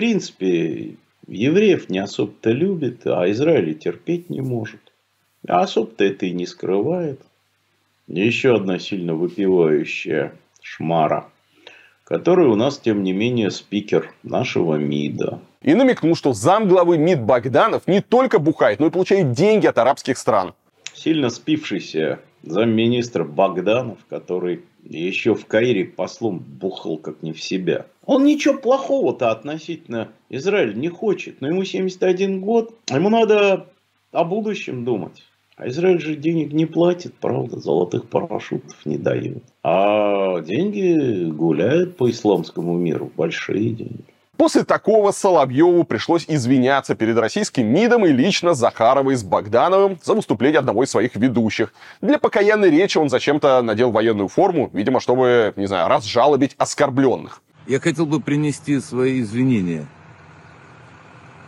принципе, 0.00 0.94
евреев 1.26 1.90
не 1.90 1.98
особо-то 1.98 2.52
любит, 2.52 3.06
а 3.06 3.30
Израиль 3.32 3.74
терпеть 3.74 4.30
не 4.30 4.40
может. 4.40 4.80
А 5.46 5.60
особо-то 5.60 6.04
это 6.04 6.24
и 6.24 6.32
не 6.32 6.46
скрывает. 6.46 7.20
Еще 8.08 8.56
одна 8.56 8.78
сильно 8.78 9.14
выпивающая 9.14 10.32
шмара, 10.62 11.28
которая 12.04 12.48
у 12.48 12.54
нас, 12.54 12.78
тем 12.78 13.02
не 13.02 13.12
менее, 13.12 13.50
спикер 13.50 14.14
нашего 14.22 14.76
МИДа. 14.76 15.40
И 15.60 15.74
намекнул, 15.74 16.16
что 16.16 16.32
замглавы 16.32 16.96
МИД 16.96 17.20
Богданов 17.20 17.86
не 17.86 18.00
только 18.00 18.38
бухает, 18.38 18.80
но 18.80 18.86
и 18.86 18.90
получает 18.90 19.32
деньги 19.32 19.66
от 19.66 19.76
арабских 19.76 20.16
стран. 20.16 20.54
Сильно 20.94 21.28
спившийся 21.28 22.20
замминистра 22.42 23.24
Богданов, 23.24 23.98
который 24.08 24.62
еще 24.84 25.34
в 25.34 25.46
Каире 25.46 25.84
послом 25.84 26.38
бухал 26.38 26.98
как 26.98 27.22
не 27.22 27.32
в 27.32 27.42
себя. 27.42 27.86
Он 28.04 28.24
ничего 28.24 28.58
плохого-то 28.58 29.30
относительно 29.30 30.08
Израиля 30.28 30.74
не 30.74 30.88
хочет, 30.88 31.40
но 31.40 31.48
ему 31.48 31.64
71 31.64 32.40
год, 32.40 32.74
а 32.90 32.96
ему 32.96 33.08
надо 33.08 33.68
о 34.12 34.24
будущем 34.24 34.84
думать. 34.84 35.22
А 35.56 35.68
Израиль 35.68 36.00
же 36.00 36.16
денег 36.16 36.52
не 36.52 36.64
платит, 36.64 37.14
правда, 37.20 37.60
золотых 37.60 38.08
парашютов 38.08 38.86
не 38.86 38.96
дают, 38.96 39.42
А 39.62 40.40
деньги 40.40 41.26
гуляют 41.30 41.98
по 41.98 42.10
исламскому 42.10 42.78
миру, 42.78 43.12
большие 43.14 43.70
деньги. 43.70 44.04
После 44.40 44.64
такого 44.64 45.12
Соловьеву 45.12 45.84
пришлось 45.84 46.24
извиняться 46.26 46.94
перед 46.94 47.18
российским 47.18 47.66
МИДом 47.66 48.06
и 48.06 48.08
лично 48.08 48.54
Захаровой 48.54 49.14
с 49.16 49.22
Богдановым 49.22 49.98
за 50.02 50.14
выступление 50.14 50.60
одного 50.60 50.82
из 50.82 50.90
своих 50.90 51.14
ведущих. 51.14 51.74
Для 52.00 52.18
покаянной 52.18 52.70
речи 52.70 52.96
он 52.96 53.10
зачем-то 53.10 53.60
надел 53.60 53.90
военную 53.90 54.28
форму, 54.28 54.70
видимо, 54.72 54.98
чтобы, 55.00 55.52
не 55.56 55.66
знаю, 55.66 55.90
разжалобить 55.90 56.54
оскорбленных. 56.56 57.42
Я 57.66 57.80
хотел 57.80 58.06
бы 58.06 58.18
принести 58.18 58.80
свои 58.80 59.20
извинения 59.20 59.84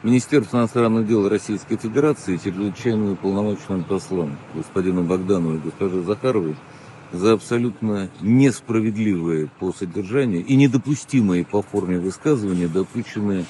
Министерству 0.03 0.59
иностранных 0.59 1.09
дел 1.09 1.27
Российской 1.31 1.79
Федерации 1.79 2.37
чрезвычайным 2.37 3.17
полномочным 3.17 3.85
послам 3.85 4.37
господину 4.53 5.03
Богданову 5.03 5.55
и 5.55 5.61
госпоже 5.61 6.03
Захаровой– 6.03 6.57
за 7.13 7.33
абсолютно 7.33 8.09
несправедливые 8.21 9.49
по 9.61 9.73
содержанию 9.73 10.45
и 10.45 10.57
недопустимые 10.57 11.45
по 11.45 11.63
форме 11.63 11.99
высказывания, 11.99 12.69
допущенные 12.69 13.45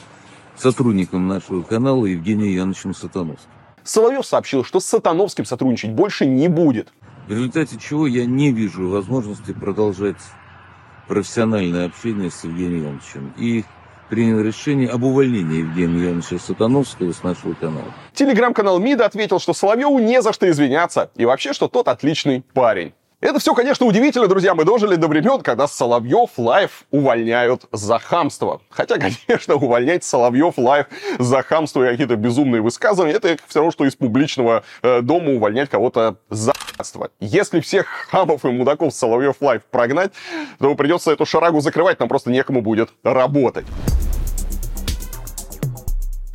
сотрудником 0.56 1.28
нашего 1.28 1.62
канала 1.62 2.06
Евгением 2.06 2.52
Яновичем 2.52 2.94
Сатановским. 2.94 3.48
Соловьев 3.84 4.26
сообщил, 4.26 4.64
что 4.64 4.80
с 4.80 4.86
Сатановским 4.86 5.44
сотрудничать 5.44 5.92
больше 5.92 6.26
не 6.26 6.48
будет. 6.48 6.92
В 7.26 7.30
результате 7.30 7.78
чего 7.78 8.06
я 8.06 8.26
не 8.26 8.52
вижу 8.52 8.88
возможности 8.88 9.52
продолжать 9.52 10.18
профессиональное 11.08 11.86
общение 11.86 12.30
с 12.30 12.44
Евгением 12.44 12.84
Ивановичем. 12.84 13.32
И 13.36 13.64
принял 14.08 14.40
решение 14.40 14.88
об 14.88 15.04
увольнении 15.04 15.60
Евгения 15.60 16.04
Ивановича 16.04 16.38
Сатановского 16.38 17.12
с 17.12 17.22
нашего 17.22 17.54
канала. 17.54 17.94
Телеграм-канал 18.12 18.78
МИДа 18.78 19.06
ответил, 19.06 19.40
что 19.40 19.54
Соловьеву 19.54 19.98
не 19.98 20.20
за 20.20 20.32
что 20.32 20.50
извиняться, 20.50 21.10
и 21.16 21.24
вообще, 21.24 21.52
что 21.52 21.68
тот 21.68 21.88
отличный 21.88 22.42
парень. 22.52 22.92
Это 23.22 23.38
все, 23.38 23.54
конечно, 23.54 23.86
удивительно, 23.86 24.26
друзья. 24.26 24.52
Мы 24.52 24.64
дожили 24.64 24.96
до 24.96 25.06
времен, 25.06 25.42
когда 25.42 25.68
Соловьев 25.68 26.30
Live 26.38 26.82
увольняют 26.90 27.66
за 27.70 28.00
хамство. 28.00 28.60
Хотя, 28.68 28.98
конечно, 29.28 29.54
увольнять 29.54 30.02
Соловьев 30.02 30.54
Live 30.58 30.86
за 31.20 31.44
хамство 31.44 31.84
и 31.84 31.92
какие-то 31.92 32.16
безумные 32.16 32.60
высказывания, 32.60 33.14
это 33.14 33.36
все 33.46 33.60
равно, 33.60 33.70
что 33.70 33.84
из 33.84 33.94
публичного 33.94 34.64
э, 34.82 35.02
дома 35.02 35.34
увольнять 35.34 35.70
кого-то 35.70 36.16
за 36.30 36.52
Если 37.20 37.60
всех 37.60 37.86
хамов 38.10 38.44
и 38.44 38.48
мудаков 38.48 38.92
Соловьев 38.92 39.36
Live 39.40 39.62
прогнать, 39.70 40.10
то 40.58 40.74
придется 40.74 41.12
эту 41.12 41.24
шарагу 41.24 41.60
закрывать, 41.60 42.00
нам 42.00 42.08
просто 42.08 42.28
некому 42.28 42.60
будет 42.60 42.90
работать. 43.04 43.66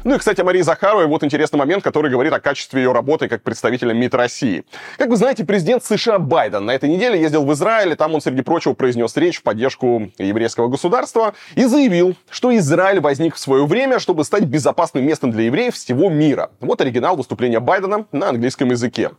Ну 0.07 0.15
и, 0.15 0.19
кстати, 0.19 0.39
Марии 0.39 0.61
Захаровой 0.61 1.05
вот 1.05 1.21
интересный 1.25 1.57
момент, 1.57 1.83
который 1.83 2.09
говорит 2.09 2.31
о 2.31 2.39
качестве 2.39 2.81
ее 2.81 2.93
работы 2.93 3.27
как 3.27 3.43
представителя 3.43 3.93
МИД 3.93 4.15
России. 4.15 4.63
Как 4.97 5.09
вы 5.09 5.17
знаете, 5.17 5.43
президент 5.43 5.83
США 5.83 6.17
Байден 6.17 6.65
на 6.65 6.71
этой 6.71 6.87
неделе 6.87 7.19
ездил 7.19 7.43
в 7.43 7.51
Израиль, 7.51 7.91
и 7.91 7.95
там 7.95 8.15
он, 8.15 8.21
среди 8.21 8.41
прочего, 8.41 8.71
произнес 8.71 9.17
речь 9.17 9.39
в 9.39 9.43
поддержку 9.43 10.09
еврейского 10.17 10.69
государства 10.69 11.33
и 11.55 11.65
заявил, 11.65 12.15
что 12.29 12.55
Израиль 12.55 13.01
возник 13.01 13.35
в 13.35 13.37
свое 13.37 13.65
время, 13.65 13.99
чтобы 13.99 14.23
стать 14.23 14.45
безопасным 14.45 15.05
местом 15.05 15.31
для 15.31 15.43
евреев 15.43 15.75
всего 15.75 16.09
мира. 16.09 16.51
Вот 16.61 16.79
оригинал 16.79 17.17
выступления 17.17 17.59
Байдена 17.59 18.05
на 18.13 18.29
английском 18.29 18.69
языке. 18.69 19.11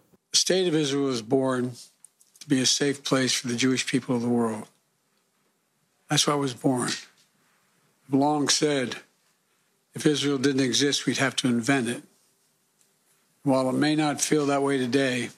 That's 6.09 6.27
why 6.27 6.33
it 6.33 6.41
was 6.41 6.55
born. 6.55 6.89
Long 8.11 8.49
said, 8.49 8.97
If 9.98 10.06
Israel 10.06 10.38
didn't 10.38 10.62
exist, 10.62 11.06
we'd 11.06 11.18
have 11.18 11.36
to 11.38 11.48
invent 11.48 11.88
it. 11.90 12.04
While 13.44 13.70
it 13.70 13.74
may 13.74 13.96
not 13.96 14.22
feel 14.22 14.46
that 14.48 14.62
way 14.62 14.78
today, 14.78 15.30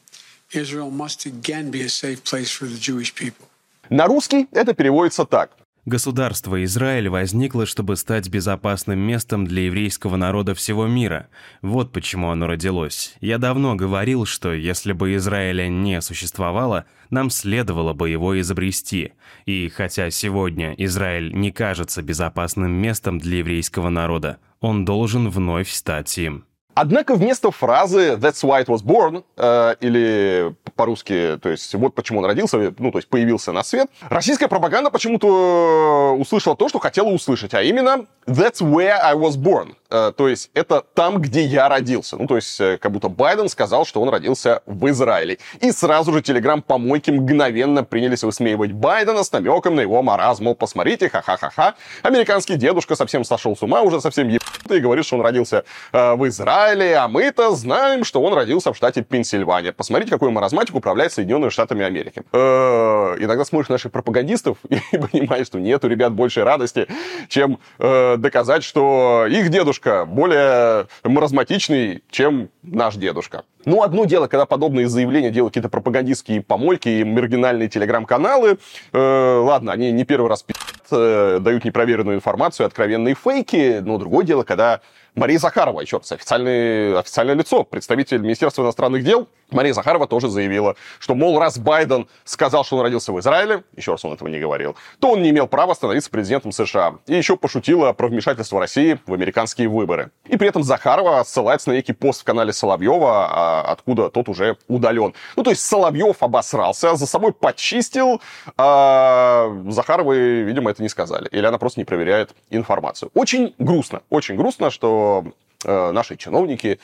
Israel 0.54 0.92
must 0.92 1.26
again 1.26 1.72
be 1.72 1.82
a 1.82 1.90
safe 1.90 2.24
place 2.24 2.52
for 2.52 2.66
the 2.66 2.78
Jewish 2.78 3.14
people. 3.14 3.48
На 3.90 4.08
русский 4.08 4.48
это 4.52 4.74
переводится 4.74 5.26
так. 5.26 5.52
Государство 5.87 6.63
Израиль 6.65 7.09
возникло, 7.09 7.65
чтобы 7.65 7.97
стать 7.97 8.29
безопасным 8.29 8.99
местом 8.99 9.47
для 9.47 9.63
еврейского 9.63 10.17
народа 10.17 10.55
всего 10.55 10.87
мира. 10.87 11.29
Вот 11.63 11.91
почему 11.91 12.31
оно 12.31 12.47
родилось. 12.47 13.17
Я 13.21 13.39
давно 13.39 13.77
говорил, 13.77 14.27
что 14.27 14.53
если 14.53 14.93
бы 14.93 15.15
Израиля 15.17 15.69
не 15.69 16.03
существовало, 16.03 16.85
нам 17.09 17.31
следовало 17.31 17.95
бы 17.95 18.11
его 18.11 18.39
изобрести. 18.39 19.15
И 19.47 19.69
хотя 19.69 20.11
сегодня 20.11 20.75
Израиль 20.75 21.33
не 21.33 21.51
кажется 21.51 22.03
безопасным 22.03 22.73
местом 22.73 23.19
для 23.19 23.39
еврейского 23.39 23.89
народа, 23.89 24.37
он 24.61 24.85
должен 24.85 25.31
вновь 25.31 25.71
стать 25.71 26.19
им. 26.19 26.45
Однако 26.75 27.15
вместо 27.15 27.51
фразы 27.51 28.15
«That's 28.15 28.43
why 28.43 28.65
it 28.65 28.67
was 28.67 28.83
born» 28.83 29.25
э, 29.37 29.75
или 29.81 30.55
по-русски, 30.77 31.39
то 31.43 31.51
есть 31.51 31.75
вот 31.75 31.95
почему 31.95 32.21
он 32.21 32.27
родился, 32.27 32.75
ну, 32.79 32.91
то 32.91 32.99
есть 32.99 33.09
появился 33.09 33.53
на 33.53 33.63
свет, 33.63 33.89
российская 34.09 34.49
пропаганда 34.49 34.91
почему-то 34.91 36.15
э, 36.17 36.21
услышала 36.21 36.57
то, 36.57 36.69
что 36.69 36.79
хотела 36.79 37.09
услышать, 37.09 37.55
а 37.55 37.63
именно 37.63 38.07
«That's 38.27 38.61
where 38.61 38.99
I 39.03 39.15
was 39.15 39.37
born». 39.37 39.75
Э, 39.91 40.13
то 40.17 40.29
есть 40.29 40.51
это 40.55 40.83
там, 40.95 41.21
где 41.21 41.43
я 41.45 41.69
родился. 41.69 42.17
Ну, 42.17 42.27
то 42.27 42.37
есть 42.37 42.61
э, 42.61 42.79
как 42.79 42.93
будто 42.93 43.09
Байден 43.09 43.49
сказал, 43.49 43.85
что 43.85 44.01
он 44.01 44.09
родился 44.09 44.63
в 44.67 44.89
Израиле. 44.89 45.39
И 45.61 45.73
сразу 45.73 46.13
же 46.13 46.23
телеграм-помойки 46.23 47.11
мгновенно 47.11 47.83
принялись 47.85 48.23
высмеивать 48.23 48.73
Байдена 48.73 49.25
с 49.25 49.33
намеком 49.33 49.75
на 49.75 49.81
его 49.81 50.03
маразм. 50.03 50.45
Мол, 50.45 50.55
посмотрите, 50.55 51.09
ха-ха-ха-ха, 51.09 51.75
американский 52.03 52.57
дедушка 52.57 52.95
совсем 52.95 53.25
сошел 53.25 53.57
с 53.57 53.63
ума, 53.63 53.83
уже 53.83 54.01
совсем 54.01 54.29
ебанутый, 54.29 54.79
и 54.79 54.81
говорит, 54.81 55.05
что 55.05 55.17
он 55.17 55.23
родился 55.23 55.65
э, 55.93 56.15
в 56.15 56.27
Израиле, 56.29 56.97
а 56.97 57.09
мы-то 57.09 57.55
знаем, 57.55 58.05
что 58.05 58.23
он 58.23 58.33
родился 58.35 58.73
в 58.73 58.77
штате 58.77 59.03
Пенсильвания. 59.03 59.73
Посмотрите, 59.73 60.13
какой 60.13 60.31
маразматик 60.31 60.75
управляет 60.75 61.13
Соединенными 61.13 61.51
Штатами 61.51 61.85
Америки. 61.85 62.23
Э, 62.33 63.17
иногда 63.19 63.45
смотришь 63.45 63.69
наших 63.69 63.91
пропагандистов 63.91 64.59
и 64.69 64.99
понимаешь, 64.99 65.47
что 65.47 65.59
нет 65.59 65.85
у 65.85 65.89
ребят 65.89 66.13
большей 66.13 66.45
радости, 66.45 66.87
чем 67.29 67.59
доказать, 67.79 68.63
что 68.63 69.27
их 69.29 69.49
дедушка 69.49 69.80
более 69.85 70.87
маразматичный, 71.05 72.03
чем 72.11 72.51
наш 72.63 72.97
дедушка. 72.97 73.45
Ну, 73.65 73.83
одно 73.83 74.05
дело, 74.07 74.27
когда 74.27 74.47
подобные 74.47 74.89
заявления 74.89 75.31
делают 75.31 75.53
какие-то 75.53 75.69
пропагандистские 75.69 76.43
помойки 76.43 76.89
и 76.89 77.05
маргинальные 77.05 77.69
телеграм-каналы. 77.69 78.59
Э, 78.93 79.39
ладно, 79.43 79.73
они 79.73 79.93
не 79.93 80.05
первый 80.05 80.29
раз 80.29 80.43
пи***т, 80.43 80.61
э, 80.91 81.39
дают 81.41 81.65
непроверенную 81.65 82.17
информацию, 82.17 82.67
откровенные 82.67 83.15
фейки. 83.15 83.81
Но 83.81 83.99
другое 83.99 84.25
дело, 84.25 84.45
когда 84.45 84.81
Мария 85.15 85.39
Захарова, 85.39 85.81
еще 85.81 85.99
официальное, 85.99 86.99
официальное 86.99 87.35
лицо, 87.35 87.65
представитель 87.65 88.19
Министерства 88.19 88.63
иностранных 88.63 89.05
дел, 89.05 89.29
Мария 89.53 89.73
Захарова 89.73 90.07
тоже 90.07 90.29
заявила, 90.29 90.77
что, 90.99 91.15
мол, 91.15 91.39
раз 91.39 91.59
Байден 91.59 92.09
сказал, 92.25 92.65
что 92.65 92.77
он 92.77 92.83
родился 92.83 93.13
в 93.13 93.21
Израиле, 93.21 93.65
еще 93.77 93.93
раз 93.93 94.05
он 94.05 94.13
этого 94.13 94.29
не 94.29 94.39
говорил, 94.39 94.77
то 94.99 95.13
он 95.13 95.23
не 95.23 95.31
имел 95.31 95.47
права 95.47 95.75
становиться 95.75 96.11
президентом 96.11 96.53
США. 96.53 96.97
И 97.07 97.15
еще 97.15 97.37
пошутила 97.37 97.93
про 97.93 98.09
вмешательство 98.09 98.61
России 98.61 98.99
в 99.07 99.15
американские 99.15 99.69
выборы. 99.69 100.11
И 100.27 100.37
при 100.37 100.49
этом 100.49 100.63
Захарова 100.63 101.23
ссылается 101.25 101.71
на 101.71 101.75
некий 101.75 101.93
пост 101.93 102.23
в 102.23 102.25
канале 102.25 102.53
Соловьева, 102.53 103.29
а, 103.31 103.63
откуда 103.63 104.11
тот 104.11 104.29
уже 104.29 104.57
удален. 104.69 105.15
Ну, 105.37 105.43
то 105.43 105.51
есть 105.51 105.63
Соловьев 105.63 106.23
обосрался, 106.23 106.97
за 106.97 107.07
собой 107.07 107.33
почистил, 107.33 108.21
а 108.57 109.51
Захаровой, 109.69 110.43
видимо, 110.43 110.71
это 110.71 110.83
не 110.83 110.89
сказали. 110.89 111.29
Или 111.31 111.47
она 111.47 111.59
просто 111.59 111.81
не 111.81 111.85
проверяет 111.85 112.35
информацию. 112.51 113.11
Очень 113.15 113.55
грустно, 113.59 114.03
очень 114.11 114.37
грустно, 114.37 114.71
что 114.71 115.25
э, 115.65 115.91
наши 115.93 116.17
чиновники 116.17 116.79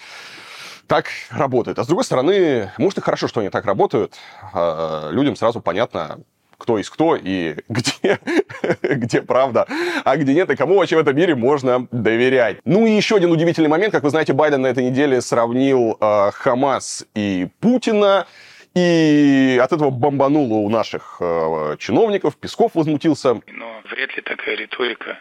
так 0.86 1.06
работают. 1.30 1.78
А 1.78 1.84
с 1.84 1.86
другой 1.86 2.04
стороны, 2.04 2.70
может 2.78 2.98
и 2.98 3.02
хорошо, 3.02 3.28
что 3.28 3.40
они 3.40 3.50
так 3.50 3.64
работают. 3.64 4.14
Э, 4.54 5.08
людям 5.10 5.36
сразу 5.36 5.60
понятно, 5.60 6.20
кто 6.58 6.78
есть 6.78 6.90
кто 6.90 7.16
и 7.16 7.56
где, 7.68 8.18
где 8.82 9.22
правда, 9.22 9.66
а 10.04 10.16
где 10.16 10.34
нет, 10.34 10.50
и 10.50 10.56
кому 10.56 10.76
вообще 10.76 10.96
в 10.96 11.00
этом 11.00 11.16
мире 11.16 11.34
можно 11.34 11.86
доверять. 11.90 12.58
Ну 12.64 12.86
и 12.86 12.92
еще 12.92 13.16
один 13.16 13.30
удивительный 13.30 13.68
момент. 13.68 13.92
Как 13.92 14.02
вы 14.02 14.10
знаете, 14.10 14.32
Байден 14.32 14.62
на 14.62 14.68
этой 14.68 14.84
неделе 14.84 15.20
сравнил 15.20 15.96
э, 16.00 16.30
Хамас 16.32 17.06
и 17.14 17.48
Путина. 17.60 18.26
И 18.74 19.58
от 19.62 19.72
этого 19.72 19.88
бомбануло 19.88 20.58
у 20.58 20.68
наших 20.68 21.16
э, 21.20 21.76
чиновников. 21.78 22.36
Песков 22.36 22.72
возмутился. 22.74 23.40
Но 23.46 23.80
вряд 23.90 24.14
ли 24.14 24.22
такая 24.22 24.54
риторика 24.54 25.18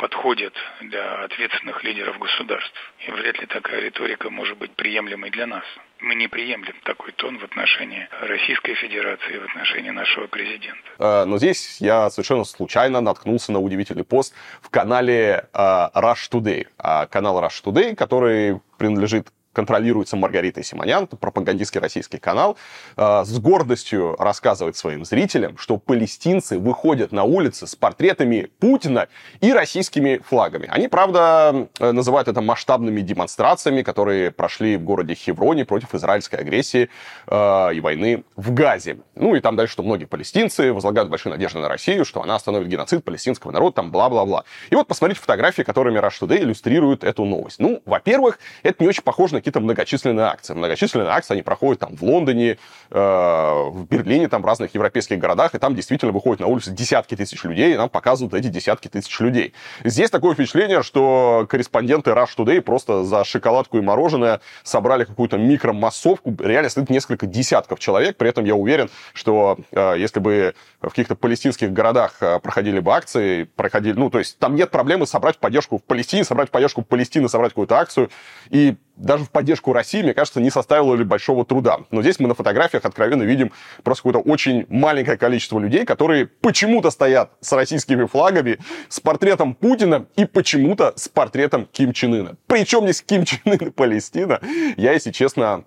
подходит 0.00 0.54
для 0.80 1.24
ответственных 1.24 1.84
лидеров 1.84 2.18
государств. 2.18 2.72
И 3.06 3.10
вряд 3.10 3.38
ли 3.38 3.46
такая 3.46 3.80
риторика 3.82 4.30
может 4.30 4.56
быть 4.56 4.72
приемлемой 4.72 5.30
для 5.30 5.46
нас. 5.46 5.64
Мы 6.00 6.14
не 6.14 6.26
приемлем 6.26 6.74
такой 6.84 7.12
тон 7.12 7.38
в 7.38 7.44
отношении 7.44 8.08
Российской 8.22 8.74
Федерации, 8.74 9.38
в 9.38 9.44
отношении 9.44 9.90
нашего 9.90 10.26
президента. 10.26 10.80
А, 10.98 11.26
но 11.26 11.36
здесь 11.36 11.82
я 11.82 12.08
совершенно 12.08 12.44
случайно 12.44 13.02
наткнулся 13.02 13.52
на 13.52 13.60
удивительный 13.60 14.04
пост 14.04 14.34
в 14.62 14.70
канале 14.70 15.48
а, 15.52 15.90
Rush 15.94 16.30
Today. 16.32 16.66
А, 16.78 17.06
канал 17.06 17.38
Rush 17.44 17.62
Today, 17.62 17.94
который 17.94 18.60
принадлежит 18.78 19.28
контролируется 19.52 20.16
Маргаритой 20.16 20.64
Симонян, 20.64 21.04
это 21.04 21.16
пропагандистский 21.16 21.80
российский 21.80 22.18
канал, 22.18 22.56
э, 22.96 23.24
с 23.24 23.38
гордостью 23.38 24.16
рассказывает 24.18 24.76
своим 24.76 25.04
зрителям, 25.04 25.58
что 25.58 25.76
палестинцы 25.76 26.58
выходят 26.58 27.12
на 27.12 27.24
улицы 27.24 27.66
с 27.66 27.74
портретами 27.74 28.50
Путина 28.60 29.08
и 29.40 29.52
российскими 29.52 30.18
флагами. 30.18 30.68
Они, 30.70 30.88
правда, 30.88 31.68
э, 31.78 31.92
называют 31.92 32.28
это 32.28 32.40
масштабными 32.40 33.00
демонстрациями, 33.00 33.82
которые 33.82 34.30
прошли 34.30 34.76
в 34.76 34.84
городе 34.84 35.14
Хевроне 35.14 35.64
против 35.64 35.94
израильской 35.94 36.38
агрессии 36.38 36.88
э, 37.26 37.74
и 37.74 37.80
войны 37.80 38.24
в 38.36 38.54
Газе. 38.54 38.98
Ну 39.16 39.34
и 39.34 39.40
там 39.40 39.56
дальше, 39.56 39.72
что 39.72 39.82
многие 39.82 40.04
палестинцы 40.04 40.72
возлагают 40.72 41.10
большие 41.10 41.32
надежды 41.32 41.58
на 41.58 41.68
Россию, 41.68 42.04
что 42.04 42.22
она 42.22 42.36
остановит 42.36 42.68
геноцид 42.68 43.04
палестинского 43.04 43.50
народа, 43.50 43.76
там 43.76 43.90
бла-бла-бла. 43.90 44.44
И 44.70 44.76
вот 44.76 44.86
посмотрите 44.86 45.20
фотографии, 45.20 45.62
которыми 45.62 45.98
Rush 45.98 46.20
Today 46.20 46.38
иллюстрирует 46.38 47.02
эту 47.02 47.24
новость. 47.24 47.58
Ну, 47.58 47.82
во-первых, 47.84 48.38
это 48.62 48.82
не 48.82 48.88
очень 48.88 49.02
похоже 49.02 49.34
на 49.34 49.39
на 49.39 49.39
какие-то 49.40 49.60
многочисленные 49.60 50.26
акции. 50.26 50.54
Многочисленные 50.54 51.08
акции, 51.10 51.34
они 51.34 51.42
проходят 51.42 51.80
там 51.80 51.96
в 51.96 52.02
Лондоне, 52.02 52.58
э, 52.90 52.98
в 52.98 53.86
Берлине, 53.88 54.28
там 54.28 54.42
в 54.42 54.46
разных 54.46 54.74
европейских 54.74 55.18
городах, 55.18 55.54
и 55.54 55.58
там 55.58 55.74
действительно 55.74 56.12
выходят 56.12 56.40
на 56.40 56.46
улицы 56.46 56.70
десятки 56.70 57.16
тысяч 57.16 57.42
людей, 57.44 57.74
и 57.74 57.76
нам 57.76 57.88
показывают 57.88 58.34
эти 58.34 58.48
десятки 58.48 58.88
тысяч 58.88 59.18
людей. 59.20 59.54
Здесь 59.84 60.10
такое 60.10 60.34
впечатление, 60.34 60.82
что 60.82 61.46
корреспонденты 61.48 62.10
Rush 62.10 62.36
Today 62.36 62.60
просто 62.60 63.04
за 63.04 63.24
шоколадку 63.24 63.78
и 63.78 63.80
мороженое 63.80 64.40
собрали 64.62 65.04
какую-то 65.04 65.38
микромассовку. 65.38 66.34
Реально 66.38 66.70
стоит 66.70 66.90
несколько 66.90 67.26
десятков 67.26 67.78
человек. 67.78 68.16
При 68.16 68.28
этом 68.28 68.44
я 68.44 68.54
уверен, 68.54 68.90
что 69.12 69.58
э, 69.72 69.94
если 69.98 70.20
бы 70.20 70.54
в 70.80 70.88
каких-то 70.88 71.14
палестинских 71.14 71.72
городах 71.72 72.16
э, 72.20 72.38
проходили 72.40 72.80
бы 72.80 72.92
акции, 72.92 73.44
проходили, 73.44 73.94
ну, 73.94 74.10
то 74.10 74.18
есть 74.18 74.38
там 74.38 74.54
нет 74.54 74.70
проблемы 74.70 75.06
собрать 75.06 75.38
поддержку 75.38 75.78
в 75.78 75.82
Палестине, 75.82 76.24
собрать 76.24 76.50
поддержку 76.50 76.82
Палестины, 76.82 77.28
собрать 77.28 77.52
какую-то 77.52 77.78
акцию. 77.78 78.10
И 78.50 78.76
даже 79.00 79.24
в 79.24 79.30
поддержку 79.30 79.72
России, 79.72 80.02
мне 80.02 80.14
кажется, 80.14 80.40
не 80.40 80.50
составило 80.50 80.94
ли 80.94 81.04
большого 81.04 81.44
труда. 81.44 81.78
Но 81.90 82.02
здесь 82.02 82.20
мы 82.20 82.28
на 82.28 82.34
фотографиях 82.34 82.84
откровенно 82.84 83.22
видим 83.22 83.52
просто 83.82 84.02
какое-то 84.02 84.30
очень 84.30 84.66
маленькое 84.68 85.16
количество 85.16 85.58
людей, 85.58 85.84
которые 85.84 86.26
почему-то 86.26 86.90
стоят 86.90 87.32
с 87.40 87.52
российскими 87.52 88.06
флагами, 88.06 88.58
с 88.88 89.00
портретом 89.00 89.54
Путина 89.54 90.06
и 90.16 90.26
почему-то 90.26 90.92
с 90.96 91.08
портретом 91.08 91.66
Ким 91.72 91.92
Чен 91.92 92.14
Ына. 92.14 92.36
Причем 92.46 92.84
здесь 92.84 93.02
Ким 93.02 93.24
Чен 93.24 93.40
Ын 93.44 93.54
и 93.54 93.70
Палестина, 93.70 94.40
я, 94.76 94.92
если 94.92 95.10
честно, 95.10 95.64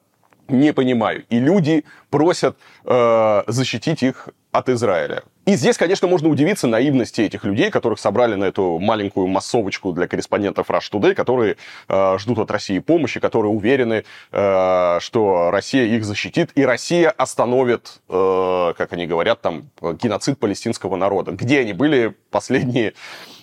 не 0.48 0.74
понимаю. 0.74 1.26
И 1.30 1.40
люди 1.40 1.86
просят 2.10 2.58
э, 2.86 3.44
защитить 3.48 4.04
их 4.04 4.30
от 4.52 4.70
Израиля. 4.70 5.24
И 5.46 5.56
здесь, 5.56 5.78
конечно, 5.78 6.08
можно 6.08 6.30
удивиться 6.30 6.68
наивности 6.68 7.20
этих 7.22 7.44
людей, 7.44 7.70
которых 7.70 8.00
собрали 8.00 8.36
на 8.36 8.46
эту 8.46 8.80
маленькую 8.80 9.28
массовочку 9.28 9.92
для 9.92 10.08
корреспондентов 10.08 10.70
Rush 10.70 10.90
Today, 10.92 11.14
которые 11.14 11.58
э, 11.90 12.18
ждут 12.18 12.40
от 12.40 12.52
России 12.52 12.80
помощи, 12.80 13.20
которые 13.20 13.52
уверены, 13.52 14.06
э, 14.32 14.98
что 15.02 15.52
Россия 15.52 15.84
их 15.86 16.06
защитит, 16.06 16.52
и 16.56 16.64
Россия 16.64 17.10
остановит, 17.10 18.00
э, 18.08 18.74
как 18.78 18.94
они 18.94 19.06
говорят, 19.06 19.42
там, 19.42 19.70
геноцид 19.82 20.40
палестинского 20.40 20.96
народа. 20.96 21.34
Где 21.34 21.60
они 21.60 21.74
были 21.74 22.16
последние 22.32 22.94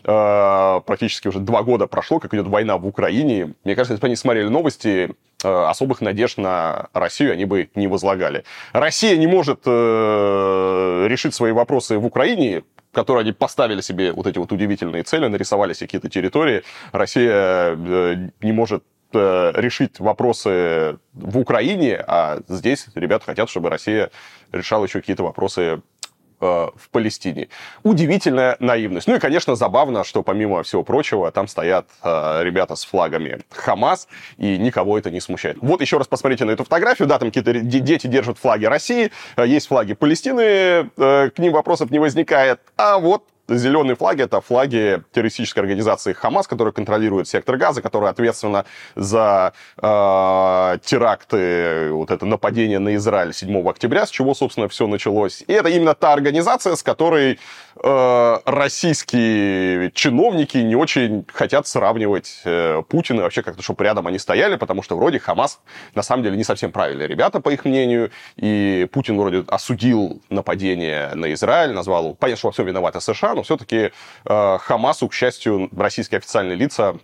практически 0.02 1.28
уже 1.28 1.38
два 1.40 1.62
года 1.62 1.86
прошло, 1.86 2.18
как 2.18 2.34
идет 2.34 2.46
война 2.46 2.76
в 2.78 2.86
Украине. 2.86 3.54
Мне 3.64 3.74
кажется, 3.74 3.94
если 3.94 4.00
бы 4.00 4.06
они 4.06 4.16
смотрели 4.16 4.48
новости, 4.48 5.14
э, 5.44 5.48
особых 5.48 6.00
надежд 6.00 6.38
на 6.38 6.88
Россию 6.92 7.32
они 7.32 7.44
бы 7.44 7.68
не 7.74 7.86
возлагали. 7.86 8.44
Россия 8.72 9.16
не 9.16 9.26
может 9.26 9.60
э, 9.66 11.06
решить 11.08 11.34
свои 11.34 11.52
вопросы 11.52 11.98
в 11.98 12.06
Украине, 12.06 12.62
которые 12.92 13.22
они 13.22 13.32
поставили 13.32 13.80
себе 13.80 14.12
вот 14.12 14.26
эти 14.26 14.38
вот 14.38 14.52
удивительные 14.52 15.02
цели, 15.02 15.26
нарисовали 15.26 15.72
себе 15.72 15.86
какие-то 15.86 16.08
территории. 16.08 16.62
Россия 16.92 17.76
э, 17.76 18.30
не 18.40 18.52
может 18.52 18.84
э, 19.12 19.52
решить 19.54 20.00
вопросы 20.00 20.98
в 21.12 21.38
Украине, 21.38 22.02
а 22.06 22.40
здесь 22.48 22.86
ребята 22.94 23.26
хотят, 23.26 23.50
чтобы 23.50 23.70
Россия 23.70 24.10
решала 24.52 24.84
еще 24.84 25.00
какие-то 25.00 25.22
вопросы 25.22 25.62
Э, 25.62 25.80
в 26.40 26.88
Палестине. 26.90 27.48
Удивительная 27.82 28.56
наивность. 28.60 29.06
Ну 29.06 29.16
и, 29.16 29.18
конечно, 29.18 29.54
забавно, 29.56 30.04
что 30.04 30.22
помимо 30.22 30.62
всего 30.62 30.82
прочего, 30.82 31.30
там 31.30 31.48
стоят 31.48 31.86
э, 32.02 32.40
ребята 32.42 32.76
с 32.76 32.84
флагами 32.84 33.40
Хамас, 33.50 34.08
и 34.38 34.58
никого 34.58 34.98
это 34.98 35.10
не 35.10 35.20
смущает. 35.20 35.58
Вот 35.60 35.80
еще 35.80 35.98
раз 35.98 36.06
посмотрите 36.06 36.44
на 36.44 36.52
эту 36.52 36.64
фотографию. 36.64 37.08
Да, 37.08 37.18
там 37.18 37.28
какие-то 37.28 37.52
дети 37.52 38.06
держат 38.06 38.38
флаги 38.38 38.64
России, 38.64 39.10
э, 39.36 39.46
есть 39.46 39.68
флаги 39.68 39.94
Палестины, 39.94 40.90
э, 40.96 41.30
к 41.30 41.38
ним 41.38 41.52
вопросов 41.52 41.90
не 41.90 41.98
возникает. 41.98 42.60
А 42.76 42.98
вот 42.98 43.24
зеленые 43.56 43.96
флаги— 43.96 44.22
это 44.24 44.40
флаги 44.40 45.02
террористической 45.12 45.62
организации 45.62 46.12
Хамас, 46.12 46.46
которая 46.46 46.72
контролирует 46.72 47.28
сектор 47.28 47.56
Газа, 47.56 47.82
которая 47.82 48.10
ответственна 48.10 48.64
за 48.94 49.52
э, 49.76 50.78
теракты, 50.84 51.90
вот 51.92 52.10
это 52.10 52.26
нападение 52.26 52.78
на 52.78 52.94
Израиль 52.96 53.32
7 53.32 53.68
октября, 53.68 54.06
с 54.06 54.10
чего, 54.10 54.34
собственно, 54.34 54.68
все 54.68 54.86
началось. 54.86 55.42
И 55.46 55.52
это 55.52 55.68
именно 55.68 55.94
та 55.94 56.12
организация, 56.12 56.76
с 56.76 56.82
которой 56.82 57.38
э, 57.82 58.38
российские 58.44 59.90
чиновники 59.92 60.58
не 60.58 60.76
очень 60.76 61.24
хотят 61.32 61.66
сравнивать 61.66 62.40
э, 62.44 62.82
Путина, 62.88 63.22
вообще 63.22 63.42
как-то, 63.42 63.62
чтобы 63.62 63.84
рядом 63.84 64.06
они 64.06 64.18
стояли, 64.18 64.56
потому 64.56 64.82
что 64.82 64.96
вроде 64.96 65.18
Хамас 65.18 65.60
на 65.94 66.02
самом 66.02 66.22
деле 66.22 66.36
не 66.36 66.44
совсем 66.44 66.72
правильные 66.72 67.08
ребята, 67.08 67.40
по 67.40 67.50
их 67.50 67.64
мнению, 67.64 68.10
и 68.36 68.88
Путин 68.92 69.18
вроде 69.18 69.44
осудил 69.48 70.22
нападение 70.30 71.14
на 71.14 71.32
Израиль, 71.32 71.72
назвал, 71.72 72.14
понятно, 72.14 72.38
что 72.38 72.48
во 72.48 72.52
всем 72.52 72.66
виноваты 72.66 73.00
США, 73.00 73.34
но 73.40 73.44
все-таки 73.44 73.90
э, 74.26 74.58
Хамасу, 74.60 75.08
к 75.08 75.14
счастью, 75.14 75.70
российские 75.74 76.18
официальные 76.18 76.56
лица 76.56 76.96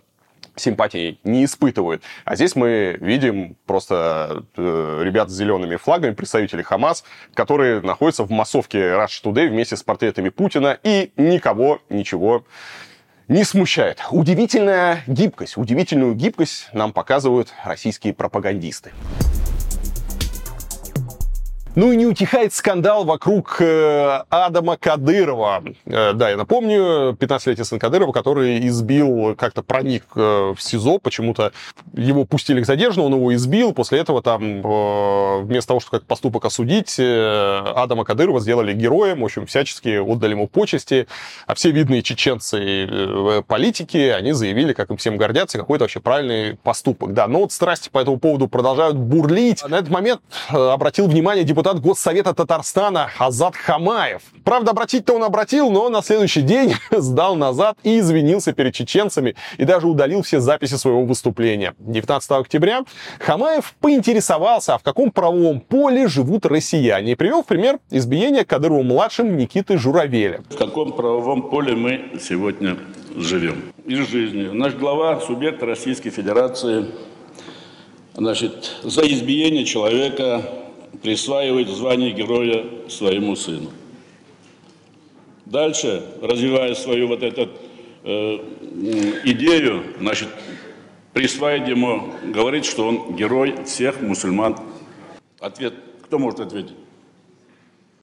симпатии 0.55 1.19
не 1.23 1.45
испытывают. 1.45 2.03
А 2.25 2.35
здесь 2.35 2.55
мы 2.55 2.97
видим 3.01 3.55
просто 3.65 4.43
э, 4.55 5.01
ребят 5.03 5.29
с 5.31 5.33
зелеными 5.33 5.77
флагами, 5.77 6.13
представителей 6.13 6.61
Хамас, 6.61 7.03
которые 7.33 7.81
находятся 7.81 8.23
в 8.23 8.29
массовке 8.29 8.77
Rush 8.77 9.23
Today 9.23 9.49
вместе 9.49 9.75
с 9.77 9.83
портретами 9.83 10.29
Путина, 10.29 10.77
и 10.83 11.11
никого 11.17 11.79
ничего 11.89 12.45
не 13.27 13.43
смущает. 13.43 14.03
Удивительная 14.11 15.03
гибкость, 15.07 15.57
удивительную 15.57 16.13
гибкость 16.13 16.69
нам 16.71 16.93
показывают 16.93 17.51
российские 17.65 18.13
пропагандисты. 18.13 18.93
Ну 21.77 21.91
и 21.91 21.95
не 21.95 22.07
утихает 22.07 22.55
скандал 22.55 23.05
вокруг 23.05 23.57
э, 23.59 24.23
Адама 24.31 24.77
Кадырова. 24.77 25.63
Э, 25.85 26.13
да, 26.13 26.31
я 26.31 26.35
напомню, 26.35 27.11
15-летний 27.11 27.63
сын 27.63 27.77
Кадырова, 27.77 28.11
который 28.11 28.67
избил, 28.67 29.35
как-то 29.35 29.61
проник 29.61 30.03
э, 30.15 30.55
в 30.57 30.59
СИЗО, 30.59 30.97
почему-то 30.97 31.51
его 31.93 32.25
пустили 32.25 32.63
к 32.63 32.65
задержанному, 32.65 33.13
он 33.13 33.19
его 33.19 33.35
избил. 33.35 33.73
После 33.73 33.99
этого 33.99 34.23
там, 34.23 34.63
вместо 35.45 35.67
того, 35.67 35.79
чтобы 35.79 35.99
как 35.99 36.07
поступок 36.07 36.45
осудить, 36.45 36.99
Адама 36.99 38.05
Кадырова 38.05 38.39
сделали 38.39 38.73
героем, 38.73 39.21
в 39.21 39.25
общем, 39.25 39.45
всячески 39.45 39.99
отдали 39.99 40.31
ему 40.31 40.47
почести. 40.47 41.05
А 41.45 41.53
все 41.53 41.69
видные 41.69 42.01
чеченцы 42.01 43.43
политики, 43.45 43.97
они 43.97 44.31
заявили, 44.31 44.73
как 44.73 44.89
им 44.89 44.97
всем 44.97 45.17
гордятся, 45.17 45.59
какой-то 45.59 45.83
вообще 45.83 45.99
правильный 45.99 46.55
поступок. 46.55 47.13
Да, 47.13 47.27
но 47.27 47.41
вот 47.41 47.51
страсти 47.51 47.89
по 47.89 47.99
этому 47.99 48.17
поводу 48.17 48.47
продолжают 48.47 48.97
бурлить. 48.97 49.63
На 49.63 49.75
этот 49.75 49.91
момент 49.91 50.21
обратил 50.49 51.07
внимание 51.07 51.43
депутат 51.43 51.66
депутат 51.67 51.81
Госсовета 51.81 52.33
Татарстана 52.33 53.09
Азат 53.17 53.55
Хамаев. 53.55 54.21
Правда, 54.45 54.71
обратить-то 54.71 55.13
он 55.13 55.23
обратил, 55.23 55.69
но 55.69 55.89
на 55.89 56.01
следующий 56.01 56.41
день 56.41 56.75
сдал 56.91 57.35
назад 57.35 57.77
и 57.83 57.99
извинился 57.99 58.53
перед 58.53 58.73
чеченцами 58.73 59.35
и 59.57 59.65
даже 59.65 59.87
удалил 59.87 60.21
все 60.21 60.39
записи 60.39 60.75
своего 60.75 61.03
выступления. 61.03 61.73
19 61.79 62.31
октября 62.31 62.85
Хамаев 63.19 63.73
поинтересовался, 63.81 64.75
а 64.75 64.77
в 64.77 64.83
каком 64.83 65.11
правовом 65.11 65.59
поле 65.59 66.07
живут 66.07 66.45
россияне, 66.45 67.11
и 67.11 67.15
привел 67.15 67.43
в 67.43 67.45
пример 67.45 67.79
избиения 67.91 68.45
Кадыровым-младшим 68.45 69.35
Никиты 69.35 69.77
Журавеля. 69.77 70.43
В 70.49 70.55
каком 70.55 70.93
правовом 70.93 71.49
поле 71.49 71.75
мы 71.75 72.17
сегодня 72.21 72.77
живем? 73.17 73.73
Из 73.85 74.07
жизни. 74.07 74.47
Наш 74.53 74.73
глава, 74.73 75.19
субъект 75.19 75.61
Российской 75.63 76.11
Федерации, 76.11 76.85
значит, 78.15 78.77
за 78.83 79.01
избиение 79.01 79.65
человека 79.65 80.41
присваивает 81.01 81.67
звание 81.69 82.11
героя 82.11 82.65
своему 82.89 83.35
сыну. 83.35 83.69
Дальше, 85.45 86.03
развивая 86.21 86.75
свою 86.75 87.07
вот 87.07 87.23
эту 87.23 87.49
э, 88.03 88.37
идею, 89.23 89.83
значит, 89.99 90.27
присваивает 91.13 91.69
ему, 91.69 92.11
говорит, 92.23 92.65
что 92.65 92.87
он 92.87 93.15
герой 93.15 93.63
всех 93.63 94.01
мусульман. 94.01 94.57
Ответ, 95.39 95.73
кто 96.03 96.19
может 96.19 96.39
ответить? 96.39 96.75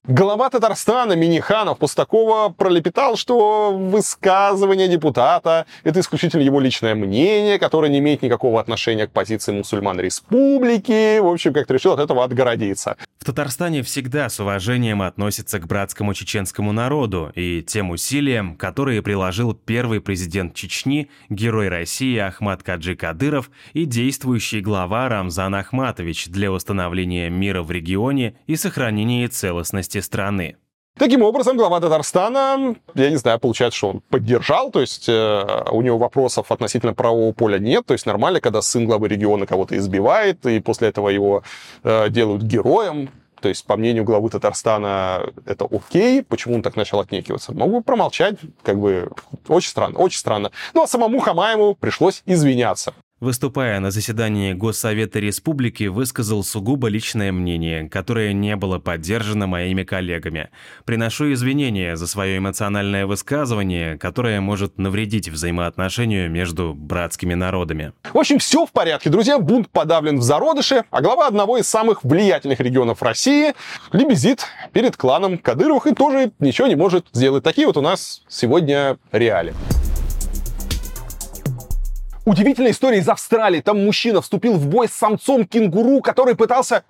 Глава 0.07 0.51
Татарстана 0.51 1.13
Миниханов 1.13 1.79
такого 1.95 2.49
пролепетал, 2.49 3.15
что 3.15 3.75
высказывание 3.75 4.87
депутата— 4.87 5.65
это 5.83 5.99
исключительно 5.99 6.43
его 6.43 6.59
личное 6.59 6.93
мнение, 6.93 7.57
которое 7.57 7.89
не 7.89 7.97
имеет 7.97 8.21
никакого 8.21 8.59
отношения 8.59 9.07
к 9.07 9.11
позиции 9.11 9.51
мусульман 9.51 9.99
республики. 9.99 11.17
В 11.17 11.27
общем, 11.27 11.53
как-то 11.53 11.73
решил 11.73 11.93
от 11.93 11.99
этого 11.99 12.23
отгородиться. 12.23 12.97
В 13.17 13.25
Татарстане 13.25 13.81
всегда 13.81 14.29
с 14.29 14.39
уважением 14.39 15.01
относятся 15.01 15.59
к 15.59 15.65
братскому 15.65 16.13
чеченскому 16.13 16.71
народу 16.71 17.31
и 17.33 17.63
тем 17.63 17.89
усилиям, 17.89 18.55
которые 18.55 19.01
приложил 19.01 19.55
первый 19.55 19.99
президент 19.99 20.53
Чечни, 20.53 21.09
герой 21.29 21.69
России 21.69 22.19
Ахмад 22.19 22.61
Каджи 22.61 22.95
Кадыров 22.95 23.49
и 23.73 23.85
действующий 23.85 24.61
глава 24.61 25.09
Рамзан 25.09 25.55
Ахматович 25.55 26.27
для 26.27 26.51
установления 26.51 27.31
мира 27.31 27.63
в 27.63 27.71
регионе 27.71 28.35
и 28.45 28.55
сохранения 28.55 29.27
целостности 29.27 29.94
страны. 30.01 30.57
Таким 30.97 31.23
образом, 31.23 31.57
глава 31.57 31.81
Татарстана, 31.81 32.75
я 32.93 33.09
не 33.09 33.17
знаю, 33.17 33.37
получается, 33.37 33.77
что 33.77 33.89
он 33.89 34.01
поддержал, 34.09 34.71
то 34.71 34.79
есть 34.79 35.09
э, 35.09 35.63
у 35.69 35.81
него 35.81 35.97
вопросов 35.97 36.53
относительно 36.53 36.93
правового 36.93 37.33
поля 37.33 37.59
нет, 37.59 37.85
то 37.85 37.91
есть 37.91 38.05
нормально, 38.05 38.39
когда 38.39 38.61
сын 38.61 38.85
главы 38.85 39.09
региона 39.09 39.45
кого-то 39.45 39.77
избивает, 39.77 40.45
и 40.45 40.61
после 40.61 40.87
этого 40.87 41.09
его 41.09 41.43
э, 41.83 42.09
делают 42.09 42.43
героем, 42.43 43.09
то 43.41 43.49
есть, 43.49 43.65
по 43.65 43.77
мнению 43.77 44.05
главы 44.05 44.29
Татарстана, 44.29 45.29
это 45.45 45.67
окей. 45.69 46.23
Почему 46.23 46.55
он 46.55 46.61
так 46.63 46.75
начал 46.75 46.99
отнекиваться? 46.99 47.53
Могу 47.53 47.81
промолчать, 47.81 48.37
как 48.63 48.79
бы, 48.79 49.11
очень 49.47 49.69
странно, 49.69 49.99
очень 49.99 50.17
странно. 50.17 50.51
Ну, 50.73 50.81
а 50.81 50.87
самому 50.87 51.19
Хамаеву 51.19 51.75
пришлось 51.75 52.23
извиняться. 52.25 52.95
Выступая 53.21 53.79
на 53.79 53.91
заседании 53.91 54.51
Госсовета 54.51 55.19
Республики, 55.19 55.85
высказал 55.85 56.43
сугубо 56.43 56.89
личное 56.89 57.31
мнение, 57.31 57.87
которое 57.87 58.33
не 58.33 58.57
было 58.57 58.77
поддержано 58.77 59.47
моими 59.47 59.83
коллегами. 59.83 60.49
Приношу 60.83 61.31
извинения 61.31 61.95
за 61.95 62.07
свое 62.07 62.39
эмоциональное 62.39 63.05
высказывание, 63.05 63.97
которое 63.97 64.41
может 64.41 64.77
навредить 64.77 65.29
взаимоотношению 65.29 66.29
между 66.29 66.73
братскими 66.73 67.35
народами. 67.35 67.93
В 68.13 68.17
общем, 68.17 68.37
все 68.37 68.65
в 68.65 68.73
порядке, 68.73 69.09
друзья. 69.09 69.39
Бунт 69.39 69.69
подавлен 69.69 70.17
в 70.17 70.21
зародыше, 70.21 70.83
а 70.91 71.01
глава 71.01 71.27
одного 71.27 71.57
из 71.57 71.69
самых 71.69 72.03
влиятельных 72.03 72.59
регионов 72.59 73.01
России 73.01 73.53
лебезит 73.93 74.45
перед 74.73 74.97
кланом 74.97 75.37
Кадыровых 75.37 75.87
и 75.87 75.95
тоже 75.95 76.33
ничего 76.39 76.67
не 76.67 76.75
может 76.75 77.05
сделать. 77.13 77.45
Такие 77.45 77.65
вот 77.65 77.77
у 77.77 77.81
нас 77.81 78.23
сегодня 78.27 78.97
реалии. 79.13 79.53
Удивительная 82.25 82.71
история 82.71 82.97
из 82.97 83.07
Австралии. 83.07 83.61
Там 83.61 83.85
мужчина 83.85 84.19
вступил 84.19 84.53
в 84.53 84.65
бой 84.65 84.87
с 84.87 84.93
самцом 84.93 85.45
кенгуру, 85.45 86.01
который 86.01 86.35
пытался 86.35 86.83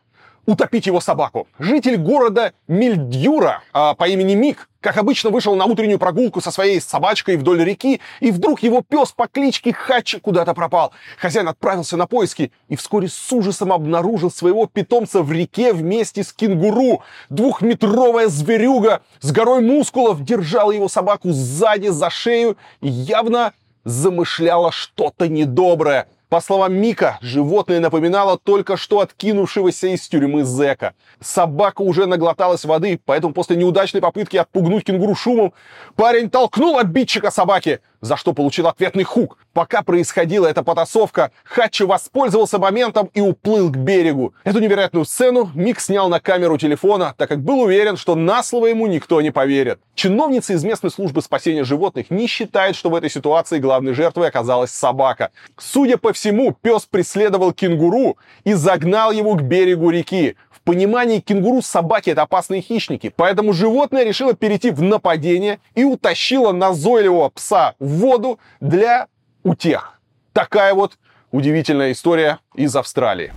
утопить 0.45 0.85
его 0.85 1.01
собаку. 1.01 1.49
Житель 1.59 1.97
города 1.97 2.53
Мильдюра 2.69 3.61
а, 3.73 3.95
по 3.95 4.07
имени 4.07 4.33
Мик, 4.33 4.69
как 4.79 4.95
обычно, 4.95 5.31
вышел 5.31 5.55
на 5.55 5.65
утреннюю 5.65 5.99
прогулку 5.99 6.39
со 6.39 6.51
своей 6.51 6.79
собачкой 6.79 7.35
вдоль 7.35 7.65
реки, 7.65 7.99
и 8.21 8.31
вдруг 8.31 8.63
его 8.63 8.81
пес 8.81 9.11
по 9.11 9.27
кличке 9.27 9.73
Хачи 9.73 10.19
куда-то 10.19 10.53
пропал. 10.53 10.93
Хозяин 11.17 11.49
отправился 11.49 11.97
на 11.97 12.07
поиски 12.07 12.53
и 12.69 12.77
вскоре 12.77 13.09
с 13.09 13.33
ужасом 13.33 13.73
обнаружил 13.73 14.31
своего 14.31 14.67
питомца 14.67 15.21
в 15.21 15.33
реке 15.33 15.73
вместе 15.73 16.23
с 16.23 16.31
кенгуру. 16.31 17.03
Двухметровая 17.29 18.29
зверюга 18.29 19.01
с 19.19 19.33
горой 19.33 19.61
мускулов 19.61 20.23
держала 20.23 20.71
его 20.71 20.87
собаку 20.87 21.31
сзади 21.31 21.89
за 21.89 22.09
шею 22.09 22.55
и 22.79 22.87
явно 22.87 23.51
замышляла 23.85 24.71
что-то 24.71 25.29
недоброе. 25.29 26.07
По 26.27 26.41
словам 26.41 26.73
Мика, 26.73 27.19
животное 27.21 27.79
напоминало 27.79 28.37
только 28.37 28.77
что 28.77 28.99
откинувшегося 28.99 29.87
из 29.87 30.07
тюрьмы 30.07 30.43
зэка. 30.43 30.95
Собака 31.21 31.81
уже 31.81 32.07
наглоталась 32.07 32.65
воды, 32.65 32.99
поэтому 33.05 33.33
после 33.33 33.55
неудачной 33.55 34.01
попытки 34.01 34.35
отпугнуть 34.35 34.83
кенгуру 34.83 35.15
шумом, 35.15 35.53
парень 35.95 36.29
толкнул 36.29 36.79
обидчика 36.79 37.29
собаки, 37.29 37.79
за 38.01 38.17
что 38.17 38.33
получил 38.33 38.67
ответный 38.67 39.03
хук. 39.03 39.37
Пока 39.53 39.81
происходила 39.83 40.47
эта 40.47 40.63
потасовка, 40.63 41.31
Хатчи 41.43 41.83
воспользовался 41.83 42.59
моментом 42.59 43.09
и 43.13 43.21
уплыл 43.21 43.71
к 43.71 43.77
берегу. 43.77 44.33
Эту 44.43 44.59
невероятную 44.59 45.05
сцену 45.05 45.49
Мик 45.55 45.79
снял 45.79 46.09
на 46.09 46.19
камеру 46.19 46.57
телефона, 46.57 47.15
так 47.17 47.29
как 47.29 47.41
был 47.41 47.61
уверен, 47.61 47.97
что 47.97 48.15
на 48.15 48.43
слово 48.43 48.67
ему 48.67 48.87
никто 48.87 49.21
не 49.21 49.31
поверит. 49.31 49.79
Чиновница 49.95 50.53
из 50.53 50.63
местной 50.63 50.91
службы 50.91 51.21
спасения 51.21 51.63
животных 51.63 52.09
не 52.09 52.27
считает, 52.27 52.75
что 52.75 52.89
в 52.89 52.95
этой 52.95 53.09
ситуации 53.09 53.59
главной 53.59 53.93
жертвой 53.93 54.27
оказалась 54.27 54.71
собака. 54.71 55.31
Судя 55.57 55.97
по 55.97 56.11
всему, 56.11 56.53
пес 56.61 56.85
преследовал 56.85 57.53
кенгуру 57.53 58.17
и 58.43 58.53
загнал 58.53 59.11
его 59.11 59.35
к 59.35 59.41
берегу 59.41 59.89
реки. 59.89 60.35
Понимании 60.65 61.19
кенгуру 61.19 61.61
собаки 61.61 62.09
это 62.09 62.23
опасные 62.23 62.59
хищники, 62.59 63.13
поэтому 63.15 63.53
животное 63.53 64.03
решило 64.03 64.33
перейти 64.33 64.71
в 64.71 64.81
нападение 64.81 65.59
и 65.75 65.83
утащило 65.83 66.51
назойливого 66.51 67.29
пса 67.29 67.75
в 67.79 67.87
воду 67.99 68.39
для 68.59 69.07
утех. 69.43 70.01
Такая 70.33 70.73
вот 70.73 70.97
удивительная 71.31 71.91
история 71.91 72.39
из 72.55 72.75
Австралии. 72.75 73.31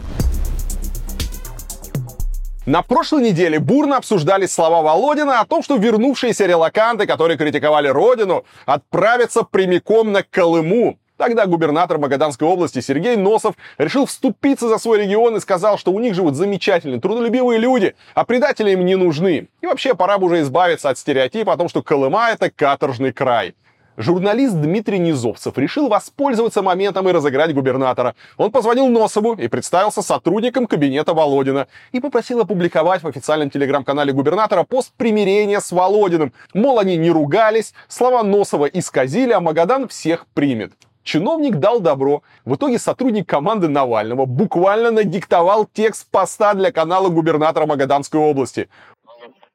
На 2.65 2.83
прошлой 2.83 3.23
неделе 3.23 3.59
бурно 3.59 3.99
обсуждались 3.99 4.53
слова 4.53 4.81
Володина 4.81 5.41
о 5.41 5.47
том, 5.47 5.63
что 5.63 5.77
вернувшиеся 5.77 6.47
релаканты, 6.47 7.07
которые 7.07 7.37
критиковали 7.37 7.89
родину, 7.89 8.45
отправятся 8.65 9.43
прямиком 9.43 10.13
на 10.13 10.23
Колыму. 10.23 10.99
Тогда 11.19 11.47
губернатор 11.47 11.99
Магаданской 11.99 12.47
области 12.47 12.81
Сергей 12.81 13.17
Носов 13.17 13.57
решил 13.77 14.07
вступиться 14.07 14.69
за 14.69 14.79
свой 14.79 15.01
регион 15.01 15.37
и 15.37 15.41
сказал, 15.41 15.77
что 15.77 15.91
у 15.91 15.99
них 15.99 16.15
живут 16.15 16.37
замечательные, 16.37 17.01
трудолюбивые 17.01 17.59
люди, 17.59 17.97
а 18.15 18.25
предатели 18.25 18.71
им 18.71 18.87
не 18.87 18.95
нужны. 18.95 19.49
И 19.61 19.67
вообще 19.67 19.95
пора 19.95 20.19
бы 20.19 20.27
уже 20.27 20.43
избавиться 20.43 20.89
от 20.91 20.97
стереотипа 20.97 21.53
о 21.53 21.57
том, 21.57 21.69
что 21.69 21.83
Колыма— 21.83 22.29
это 22.33 22.51
каторжный 22.51 23.13
край. 23.13 23.57
Журналист 23.97 24.55
Дмитрий 24.55 25.01
Низовцев 25.01 25.59
решил 25.59 25.89
воспользоваться 25.89 26.63
моментом 26.63 27.09
и 27.09 27.13
разыграть 27.13 27.53
губернатора. 27.53 28.15
Он 28.37 28.53
позвонил 28.53 28.87
Носову 28.87 29.35
и 29.35 29.49
представился 29.49 30.03
сотрудником 30.03 30.69
кабинета 30.69 31.15
Володина 31.15 31.67
и 31.91 31.99
попросил 31.99 32.39
опубликовать 32.39 33.03
в 33.03 33.09
официальном 33.09 33.51
телеграм-канале 33.51 34.13
губернатора 34.13 34.63
пост 34.63 34.93
примирения 34.97 35.59
с 35.59 35.73
Володиным. 35.73 36.33
Мол, 36.55 36.79
они 36.79 36.97
не 36.97 37.11
ругались, 37.11 37.75
слова 37.89 38.23
Носова 38.23 38.67
исказили, 38.67 39.33
а 39.33 39.41
Магадан 39.41 39.89
всех 39.89 40.29
примет. 40.33 40.75
Чиновник 41.09 41.57
дал 41.57 41.81
добро. 41.81 42.23
В 42.45 42.57
итоге 42.57 42.79
сотрудник 42.79 43.27
команды 43.27 43.67
Навального 43.69 44.27
буквально 44.27 44.91
надиктовал 44.91 45.65
текст 45.65 46.07
поста 46.11 46.53
для 46.53 46.71
канала 46.71 47.09
губернатора 47.09 47.65
Магаданской 47.65 48.21
области. 48.21 48.69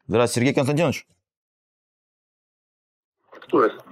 Здравствуйте, 0.08 0.48
Сергей 0.48 0.56
Константинович. 0.56 1.06
Кто 3.30 3.66
это? 3.66 3.84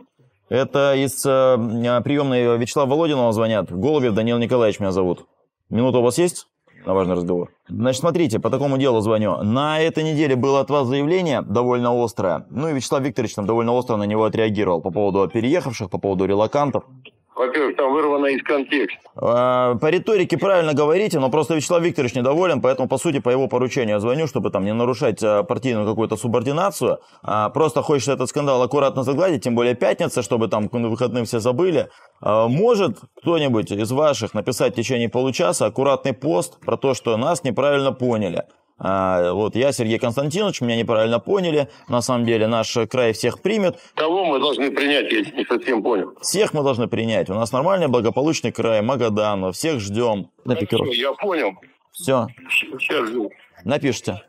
Это 0.50 0.96
из 0.96 1.24
э, 1.24 2.02
приемной 2.04 2.58
Вячеслава 2.58 2.90
Володинова 2.90 3.32
звонят. 3.32 3.72
Голубев 3.72 4.16
Данил 4.16 4.40
Николаевич 4.40 4.80
меня 4.80 4.92
зовут. 4.92 5.28
Минута 5.70 6.00
у 6.00 6.02
вас 6.02 6.18
есть 6.18 6.48
на 6.88 6.96
важный 6.96 7.14
разговор? 7.14 7.52
Значит, 7.68 8.00
смотрите, 8.00 8.40
по 8.40 8.50
такому 8.50 8.80
делу 8.80 9.02
звоню. 9.02 9.38
На 9.44 9.80
этой 9.80 10.04
неделе 10.04 10.36
было 10.36 10.62
от 10.62 10.72
вас 10.72 10.88
заявление 10.88 11.44
довольно 11.44 11.92
острое. 12.04 12.48
Ну 12.50 12.70
и 12.70 12.74
Вячеслав 12.74 13.04
Викторович 13.04 13.36
там 13.36 13.46
довольно 13.46 13.74
остро 13.74 13.98
на 13.98 14.06
него 14.06 14.24
отреагировал 14.24 14.82
по 14.82 14.90
поводу 14.90 15.30
переехавших, 15.30 15.92
по 15.92 16.00
поводу 16.00 16.26
релакантов. 16.26 16.86
Во-первых, 17.42 17.76
там 17.76 17.92
вырвано 17.92 18.28
из 18.28 18.44
контекста. 18.44 19.00
А, 19.16 19.74
по 19.74 19.90
риторике 19.90 20.38
правильно 20.38 20.76
говорите, 20.76 21.18
но 21.18 21.32
просто 21.32 21.56
Вячеслав 21.56 21.82
Викторович 21.82 22.14
недоволен, 22.14 22.62
поэтому, 22.62 22.88
по 22.88 23.00
сути, 23.00 23.18
по 23.18 23.32
его 23.32 23.48
поручению 23.48 23.96
я 23.96 24.00
звоню, 24.00 24.28
чтобы 24.28 24.52
там 24.52 24.64
не 24.64 24.74
нарушать 24.74 25.24
а, 25.24 25.42
партийную 25.42 25.88
какую-то 25.88 26.18
субординацию. 26.18 27.00
А, 27.24 27.50
просто 27.50 27.82
хочется 27.82 28.14
этот 28.14 28.30
скандал 28.30 28.62
аккуратно 28.62 29.02
загладить, 29.02 29.44
тем 29.44 29.56
более 29.56 29.74
пятница, 29.74 30.22
чтобы 30.22 30.50
там 30.50 30.70
к 30.70 30.74
выходным 30.74 31.26
все 31.26 31.40
забыли. 31.40 31.90
Может 32.22 33.00
кто-нибудь 33.20 33.72
из 33.72 33.92
ваших 33.92 34.36
написать 34.36 34.74
в 34.74 34.76
течение 34.76 35.10
получаса 35.10 35.66
аккуратный 35.66 36.14
пост 36.14 36.60
про 36.64 36.78
то, 36.78 36.94
что 36.94 37.18
нас 37.18 37.44
неправильно 37.44 37.92
поняли. 37.92 38.44
А, 38.84 39.34
вот 39.34 39.56
я, 39.56 39.72
Сергей 39.72 40.00
Константинович, 40.00 40.62
меня 40.62 40.76
неправильно 40.76 41.20
поняли. 41.20 41.70
На 41.88 42.02
самом 42.02 42.26
деле 42.26 42.48
наш 42.48 42.76
край 42.90 43.14
всех 43.14 43.40
примет. 43.40 43.78
Кого 43.94 44.26
мы 44.26 44.40
должны 44.40 44.72
принять, 44.72 45.12
я 45.12 45.22
не 45.22 45.46
совсем 45.46 45.84
понял. 45.84 46.14
Всех 46.22 46.54
мы 46.54 46.64
должны 46.64 46.88
принять. 46.88 47.30
У 47.30 47.36
нас 47.36 47.52
нормальный, 47.52 47.88
благополучный 47.88 48.52
край, 48.52 48.82
Магадан. 48.82 49.52
Всех 49.54 49.80
ждем. 49.80 50.30
На. 50.46 50.54
Я 50.54 51.14
понял. 51.14 51.54
Все. 51.92 52.28
Сейчас 52.50 53.08
жду. 53.10 53.32
Напишите. 53.64 54.24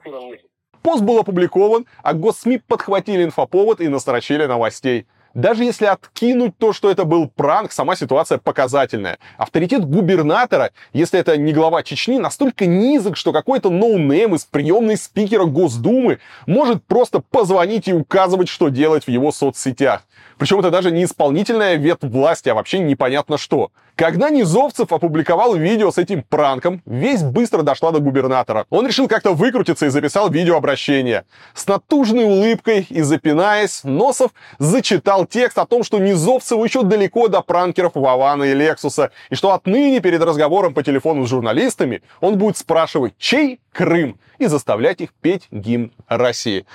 Пост 0.83 1.03
был 1.03 1.19
опубликован, 1.19 1.87
а 2.03 2.13
госсми 2.13 2.57
подхватили 2.57 3.25
инфоповод 3.25 3.81
и 3.81 3.89
настрочили 3.89 4.45
новостей. 4.45 5.07
Даже 5.35 5.65
если 5.65 5.87
откинуть 5.87 6.59
то, 6.59 6.73
что 6.73 6.91
это 6.91 7.05
был 7.05 7.29
пранк, 7.29 7.73
сама 7.73 7.97
ситуация 7.97 8.39
показательная. 8.39 9.19
Авторитет 9.39 9.85
губернатора, 9.85 10.73
если 10.93 11.19
это 11.19 11.37
не 11.37 11.53
глава 11.53 11.83
Чечни, 11.83 12.19
настолько 12.19 12.67
низок, 12.67 13.17
что 13.17 13.33
какой-то 13.33 13.71
ноунейм 13.71 14.35
из 14.35 14.45
приемной 14.45 14.97
спикера 14.97 15.45
Госдумы 15.45 16.19
может 16.47 16.85
просто 16.85 17.21
позвонить 17.21 17.89
и 17.89 17.95
указывать, 17.95 18.49
что 18.49 18.69
делать 18.69 19.05
в 19.05 19.09
его 19.09 19.33
соцсетях. 19.33 20.03
Причем 20.43 20.59
это 20.59 20.73
даже 20.73 20.91
не 20.91 21.05
исполнительная 21.05 21.77
ветвь 21.77 22.11
власти, 22.11 22.49
а 22.49 22.55
вообще 22.55 22.81
непонятно 22.81 23.39
что. 23.39 23.71
Когда 23.95 24.29
Низовцев 24.29 24.93
опубликовал 24.93 25.55
видео 25.55 25.93
с 25.93 25.99
этим 25.99 26.25
пранком, 26.25 26.83
весть 26.85 27.27
быстро 27.27 27.63
дошла 27.63 27.93
до 27.93 28.01
губернатора. 28.01 28.67
Он 28.69 28.85
решил 28.85 29.07
как-то 29.07 29.35
выкрутиться 29.35 29.87
и 29.87 29.89
записал 29.89 30.31
видеообращение. 30.31 31.27
С 31.55 31.69
натужной 31.69 32.25
улыбкой 32.25 32.85
и 32.91 33.03
запинаясь, 33.03 33.85
Носов 33.85 34.33
зачитал 34.59 35.27
текст 35.27 35.59
о 35.59 35.65
том, 35.65 35.85
что 35.85 36.01
Низовцеву 36.01 36.65
еще 36.65 36.83
далеко 36.83 37.29
до 37.29 37.41
пранкеров 37.41 37.93
Вована 37.95 38.43
и 38.43 38.53
Лексуса, 38.53 39.13
и 39.31 39.37
что 39.37 39.53
отныне 39.53 40.01
перед 40.01 40.25
разговором 40.25 40.75
по 40.75 40.83
телефону 40.83 41.25
с 41.25 41.29
журналистами 41.29 42.03
он 42.21 42.37
будет 42.37 42.57
спрашивать, 42.57 43.15
чей 43.17 43.61
Крым, 43.71 44.19
и 44.39 44.47
заставлять 44.47 45.03
их 45.03 45.13
петь 45.13 45.47
гимн 45.53 45.93
России. 46.09 46.67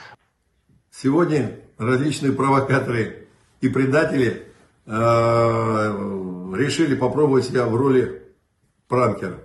Сегодня 0.90 1.52
различные 1.78 2.32
провокаторы 2.32 3.27
и 3.62 3.70
предатели 3.70 4.48
э, 4.86 4.92
решили 6.56 6.96
попробовать 6.96 7.46
себя 7.46 7.66
в 7.66 7.76
роли 7.76 8.24
пранкера. 8.88 9.40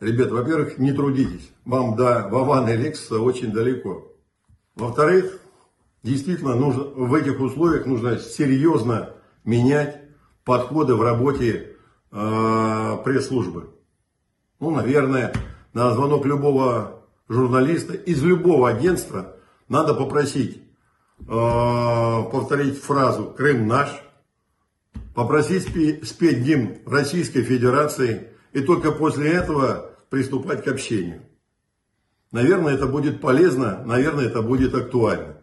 Ребят, 0.00 0.30
во-первых, 0.30 0.78
не 0.78 0.92
трудитесь. 0.92 1.50
Вам 1.64 1.96
до 1.96 2.28
Вавана 2.30 2.70
и 2.70 2.76
Лексуса 2.76 3.20
очень 3.20 3.52
далеко. 3.52 4.12
Во-вторых, 4.76 5.40
действительно, 6.02 6.54
нужно, 6.54 6.84
в 6.84 7.12
этих 7.14 7.40
условиях 7.40 7.86
нужно 7.86 8.18
серьезно 8.18 9.14
менять 9.44 10.00
подходы 10.44 10.94
в 10.94 11.02
работе 11.02 11.76
э, 12.12 12.96
пресс-службы. 13.04 13.70
Ну, 14.60 14.70
наверное, 14.70 15.34
на 15.72 15.92
звонок 15.92 16.24
любого 16.26 17.02
журналиста 17.28 17.94
из 17.94 18.22
любого 18.22 18.70
агентства 18.70 19.36
надо 19.68 19.94
попросить 19.94 20.62
повторить 21.26 22.80
фразу 22.80 23.24
«Крым 23.36 23.66
наш», 23.66 23.88
попросить 25.14 25.64
спеть 25.64 26.38
гимн 26.38 26.78
Российской 26.86 27.42
Федерации 27.42 28.28
и 28.52 28.60
только 28.60 28.92
после 28.92 29.32
этого 29.32 29.90
приступать 30.10 30.64
к 30.64 30.68
общению. 30.68 31.22
Наверное, 32.30 32.74
это 32.74 32.86
будет 32.86 33.20
полезно, 33.20 33.82
наверное, 33.84 34.26
это 34.26 34.42
будет 34.42 34.74
актуально. 34.74 35.36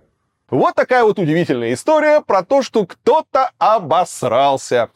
Вот 0.50 0.76
такая 0.76 1.04
вот 1.04 1.18
удивительная 1.20 1.74
история 1.74 2.22
про 2.22 2.44
то, 2.44 2.62
что 2.62 2.86
кто-то 2.86 3.52
обосрался. 3.58 4.90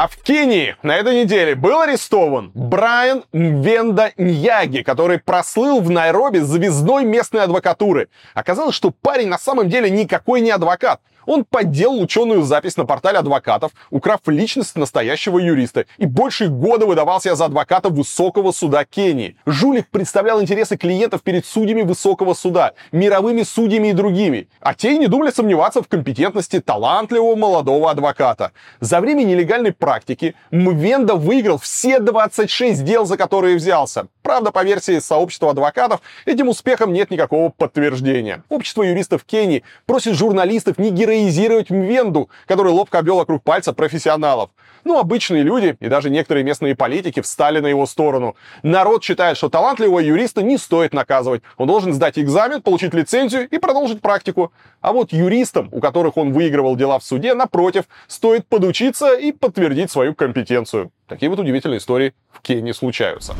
А 0.00 0.06
в 0.06 0.16
Кении 0.18 0.76
на 0.84 0.94
этой 0.94 1.22
неделе 1.22 1.56
был 1.56 1.80
арестован 1.80 2.52
Брайан 2.54 3.24
Мвенда 3.32 4.12
Ньяги, 4.16 4.82
который 4.82 5.18
прослыл 5.18 5.80
в 5.80 5.90
Найроби 5.90 6.38
звездной 6.38 7.04
местной 7.04 7.42
адвокатуры. 7.42 8.08
Оказалось, 8.32 8.76
что 8.76 8.92
парень 8.92 9.26
на 9.26 9.38
самом 9.38 9.68
деле 9.68 9.90
никакой 9.90 10.40
не 10.40 10.52
адвокат. 10.52 11.00
Он 11.28 11.44
подделал 11.44 12.00
ученую 12.00 12.42
запись 12.42 12.78
на 12.78 12.86
портале 12.86 13.18
адвокатов, 13.18 13.72
украв 13.90 14.20
личность 14.28 14.76
настоящего 14.76 15.38
юриста, 15.38 15.84
и 15.98 16.06
больше 16.06 16.48
года 16.48 16.86
выдавался 16.86 17.34
за 17.34 17.44
адвоката 17.44 17.90
высокого 17.90 18.50
суда 18.50 18.86
Кении. 18.86 19.36
Жулик 19.44 19.88
представлял 19.90 20.40
интересы 20.40 20.78
клиентов 20.78 21.20
перед 21.20 21.44
судьями 21.44 21.82
высокого 21.82 22.32
суда, 22.32 22.72
мировыми 22.92 23.42
судьями 23.42 23.88
и 23.88 23.92
другими, 23.92 24.48
а 24.60 24.72
те 24.72 24.94
и 24.94 24.98
не 24.98 25.06
думали 25.06 25.30
сомневаться 25.30 25.82
в 25.82 25.88
компетентности 25.88 26.60
талантливого 26.60 27.36
молодого 27.36 27.90
адвоката. 27.90 28.52
За 28.80 29.02
время 29.02 29.22
нелегальной 29.24 29.74
практики 29.74 30.34
Мвенда 30.50 31.14
выиграл 31.14 31.58
все 31.58 31.98
26 31.98 32.82
дел, 32.84 33.04
за 33.04 33.18
которые 33.18 33.56
взялся. 33.56 34.06
Правда, 34.28 34.52
по 34.52 34.62
версии 34.62 34.98
сообщества 34.98 35.52
адвокатов, 35.52 36.02
этим 36.26 36.48
успехом 36.48 36.92
нет 36.92 37.10
никакого 37.10 37.48
подтверждения. 37.48 38.42
Общество 38.50 38.82
юристов 38.82 39.24
Кении 39.24 39.64
просит 39.86 40.16
журналистов 40.16 40.76
не 40.76 40.90
героизировать 40.90 41.70
Мвенду, 41.70 42.28
который 42.44 42.70
ловко 42.70 42.98
обвел 42.98 43.16
вокруг 43.16 43.42
пальца 43.42 43.72
профессионалов. 43.72 44.50
Ну, 44.84 44.98
обычные 44.98 45.44
люди 45.44 45.78
и 45.80 45.88
даже 45.88 46.10
некоторые 46.10 46.44
местные 46.44 46.76
политики 46.76 47.22
встали 47.22 47.60
на 47.60 47.68
его 47.68 47.86
сторону. 47.86 48.36
Народ 48.62 49.02
считает, 49.02 49.38
что 49.38 49.48
талантливого 49.48 50.00
юриста 50.00 50.42
не 50.42 50.58
стоит 50.58 50.92
наказывать. 50.92 51.42
Он 51.56 51.66
должен 51.66 51.94
сдать 51.94 52.18
экзамен, 52.18 52.60
получить 52.60 52.92
лицензию 52.92 53.48
и 53.48 53.56
продолжить 53.56 54.02
практику. 54.02 54.52
А 54.82 54.92
вот 54.92 55.10
юристам, 55.10 55.70
у 55.72 55.80
которых 55.80 56.18
он 56.18 56.34
выигрывал 56.34 56.76
дела 56.76 56.98
в 56.98 57.02
суде, 57.02 57.32
напротив, 57.32 57.84
стоит 58.08 58.46
подучиться 58.46 59.14
и 59.14 59.32
подтвердить 59.32 59.90
свою 59.90 60.14
компетенцию. 60.14 60.92
Такие 61.08 61.30
вот 61.30 61.38
удивительные 61.38 61.78
истории 61.78 62.12
в 62.30 62.42
Кении 62.42 62.72
случаются. 62.72 63.34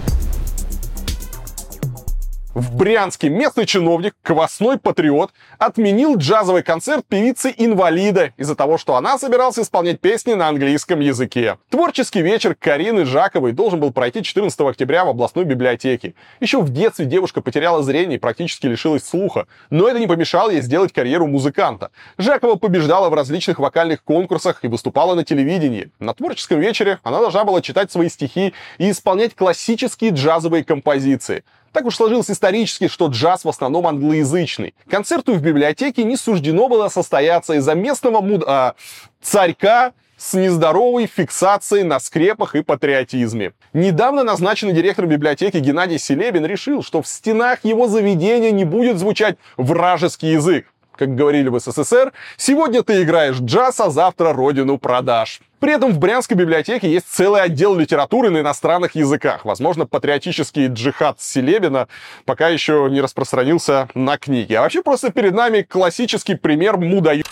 В 2.58 2.74
Брянске 2.74 3.28
местный 3.28 3.66
чиновник, 3.66 4.16
квасной 4.20 4.78
патриот, 4.78 5.30
отменил 5.60 6.16
джазовый 6.16 6.64
концерт 6.64 7.06
певицы-инвалида 7.06 8.32
из-за 8.36 8.56
того, 8.56 8.78
что 8.78 8.96
она 8.96 9.16
собиралась 9.16 9.60
исполнять 9.60 10.00
песни 10.00 10.32
на 10.32 10.48
английском 10.48 10.98
языке. 10.98 11.58
Творческий 11.70 12.20
вечер 12.20 12.56
Карины 12.56 13.04
Жаковой 13.04 13.52
должен 13.52 13.78
был 13.78 13.92
пройти 13.92 14.24
14 14.24 14.58
октября 14.62 15.04
в 15.04 15.10
областной 15.10 15.44
библиотеке. 15.44 16.14
Еще 16.40 16.60
в 16.60 16.70
детстве 16.70 17.06
девушка 17.06 17.42
потеряла 17.42 17.84
зрение 17.84 18.16
и 18.16 18.20
практически 18.20 18.66
лишилась 18.66 19.04
слуха, 19.04 19.46
но 19.70 19.86
это 19.86 20.00
не 20.00 20.08
помешало 20.08 20.50
ей 20.50 20.60
сделать 20.60 20.92
карьеру 20.92 21.28
музыканта. 21.28 21.92
Жакова 22.18 22.56
побеждала 22.56 23.08
в 23.08 23.14
различных 23.14 23.60
вокальных 23.60 24.02
конкурсах 24.02 24.64
и 24.64 24.66
выступала 24.66 25.14
на 25.14 25.22
телевидении. 25.22 25.92
На 26.00 26.12
творческом 26.12 26.58
вечере 26.58 26.98
она 27.04 27.20
должна 27.20 27.44
была 27.44 27.62
читать 27.62 27.92
свои 27.92 28.08
стихи 28.08 28.52
и 28.78 28.90
исполнять 28.90 29.36
классические 29.36 30.10
джазовые 30.10 30.64
композиции. 30.64 31.44
Так 31.78 31.86
уж 31.86 31.94
сложилось 31.94 32.28
исторически, 32.28 32.88
что 32.88 33.06
джаз 33.06 33.44
в 33.44 33.48
основном 33.48 33.86
англоязычный. 33.86 34.74
Концерту 34.90 35.34
в 35.34 35.40
библиотеке 35.40 36.02
не 36.02 36.16
суждено 36.16 36.68
было 36.68 36.88
состояться 36.88 37.52
из-за 37.54 37.76
местного 37.76 38.20
муд... 38.20 38.42
а, 38.44 38.74
царька 39.22 39.92
с 40.16 40.34
нездоровой 40.34 41.06
фиксацией 41.06 41.84
на 41.84 42.00
скрепах 42.00 42.56
и 42.56 42.64
патриотизме. 42.64 43.52
Недавно 43.74 44.24
назначенный 44.24 44.72
директор 44.72 45.06
библиотеки 45.06 45.58
Геннадий 45.58 46.00
Селебин 46.00 46.44
решил, 46.46 46.82
что 46.82 47.00
в 47.00 47.06
стенах 47.06 47.60
его 47.62 47.86
заведения 47.86 48.50
не 48.50 48.64
будет 48.64 48.98
звучать 48.98 49.36
вражеский 49.56 50.32
язык. 50.32 50.66
Как 50.96 51.14
говорили 51.14 51.48
в 51.48 51.60
СССР, 51.60 52.12
сегодня 52.36 52.82
ты 52.82 53.02
играешь 53.04 53.38
джаз, 53.38 53.78
а 53.78 53.88
завтра 53.88 54.32
родину 54.32 54.78
продашь. 54.78 55.40
При 55.60 55.72
этом 55.72 55.92
в 55.92 55.98
Брянской 55.98 56.36
библиотеке 56.36 56.88
есть 56.88 57.06
целый 57.10 57.42
отдел 57.42 57.74
литературы 57.74 58.30
на 58.30 58.40
иностранных 58.40 58.94
языках. 58.94 59.44
Возможно, 59.44 59.86
патриотический 59.86 60.68
джихад 60.68 61.20
Селебина 61.20 61.88
пока 62.24 62.48
еще 62.48 62.86
не 62.88 63.00
распространился 63.00 63.88
на 63.94 64.18
книги. 64.18 64.54
А 64.54 64.62
вообще 64.62 64.82
просто 64.82 65.10
перед 65.10 65.34
нами 65.34 65.62
классический 65.62 66.36
пример 66.36 66.76
мудоеба. 66.76 67.24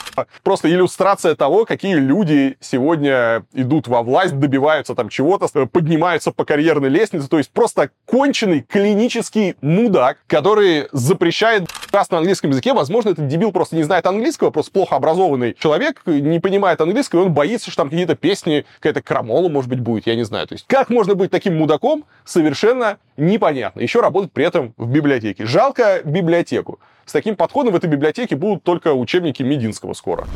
Просто 0.42 0.68
иллюстрация 0.68 1.36
того, 1.36 1.66
какие 1.66 1.94
люди 1.94 2.56
сегодня 2.60 3.44
идут 3.52 3.86
во 3.86 4.02
власть, 4.02 4.36
добиваются 4.36 4.94
там 4.94 5.08
чего-то, 5.08 5.46
поднимаются 5.66 6.32
по 6.32 6.44
карьерной 6.44 6.88
лестнице. 6.88 7.28
То 7.28 7.38
есть 7.38 7.50
просто 7.50 7.90
конченый 8.06 8.62
клинический 8.62 9.54
мудак, 9.60 10.18
который 10.26 10.88
запрещает 10.90 11.68
раз 11.92 12.10
на 12.10 12.18
английском 12.18 12.50
языке. 12.50 12.72
Возможно, 12.72 13.10
этот 13.10 13.28
дебил 13.28 13.52
просто 13.52 13.76
не 13.76 13.84
знает 13.84 14.06
английского, 14.06 14.50
просто 14.50 14.72
плохо 14.72 14.96
образованный 14.96 15.54
человек, 15.58 16.02
не 16.06 16.40
понимает 16.40 16.80
английского, 16.80 17.20
и 17.20 17.26
он 17.26 17.32
боится, 17.32 17.70
что 17.70 17.82
там 17.82 17.90
какие-то 17.90 18.15
песни, 18.16 18.64
какая-то 18.76 19.02
крамола, 19.02 19.48
может 19.48 19.70
быть, 19.70 19.80
будет, 19.80 20.06
я 20.06 20.14
не 20.16 20.24
знаю. 20.24 20.46
То 20.46 20.54
есть, 20.54 20.66
как 20.66 20.90
можно 20.90 21.14
быть 21.14 21.30
таким 21.30 21.56
мудаком, 21.56 22.04
совершенно 22.24 22.98
непонятно. 23.16 23.80
Еще 23.80 24.00
работать 24.00 24.32
при 24.32 24.44
этом 24.44 24.74
в 24.76 24.90
библиотеке. 24.90 25.46
Жалко 25.46 26.00
библиотеку. 26.04 26.80
С 27.04 27.12
таким 27.12 27.36
подходом 27.36 27.72
в 27.72 27.76
этой 27.76 27.88
библиотеке 27.88 28.36
будут 28.36 28.64
только 28.64 28.92
учебники 28.92 29.42
Мединского 29.42 29.92
скоро. 29.92 30.26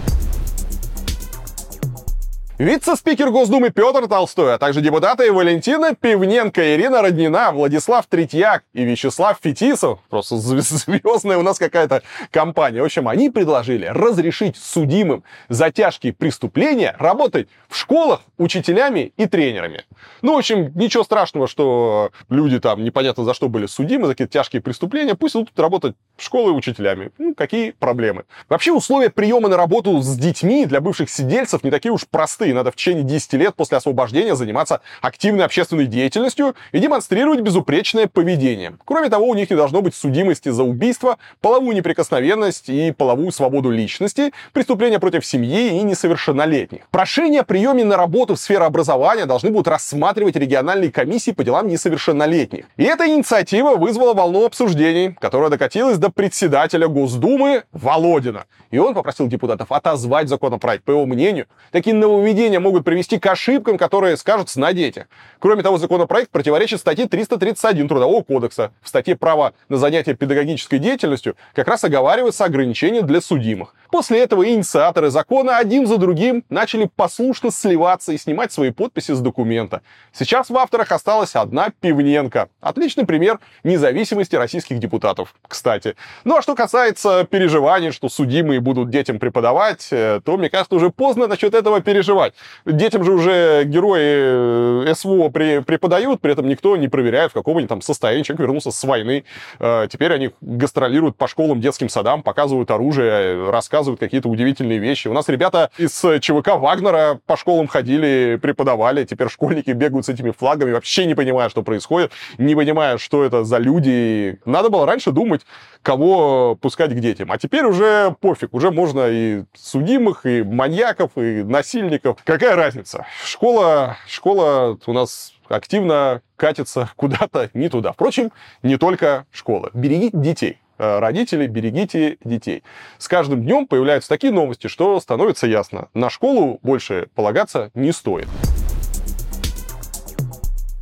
Вице-спикер 2.61 3.31
Госдумы 3.31 3.71
Петр 3.71 4.07
Толстой, 4.07 4.55
а 4.55 4.59
также 4.59 4.83
депутаты 4.83 5.33
Валентина 5.33 5.95
Пивненко, 5.95 6.75
Ирина 6.75 7.01
Роднина, 7.01 7.53
Владислав 7.53 8.05
Третьяк 8.07 8.65
и 8.75 8.85
Вячеслав 8.85 9.39
Фетисов, 9.43 10.01
просто 10.11 10.37
звездная 10.37 11.39
у 11.39 11.43
нас 11.43 11.59
какая-то 11.59 12.03
компания. 12.31 12.83
В 12.83 12.85
общем, 12.85 13.09
они 13.09 13.31
предложили 13.31 13.87
разрешить 13.87 14.59
судимым 14.59 15.25
за 15.49 15.71
тяжкие 15.71 16.13
преступления 16.13 16.95
работать 16.99 17.49
в 17.71 17.79
школах 17.79 18.21
учителями 18.37 19.15
и 19.17 19.25
тренерами. 19.25 19.85
Ну, 20.21 20.35
в 20.35 20.39
общем, 20.41 20.71
ничего 20.75 21.03
страшного, 21.03 21.49
что 21.49 22.11
люди 22.29 22.61
там 22.61 22.85
непонятно 22.85 23.25
за 23.25 23.33
что 23.33 23.49
были 23.49 23.65
судимы, 23.65 24.07
за 24.07 24.13
какие-то 24.13 24.35
тяжкие 24.35 24.61
преступления, 24.61 25.15
пусть 25.15 25.35
идут 25.35 25.59
работать 25.59 25.97
в 26.19 26.23
школы 26.23 26.53
учителями. 26.53 27.11
Ну, 27.17 27.35
какие 27.35 27.71
проблемы? 27.71 28.25
Вообще, 28.51 28.71
условия 28.71 29.09
приема 29.09 29.49
на 29.49 29.57
работу 29.57 29.99
с 30.03 30.15
детьми 30.19 30.67
для 30.67 30.83
бывших 30.83 31.09
сидельцев 31.09 31.65
не 31.65 31.71
такие 31.71 31.91
уж 31.91 32.07
простые 32.07 32.50
и 32.51 32.55
надо 32.55 32.71
в 32.71 32.77
течение 32.77 33.05
10 33.05 33.33
лет 33.35 33.55
после 33.55 33.79
освобождения 33.79 34.35
заниматься 34.35 34.81
активной 35.01 35.45
общественной 35.45 35.87
деятельностью 35.87 36.55
и 36.73 36.79
демонстрировать 36.79 37.41
безупречное 37.41 38.07
поведение. 38.07 38.75
Кроме 38.85 39.09
того, 39.09 39.27
у 39.27 39.35
них 39.35 39.51
не 39.51 39.57
должно 39.57 39.83
быть 39.83 39.95
судимости 39.95 40.49
за 40.49 40.65
убийство, 40.65 41.19
половую 41.41 41.77
неприкосновенность 41.77 42.69
и 42.69 42.93
половую 42.93 43.33
свободу 43.33 43.71
личности, 43.71 44.33
преступления 44.53 44.99
против 44.99 45.25
семьи 45.25 45.79
и 45.79 45.83
несовершеннолетних. 45.83 46.83
Прошение 46.91 47.41
о 47.41 47.45
приеме 47.45 47.85
на 47.85 47.97
работу 47.97 48.35
в 48.35 48.41
сфере 48.41 48.65
образования 48.65 49.27
должны 49.27 49.51
будут 49.51 49.69
рассматривать 49.69 50.37
региональные 50.37 50.91
комиссии 50.91 51.31
по 51.31 51.45
делам 51.45 51.69
несовершеннолетних. 51.69 52.65
И 52.77 52.85
эта 52.85 53.07
инициатива 53.07 53.77
вызвала 53.77 54.15
волну 54.15 54.47
обсуждений, 54.47 55.17
которая 55.21 55.51
докатилась 55.51 55.99
до 55.99 56.11
председателя 56.11 56.89
Госдумы 56.89 57.65
Володина. 57.73 58.45
И 58.71 58.79
он 58.79 58.95
попросил 58.95 59.27
депутатов 59.27 59.73
отозвать 59.73 60.29
законопроект. 60.29 60.85
По 60.85 60.93
его 60.93 61.07
мнению, 61.07 61.47
такие 61.73 61.95
нововведения 61.95 62.40
поведения 62.41 62.59
могут 62.59 62.85
привести 62.85 63.19
к 63.19 63.27
ошибкам, 63.27 63.77
которые 63.77 64.17
скажутся 64.17 64.59
на 64.61 64.73
детях. 64.73 65.09
Кроме 65.41 65.63
того, 65.63 65.77
законопроект 65.77 66.31
противоречит 66.31 66.81
статье 66.81 67.07
331 67.07 67.87
Трудового 67.87 68.23
кодекса. 68.23 68.73
В 68.83 68.89
статье 68.89 69.15
«Право 69.15 69.53
на 69.69 69.77
занятие 69.77 70.15
педагогической 70.15 70.79
деятельностью» 70.79 71.37
как 71.55 71.69
раз 71.69 71.85
оговариваются 71.85 72.47
ограничения 72.47 73.03
для 73.03 73.21
судимых. 73.21 73.75
После 73.91 74.21
этого 74.21 74.49
инициаторы 74.49 75.11
закона 75.11 75.59
один 75.59 75.87
за 75.87 75.99
другим 75.99 76.45
начали 76.49 76.89
послушно 76.95 77.51
сливаться 77.51 78.13
и 78.13 78.19
снимать 78.19 78.53
свои 78.53 78.71
подписи 78.71 79.13
с 79.13 79.21
документа. 79.21 79.83
Сейчас 80.13 80.49
в 80.49 80.57
авторах 80.57 80.93
осталась 80.93 81.35
одна 81.35 81.71
Пивненко. 81.81 82.49
Отличный 82.61 83.05
пример 83.05 83.39
независимости 83.65 84.37
российских 84.37 84.79
депутатов, 84.79 85.35
кстати. 85.47 85.97
Ну 86.25 86.37
а 86.37 86.43
что 86.43 86.55
касается 86.55 87.25
переживаний, 87.25 87.91
что 87.91 88.09
судимые 88.09 88.61
будут 88.61 88.91
детям 88.91 89.19
преподавать, 89.19 89.89
э, 89.91 90.21
то, 90.25 90.37
мне 90.37 90.49
кажется, 90.49 90.77
уже 90.77 90.91
поздно 90.91 91.27
насчет 91.27 91.55
этого 91.55 91.81
переживать 91.81 92.20
переживать. 92.21 92.35
Детям 92.67 93.05
же 93.05 93.13
уже 93.13 93.65
герои 93.65 94.87
э, 94.89 94.95
СВО 94.95 95.29
при, 95.29 95.61
преподают, 95.61 96.21
при 96.21 96.33
этом 96.33 96.49
никто 96.49 96.77
не 96.77 96.89
проверяет, 96.89 97.31
в 97.31 97.35
каком 97.35 97.59
они 97.59 97.67
там 97.67 97.83
состоянии. 97.83 98.23
Человек 98.23 98.41
вернулся 98.41 98.71
с 98.71 98.85
войны. 98.85 99.25
Э, 99.59 99.87
теперь 99.91 100.13
они 100.13 100.31
гастролируют 100.41 101.17
по 101.17 101.29
школам, 101.29 101.61
детским 101.61 101.89
садам, 101.89 102.23
показывают 102.23 102.71
оружие, 102.71 103.51
рассказывают 103.51 104.01
какие-то 104.01 104.29
удивительные 104.29 104.79
вещи. 104.79 105.09
У 105.09 105.13
нас 105.13 105.29
ребята 105.29 105.71
из 105.79 105.93
ЧВК 106.21 106.57
Вагнера 106.57 107.21
по 107.27 107.37
школам 107.37 107.67
ходили, 107.67 108.39
преподавали. 108.41 109.05
Теперь 109.05 109.29
школьники 109.29 109.71
бегают 109.71 110.07
с 110.07 110.09
этими 110.09 110.31
флагами, 110.31 110.73
вообще 110.73 111.07
не 111.07 111.15
понимая, 111.15 111.49
что 111.49 111.63
происходит, 111.63 112.13
не 112.39 112.55
понимая, 112.55 112.99
что 112.99 113.25
это 113.25 113.45
за 113.45 113.59
люди. 113.59 114.39
Надо 114.45 114.71
было 114.71 114.87
раньше 114.87 115.13
думать, 115.13 115.43
кого 115.83 116.57
пускать 116.57 116.93
к 116.93 117.01
детям. 117.01 117.33
А 117.33 117.39
теперь 117.39 117.65
уже 117.65 118.15
пофиг, 118.21 118.53
уже 118.53 118.71
можно 118.71 119.09
и 119.09 119.45
судимых, 119.55 120.27
и 120.27 120.43
маньяков, 120.43 121.13
и 121.17 121.43
насильников. 121.43 122.10
Какая 122.25 122.57
разница? 122.57 123.07
Школа, 123.25 123.97
школа 124.07 124.79
у 124.87 124.93
нас 124.93 125.35
активно 125.49 126.23
катится 126.37 126.91
куда-то 126.97 127.51
не 127.55 127.69
туда. 127.69 127.93
Впрочем, 127.93 128.33
не 128.63 128.77
только 128.77 129.27
школа. 129.33 129.71
Берегите 129.75 130.17
детей. 130.17 130.59
Э, 130.79 130.99
родители, 130.99 131.47
берегите 131.47 132.17
детей. 132.25 132.63
С 132.99 133.07
каждым 133.09 133.43
днем 133.43 133.67
появляются 133.67 134.09
такие 134.09 134.33
новости, 134.33 134.67
что 134.67 134.99
становится 135.01 135.47
ясно. 135.47 135.89
На 135.93 136.09
школу 136.09 136.59
больше 136.63 137.09
полагаться 137.15 137.71
не 137.75 137.93
стоит. 137.93 138.29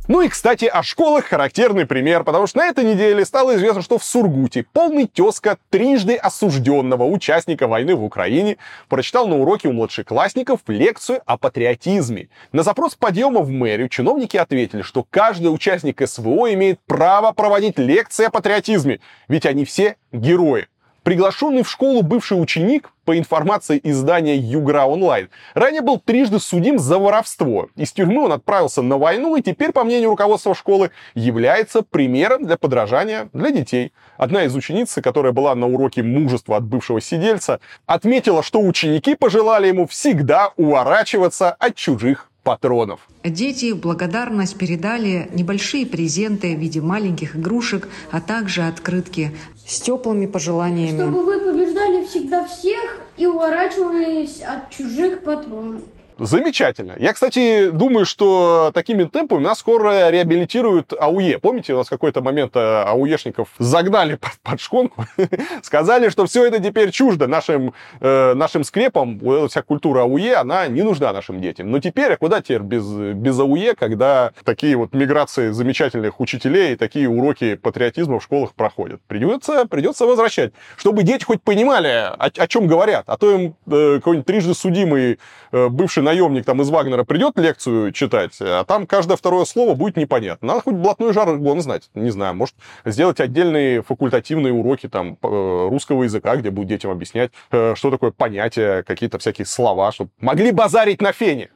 Ну 0.09 0.21
и, 0.21 0.27
кстати, 0.27 0.65
о 0.65 0.81
школах 0.81 1.25
характерный 1.25 1.85
пример, 1.85 2.23
потому 2.23 2.47
что 2.47 2.57
на 2.57 2.65
этой 2.65 2.83
неделе 2.83 3.23
стало 3.25 3.55
известно, 3.57 3.83
что 3.83 3.99
в 3.99 4.03
Сургуте 4.03 4.65
полный 4.73 5.05
тезка 5.05 5.59
трижды 5.69 6.15
осужденного 6.15 7.03
участника 7.03 7.67
войны 7.67 7.95
в 7.95 8.03
Украине 8.03 8.57
прочитал 8.87 9.27
на 9.27 9.37
уроке 9.37 9.67
у 9.67 9.71
младшеклассников 9.71 10.61
лекцию 10.65 11.21
о 11.27 11.37
патриотизме. 11.37 12.29
На 12.51 12.63
запрос 12.63 12.95
подъема 12.95 13.41
в 13.41 13.51
мэрию 13.51 13.87
чиновники 13.87 14.35
ответили, 14.35 14.81
что 14.81 15.05
каждый 15.07 15.53
участник 15.53 16.01
СВО 16.03 16.51
имеет 16.55 16.79
право 16.87 17.31
проводить 17.31 17.77
лекции 17.77 18.25
о 18.25 18.31
патриотизме, 18.31 19.01
ведь 19.27 19.45
они 19.45 19.63
все 19.63 19.95
герои. 20.11 20.69
Приглашенный 21.09 21.63
в 21.63 21.71
школу 21.71 22.03
бывший 22.03 22.39
ученик, 22.39 22.91
по 23.03 23.17
информации 23.17 23.81
издания 23.83 24.37
Югра 24.37 24.83
Онлайн, 24.83 25.29
ранее 25.55 25.81
был 25.81 25.99
трижды 25.99 26.39
судим 26.39 26.77
за 26.77 26.99
воровство. 26.99 27.69
Из 27.75 27.91
тюрьмы 27.91 28.25
он 28.25 28.31
отправился 28.31 28.83
на 28.83 28.99
войну 28.99 29.35
и 29.35 29.41
теперь, 29.41 29.71
по 29.71 29.83
мнению 29.83 30.11
руководства 30.11 30.53
школы, 30.53 30.91
является 31.15 31.81
примером 31.81 32.45
для 32.45 32.57
подражания 32.57 33.27
для 33.33 33.49
детей. 33.49 33.91
Одна 34.17 34.43
из 34.43 34.55
учениц, 34.55 34.93
которая 35.01 35.33
была 35.33 35.55
на 35.55 35.65
уроке 35.65 36.03
мужества 36.03 36.57
от 36.57 36.65
бывшего 36.65 37.01
сидельца, 37.01 37.59
отметила, 37.87 38.43
что 38.43 38.61
ученики 38.61 39.15
пожелали 39.15 39.65
ему 39.65 39.87
всегда 39.87 40.51
уворачиваться 40.57 41.49
от 41.49 41.73
чужих 41.73 42.28
патронов. 42.43 43.07
Дети 43.23 43.71
в 43.71 43.79
благодарность 43.79 44.57
передали 44.57 45.29
небольшие 45.33 45.85
презенты 45.85 46.55
в 46.55 46.59
виде 46.59 46.81
маленьких 46.81 47.35
игрушек, 47.35 47.89
а 48.11 48.21
также 48.21 48.63
открытки 48.63 49.35
с 49.65 49.81
теплыми 49.81 50.25
пожеланиями. 50.25 51.01
Чтобы 51.01 51.25
вы 51.25 51.39
побеждали 51.39 52.05
всегда 52.05 52.45
всех 52.45 52.99
и 53.17 53.25
уворачивались 53.25 54.41
от 54.41 54.69
чужих 54.69 55.23
патронов. 55.23 55.81
Замечательно. 56.19 56.95
Я, 56.99 57.13
кстати, 57.13 57.69
думаю, 57.71 58.05
что 58.05 58.71
такими 58.73 59.05
темпами 59.05 59.41
нас 59.41 59.59
скоро 59.59 60.09
реабилитируют 60.09 60.93
АУЕ. 60.99 61.39
Помните, 61.39 61.73
у 61.73 61.77
нас 61.77 61.87
какой-то 61.87 62.21
момент 62.21 62.55
э, 62.55 62.83
АУЕшников 62.83 63.47
загнали 63.57 64.15
под, 64.15 64.31
под 64.43 64.59
шконку, 64.59 65.05
сказали, 65.63 66.09
что 66.09 66.25
все 66.25 66.45
это 66.45 66.59
теперь 66.59 66.91
чуждо 66.91 67.27
нашим, 67.27 67.73
э, 68.01 68.33
нашим 68.33 68.65
скрепам, 68.65 69.47
вся 69.47 69.61
культура 69.61 70.01
АУЕ, 70.01 70.35
она 70.35 70.67
не 70.67 70.81
нужна 70.81 71.13
нашим 71.13 71.39
детям. 71.39 71.71
Но 71.71 71.79
теперь, 71.79 72.13
а 72.13 72.17
куда 72.17 72.41
теперь 72.41 72.61
без, 72.61 72.85
без 72.85 73.39
АУЕ, 73.39 73.75
когда 73.75 74.31
такие 74.43 74.75
вот 74.75 74.93
миграции 74.93 75.51
замечательных 75.51 76.19
учителей 76.19 76.75
такие 76.75 77.07
уроки 77.07 77.55
патриотизма 77.55 78.19
в 78.19 78.23
школах 78.23 78.53
проходят? 78.53 78.99
Придется, 79.07 79.65
придется 79.65 80.05
возвращать, 80.05 80.51
чтобы 80.75 81.03
дети 81.03 81.23
хоть 81.23 81.41
понимали, 81.41 81.87
о, 81.87 82.25
о 82.25 82.47
чем 82.47 82.67
говорят. 82.67 83.05
А 83.07 83.15
то 83.15 83.31
им 83.31 83.55
э, 83.67 83.95
какой-нибудь 83.95 84.25
трижды 84.25 84.53
судимый 84.53 85.17
э, 85.51 85.67
бывший 85.69 86.03
наемник 86.09 86.45
там 86.45 86.61
из 86.61 86.69
Вагнера 86.69 87.03
придет 87.03 87.37
лекцию 87.37 87.91
читать, 87.91 88.37
а 88.41 88.63
там 88.63 88.87
каждое 88.87 89.15
второе 89.15 89.45
слово 89.45 89.75
будет 89.75 89.97
непонятно. 89.97 90.47
Надо 90.47 90.61
хоть 90.61 90.75
блатной 90.75 91.13
жаргон 91.13 91.61
знать. 91.61 91.89
Не 91.93 92.09
знаю, 92.09 92.35
может, 92.35 92.55
сделать 92.85 93.19
отдельные 93.19 93.83
факультативные 93.83 94.53
уроки 94.53 94.87
там 94.89 95.17
э, 95.21 95.67
русского 95.69 96.03
языка, 96.03 96.35
где 96.35 96.49
будут 96.49 96.69
детям 96.69 96.91
объяснять, 96.91 97.31
э, 97.51 97.75
что 97.75 97.91
такое 97.91 98.11
понятие, 98.11 98.83
какие-то 98.83 99.19
всякие 99.19 99.45
слова, 99.45 99.91
чтобы 99.91 100.11
могли 100.19 100.51
базарить 100.51 101.01
на 101.01 101.11
фене. 101.11 101.49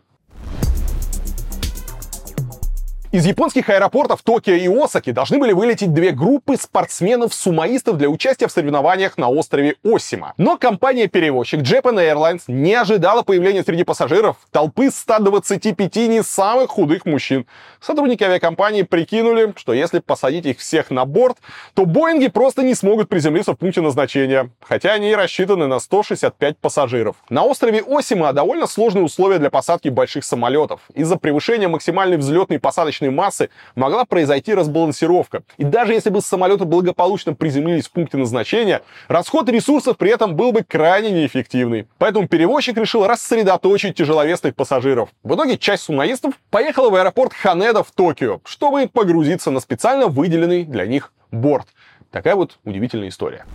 Из 3.13 3.27
японских 3.27 3.69
аэропортов 3.69 4.23
Токио 4.23 4.55
и 4.55 4.67
Осаки 4.67 5.11
должны 5.11 5.37
были 5.37 5.53
вылететь 5.53 5.93
две 5.93 6.09
группы 6.09 6.57
спортсменов-сумаистов 6.57 7.95
для 7.95 8.09
участия 8.09 8.47
в 8.47 8.51
соревнованиях 8.51 9.19
на 9.19 9.29
острове 9.29 9.75
Осима. 9.83 10.33
Но 10.37 10.57
компания-перевозчик 10.57 11.59
Japan 11.59 11.93
Airlines 11.97 12.41
не 12.47 12.73
ожидала 12.73 13.21
появления 13.21 13.63
среди 13.63 13.83
пассажиров 13.83 14.37
толпы 14.49 14.89
125 14.89 15.95
не 16.07 16.23
самых 16.23 16.71
худых 16.71 17.05
мужчин. 17.05 17.45
Сотрудники 17.79 18.23
авиакомпании 18.23 18.81
прикинули, 18.81 19.53
что 19.57 19.73
если 19.73 19.99
посадить 19.99 20.47
их 20.47 20.57
всех 20.57 20.89
на 20.89 21.05
борт, 21.05 21.37
то 21.75 21.85
Боинги 21.85 22.29
просто 22.29 22.63
не 22.63 22.73
смогут 22.73 23.09
приземлиться 23.09 23.53
в 23.53 23.57
пункте 23.57 23.81
назначения, 23.81 24.49
хотя 24.59 24.93
они 24.93 25.11
и 25.11 25.15
рассчитаны 25.15 25.67
на 25.67 25.77
165 25.77 26.57
пассажиров. 26.57 27.17
На 27.29 27.43
острове 27.43 27.83
Осима 27.87 28.33
довольно 28.33 28.65
сложные 28.65 29.03
условия 29.03 29.37
для 29.37 29.51
посадки 29.51 29.89
больших 29.89 30.25
самолетов. 30.25 30.81
Из-за 30.95 31.17
превышения 31.17 31.67
максимальной 31.67 32.17
взлетной 32.17 32.55
и 32.55 32.59
посадочной 32.59 33.02
избыточной 33.03 33.09
массы 33.09 33.49
могла 33.75 34.05
произойти 34.05 34.53
разбалансировка. 34.53 35.43
И 35.57 35.63
даже 35.63 35.93
если 35.93 36.09
бы 36.09 36.21
самолеты 36.21 36.65
благополучно 36.65 37.33
приземлились 37.33 37.87
в 37.87 37.91
пункте 37.91 38.17
назначения, 38.17 38.81
расход 39.07 39.49
ресурсов 39.49 39.97
при 39.97 40.11
этом 40.11 40.35
был 40.35 40.51
бы 40.51 40.63
крайне 40.63 41.11
неэффективный. 41.11 41.87
Поэтому 41.97 42.27
перевозчик 42.27 42.77
решил 42.77 43.05
рассредоточить 43.05 43.95
тяжеловесных 43.95 44.55
пассажиров. 44.55 45.09
В 45.23 45.35
итоге 45.35 45.57
часть 45.57 45.83
сумаистов 45.83 46.33
поехала 46.49 46.89
в 46.89 46.95
аэропорт 46.95 47.33
Ханеда 47.33 47.83
в 47.83 47.91
Токио, 47.91 48.41
чтобы 48.45 48.87
погрузиться 48.87 49.51
на 49.51 49.59
специально 49.59 50.07
выделенный 50.07 50.63
для 50.63 50.85
них 50.85 51.11
борт. 51.31 51.67
Такая 52.11 52.35
вот 52.35 52.59
удивительная 52.63 53.09
история. 53.09 53.45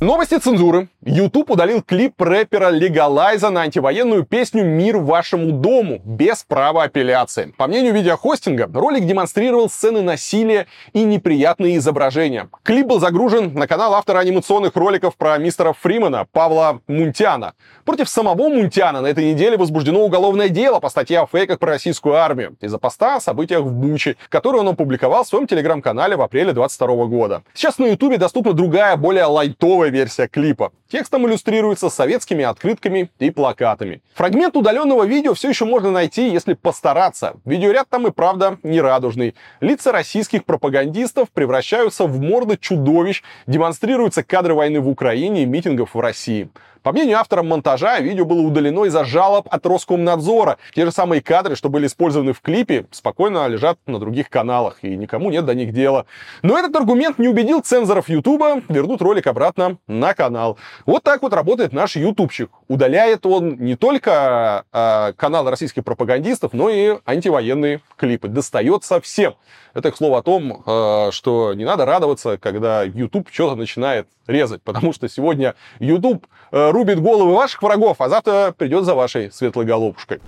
Новости 0.00 0.38
цензуры. 0.38 0.86
YouTube 1.04 1.50
удалил 1.50 1.82
клип 1.82 2.22
рэпера 2.22 2.70
Легалайза 2.70 3.50
на 3.50 3.62
антивоенную 3.62 4.24
песню 4.24 4.62
«Мир 4.62 4.98
вашему 4.98 5.50
дому» 5.50 6.00
без 6.04 6.44
права 6.44 6.84
апелляции. 6.84 7.52
По 7.56 7.66
мнению 7.66 7.94
видеохостинга, 7.94 8.70
ролик 8.72 9.06
демонстрировал 9.06 9.68
сцены 9.68 10.02
насилия 10.02 10.68
и 10.92 11.02
неприятные 11.02 11.78
изображения. 11.78 12.48
Клип 12.62 12.86
был 12.86 13.00
загружен 13.00 13.54
на 13.54 13.66
канал 13.66 13.92
автора 13.94 14.20
анимационных 14.20 14.76
роликов 14.76 15.16
про 15.16 15.36
мистера 15.36 15.72
Фримана 15.72 16.28
Павла 16.30 16.80
Мунтяна. 16.86 17.54
Против 17.84 18.08
самого 18.08 18.48
Мунтяна 18.50 19.00
на 19.00 19.08
этой 19.08 19.32
неделе 19.32 19.56
возбуждено 19.56 20.04
уголовное 20.04 20.48
дело 20.48 20.78
по 20.78 20.90
статье 20.90 21.18
о 21.18 21.26
фейках 21.26 21.58
про 21.58 21.70
российскую 21.70 22.14
армию 22.14 22.56
из-за 22.60 22.78
поста 22.78 23.16
о 23.16 23.20
событиях 23.20 23.62
в 23.62 23.72
Буче, 23.72 24.16
который 24.28 24.60
он 24.60 24.68
опубликовал 24.68 25.24
в 25.24 25.28
своем 25.28 25.48
телеграм-канале 25.48 26.14
в 26.14 26.22
апреле 26.22 26.52
2022 26.52 27.06
года. 27.06 27.42
Сейчас 27.52 27.78
на 27.78 27.86
YouTube 27.86 28.16
доступна 28.18 28.52
другая, 28.52 28.96
более 28.96 29.24
лайтовая 29.24 29.87
новая 29.88 29.90
версия 29.90 30.28
клипа. 30.28 30.72
Текстом 30.90 31.26
иллюстрируется 31.26 31.88
советскими 31.90 32.44
открытками 32.44 33.10
и 33.18 33.30
плакатами. 33.30 34.00
Фрагмент 34.14 34.56
удаленного 34.56 35.04
видео 35.04 35.34
все 35.34 35.48
еще 35.48 35.64
можно 35.64 35.90
найти, 35.90 36.28
если 36.28 36.54
постараться. 36.54 37.34
Видеоряд 37.44 37.88
там 37.88 38.06
и 38.06 38.10
правда 38.10 38.58
не 38.62 38.80
радужный. 38.80 39.34
Лица 39.60 39.92
российских 39.92 40.44
пропагандистов 40.44 41.28
превращаются 41.30 42.04
в 42.04 42.20
морды 42.20 42.56
чудовищ, 42.60 43.22
демонстрируются 43.46 44.22
кадры 44.22 44.54
войны 44.54 44.80
в 44.80 44.88
Украине 44.88 45.42
и 45.42 45.46
митингов 45.46 45.94
в 45.94 46.00
России. 46.00 46.48
По 46.82 46.92
мнению 46.92 47.18
автора 47.18 47.42
монтажа, 47.42 47.98
видео 48.00 48.24
было 48.24 48.40
удалено 48.40 48.84
из-за 48.84 49.04
жалоб 49.04 49.48
от 49.50 49.66
Роскомнадзора. 49.66 50.58
Те 50.74 50.84
же 50.84 50.92
самые 50.92 51.22
кадры, 51.22 51.56
что 51.56 51.68
были 51.68 51.86
использованы 51.86 52.32
в 52.32 52.40
клипе, 52.40 52.86
спокойно 52.90 53.46
лежат 53.48 53.78
на 53.86 53.98
других 53.98 54.30
каналах, 54.30 54.78
и 54.82 54.96
никому 54.96 55.30
нет 55.30 55.44
до 55.44 55.54
них 55.54 55.72
дела. 55.72 56.06
Но 56.42 56.58
этот 56.58 56.74
аргумент 56.76 57.18
не 57.18 57.28
убедил 57.28 57.60
цензоров 57.60 58.08
Ютуба 58.08 58.62
вернуть 58.68 59.00
ролик 59.00 59.26
обратно 59.26 59.78
на 59.86 60.14
канал. 60.14 60.58
Вот 60.86 61.02
так 61.02 61.22
вот 61.22 61.32
работает 61.32 61.72
наш 61.72 61.96
ютубчик. 61.96 62.50
Удаляет 62.68 63.26
он 63.26 63.56
не 63.56 63.76
только 63.76 64.64
э, 64.72 65.12
каналы 65.14 65.50
российских 65.50 65.84
пропагандистов, 65.84 66.52
но 66.52 66.68
и 66.68 66.98
антивоенные 67.04 67.80
клипы. 67.96 68.28
Достается 68.28 69.00
всем. 69.00 69.34
Это, 69.78 69.92
к 69.92 69.96
слову, 69.96 70.16
о 70.16 70.22
том, 70.22 70.64
э, 70.66 71.10
что 71.12 71.54
не 71.54 71.64
надо 71.64 71.84
радоваться, 71.84 72.36
когда 72.36 72.82
YouTube 72.82 73.28
что-то 73.30 73.54
начинает 73.54 74.08
резать, 74.26 74.60
потому 74.62 74.92
что 74.92 75.08
сегодня 75.08 75.54
YouTube 75.78 76.26
э, 76.50 76.70
рубит 76.70 77.00
головы 77.00 77.32
ваших 77.32 77.62
врагов, 77.62 78.00
а 78.00 78.08
завтра 78.08 78.52
придет 78.58 78.84
за 78.84 78.96
вашей 78.96 79.30
светлой 79.30 79.66
голубушкой. 79.66 80.18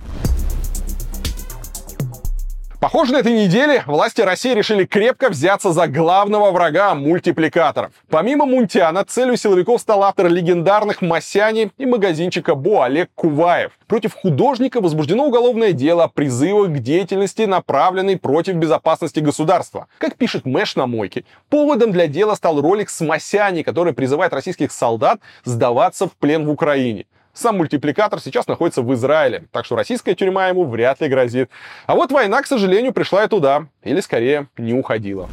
Похоже, 2.81 3.13
на 3.13 3.17
этой 3.17 3.33
неделе 3.33 3.83
власти 3.85 4.21
России 4.21 4.55
решили 4.55 4.85
крепко 4.85 5.29
взяться 5.29 5.71
за 5.71 5.85
главного 5.85 6.49
врага 6.49 6.95
мультипликаторов. 6.95 7.91
Помимо 8.09 8.47
Мунтяна, 8.47 9.05
целью 9.05 9.37
силовиков 9.37 9.79
стал 9.79 10.01
автор 10.01 10.27
легендарных 10.27 11.03
«Масяни» 11.03 11.69
и 11.77 11.85
магазинчика 11.85 12.55
«Бо» 12.55 12.83
Олег 12.83 13.11
Куваев. 13.13 13.73
Против 13.85 14.15
художника 14.15 14.81
возбуждено 14.81 15.27
уголовное 15.27 15.73
дело 15.73 16.05
о 16.05 16.07
призывах 16.07 16.69
к 16.69 16.79
деятельности, 16.79 17.43
направленной 17.43 18.17
против 18.17 18.55
безопасности 18.55 19.19
государства. 19.19 19.85
Как 19.99 20.15
пишет 20.15 20.47
Мэш 20.47 20.75
на 20.75 20.87
мойке, 20.87 21.23
поводом 21.49 21.91
для 21.91 22.07
дела 22.07 22.33
стал 22.33 22.61
ролик 22.61 22.89
с 22.89 22.99
Масяни, 23.01 23.61
который 23.61 23.93
призывает 23.93 24.33
российских 24.33 24.71
солдат 24.71 25.19
сдаваться 25.45 26.07
в 26.07 26.13
плен 26.13 26.47
в 26.47 26.49
Украине. 26.49 27.05
Сам 27.33 27.57
мультипликатор 27.57 28.19
сейчас 28.19 28.47
находится 28.47 28.81
в 28.81 28.93
Израиле, 28.93 29.45
так 29.51 29.65
что 29.65 29.75
российская 29.75 30.15
тюрьма 30.15 30.47
ему 30.47 30.65
вряд 30.65 30.99
ли 31.01 31.07
грозит. 31.07 31.49
А 31.85 31.95
вот 31.95 32.11
война, 32.11 32.41
к 32.41 32.47
сожалению, 32.47 32.93
пришла 32.93 33.23
и 33.23 33.27
туда, 33.27 33.67
или 33.83 34.01
скорее 34.01 34.47
не 34.57 34.73
уходила. 34.73 35.29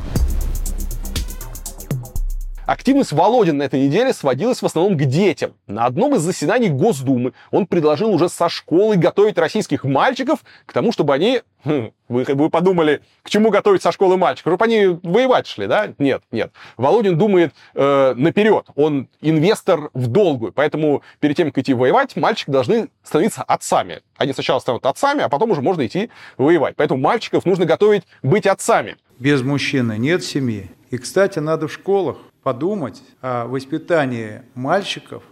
Активность 2.69 3.13
Володин 3.13 3.57
на 3.57 3.63
этой 3.63 3.81
неделе 3.81 4.13
сводилась 4.13 4.61
в 4.61 4.67
основном 4.67 4.99
к 4.99 5.03
детям. 5.07 5.55
На 5.67 5.87
одном 5.87 6.15
из 6.17 6.21
заседаний 6.21 6.69
Госдумы 6.69 7.33
он 7.51 7.67
предложил 7.67 8.11
уже 8.11 8.29
со 8.29 8.51
школы 8.51 8.97
готовить 8.97 9.39
российских 9.39 9.85
мальчиков 9.85 10.41
к 10.67 10.75
тому, 10.75 10.93
чтобы 10.93 11.15
они... 11.15 11.41
Хм, 11.65 11.93
вы, 12.11 12.27
вы 12.29 12.51
подумали, 12.51 13.01
к 13.23 13.31
чему 13.31 13.49
готовить 13.49 13.83
со 13.83 13.91
школы 13.91 14.19
мальчиков? 14.19 14.53
Чтобы 14.53 14.67
они 14.67 14.99
воевать 15.03 15.47
шли, 15.47 15.67
да? 15.67 15.95
Нет, 15.97 16.23
нет. 16.31 16.53
Володин 16.77 17.17
думает 17.17 17.55
э, 17.75 18.13
наперед. 18.15 18.67
Он 18.77 19.09
инвестор 19.23 19.89
в 19.95 20.09
долгую. 20.09 20.53
Поэтому 20.53 21.03
перед 21.21 21.39
тем, 21.39 21.49
как 21.49 21.57
идти 21.57 21.73
воевать, 21.73 22.17
мальчики 22.17 22.51
должны 22.51 22.89
становиться 23.03 23.43
отцами. 23.45 24.03
Они 24.19 24.35
сначала 24.35 24.59
станут 24.59 24.85
отцами, 24.85 25.23
а 25.23 25.31
потом 25.31 25.53
уже 25.53 25.63
можно 25.63 25.87
идти 25.87 26.11
воевать. 26.37 26.75
Поэтому 26.77 27.01
мальчиков 27.01 27.47
нужно 27.47 27.65
готовить 27.65 28.03
быть 28.23 28.47
отцами. 28.47 28.99
Без 29.19 29.41
мужчины 29.41 29.97
нет 29.97 30.23
семьи. 30.23 30.71
И, 30.91 30.99
кстати, 30.99 31.39
надо 31.39 31.69
в 31.69 31.73
школах 31.73 32.19
подумать 32.49 33.03
о 33.21 33.47
воспитании 33.47 34.41
мальчиков, 34.55 35.23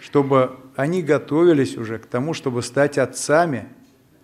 чтобы 0.00 0.56
они 0.76 1.02
готовились 1.02 1.76
уже 1.76 1.98
к 1.98 2.06
тому, 2.06 2.32
чтобы 2.32 2.62
стать 2.62 2.96
отцами, 2.96 3.68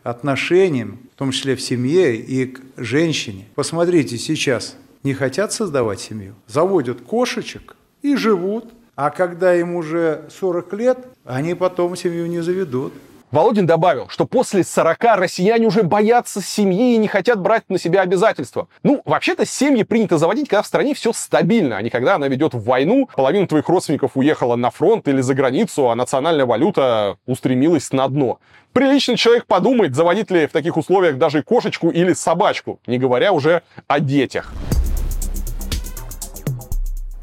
отношениям, 0.02 1.00
в 1.12 1.18
том 1.18 1.32
числе 1.32 1.54
в 1.54 1.60
семье 1.60 2.16
и 2.16 2.46
к 2.46 2.62
женщине. 2.78 3.44
Посмотрите, 3.54 4.16
сейчас 4.16 4.74
не 5.02 5.12
хотят 5.12 5.52
создавать 5.52 6.00
семью, 6.00 6.34
заводят 6.46 7.02
кошечек 7.02 7.76
и 8.00 8.16
живут, 8.16 8.72
а 8.96 9.10
когда 9.10 9.54
им 9.54 9.74
уже 9.74 10.26
40 10.30 10.72
лет, 10.72 10.98
они 11.26 11.54
потом 11.54 11.94
семью 11.94 12.26
не 12.26 12.40
заведут. 12.40 12.94
Володин 13.34 13.66
добавил, 13.66 14.08
что 14.10 14.26
после 14.26 14.62
40 14.62 14.96
россияне 15.16 15.66
уже 15.66 15.82
боятся 15.82 16.40
семьи 16.40 16.94
и 16.94 16.98
не 16.98 17.08
хотят 17.08 17.40
брать 17.40 17.68
на 17.68 17.80
себя 17.80 18.02
обязательства. 18.02 18.68
Ну, 18.84 19.02
вообще-то 19.04 19.44
семьи 19.44 19.82
принято 19.82 20.18
заводить, 20.18 20.48
когда 20.48 20.62
в 20.62 20.68
стране 20.68 20.94
все 20.94 21.12
стабильно, 21.12 21.76
а 21.76 21.82
не 21.82 21.90
когда 21.90 22.14
она 22.14 22.28
ведет 22.28 22.54
войну, 22.54 23.08
половина 23.16 23.48
твоих 23.48 23.68
родственников 23.68 24.12
уехала 24.14 24.54
на 24.54 24.70
фронт 24.70 25.08
или 25.08 25.20
за 25.20 25.34
границу, 25.34 25.90
а 25.90 25.96
национальная 25.96 26.46
валюта 26.46 27.16
устремилась 27.26 27.90
на 27.90 28.06
дно. 28.06 28.38
Приличный 28.72 29.16
человек 29.16 29.46
подумает, 29.46 29.96
заводить 29.96 30.30
ли 30.30 30.46
в 30.46 30.52
таких 30.52 30.76
условиях 30.76 31.18
даже 31.18 31.42
кошечку 31.42 31.90
или 31.90 32.12
собачку, 32.12 32.78
не 32.86 32.98
говоря 32.98 33.32
уже 33.32 33.62
о 33.88 33.98
детях. 33.98 34.52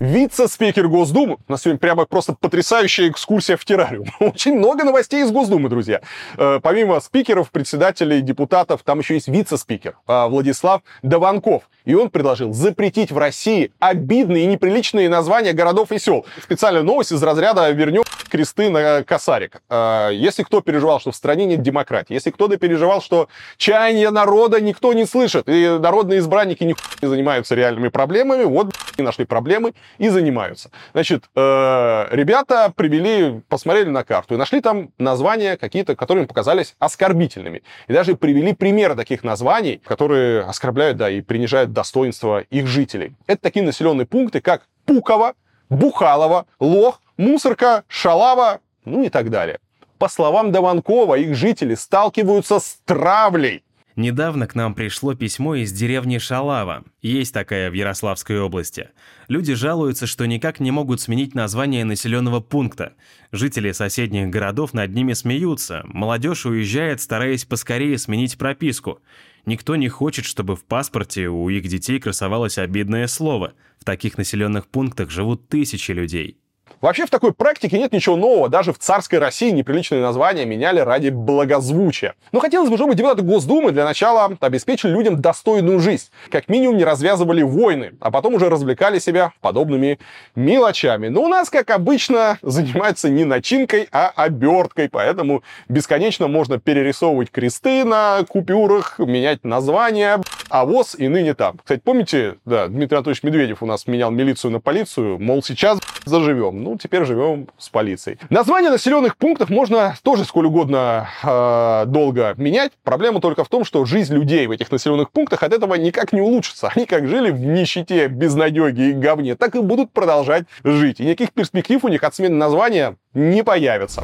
Вице-спикер 0.01 0.87
Госдумы. 0.87 1.37
У 1.47 1.51
нас 1.51 1.61
сегодня 1.61 1.77
прямо 1.77 2.05
просто 2.07 2.33
потрясающая 2.33 3.07
экскурсия 3.07 3.55
в 3.55 3.63
террариум. 3.63 4.07
Очень 4.19 4.57
много 4.57 4.83
новостей 4.83 5.21
из 5.21 5.29
Госдумы, 5.29 5.69
друзья. 5.69 6.01
Э, 6.37 6.59
помимо 6.59 6.99
спикеров, 7.01 7.51
председателей, 7.51 8.21
депутатов, 8.21 8.81
там 8.83 8.97
еще 8.97 9.13
есть 9.13 9.27
вице-спикер 9.27 9.97
э, 10.07 10.25
Владислав 10.27 10.81
Даванков. 11.03 11.69
И 11.85 11.93
он 11.93 12.09
предложил 12.09 12.51
запретить 12.51 13.11
в 13.11 13.17
России 13.19 13.73
обидные 13.77 14.45
и 14.45 14.47
неприличные 14.47 15.07
названия 15.07 15.53
городов 15.53 15.91
и 15.91 15.99
сел. 15.99 16.25
Специальная 16.41 16.81
новость 16.81 17.11
из 17.11 17.21
разряда 17.21 17.69
«Вернем 17.69 18.01
кресты 18.27 18.71
на 18.71 19.03
косарик». 19.03 19.61
Э, 19.69 20.09
если 20.13 20.41
кто 20.41 20.61
переживал, 20.61 20.99
что 20.99 21.11
в 21.11 21.15
стране 21.15 21.45
нет 21.45 21.61
демократии, 21.61 22.15
если 22.15 22.31
кто-то 22.31 22.57
переживал, 22.57 23.03
что 23.03 23.29
чаяния 23.57 24.09
народа 24.09 24.59
никто 24.59 24.93
не 24.93 25.05
слышит, 25.05 25.47
и 25.47 25.77
народные 25.79 26.17
избранники 26.17 26.63
не 26.63 26.75
занимаются 27.07 27.53
реальными 27.53 27.89
проблемами, 27.89 28.45
вот 28.45 28.73
и 28.97 29.03
нашли 29.03 29.25
проблемы 29.25 29.73
и 29.97 30.09
занимаются. 30.09 30.71
Значит, 30.93 31.25
э, 31.35 32.07
ребята 32.11 32.71
привели, 32.75 33.41
посмотрели 33.49 33.89
на 33.89 34.03
карту 34.03 34.35
и 34.35 34.37
нашли 34.37 34.61
там 34.61 34.91
названия 34.97 35.57
какие-то, 35.57 35.95
которые 35.95 36.23
им 36.23 36.27
показались 36.27 36.75
оскорбительными. 36.79 37.63
И 37.87 37.93
даже 37.93 38.15
привели 38.15 38.53
примеры 38.53 38.95
таких 38.95 39.23
названий, 39.23 39.81
которые 39.83 40.41
оскорбляют, 40.41 40.97
да, 40.97 41.09
и 41.09 41.21
принижают 41.21 41.73
достоинство 41.73 42.41
их 42.41 42.67
жителей. 42.67 43.15
Это 43.27 43.41
такие 43.41 43.65
населенные 43.65 44.05
пункты, 44.05 44.41
как 44.41 44.63
Пуково, 44.85 45.33
Бухалово, 45.69 46.45
Лох, 46.59 47.01
Мусорка, 47.17 47.83
Шалава, 47.87 48.59
ну 48.85 49.03
и 49.03 49.09
так 49.09 49.29
далее. 49.29 49.59
По 49.97 50.09
словам 50.09 50.51
Даванкова, 50.51 51.15
их 51.15 51.35
жители 51.35 51.75
сталкиваются 51.75 52.59
с 52.59 52.79
травлей 52.85 53.63
Недавно 53.95 54.47
к 54.47 54.55
нам 54.55 54.73
пришло 54.73 55.15
письмо 55.15 55.55
из 55.55 55.71
деревни 55.71 56.17
Шалава. 56.17 56.85
Есть 57.01 57.33
такая 57.33 57.69
в 57.69 57.73
Ярославской 57.73 58.39
области. 58.39 58.89
Люди 59.27 59.53
жалуются, 59.53 60.07
что 60.07 60.25
никак 60.25 60.59
не 60.59 60.71
могут 60.71 61.01
сменить 61.01 61.35
название 61.35 61.83
населенного 61.83 62.39
пункта. 62.39 62.93
Жители 63.31 63.71
соседних 63.71 64.29
городов 64.29 64.73
над 64.73 64.93
ними 64.93 65.13
смеются. 65.13 65.81
Молодежь 65.85 66.45
уезжает, 66.45 67.01
стараясь 67.01 67.43
поскорее 67.43 67.97
сменить 67.97 68.37
прописку. 68.37 68.99
Никто 69.45 69.75
не 69.75 69.89
хочет, 69.89 70.25
чтобы 70.25 70.55
в 70.55 70.63
паспорте 70.63 71.27
у 71.27 71.49
их 71.49 71.67
детей 71.67 71.99
красовалось 71.99 72.57
обидное 72.57 73.07
слово. 73.07 73.53
В 73.79 73.83
таких 73.85 74.17
населенных 74.17 74.67
пунктах 74.67 75.09
живут 75.09 75.49
тысячи 75.49 75.91
людей. 75.91 76.37
Вообще 76.79 77.05
в 77.05 77.09
такой 77.09 77.33
практике 77.33 77.77
нет 77.77 77.91
ничего 77.91 78.15
нового. 78.15 78.49
Даже 78.49 78.73
в 78.73 78.79
царской 78.79 79.19
России 79.19 79.51
неприличные 79.51 80.01
названия 80.01 80.45
меняли 80.45 80.79
ради 80.79 81.09
благозвучия. 81.09 82.15
Но 82.31 82.39
хотелось 82.39 82.69
бы, 82.69 82.77
чтобы 82.77 82.95
депутаты 82.95 83.23
Госдумы 83.23 83.71
для 83.71 83.85
начала 83.85 84.31
обеспечили 84.39 84.91
людям 84.91 85.21
достойную 85.21 85.79
жизнь. 85.79 86.09
Как 86.29 86.47
минимум 86.47 86.77
не 86.77 86.83
развязывали 86.83 87.41
войны, 87.41 87.93
а 87.99 88.11
потом 88.11 88.35
уже 88.35 88.49
развлекали 88.49 88.99
себя 88.99 89.33
подобными 89.41 89.99
мелочами. 90.35 91.07
Но 91.07 91.23
у 91.23 91.27
нас, 91.27 91.49
как 91.49 91.69
обычно, 91.69 92.37
занимаются 92.41 93.09
не 93.09 93.25
начинкой, 93.25 93.87
а 93.91 94.11
оберткой. 94.15 94.89
Поэтому 94.89 95.43
бесконечно 95.69 96.27
можно 96.27 96.59
перерисовывать 96.59 97.31
кресты 97.31 97.83
на 97.83 98.23
купюрах, 98.27 98.99
менять 98.99 99.43
названия, 99.43 100.21
а 100.49 100.65
ВОЗ 100.65 100.95
и 100.97 101.07
ныне 101.07 101.33
там. 101.33 101.57
Кстати, 101.57 101.81
помните, 101.83 102.35
да, 102.45 102.67
Дмитрий 102.67 102.97
Анатольевич 102.97 103.23
Медведев 103.23 103.63
у 103.63 103.65
нас 103.65 103.87
менял 103.87 104.11
милицию 104.11 104.51
на 104.51 104.59
полицию, 104.59 105.19
мол, 105.19 105.41
сейчас 105.43 105.79
заживем. 106.05 106.60
Ну, 106.61 106.77
теперь 106.77 107.05
живем 107.05 107.47
с 107.57 107.69
полицией. 107.69 108.19
Название 108.29 108.71
населенных 108.71 109.17
пунктов 109.17 109.49
можно 109.49 109.95
тоже 110.03 110.25
сколь 110.25 110.45
угодно 110.45 111.09
э, 111.23 111.85
долго 111.87 112.33
менять. 112.37 112.71
Проблема 112.83 113.19
только 113.19 113.43
в 113.43 113.49
том, 113.49 113.65
что 113.65 113.85
жизнь 113.85 114.13
людей 114.13 114.47
в 114.47 114.51
этих 114.51 114.71
населенных 114.71 115.11
пунктах 115.11 115.43
от 115.43 115.53
этого 115.53 115.75
никак 115.75 116.13
не 116.13 116.21
улучшится. 116.21 116.71
Они 116.75 116.85
как 116.85 117.07
жили 117.07 117.31
в 117.31 117.39
нищете, 117.39 118.07
безнадеге 118.07 118.91
и 118.91 118.93
говне, 118.93 119.35
так 119.35 119.55
и 119.55 119.59
будут 119.59 119.91
продолжать 119.91 120.45
жить. 120.63 120.99
И 120.99 121.05
никаких 121.05 121.33
перспектив 121.33 121.83
у 121.83 121.87
них 121.87 122.03
от 122.03 122.15
смены 122.15 122.35
названия 122.35 122.95
не 123.13 123.43
появится. 123.43 124.03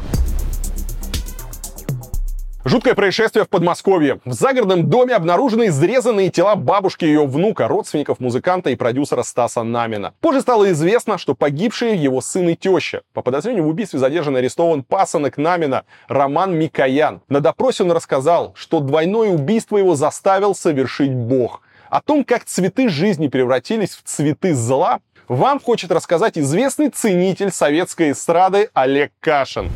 Жуткое 2.64 2.94
происшествие 2.94 3.44
в 3.44 3.48
Подмосковье. 3.48 4.20
В 4.24 4.32
загородном 4.32 4.90
доме 4.90 5.14
обнаружены 5.14 5.68
изрезанные 5.68 6.28
тела 6.28 6.56
бабушки 6.56 7.04
и 7.04 7.08
ее 7.08 7.24
внука, 7.24 7.68
родственников 7.68 8.18
музыканта 8.18 8.70
и 8.70 8.76
продюсера 8.76 9.22
Стаса 9.22 9.62
Намина. 9.62 10.12
Позже 10.20 10.40
стало 10.40 10.70
известно, 10.72 11.18
что 11.18 11.34
погибшие 11.34 11.94
его 11.94 12.20
сын 12.20 12.48
и 12.48 12.56
теща. 12.56 13.02
По 13.14 13.22
подозрению 13.22 13.64
в 13.64 13.68
убийстве 13.68 14.00
задержан 14.00 14.36
и 14.36 14.40
арестован 14.40 14.82
пасынок 14.82 15.38
Намина 15.38 15.84
Роман 16.08 16.58
Микоян. 16.58 17.22
На 17.28 17.40
допросе 17.40 17.84
он 17.84 17.92
рассказал, 17.92 18.52
что 18.56 18.80
двойное 18.80 19.30
убийство 19.30 19.76
его 19.76 19.94
заставил 19.94 20.54
совершить 20.54 21.14
Бог. 21.14 21.62
О 21.88 22.02
том, 22.02 22.24
как 22.24 22.44
цветы 22.44 22.88
жизни 22.88 23.28
превратились 23.28 23.90
в 23.90 24.02
цветы 24.02 24.52
зла, 24.52 24.98
вам 25.28 25.60
хочет 25.60 25.92
рассказать 25.92 26.36
известный 26.36 26.90
ценитель 26.90 27.52
советской 27.52 28.10
эстрады 28.10 28.68
Олег 28.74 29.12
Кашин. 29.20 29.70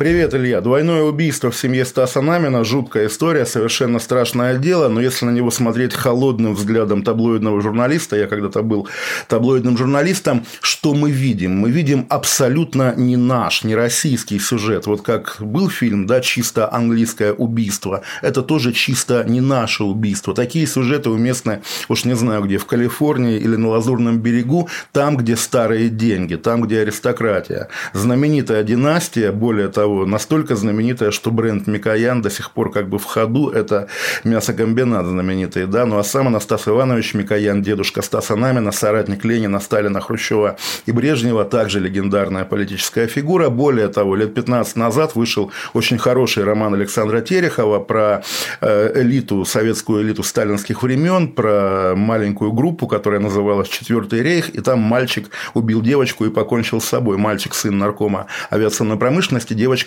Привет, 0.00 0.32
Илья. 0.32 0.62
Двойное 0.62 1.02
убийство 1.02 1.50
в 1.50 1.56
семье 1.58 1.84
Стаса 1.84 2.22
Намина– 2.22 2.64
жуткая 2.64 3.08
история, 3.08 3.44
совершенно 3.44 3.98
страшное 3.98 4.56
дело, 4.56 4.88
но 4.88 4.98
если 4.98 5.26
на 5.26 5.30
него 5.30 5.50
смотреть 5.50 5.92
холодным 5.92 6.54
взглядом 6.54 7.02
таблоидного 7.02 7.60
журналиста, 7.60 8.16
я 8.16 8.26
когда-то 8.26 8.62
был 8.62 8.88
таблоидным 9.28 9.76
журналистом, 9.76 10.46
что 10.62 10.94
мы 10.94 11.10
видим? 11.10 11.58
Мы 11.58 11.70
видим 11.70 12.06
абсолютно 12.08 12.94
не 12.96 13.18
наш, 13.18 13.62
не 13.62 13.74
российский 13.74 14.38
сюжет. 14.38 14.86
Вот 14.86 15.02
как 15.02 15.36
был 15.38 15.68
фильм, 15.68 16.06
да, 16.06 16.22
чисто 16.22 16.72
английское 16.72 17.34
убийство, 17.34 18.00
это 18.22 18.40
тоже 18.40 18.72
чисто 18.72 19.22
не 19.28 19.42
наше 19.42 19.84
убийство. 19.84 20.34
Такие 20.34 20.66
сюжеты 20.66 21.10
уместны, 21.10 21.60
уж 21.90 22.06
не 22.06 22.16
знаю 22.16 22.44
где, 22.44 22.56
в 22.56 22.64
Калифорнии 22.64 23.36
или 23.36 23.56
на 23.56 23.68
Лазурном 23.68 24.18
берегу, 24.20 24.66
там, 24.92 25.18
где 25.18 25.36
старые 25.36 25.90
деньги, 25.90 26.36
там, 26.36 26.62
где 26.62 26.80
аристократия. 26.80 27.68
Знаменитая 27.92 28.62
династия, 28.62 29.30
более 29.30 29.68
того, 29.68 29.89
того, 29.90 30.06
настолько 30.06 30.56
знаменитая, 30.56 31.10
что 31.10 31.30
бренд 31.30 31.66
Микоян 31.66 32.22
до 32.22 32.30
сих 32.30 32.50
пор 32.52 32.70
как 32.70 32.88
бы 32.88 32.98
в 32.98 33.04
ходу, 33.04 33.50
это 33.50 33.88
мясокомбинат 34.24 35.06
знаменитый, 35.06 35.66
да, 35.66 35.86
ну 35.86 35.98
а 35.98 36.04
сам 36.04 36.28
Анастас 36.28 36.68
Иванович 36.68 37.14
Микоян, 37.14 37.62
дедушка 37.62 38.02
Стаса 38.02 38.36
Намина, 38.36 38.72
соратник 38.72 39.24
Ленина, 39.24 39.60
Сталина, 39.60 40.00
Хрущева 40.00 40.56
и 40.86 40.92
Брежнева, 40.92 41.44
также 41.44 41.80
легендарная 41.80 42.44
политическая 42.44 43.06
фигура. 43.06 43.50
Более 43.50 43.88
того, 43.88 44.16
лет 44.16 44.34
15 44.34 44.76
назад 44.76 45.16
вышел 45.16 45.50
очень 45.74 45.98
хороший 45.98 46.44
роман 46.44 46.74
Александра 46.74 47.20
Терехова 47.20 47.80
про 47.80 48.22
э, 48.60 49.02
элиту, 49.02 49.44
советскую 49.44 50.02
элиту 50.02 50.22
сталинских 50.22 50.82
времен, 50.82 51.28
про 51.28 51.94
маленькую 51.96 52.52
группу, 52.52 52.86
которая 52.86 53.20
называлась 53.20 53.68
«Четвертый 53.68 54.22
рейх», 54.22 54.54
и 54.54 54.60
там 54.60 54.78
мальчик 54.78 55.30
убил 55.54 55.82
девочку 55.82 56.26
и 56.26 56.30
покончил 56.30 56.80
с 56.80 56.84
собой. 56.84 57.16
Мальчик, 57.16 57.54
сын 57.54 57.76
наркома 57.76 58.26
авиационной 58.52 58.96
промышленности, 58.96 59.54
девочка, 59.54 59.79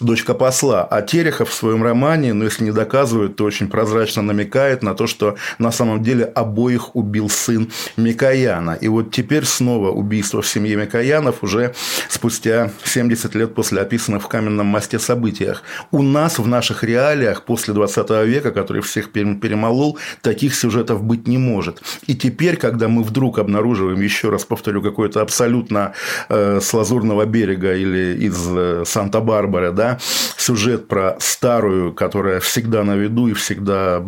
дочка 0.00 0.34
посла. 0.34 0.84
А 0.84 1.02
Терехов 1.02 1.50
в 1.50 1.54
своем 1.54 1.82
романе, 1.82 2.32
ну, 2.32 2.44
если 2.44 2.64
не 2.64 2.72
доказывает, 2.72 3.36
то 3.36 3.44
очень 3.44 3.68
прозрачно 3.68 4.22
намекает 4.22 4.82
на 4.82 4.94
то, 4.94 5.06
что 5.06 5.36
на 5.58 5.70
самом 5.72 6.02
деле 6.02 6.24
обоих 6.24 6.96
убил 6.96 7.28
сын 7.28 7.70
Микояна. 7.96 8.72
И 8.80 8.88
вот 8.88 9.10
теперь 9.10 9.44
снова 9.44 9.90
убийство 9.90 10.42
в 10.42 10.48
семье 10.48 10.76
Микоянов 10.76 11.42
уже 11.42 11.74
спустя 12.08 12.70
70 12.84 13.34
лет 13.34 13.54
после 13.54 13.80
описанных 13.80 14.22
в 14.22 14.28
каменном 14.28 14.66
мосте 14.66 14.98
событиях. 14.98 15.62
У 15.90 16.02
нас 16.02 16.38
в 16.38 16.46
наших 16.46 16.84
реалиях 16.84 17.44
после 17.44 17.74
20 17.74 18.10
века, 18.26 18.50
который 18.50 18.82
всех 18.82 19.12
перемолол, 19.12 19.98
таких 20.22 20.54
сюжетов 20.54 21.02
быть 21.02 21.26
не 21.26 21.38
может. 21.38 21.82
И 22.06 22.14
теперь, 22.14 22.56
когда 22.56 22.88
мы 22.88 23.02
вдруг 23.02 23.38
обнаруживаем, 23.38 24.00
еще 24.00 24.30
раз 24.30 24.44
повторю, 24.44 24.82
какой-то 24.82 25.20
абсолютно 25.20 25.92
э, 26.28 26.60
с 26.60 26.72
Лазурного 26.74 27.24
берега 27.26 27.74
или 27.74 28.26
из 28.26 28.46
э, 28.50 28.84
Санта-Барбары, 29.40 29.72
да, 29.72 29.98
сюжет 30.36 30.88
про 30.88 31.16
старую, 31.18 31.92
которая 31.92 32.40
всегда 32.40 32.84
на 32.84 32.96
виду 32.96 33.28
и 33.28 33.32
всегда 33.32 34.02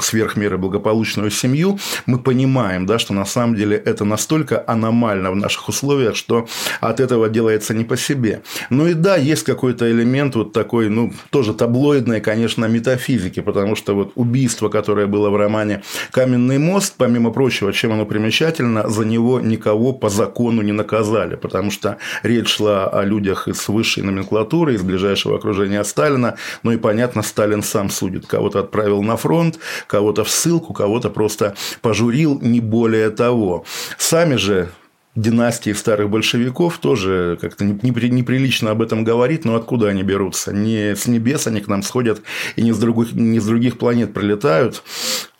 сверх 0.00 0.36
меры 0.36 0.58
благополучную 0.58 1.30
семью, 1.30 1.78
мы 2.06 2.18
понимаем, 2.18 2.86
да, 2.86 2.98
что 2.98 3.14
на 3.14 3.24
самом 3.24 3.54
деле 3.54 3.76
это 3.76 4.04
настолько 4.04 4.64
аномально 4.66 5.30
в 5.30 5.36
наших 5.36 5.68
условиях, 5.68 6.16
что 6.16 6.46
от 6.80 7.00
этого 7.00 7.28
делается 7.28 7.74
не 7.74 7.84
по 7.84 7.96
себе. 7.96 8.42
Ну 8.70 8.86
и 8.86 8.94
да, 8.94 9.16
есть 9.16 9.44
какой-то 9.44 9.90
элемент 9.90 10.34
вот 10.34 10.52
такой, 10.52 10.88
ну, 10.88 11.12
тоже 11.30 11.54
таблоидной, 11.54 12.20
конечно, 12.20 12.66
метафизики, 12.66 13.40
потому 13.40 13.76
что 13.76 13.94
вот 13.94 14.12
убийство, 14.14 14.68
которое 14.68 15.06
было 15.06 15.30
в 15.30 15.36
романе 15.36 15.82
«Каменный 16.10 16.58
мост», 16.58 16.94
помимо 16.96 17.30
прочего, 17.30 17.72
чем 17.72 17.92
оно 17.92 18.06
примечательно, 18.06 18.88
за 18.88 19.04
него 19.04 19.40
никого 19.40 19.92
по 19.92 20.08
закону 20.08 20.62
не 20.62 20.72
наказали, 20.72 21.36
потому 21.36 21.70
что 21.70 21.96
речь 22.22 22.48
шла 22.48 22.88
о 22.88 23.04
людях 23.04 23.48
из 23.48 23.68
высшей 23.68 24.02
номенклатуры, 24.02 24.37
из 24.74 24.82
ближайшего 24.82 25.36
окружения 25.36 25.82
Сталина, 25.84 26.36
ну 26.62 26.72
и 26.72 26.76
понятно, 26.76 27.22
Сталин 27.22 27.62
сам 27.62 27.90
судит, 27.90 28.26
кого-то 28.26 28.60
отправил 28.60 29.02
на 29.02 29.16
фронт, 29.16 29.58
кого-то 29.86 30.24
в 30.24 30.30
ссылку, 30.30 30.72
кого-то 30.72 31.10
просто 31.10 31.54
пожурил, 31.80 32.38
не 32.40 32.60
более 32.60 33.10
того. 33.10 33.64
Сами 33.98 34.36
же 34.36 34.70
династии 35.18 35.72
старых 35.72 36.10
большевиков 36.10 36.78
тоже 36.78 37.38
как-то 37.40 37.64
неприлично 37.64 38.70
об 38.70 38.82
этом 38.82 39.04
говорить, 39.04 39.44
но 39.44 39.56
откуда 39.56 39.88
они 39.88 40.02
берутся? 40.02 40.52
Не 40.52 40.94
с 40.94 41.06
небес 41.06 41.46
они 41.46 41.60
к 41.60 41.68
нам 41.68 41.82
сходят 41.82 42.22
и 42.56 42.62
не 42.62 42.72
с 42.72 42.78
других, 42.78 43.12
не 43.12 43.40
с 43.40 43.44
других 43.44 43.78
планет 43.78 44.14
прилетают. 44.14 44.82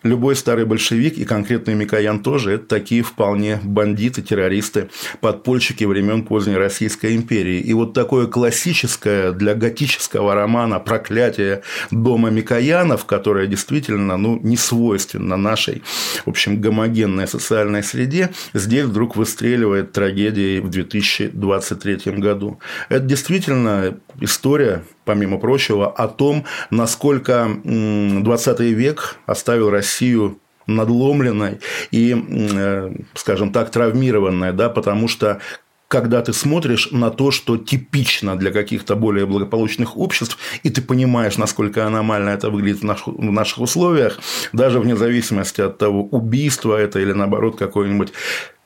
Любой 0.05 0.37
старый 0.37 0.65
большевик 0.65 1.19
и 1.19 1.25
конкретный 1.25 1.75
Микоян 1.75 2.23
тоже– 2.23 2.53
это 2.55 2.67
такие 2.67 3.03
вполне 3.03 3.59
бандиты, 3.65 4.23
террористы, 4.23 4.91
подпольщики 5.21 5.83
времен 5.83 6.25
поздней 6.25 6.57
Российской 6.57 7.17
империи. 7.17 7.59
И 7.59 7.73
вот 7.73 7.95
такое 7.95 8.29
классическое 8.29 9.33
для 9.33 9.57
готического 9.57 10.37
романа 10.37 10.79
проклятие 10.79 11.63
дома 11.91 12.31
Микоянов, 12.31 13.07
которое 13.07 13.49
действительно 13.49 14.17
ну, 14.17 14.39
не 14.41 14.57
свойственно 14.57 15.37
нашей, 15.37 15.83
в 16.25 16.31
общем, 16.31 16.61
гомогенной 16.61 17.27
социальной 17.27 17.83
среде, 17.83 18.31
здесь 18.55 18.85
вдруг 18.85 19.17
выстреливает 19.17 19.91
трагедией 19.91 20.61
в 20.61 20.71
2023 20.71 22.13
году. 22.19 22.61
Это 22.89 23.01
действительно 23.01 23.99
история 24.21 24.85
помимо 25.09 25.39
прочего, 25.39 25.91
о 25.91 26.07
том, 26.07 26.45
насколько 26.69 27.49
20 27.65 28.61
век 28.61 29.17
оставил 29.25 29.71
Россию 29.71 30.39
надломленной 30.67 31.61
и, 31.91 32.15
э, 32.15 32.93
скажем 33.15 33.51
так, 33.51 33.71
травмированной, 33.71 34.53
да, 34.53 34.69
потому 34.69 35.09
что 35.09 35.41
когда 35.89 36.21
ты 36.21 36.35
смотришь 36.35 36.91
на 36.91 37.11
то, 37.11 37.31
что 37.31 37.57
типично 37.57 38.37
для 38.37 38.51
каких-то 38.51 38.97
более 38.97 39.25
благополучных 39.25 39.97
обществ, 39.97 40.37
и 40.63 40.69
ты 40.69 40.83
понимаешь, 40.83 41.39
насколько 41.39 41.87
аномально 41.87 42.29
это 42.29 42.51
выглядит 42.51 42.83
в 42.83 42.85
наших, 42.85 43.07
в 43.07 43.33
наших 43.33 43.61
условиях, 43.61 44.19
даже 44.53 44.79
вне 44.79 44.95
зависимости 44.95 45.63
от 45.63 45.79
того, 45.79 46.03
убийство 46.03 46.77
это 46.77 47.01
или 47.01 47.13
наоборот 47.13 47.57
какое-нибудь 47.57 48.13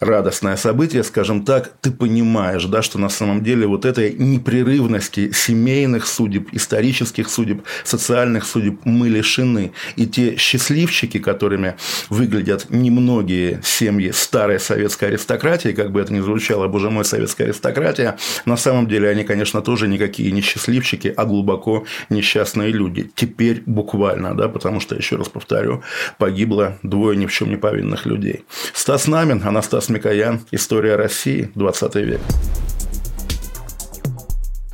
радостное 0.03 0.57
событие, 0.57 1.05
скажем 1.05 1.45
так, 1.45 1.73
ты 1.81 1.93
понимаешь, 1.93 2.65
да, 2.65 2.83
что 2.83 2.99
на 2.99 3.09
самом 3.09 3.43
деле 3.43 3.67
вот 3.67 3.85
этой 3.85 4.13
непрерывности 4.13 5.31
семейных 5.33 6.07
судеб, 6.07 6.49
исторических 6.53 7.31
судеб, 7.31 7.63
социальных 7.85 8.45
судеб 8.45 8.81
мы 8.85 9.09
лишены. 9.09 9.73
И 9.97 10.07
те 10.07 10.37
счастливчики, 10.37 11.19
которыми 11.19 11.77
выглядят 12.11 12.67
немногие 12.71 13.61
семьи 13.63 14.11
старой 14.11 14.59
советской 14.59 15.07
аристократии, 15.07 15.69
как 15.69 15.93
бы 15.93 16.01
это 16.01 16.13
ни 16.13 16.21
звучало, 16.21 16.67
боже 16.67 16.91
мой, 16.91 17.05
советская 17.05 17.47
аристократия, 17.47 18.19
на 18.45 18.57
самом 18.57 18.89
деле 18.89 19.09
они, 19.09 19.23
конечно, 19.23 19.63
тоже 19.63 19.87
никакие 19.87 20.33
не 20.33 20.41
счастливчики, 20.41 21.15
а 21.17 21.25
глубоко 21.25 21.85
несчастные 22.11 22.73
люди. 22.73 23.11
Теперь 23.15 23.63
буквально, 23.67 24.35
да, 24.35 24.49
потому 24.49 24.81
что, 24.81 24.97
еще 24.97 25.17
раз 25.17 25.29
повторю, 25.29 25.83
погибло 26.19 26.79
двое 26.83 27.17
ни 27.17 27.27
в 27.27 27.33
чем 27.33 27.51
не 27.51 27.57
повинных 27.57 28.05
людей. 28.05 28.45
Стас 28.75 29.07
Намин, 29.07 29.43
Анастас 29.45 29.92
Микоян. 29.93 30.41
История 30.51 30.97
России. 30.97 31.51
20 31.55 31.95
век. 31.97 32.21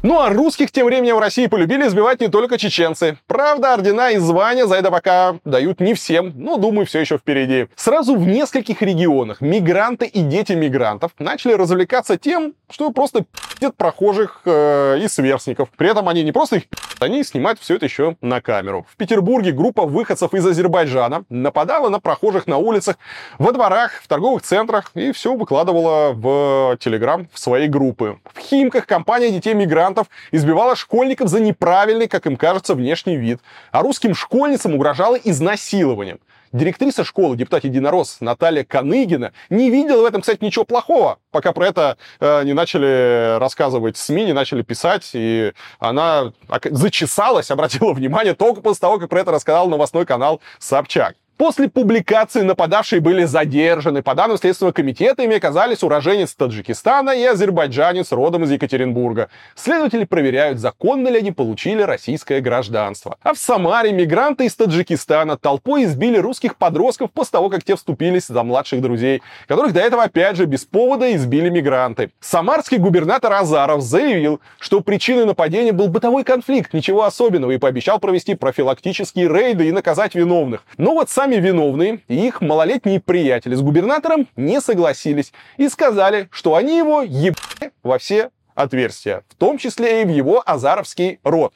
Ну 0.08 0.20
а 0.20 0.30
русских 0.30 0.72
тем 0.72 0.86
временем 0.86 1.16
в 1.16 1.18
России 1.18 1.48
полюбили 1.48 1.86
избивать 1.86 2.18
не 2.22 2.28
только 2.28 2.56
чеченцы. 2.56 3.18
Правда, 3.26 3.74
ордена 3.74 4.12
и 4.12 4.16
звания 4.16 4.66
за 4.66 4.76
это 4.76 4.90
пока 4.90 5.36
дают 5.44 5.80
не 5.80 5.92
всем, 5.92 6.32
но, 6.34 6.56
думаю, 6.56 6.86
все 6.86 7.00
еще 7.00 7.18
впереди. 7.18 7.66
Сразу 7.76 8.16
в 8.16 8.26
нескольких 8.26 8.80
регионах 8.80 9.42
мигранты 9.42 10.06
и 10.06 10.22
дети 10.22 10.52
мигрантов 10.52 11.12
начали 11.18 11.52
развлекаться 11.52 12.16
тем, 12.16 12.54
что 12.70 12.90
просто 12.90 13.20
пи***ят 13.20 13.76
прохожих 13.76 14.40
э, 14.46 14.98
и 15.02 15.08
сверстников. 15.08 15.68
При 15.76 15.90
этом 15.90 16.08
они 16.08 16.22
не 16.22 16.32
просто 16.32 16.56
их 16.56 16.68
пи***ят, 16.68 17.02
они 17.02 17.22
снимают 17.22 17.60
все 17.60 17.76
это 17.76 17.84
еще 17.84 18.16
на 18.22 18.40
камеру. 18.40 18.86
В 18.90 18.96
Петербурге 18.96 19.52
группа 19.52 19.84
выходцев 19.84 20.32
из 20.32 20.46
Азербайджана 20.46 21.24
нападала 21.28 21.90
на 21.90 22.00
прохожих 22.00 22.46
на 22.46 22.56
улицах, 22.56 22.96
во 23.38 23.52
дворах, 23.52 24.00
в 24.02 24.08
торговых 24.08 24.40
центрах 24.40 24.90
и 24.94 25.12
все 25.12 25.34
выкладывала 25.34 26.14
в 26.14 26.78
Телеграм 26.80 27.28
в 27.30 27.38
свои 27.38 27.68
группы. 27.68 28.18
В 28.32 28.38
Химках 28.38 28.86
компания 28.86 29.30
детей 29.30 29.52
мигрантов 29.52 29.97
мигрантов 29.98 30.08
избивала 30.32 30.76
школьников 30.76 31.28
за 31.28 31.40
неправильный, 31.40 32.08
как 32.08 32.26
им 32.26 32.36
кажется, 32.36 32.74
внешний 32.74 33.16
вид, 33.16 33.40
а 33.72 33.82
русским 33.82 34.14
школьницам 34.14 34.74
угрожала 34.74 35.16
изнасилованием. 35.16 36.20
Директриса 36.50 37.04
школы, 37.04 37.36
депутат 37.36 37.64
Единорос 37.64 38.18
Наталья 38.20 38.64
Каныгина, 38.64 39.32
не 39.50 39.70
видела 39.70 40.00
в 40.00 40.04
этом, 40.06 40.22
кстати, 40.22 40.42
ничего 40.42 40.64
плохого, 40.64 41.18
пока 41.30 41.52
про 41.52 41.66
это 41.66 41.98
э, 42.20 42.44
не 42.44 42.54
начали 42.54 43.38
рассказывать 43.38 43.98
СМИ, 43.98 44.24
не 44.24 44.32
начали 44.32 44.62
писать, 44.62 45.10
и 45.12 45.52
она 45.78 46.32
зачесалась, 46.70 47.50
обратила 47.50 47.92
внимание 47.92 48.32
только 48.32 48.62
после 48.62 48.80
того, 48.80 48.98
как 48.98 49.10
про 49.10 49.20
это 49.20 49.30
рассказал 49.30 49.68
новостной 49.68 50.06
канал 50.06 50.40
Собчак. 50.58 51.16
После 51.38 51.68
публикации 51.68 52.42
нападавшие 52.42 53.00
были 53.00 53.22
задержаны. 53.22 54.02
По 54.02 54.16
данным 54.16 54.38
Следственного 54.38 54.72
комитета, 54.72 55.22
ими 55.22 55.36
оказались 55.36 55.84
уроженец 55.84 56.34
Таджикистана 56.34 57.10
и 57.10 57.22
азербайджанец 57.22 58.10
родом 58.10 58.42
из 58.42 58.50
Екатеринбурга. 58.50 59.30
Следователи 59.54 60.04
проверяют, 60.04 60.58
законно 60.58 61.06
ли 61.06 61.18
они 61.18 61.30
получили 61.30 61.82
российское 61.82 62.40
гражданство. 62.40 63.18
А 63.22 63.34
в 63.34 63.38
Самаре 63.38 63.92
мигранты 63.92 64.46
из 64.46 64.56
Таджикистана 64.56 65.36
толпой 65.36 65.84
избили 65.84 66.18
русских 66.18 66.56
подростков 66.56 67.12
после 67.12 67.30
того, 67.30 67.50
как 67.50 67.62
те 67.62 67.76
вступились 67.76 68.26
за 68.26 68.42
младших 68.42 68.82
друзей, 68.82 69.22
которых 69.46 69.72
до 69.72 69.80
этого 69.80 70.02
опять 70.02 70.36
же 70.36 70.46
без 70.46 70.64
повода 70.64 71.14
избили 71.14 71.50
мигранты. 71.50 72.10
Самарский 72.18 72.78
губернатор 72.78 73.32
Азаров 73.32 73.82
заявил, 73.82 74.40
что 74.58 74.80
причиной 74.80 75.24
нападения 75.24 75.70
был 75.70 75.86
бытовой 75.86 76.24
конфликт, 76.24 76.74
ничего 76.74 77.04
особенного, 77.04 77.52
и 77.52 77.58
пообещал 77.58 78.00
провести 78.00 78.34
профилактические 78.34 79.28
рейды 79.28 79.68
и 79.68 79.72
наказать 79.72 80.16
виновных. 80.16 80.64
Но 80.78 80.94
вот 80.94 81.08
сам 81.10 81.27
Сами 81.28 81.40
виновные 81.40 82.00
и 82.08 82.26
их 82.26 82.40
малолетние 82.40 83.00
приятели 83.00 83.54
с 83.54 83.60
губернатором 83.60 84.28
не 84.34 84.62
согласились 84.62 85.34
и 85.58 85.68
сказали, 85.68 86.30
что 86.30 86.54
они 86.54 86.78
его 86.78 87.02
ебали 87.02 87.70
во 87.82 87.98
все 87.98 88.30
отверстия, 88.54 89.24
в 89.28 89.34
том 89.34 89.58
числе 89.58 90.00
и 90.00 90.04
в 90.06 90.08
его 90.08 90.42
азаровский 90.46 91.20
род. 91.24 91.52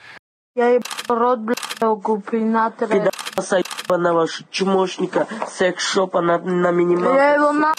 Я 0.54 0.74
ебал 0.74 0.84
рот, 1.08 1.38
блядь, 1.38 1.80
губернатора. 1.80 3.10
Пидаса 3.34 3.60
ебаного 3.60 4.26
чмошника, 4.50 5.26
секс-шопа 5.48 6.20
на, 6.20 6.36
на 6.36 6.70
минималке. 6.70 7.16
Я 7.16 7.34
его 7.36 7.52
на... 7.52 7.72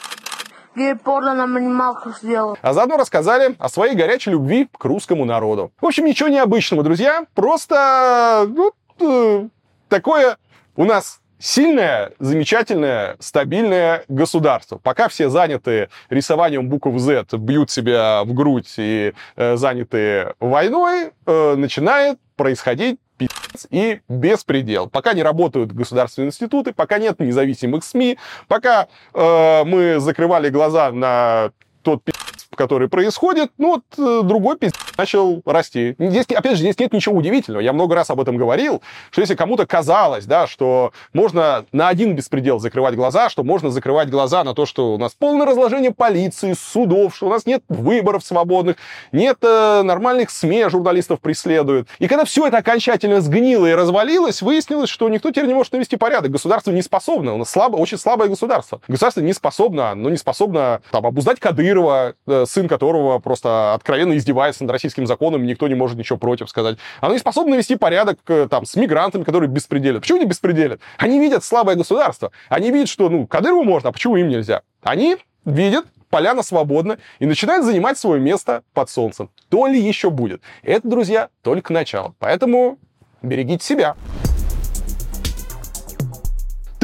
гей-порно 0.75 1.35
на 1.35 1.45
минималках 1.45 2.17
сделал. 2.17 2.57
А 2.63 2.73
заодно 2.73 2.97
рассказали 2.97 3.55
о 3.59 3.69
своей 3.69 3.93
горячей 3.95 4.31
любви 4.31 4.67
к 4.75 4.83
русскому 4.85 5.25
народу. 5.25 5.71
В 5.79 5.85
общем, 5.85 6.05
ничего 6.05 6.29
необычного, 6.29 6.81
друзья. 6.81 7.27
Просто 7.35 8.47
ну, 8.47 8.71
э, 8.99 9.47
такое 9.89 10.37
у 10.75 10.85
нас 10.85 11.19
сильное, 11.43 12.13
замечательное, 12.19 13.17
стабильное 13.19 14.05
государство. 14.07 14.77
Пока 14.77 15.09
все 15.09 15.29
заняты 15.29 15.89
рисованием 16.09 16.69
букв 16.69 16.97
Z, 16.97 17.25
бьют 17.33 17.69
себя 17.69 18.23
в 18.23 18.33
грудь 18.33 18.73
и 18.77 19.13
э, 19.35 19.57
заняты 19.57 20.33
войной, 20.39 21.11
э, 21.25 21.55
начинает 21.55 22.17
происходить 22.37 22.97
пиздец 23.17 23.67
и 23.69 23.99
беспредел. 24.07 24.87
Пока 24.87 25.13
не 25.13 25.21
работают 25.21 25.73
государственные 25.73 26.29
институты, 26.29 26.71
пока 26.71 26.97
нет 26.97 27.19
независимых 27.19 27.83
СМИ, 27.83 28.17
пока 28.47 28.87
э, 29.13 29.63
мы 29.65 29.99
закрывали 29.99 30.49
глаза 30.49 30.91
на 30.93 31.51
тот 31.81 32.03
пиздец, 32.05 32.22
который 32.55 32.89
происходит, 32.89 33.51
ну 33.57 33.75
вот 33.75 33.83
э, 33.97 34.21
другой 34.23 34.57
пиздец 34.57 34.79
начал 34.97 35.41
расти. 35.45 35.95
Здесь, 35.99 36.25
опять 36.27 36.53
же, 36.53 36.59
здесь 36.59 36.79
нет 36.79 36.93
ничего 36.93 37.15
удивительного. 37.15 37.61
Я 37.61 37.73
много 37.73 37.95
раз 37.95 38.09
об 38.09 38.19
этом 38.19 38.37
говорил, 38.37 38.81
что 39.11 39.21
если 39.21 39.35
кому-то 39.35 39.65
казалось, 39.65 40.25
да, 40.25 40.47
что 40.47 40.91
можно 41.13 41.65
на 41.71 41.87
один 41.87 42.15
беспредел 42.15 42.59
закрывать 42.59 42.95
глаза, 42.95 43.29
что 43.29 43.43
можно 43.43 43.69
закрывать 43.69 44.09
глаза 44.09 44.43
на 44.43 44.53
то, 44.53 44.65
что 44.65 44.93
у 44.93 44.97
нас 44.97 45.13
полное 45.13 45.45
разложение 45.45 45.91
полиции, 45.91 46.53
судов, 46.53 47.15
что 47.15 47.27
у 47.27 47.29
нас 47.29 47.45
нет 47.45 47.63
выборов 47.69 48.23
свободных, 48.23 48.77
нет 49.11 49.37
э, 49.41 49.81
нормальных 49.83 50.29
СМИ, 50.29 50.65
журналистов 50.69 51.19
преследуют. 51.19 51.87
И 51.99 52.07
когда 52.07 52.25
все 52.25 52.47
это 52.47 52.57
окончательно 52.57 53.21
сгнило 53.21 53.65
и 53.67 53.73
развалилось, 53.73 54.41
выяснилось, 54.41 54.89
что 54.89 55.09
никто 55.09 55.31
теперь 55.31 55.47
не 55.47 55.53
может 55.53 55.73
навести 55.73 55.97
порядок. 55.97 56.31
Государство 56.31 56.71
не 56.71 56.81
способно. 56.81 57.33
У 57.33 57.37
нас 57.37 57.49
слабо, 57.49 57.77
очень 57.77 57.97
слабое 57.97 58.29
государство. 58.29 58.81
Государство 58.87 59.21
не 59.21 59.33
способно, 59.33 59.95
но 59.95 60.09
не 60.09 60.17
способно 60.17 60.81
там, 60.91 61.05
обуздать 61.05 61.39
Кадырова, 61.39 62.15
э, 62.27 62.42
сын 62.45 62.67
которого 62.67 63.19
просто 63.19 63.73
откровенно 63.73 64.17
издевается 64.17 64.63
над 64.63 64.71
российским 64.71 65.07
законом, 65.07 65.45
никто 65.45 65.67
не 65.67 65.75
может 65.75 65.97
ничего 65.97 66.17
против 66.17 66.49
сказать. 66.49 66.77
Оно 67.01 67.13
не 67.13 67.19
способно 67.19 67.51
навести 67.51 67.75
порядок 67.75 68.19
э, 68.27 68.47
там, 68.49 68.65
с 68.65 68.75
мигрантами, 68.75 69.23
которые 69.23 69.49
беспределят. 69.49 70.01
Почему 70.01 70.19
не 70.19 70.25
беспределят? 70.25 70.79
Они 70.97 71.19
видят 71.19 71.43
слабое 71.43 71.75
государство. 71.75 72.31
Они 72.49 72.71
видят, 72.71 72.89
что 72.89 73.09
ну, 73.09 73.27
Кадырову 73.27 73.63
можно, 73.63 73.89
а 73.89 73.91
почему 73.91 74.17
им 74.17 74.29
нельзя? 74.29 74.61
Они 74.81 75.17
видят, 75.45 75.85
поляна 76.09 76.43
свободна, 76.43 76.99
и 77.19 77.25
начинают 77.25 77.65
занимать 77.65 77.97
свое 77.97 78.21
место 78.21 78.63
под 78.73 78.89
солнцем. 78.89 79.29
То 79.49 79.67
ли 79.67 79.79
еще 79.79 80.09
будет. 80.09 80.41
Это, 80.61 80.87
друзья, 80.87 81.29
только 81.41 81.73
начало. 81.73 82.13
Поэтому 82.19 82.77
берегите 83.21 83.65
себя. 83.65 83.95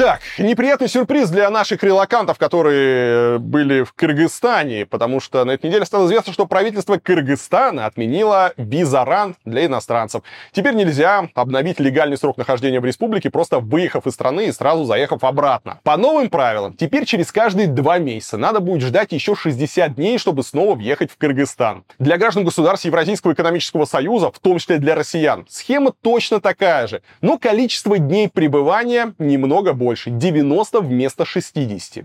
Так, 0.00 0.20
неприятный 0.38 0.88
сюрприз 0.88 1.28
для 1.28 1.50
наших 1.50 1.82
релакантов, 1.82 2.38
которые 2.38 3.38
были 3.38 3.82
в 3.82 3.92
Кыргызстане, 3.92 4.86
потому 4.86 5.20
что 5.20 5.44
на 5.44 5.50
этой 5.50 5.66
неделе 5.66 5.84
стало 5.84 6.06
известно, 6.06 6.32
что 6.32 6.46
правительство 6.46 6.96
Кыргызстана 6.96 7.84
отменило 7.84 8.54
визаран 8.56 9.36
для 9.44 9.66
иностранцев. 9.66 10.22
Теперь 10.52 10.72
нельзя 10.72 11.28
обновить 11.34 11.80
легальный 11.80 12.16
срок 12.16 12.38
нахождения 12.38 12.80
в 12.80 12.84
республике, 12.86 13.28
просто 13.28 13.58
выехав 13.58 14.06
из 14.06 14.14
страны 14.14 14.46
и 14.46 14.52
сразу 14.52 14.84
заехав 14.84 15.22
обратно. 15.22 15.80
По 15.82 15.98
новым 15.98 16.30
правилам, 16.30 16.72
теперь 16.72 17.04
через 17.04 17.30
каждые 17.30 17.68
два 17.68 17.98
месяца 17.98 18.38
надо 18.38 18.60
будет 18.60 18.80
ждать 18.80 19.12
еще 19.12 19.34
60 19.36 19.96
дней, 19.96 20.16
чтобы 20.16 20.44
снова 20.44 20.76
въехать 20.76 21.10
в 21.10 21.18
Кыргызстан. 21.18 21.84
Для 21.98 22.16
граждан 22.16 22.44
государств 22.44 22.86
Евразийского 22.86 23.34
экономического 23.34 23.84
союза, 23.84 24.32
в 24.32 24.38
том 24.38 24.56
числе 24.60 24.78
для 24.78 24.94
россиян, 24.94 25.44
схема 25.50 25.92
точно 25.92 26.40
такая 26.40 26.86
же, 26.86 27.02
но 27.20 27.36
количество 27.36 27.98
дней 27.98 28.30
пребывания 28.30 29.12
немного 29.18 29.74
больше 29.74 29.89
больше, 29.90 30.10
90 30.10 30.82
вместо 30.82 31.24
60. 31.24 32.04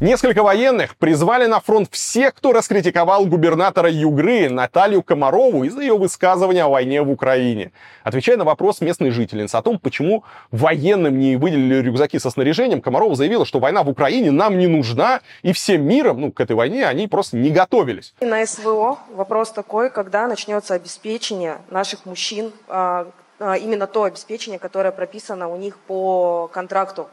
Несколько 0.00 0.42
военных 0.42 0.96
призвали 0.96 1.44
на 1.44 1.60
фронт 1.60 1.88
всех, 1.90 2.34
кто 2.34 2.52
раскритиковал 2.52 3.26
губернатора 3.26 3.90
Югры 3.90 4.48
Наталью 4.48 5.02
Комарову 5.02 5.64
из-за 5.64 5.82
ее 5.82 5.96
высказывания 5.98 6.64
о 6.64 6.68
войне 6.68 7.02
в 7.02 7.10
Украине. 7.10 7.72
Отвечая 8.02 8.38
на 8.38 8.44
вопрос 8.44 8.80
местной 8.80 9.10
жительницы 9.10 9.56
о 9.56 9.62
том, 9.62 9.78
почему 9.78 10.24
военным 10.50 11.18
не 11.18 11.36
выделили 11.36 11.82
рюкзаки 11.82 12.18
со 12.18 12.30
снаряжением, 12.30 12.80
Комарова 12.80 13.14
заявила, 13.14 13.44
что 13.44 13.58
война 13.58 13.82
в 13.82 13.90
Украине 13.90 14.30
нам 14.30 14.58
не 14.58 14.68
нужна, 14.68 15.20
и 15.42 15.52
всем 15.52 15.82
миром, 15.86 16.20
ну, 16.20 16.32
к 16.32 16.40
этой 16.40 16.56
войне 16.56 16.86
они 16.86 17.06
просто 17.06 17.36
не 17.36 17.50
готовились. 17.50 18.14
На 18.20 18.46
СВО 18.46 18.98
вопрос 19.14 19.50
такой, 19.50 19.90
когда 19.90 20.26
начнется 20.26 20.72
обеспечение 20.72 21.58
наших 21.70 22.06
мужчин 22.06 22.52
а, 22.68 23.06
именно 23.40 23.86
то 23.86 24.04
обеспечение, 24.04 24.58
которое 24.58 24.92
прописано 24.92 25.48
у 25.48 25.56
них 25.56 25.78
по 25.78 26.48
контракту. 26.52 27.08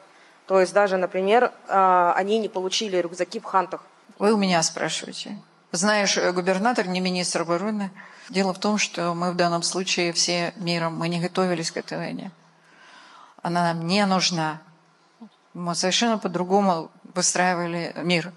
То 0.45 0.59
есть 0.59 0.73
даже, 0.73 0.97
например, 0.97 1.51
а, 1.67 2.13
они 2.15 2.37
не 2.39 2.49
получили 2.49 2.97
рюкзаки 2.97 3.39
в 3.39 3.43
хантах. 3.43 3.81
Вы 4.19 4.33
у 4.33 4.37
меня 4.37 4.61
спрашиваете. 4.63 5.37
Знаешь, 5.71 6.17
э, 6.17 6.31
губернатор, 6.31 6.87
не 6.87 7.01
министр 7.01 7.41
обороны. 7.41 7.91
Дело 8.29 8.53
в 8.53 8.59
том, 8.59 8.77
что 8.77 9.13
мы 9.13 9.31
в 9.31 9.35
данном 9.35 9.61
случае 9.61 10.13
все 10.13 10.53
миром, 10.55 10.97
мы 10.97 11.09
не 11.09 11.19
готовились 11.19 11.71
к 11.71 11.77
этой 11.77 11.97
войне. 11.97 12.31
Она 13.41 13.73
нам 13.73 13.85
не 13.85 14.05
нужна. 14.05 14.61
Мы 15.53 15.75
совершенно 15.75 16.17
по-другому 16.17 16.89
выстраивали 17.13 17.93
мир. 17.97 18.31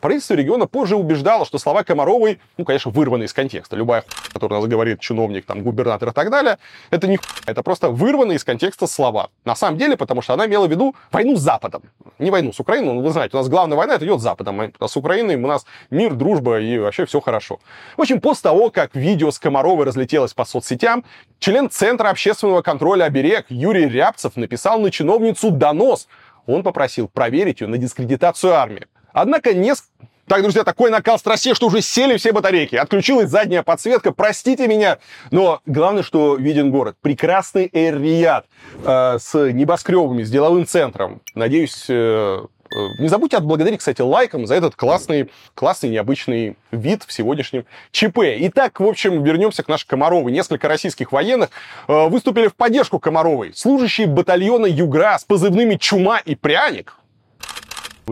Правительство 0.00 0.34
региона 0.34 0.66
позже 0.66 0.94
убеждало, 0.94 1.44
что 1.44 1.58
слова 1.58 1.82
Комаровой, 1.82 2.40
ну, 2.56 2.64
конечно, 2.64 2.90
вырваны 2.92 3.24
из 3.24 3.32
контекста. 3.32 3.74
Любая 3.74 4.02
хуйня, 4.02 4.32
которую 4.32 4.58
у 4.58 4.62
нас 4.62 4.70
говорит 4.70 5.00
чиновник, 5.00 5.44
там, 5.44 5.62
губернатор 5.62 6.10
и 6.10 6.12
так 6.12 6.30
далее, 6.30 6.58
это 6.90 7.08
не 7.08 7.16
хуйня, 7.16 7.42
это 7.46 7.62
просто 7.64 7.90
вырваны 7.90 8.34
из 8.34 8.44
контекста 8.44 8.86
слова. 8.86 9.30
На 9.44 9.56
самом 9.56 9.76
деле, 9.76 9.96
потому 9.96 10.22
что 10.22 10.34
она 10.34 10.46
имела 10.46 10.66
в 10.66 10.70
виду 10.70 10.94
войну 11.10 11.34
с 11.34 11.40
Западом. 11.40 11.82
Не 12.20 12.30
войну 12.30 12.52
с 12.52 12.60
Украиной, 12.60 12.94
но 12.94 13.00
вы 13.00 13.10
знаете, 13.10 13.36
у 13.36 13.40
нас 13.40 13.48
главная 13.48 13.76
война, 13.76 13.94
это 13.94 14.04
идет 14.04 14.20
с 14.20 14.22
Западом. 14.22 14.72
А 14.78 14.88
с 14.88 14.96
Украиной 14.96 15.34
у 15.34 15.46
нас 15.46 15.66
мир, 15.90 16.14
дружба 16.14 16.60
и 16.60 16.78
вообще 16.78 17.04
все 17.04 17.20
хорошо. 17.20 17.58
В 17.96 18.02
общем, 18.02 18.20
после 18.20 18.42
того, 18.42 18.70
как 18.70 18.94
видео 18.94 19.32
с 19.32 19.38
Комаровой 19.40 19.84
разлетелось 19.84 20.32
по 20.32 20.44
соцсетям, 20.44 21.04
член 21.40 21.70
Центра 21.70 22.10
общественного 22.10 22.62
контроля 22.62 23.04
«Оберег» 23.04 23.46
Юрий 23.48 23.88
Рябцев 23.88 24.36
написал 24.36 24.78
на 24.78 24.92
чиновницу 24.92 25.50
донос. 25.50 26.06
Он 26.46 26.62
попросил 26.62 27.08
проверить 27.08 27.60
ее 27.60 27.66
на 27.66 27.78
дискредитацию 27.78 28.54
армии. 28.54 28.86
Однако 29.12 29.54
несколько... 29.54 29.88
Так, 30.28 30.42
друзья, 30.42 30.62
такой 30.62 30.90
накал 30.90 31.18
страстей, 31.18 31.54
что 31.54 31.68
уже 31.68 31.80
сели 31.80 32.18
все 32.18 32.32
батарейки. 32.32 32.76
Отключилась 32.76 33.30
задняя 33.30 33.62
подсветка, 33.62 34.12
простите 34.12 34.68
меня. 34.68 34.98
Но 35.30 35.60
главное, 35.64 36.02
что 36.02 36.36
виден 36.36 36.70
город. 36.70 36.96
Прекрасный 37.00 37.70
Эр-Рияд 37.72 38.44
э, 38.84 39.16
с 39.18 39.34
небоскребами, 39.50 40.22
с 40.22 40.30
деловым 40.30 40.66
центром. 40.66 41.22
Надеюсь, 41.34 41.86
э, 41.88 41.94
э, 41.94 42.76
не 42.98 43.08
забудьте 43.08 43.38
отблагодарить, 43.38 43.78
кстати, 43.78 44.02
лайком 44.02 44.46
за 44.46 44.56
этот 44.56 44.76
классный, 44.76 45.30
классный, 45.54 45.88
необычный 45.88 46.58
вид 46.72 47.04
в 47.06 47.12
сегодняшнем 47.12 47.64
ЧП. 47.90 48.18
Итак, 48.20 48.80
в 48.80 48.84
общем, 48.86 49.24
вернемся 49.24 49.62
к 49.62 49.68
нашей 49.68 49.86
Комаровой. 49.86 50.30
Несколько 50.30 50.68
российских 50.68 51.10
военных 51.10 51.48
э, 51.88 52.08
выступили 52.08 52.48
в 52.48 52.54
поддержку 52.54 52.98
Комаровой. 52.98 53.54
Служащие 53.54 54.06
батальона 54.06 54.66
Югра 54.66 55.16
с 55.18 55.24
позывными 55.24 55.76
«Чума» 55.76 56.18
и 56.18 56.34
«Пряник» 56.34 56.97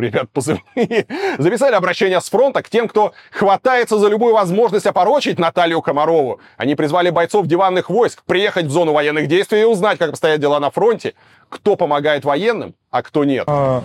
ребят 0.00 0.30
позывные, 0.30 1.06
записали 1.38 1.74
обращение 1.74 2.20
с 2.20 2.28
фронта 2.28 2.62
к 2.62 2.68
тем, 2.68 2.88
кто 2.88 3.12
хватается 3.30 3.98
за 3.98 4.08
любую 4.08 4.34
возможность 4.34 4.86
опорочить 4.86 5.38
Наталью 5.38 5.82
Комарову. 5.82 6.40
Они 6.56 6.74
призвали 6.74 7.10
бойцов 7.10 7.46
диванных 7.46 7.90
войск 7.90 8.22
приехать 8.24 8.66
в 8.66 8.70
зону 8.70 8.92
военных 8.92 9.28
действий 9.28 9.62
и 9.62 9.64
узнать, 9.64 9.98
как 9.98 10.10
обстоят 10.10 10.40
дела 10.40 10.60
на 10.60 10.70
фронте, 10.70 11.14
кто 11.48 11.76
помогает 11.76 12.24
военным, 12.24 12.74
а 12.90 13.02
кто 13.02 13.24
нет. 13.24 13.44
А, 13.46 13.82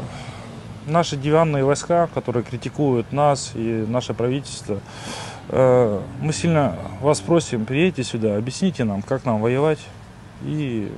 наши 0.86 1.16
диванные 1.16 1.64
войска, 1.64 2.10
которые 2.14 2.44
критикуют 2.44 3.12
нас 3.12 3.52
и 3.56 3.86
наше 3.88 4.14
правительство, 4.14 4.80
э, 5.50 6.00
мы 6.22 6.34
сильно 6.34 6.78
вас 7.02 7.20
просим, 7.22 7.66
приедьте 7.66 8.04
сюда, 8.04 8.38
объясните 8.38 8.84
нам, 8.84 9.02
как 9.02 9.26
нам 9.26 9.42
воевать 9.42 9.80
и... 10.44 10.92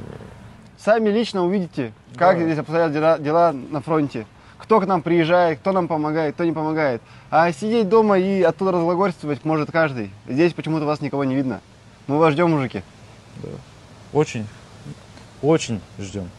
Сами 0.78 1.10
лично 1.10 1.46
увидите, 1.46 1.94
как 2.18 2.38
да. 2.38 2.44
здесь 2.44 2.60
обстоят 2.60 2.92
дела, 2.92 3.18
дела 3.18 3.54
на 3.54 3.82
фронте 3.82 4.26
кто 4.64 4.80
к 4.80 4.88
нам 4.88 5.02
приезжает, 5.02 5.60
кто 5.60 5.74
нам 5.74 5.88
помогает, 5.90 6.36
кто 6.36 6.46
не 6.46 6.54
помогает. 6.54 7.02
А 7.30 7.52
сидеть 7.52 7.90
дома 7.90 8.18
и 8.18 8.42
оттуда 8.42 8.72
разглагольствовать 8.72 9.44
может 9.44 9.70
каждый. 9.72 10.10
Здесь 10.28 10.54
почему-то 10.54 10.86
вас 10.86 11.02
никого 11.02 11.26
не 11.26 11.36
видно. 11.36 11.62
Мы 12.08 12.18
вас 12.18 12.34
ждем, 12.34 12.52
мужики. 12.52 12.82
Да. 13.44 13.50
Очень, 14.14 14.48
очень 15.42 15.82
ждем. 16.00 16.30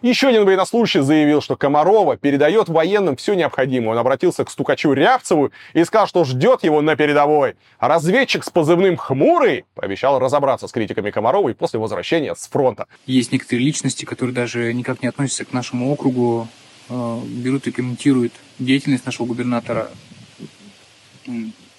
Еще 0.00 0.28
один 0.28 0.44
военнослужащий 0.44 1.00
заявил, 1.00 1.42
что 1.42 1.56
Комарова 1.56 2.16
передает 2.16 2.68
военным 2.68 3.16
все 3.16 3.34
необходимое. 3.34 3.90
Он 3.90 3.98
обратился 3.98 4.44
к 4.44 4.50
стукачу 4.50 4.92
Рябцеву 4.92 5.50
и 5.72 5.82
сказал, 5.82 6.06
что 6.06 6.22
ждет 6.22 6.62
его 6.62 6.80
на 6.82 6.94
передовой. 6.94 7.56
А 7.80 7.88
разведчик 7.88 8.44
с 8.44 8.50
позывным 8.50 8.96
«Хмурый» 8.96 9.64
пообещал 9.74 10.20
разобраться 10.20 10.68
с 10.68 10.72
критиками 10.72 11.10
Комаровой 11.10 11.56
после 11.56 11.80
возвращения 11.80 12.36
с 12.36 12.46
фронта. 12.46 12.86
Есть 13.06 13.32
некоторые 13.32 13.64
личности, 13.64 14.04
которые 14.04 14.32
даже 14.32 14.72
никак 14.72 15.02
не 15.02 15.08
относятся 15.08 15.44
к 15.44 15.52
нашему 15.52 15.90
округу, 15.90 16.46
берут 16.88 17.66
и 17.66 17.70
комментируют 17.70 18.32
деятельность 18.58 19.06
нашего 19.06 19.26
губернатора. 19.26 19.90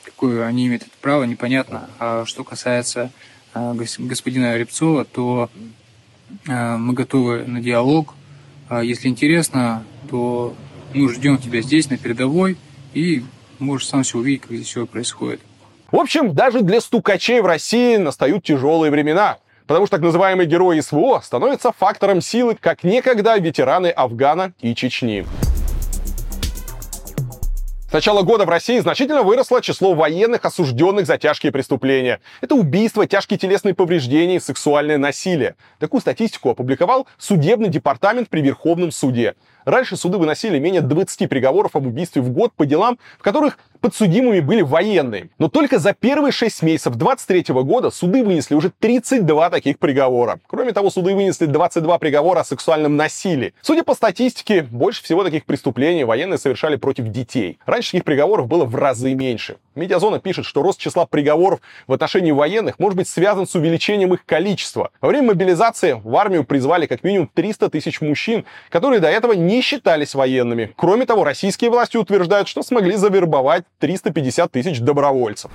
Какое 0.03 0.45
они 0.45 0.67
имеют 0.67 0.83
это 0.83 0.91
право, 1.01 1.23
непонятно. 1.23 1.89
А 1.97 2.25
что 2.25 2.43
касается 2.43 3.11
э, 3.53 3.73
господина 3.99 4.57
Рябцова, 4.57 5.05
то 5.05 5.49
э, 6.47 6.77
мы 6.77 6.93
готовы 6.93 7.45
на 7.45 7.61
диалог. 7.61 8.13
А 8.67 8.83
если 8.83 9.07
интересно, 9.07 9.83
то 10.09 10.55
Мы 10.93 11.07
ждем 11.13 11.37
тебя 11.37 11.61
здесь, 11.61 11.89
на 11.89 11.97
передовой, 11.97 12.57
и 12.93 13.23
можешь 13.59 13.87
сам 13.87 14.03
все 14.03 14.17
увидеть, 14.17 14.41
как 14.41 14.51
здесь 14.51 14.67
все 14.67 14.87
происходит. 14.87 15.39
В 15.91 15.97
общем, 15.97 16.33
даже 16.33 16.61
для 16.61 16.81
стукачей 16.81 17.41
в 17.41 17.45
России 17.45 17.97
настают 17.97 18.43
тяжелые 18.43 18.91
времена. 18.91 19.37
Потому 19.69 19.85
что 19.85 19.97
так 19.97 20.03
называемые 20.03 20.47
герои 20.47 20.79
СВО 20.79 21.21
становятся 21.23 21.71
фактором 21.71 22.21
силы, 22.21 22.57
как 22.59 22.83
некогда 22.83 23.37
ветераны 23.37 23.89
Афгана 23.89 24.53
и 24.61 24.73
Чечни. 24.73 25.27
С 27.87 27.93
начала 27.93 28.23
года 28.23 28.45
в 28.45 28.49
России 28.49 28.79
значительно 28.79 29.21
выросло 29.21 29.61
число 29.61 29.93
военных, 29.93 30.43
осужденных 30.43 31.05
за 31.05 31.19
тяжкие 31.19 31.51
преступления. 31.51 32.19
Это 32.41 32.55
убийства, 32.55 33.05
тяжкие 33.05 33.37
телесные 33.37 33.75
повреждения 33.75 34.37
и 34.37 34.39
сексуальное 34.39 34.97
насилие. 34.97 35.55
Такую 35.77 36.01
статистику 36.01 36.49
опубликовал 36.49 37.07
судебный 37.19 37.69
департамент 37.69 38.27
при 38.29 38.41
Верховном 38.41 38.91
суде. 38.91 39.35
Раньше 39.65 39.97
суды 39.97 40.17
выносили 40.17 40.59
менее 40.59 40.81
20 40.81 41.29
приговоров 41.29 41.75
об 41.75 41.87
убийстве 41.87 42.21
в 42.21 42.29
год 42.29 42.53
по 42.53 42.65
делам, 42.65 42.97
в 43.17 43.23
которых 43.23 43.57
подсудимыми 43.81 44.39
были 44.39 44.61
военные. 44.61 45.29
Но 45.37 45.47
только 45.47 45.79
за 45.79 45.93
первые 45.93 46.31
6 46.31 46.63
месяцев 46.63 46.95
23 46.95 47.53
года 47.63 47.89
суды 47.91 48.23
вынесли 48.23 48.55
уже 48.55 48.71
32 48.71 49.49
таких 49.49 49.79
приговора. 49.79 50.39
Кроме 50.47 50.73
того, 50.73 50.89
суды 50.89 51.15
вынесли 51.15 51.45
22 51.45 51.97
приговора 51.97 52.41
о 52.41 52.43
сексуальном 52.43 52.95
насилии. 52.95 53.53
Судя 53.61 53.83
по 53.83 53.95
статистике, 53.95 54.63
больше 54.63 55.03
всего 55.03 55.23
таких 55.23 55.45
преступлений 55.45 56.03
военные 56.03 56.37
совершали 56.37 56.75
против 56.75 57.07
детей. 57.07 57.59
Раньше 57.65 57.91
таких 57.91 58.05
приговоров 58.05 58.47
было 58.47 58.65
в 58.65 58.75
разы 58.75 59.13
меньше. 59.13 59.57
Медиазона 59.75 60.19
пишет, 60.19 60.45
что 60.45 60.61
рост 60.61 60.79
числа 60.79 61.05
приговоров 61.05 61.61
в 61.87 61.93
отношении 61.93 62.31
военных 62.31 62.79
может 62.79 62.97
быть 62.97 63.07
связан 63.07 63.47
с 63.47 63.55
увеличением 63.55 64.13
их 64.13 64.25
количества. 64.25 64.91
Во 64.99 65.07
время 65.07 65.29
мобилизации 65.29 65.99
в 66.03 66.15
армию 66.17 66.43
призвали 66.43 66.85
как 66.85 67.03
минимум 67.03 67.29
300 67.33 67.69
тысяч 67.69 68.01
мужчин, 68.01 68.45
которые 68.69 68.99
до 68.99 69.07
этого 69.07 69.33
не 69.33 69.48
считались 69.61 70.15
военными. 70.15 70.73
Кроме 70.75 71.05
того, 71.05 71.23
российские 71.23 71.69
власти 71.69 71.97
утверждают, 71.97 72.47
что 72.47 72.63
смогли 72.63 72.95
завербовать 72.95 73.65
350 73.79 74.51
тысяч 74.51 74.79
добровольцев. 74.79 75.51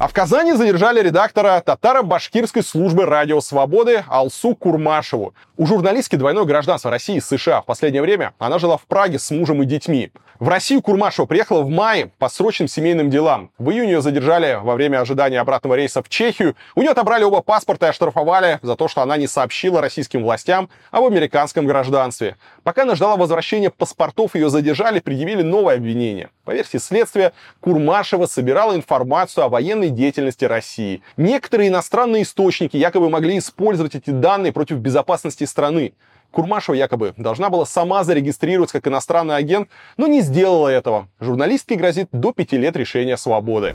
А 0.00 0.08
в 0.08 0.14
Казани 0.14 0.54
задержали 0.54 1.02
редактора 1.02 1.60
татаро-башкирской 1.60 2.62
службы 2.62 3.04
радио 3.04 3.42
«Свободы» 3.42 4.02
Алсу 4.08 4.54
Курмашеву. 4.54 5.34
У 5.58 5.66
журналистки 5.66 6.16
двойное 6.16 6.44
гражданство 6.44 6.90
России 6.90 7.16
и 7.16 7.20
США. 7.20 7.60
В 7.60 7.66
последнее 7.66 8.00
время 8.00 8.32
она 8.38 8.58
жила 8.58 8.78
в 8.78 8.86
Праге 8.86 9.18
с 9.18 9.30
мужем 9.30 9.62
и 9.62 9.66
детьми. 9.66 10.10
В 10.40 10.48
Россию 10.48 10.80
Курмашева 10.80 11.26
приехала 11.26 11.60
в 11.60 11.68
мае 11.68 12.12
по 12.16 12.30
срочным 12.30 12.66
семейным 12.66 13.10
делам. 13.10 13.50
В 13.58 13.68
июне 13.72 13.92
ее 13.92 14.00
задержали 14.00 14.58
во 14.62 14.74
время 14.74 15.02
ожидания 15.02 15.38
обратного 15.38 15.74
рейса 15.74 16.02
в 16.02 16.08
Чехию. 16.08 16.56
У 16.74 16.80
нее 16.80 16.92
отобрали 16.92 17.24
оба 17.24 17.42
паспорта 17.42 17.84
и 17.84 17.88
оштрафовали 17.90 18.58
за 18.62 18.74
то, 18.74 18.88
что 18.88 19.02
она 19.02 19.18
не 19.18 19.26
сообщила 19.26 19.82
российским 19.82 20.22
властям 20.22 20.70
об 20.92 21.04
американском 21.04 21.66
гражданстве. 21.66 22.38
Пока 22.62 22.84
она 22.84 22.94
ждала 22.94 23.16
возвращения 23.16 23.68
паспортов, 23.68 24.34
ее 24.34 24.48
задержали, 24.48 25.00
предъявили 25.00 25.42
новое 25.42 25.74
обвинение. 25.74 26.30
По 26.46 26.52
версии 26.52 26.78
следствия, 26.78 27.34
Курмашева 27.60 28.24
собирала 28.24 28.74
информацию 28.74 29.44
о 29.44 29.50
военной 29.50 29.90
деятельности 29.90 30.46
России. 30.46 31.02
Некоторые 31.18 31.68
иностранные 31.68 32.22
источники 32.22 32.78
якобы 32.78 33.10
могли 33.10 33.36
использовать 33.36 33.94
эти 33.94 34.08
данные 34.08 34.54
против 34.54 34.78
безопасности 34.78 35.44
страны. 35.44 35.92
Курмашева 36.30 36.74
якобы 36.74 37.14
должна 37.16 37.50
была 37.50 37.66
сама 37.66 38.04
зарегистрироваться 38.04 38.80
как 38.80 38.88
иностранный 38.88 39.36
агент, 39.36 39.68
но 39.96 40.06
не 40.06 40.20
сделала 40.20 40.68
этого. 40.68 41.08
Журналистке 41.20 41.74
грозит 41.74 42.08
до 42.12 42.32
пяти 42.32 42.56
лет 42.56 42.76
решения 42.76 43.16
свободы. 43.16 43.74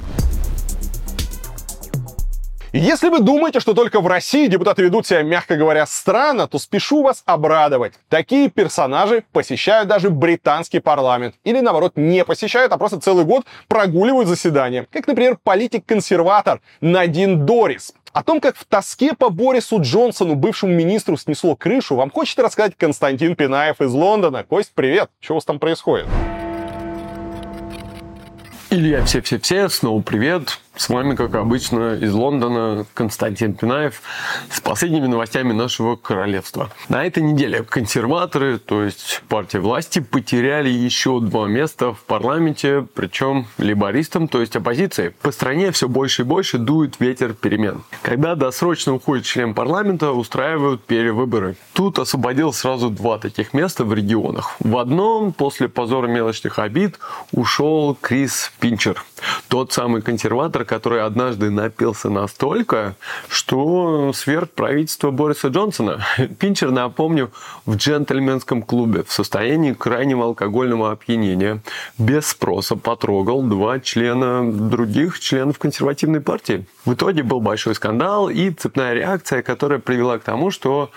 Если 2.77 3.07
вы 3.07 3.21
думаете, 3.21 3.61
что 3.61 3.73
только 3.73 4.01
в 4.01 4.07
России 4.07 4.47
депутаты 4.47 4.83
ведут 4.83 5.07
себя, 5.07 5.23
мягко 5.23 5.55
говоря, 5.55 5.85
странно, 5.85 6.45
то 6.45 6.59
спешу 6.59 7.03
вас 7.03 7.23
обрадовать. 7.25 7.93
Такие 8.09 8.49
персонажи 8.49 9.23
посещают 9.31 9.87
даже 9.87 10.09
британский 10.09 10.79
парламент. 10.79 11.35
Или, 11.45 11.61
наоборот, 11.61 11.93
не 11.95 12.25
посещают, 12.25 12.73
а 12.73 12.77
просто 12.77 12.99
целый 12.99 13.23
год 13.23 13.45
прогуливают 13.69 14.27
заседания. 14.27 14.87
Как, 14.91 15.07
например, 15.07 15.37
политик-консерватор 15.41 16.59
Надин 16.81 17.45
Дорис. 17.45 17.93
О 18.11 18.23
том, 18.23 18.41
как 18.41 18.57
в 18.57 18.65
тоске 18.65 19.13
по 19.13 19.29
Борису 19.29 19.79
Джонсону, 19.79 20.35
бывшему 20.35 20.73
министру, 20.73 21.15
снесло 21.15 21.55
крышу, 21.55 21.95
вам 21.95 22.11
хочет 22.11 22.37
рассказать 22.39 22.73
Константин 22.75 23.37
Пинаев 23.37 23.79
из 23.79 23.93
Лондона. 23.93 24.43
Кость, 24.43 24.73
привет! 24.75 25.09
Что 25.21 25.35
у 25.35 25.37
вас 25.37 25.45
там 25.45 25.59
происходит? 25.59 26.07
Илья, 28.69 29.05
все-все-все, 29.05 29.69
снова 29.69 30.01
привет. 30.01 30.59
С 30.77 30.89
вами, 30.89 31.15
как 31.15 31.35
обычно, 31.35 31.95
из 31.95 32.13
Лондона 32.13 32.85
Константин 32.93 33.53
Пинаев 33.53 34.01
с 34.49 34.59
последними 34.59 35.07
новостями 35.07 35.53
нашего 35.53 35.95
королевства. 35.95 36.69
На 36.89 37.05
этой 37.05 37.23
неделе 37.23 37.63
консерваторы, 37.63 38.59
то 38.59 38.83
есть 38.83 39.23
партия 39.29 39.59
власти, 39.59 39.99
потеряли 39.99 40.67
еще 40.69 41.21
два 41.21 41.47
места 41.47 41.93
в 41.93 42.03
парламенте, 42.03 42.85
причем 42.93 43.47
либористам, 43.57 44.27
то 44.27 44.41
есть 44.41 44.57
оппозиции. 44.57 45.13
По 45.21 45.31
стране 45.31 45.71
все 45.71 45.87
больше 45.87 46.23
и 46.23 46.25
больше 46.25 46.57
дует 46.57 46.99
ветер 46.99 47.33
перемен. 47.33 47.83
Когда 48.01 48.35
досрочно 48.35 48.93
уходит 48.93 49.25
член 49.25 49.53
парламента, 49.53 50.11
устраивают 50.11 50.83
перевыборы. 50.83 51.55
Тут 51.71 51.99
освободил 51.99 52.51
сразу 52.51 52.89
два 52.89 53.17
таких 53.17 53.53
места 53.53 53.85
в 53.85 53.93
регионах. 53.93 54.57
В 54.59 54.77
одном, 54.77 55.31
после 55.31 55.69
позора 55.69 56.07
мелочных 56.07 56.59
обид, 56.59 56.99
ушел 57.31 57.97
Крис 57.99 58.51
Пинчер. 58.59 59.03
Тот 59.47 59.71
самый 59.71 60.01
консерватор, 60.01 60.65
который 60.65 61.03
однажды 61.03 61.49
напился 61.49 62.09
настолько, 62.09 62.95
что 63.29 64.11
сверх 64.13 64.49
правительства 64.51 65.11
Бориса 65.11 65.47
Джонсона. 65.47 66.05
Пинчер, 66.39 66.71
напомню, 66.71 67.31
в 67.65 67.75
джентльменском 67.75 68.61
клубе 68.61 69.03
в 69.03 69.11
состоянии 69.11 69.73
крайнего 69.73 70.25
алкогольного 70.25 70.91
опьянения 70.91 71.61
без 71.97 72.27
спроса 72.27 72.75
потрогал 72.75 73.41
два 73.43 73.79
члена 73.79 74.51
других 74.51 75.19
членов 75.19 75.59
консервативной 75.59 76.21
партии. 76.21 76.65
В 76.85 76.93
итоге 76.93 77.23
был 77.23 77.39
большой 77.39 77.75
скандал 77.75 78.29
и 78.29 78.51
цепная 78.51 78.93
реакция, 78.93 79.41
которая 79.41 79.79
привела 79.79 80.17
к 80.17 80.23
тому, 80.23 80.51
что 80.51 80.91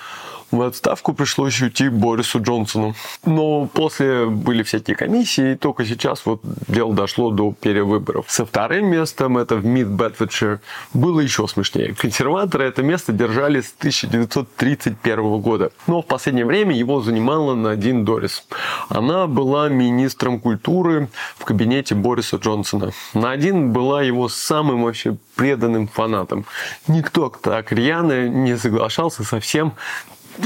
в 0.50 0.62
отставку 0.62 1.12
пришлось 1.12 1.60
уйти 1.60 1.88
Борису 1.88 2.40
Джонсону. 2.42 2.94
Но 3.24 3.66
после 3.66 4.26
были 4.26 4.62
всякие 4.62 4.96
комиссии, 4.96 5.52
и 5.52 5.56
только 5.56 5.84
сейчас 5.84 6.24
вот 6.24 6.40
дело 6.68 6.94
дошло 6.94 7.30
до 7.30 7.52
перевыборов. 7.52 8.26
Со 8.28 8.46
вторым 8.46 8.86
местом, 8.86 9.38
это 9.38 9.56
в 9.56 9.64
Мид 9.64 9.88
Бетфордшир, 9.88 10.60
было 10.94 11.20
еще 11.20 11.46
смешнее. 11.48 11.94
Консерваторы 11.94 12.64
это 12.64 12.82
место 12.82 13.12
держали 13.12 13.60
с 13.60 13.74
1931 13.78 15.40
года. 15.40 15.70
Но 15.86 16.02
в 16.02 16.06
последнее 16.06 16.46
время 16.46 16.74
его 16.74 17.00
занимала 17.00 17.54
Надин 17.54 18.04
Дорис. 18.04 18.44
Она 18.88 19.26
была 19.26 19.68
министром 19.68 20.40
культуры 20.40 21.08
в 21.36 21.44
кабинете 21.44 21.94
Бориса 21.94 22.36
Джонсона. 22.36 22.92
Надин 23.14 23.72
была 23.72 24.02
его 24.02 24.28
самым 24.28 24.84
вообще 24.84 25.16
преданным 25.36 25.88
фанатом. 25.88 26.44
Никто 26.88 27.28
так 27.28 27.72
рьяно 27.72 28.28
не 28.28 28.56
соглашался 28.56 29.24
со 29.24 29.40
всем, 29.40 29.74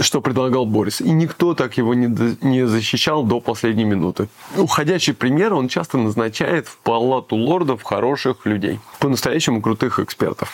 что 0.01 0.21
предлагал 0.21 0.67
Борис. 0.67 1.01
И 1.01 1.11
никто 1.11 1.55
так 1.55 1.77
его 1.77 1.95
не, 1.95 2.37
не 2.41 2.67
защищал 2.67 3.25
до 3.25 3.41
последней 3.41 3.85
минуты. 3.85 4.29
Уходящий 4.57 5.15
премьер 5.15 5.55
он 5.55 5.69
часто 5.69 5.99
назначает 5.99 6.67
в 6.67 6.79
палату 6.79 7.37
лордов 7.37 7.83
хороших 7.83 8.47
людей. 8.47 8.81
По-настоящему 8.99 9.61
крутых 9.61 9.99
экспертов. 9.99 10.49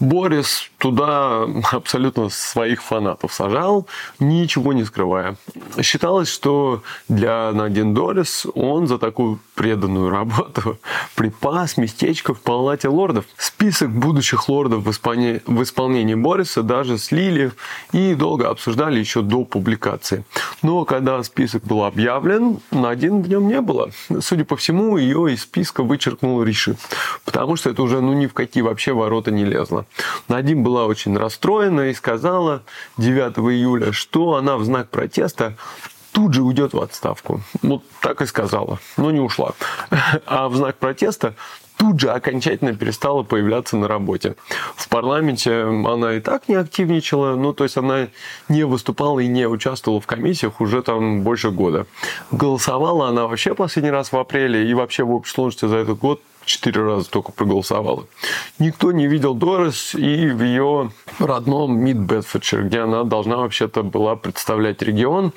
Борис 0.00 0.70
туда 0.78 1.46
абсолютно 1.72 2.28
своих 2.30 2.82
фанатов 2.82 3.32
сажал, 3.32 3.86
ничего 4.18 4.72
не 4.72 4.84
скрывая. 4.84 5.36
Считалось, 5.80 6.28
что 6.28 6.82
для 7.08 7.52
Надин 7.52 7.94
Дорис 7.94 8.46
он 8.54 8.86
за 8.86 8.98
такую 8.98 9.38
преданную 9.54 10.10
работу 10.10 10.78
припас 11.14 11.76
местечко 11.76 12.34
в 12.34 12.40
палате 12.40 12.88
лордов. 12.88 13.26
Список 13.36 13.90
будущих 13.90 14.48
лордов 14.48 14.84
в 14.84 14.90
исполнении, 14.90 15.42
в 15.46 15.62
исполнении 15.62 16.14
Бориса 16.14 16.62
даже 16.62 16.98
слили 16.98 17.52
и 17.92 18.14
долго 18.14 18.48
обсуждали 18.48 18.79
обсуждали 18.80 18.98
еще 18.98 19.22
до 19.22 19.44
публикации. 19.44 20.24
Но 20.62 20.84
когда 20.84 21.22
список 21.22 21.64
был 21.64 21.84
объявлен, 21.84 22.60
на 22.70 22.90
в 22.90 23.28
нем 23.28 23.48
не 23.48 23.60
было. 23.60 23.90
Судя 24.20 24.44
по 24.44 24.56
всему, 24.56 24.96
ее 24.96 25.32
из 25.32 25.42
списка 25.42 25.82
вычеркнул 25.82 26.42
Риши. 26.42 26.76
Потому 27.24 27.56
что 27.56 27.70
это 27.70 27.82
уже 27.82 28.00
ну, 28.00 28.14
ни 28.14 28.26
в 28.26 28.32
какие 28.32 28.62
вообще 28.62 28.92
ворота 28.92 29.30
не 29.30 29.44
лезло. 29.44 29.84
Надим 30.28 30.62
была 30.62 30.86
очень 30.86 31.16
расстроена 31.16 31.90
и 31.90 31.94
сказала 31.94 32.62
9 32.96 33.38
июля, 33.52 33.92
что 33.92 34.34
она 34.36 34.56
в 34.56 34.64
знак 34.64 34.88
протеста 34.88 35.56
тут 36.12 36.34
же 36.34 36.42
уйдет 36.42 36.72
в 36.72 36.80
отставку. 36.80 37.40
Вот 37.62 37.82
так 38.00 38.22
и 38.22 38.26
сказала, 38.26 38.78
но 38.96 39.10
не 39.10 39.20
ушла. 39.20 39.52
А 40.26 40.48
в 40.48 40.56
знак 40.56 40.76
протеста 40.76 41.34
тут 41.80 41.98
же 41.98 42.10
окончательно 42.10 42.74
перестала 42.74 43.22
появляться 43.22 43.78
на 43.78 43.88
работе. 43.88 44.36
В 44.76 44.90
парламенте 44.90 45.62
она 45.62 46.12
и 46.12 46.20
так 46.20 46.46
не 46.46 46.54
активничала, 46.54 47.36
ну, 47.36 47.54
то 47.54 47.64
есть 47.64 47.78
она 47.78 48.08
не 48.50 48.64
выступала 48.64 49.18
и 49.20 49.26
не 49.26 49.48
участвовала 49.48 49.98
в 49.98 50.06
комиссиях 50.06 50.60
уже 50.60 50.82
там 50.82 51.22
больше 51.22 51.50
года. 51.50 51.86
Голосовала 52.30 53.08
она 53.08 53.26
вообще 53.26 53.54
последний 53.54 53.90
раз 53.90 54.12
в 54.12 54.18
апреле 54.18 54.68
и 54.68 54.74
вообще 54.74 55.04
в 55.04 55.10
общей 55.10 55.32
сложности 55.32 55.64
за 55.64 55.76
этот 55.76 55.98
год 55.98 56.20
четыре 56.44 56.82
раза 56.82 57.08
только 57.08 57.32
проголосовала. 57.32 58.06
Никто 58.58 58.92
не 58.92 59.06
видел 59.06 59.34
Дорис 59.34 59.94
и 59.94 60.28
в 60.28 60.42
ее 60.42 60.90
родном 61.26 61.78
Мид 61.78 61.96
Бетфордшир, 61.96 62.64
где 62.64 62.80
она 62.80 63.04
должна 63.04 63.36
вообще-то 63.36 63.82
была 63.82 64.16
представлять 64.16 64.82
регион 64.82 65.32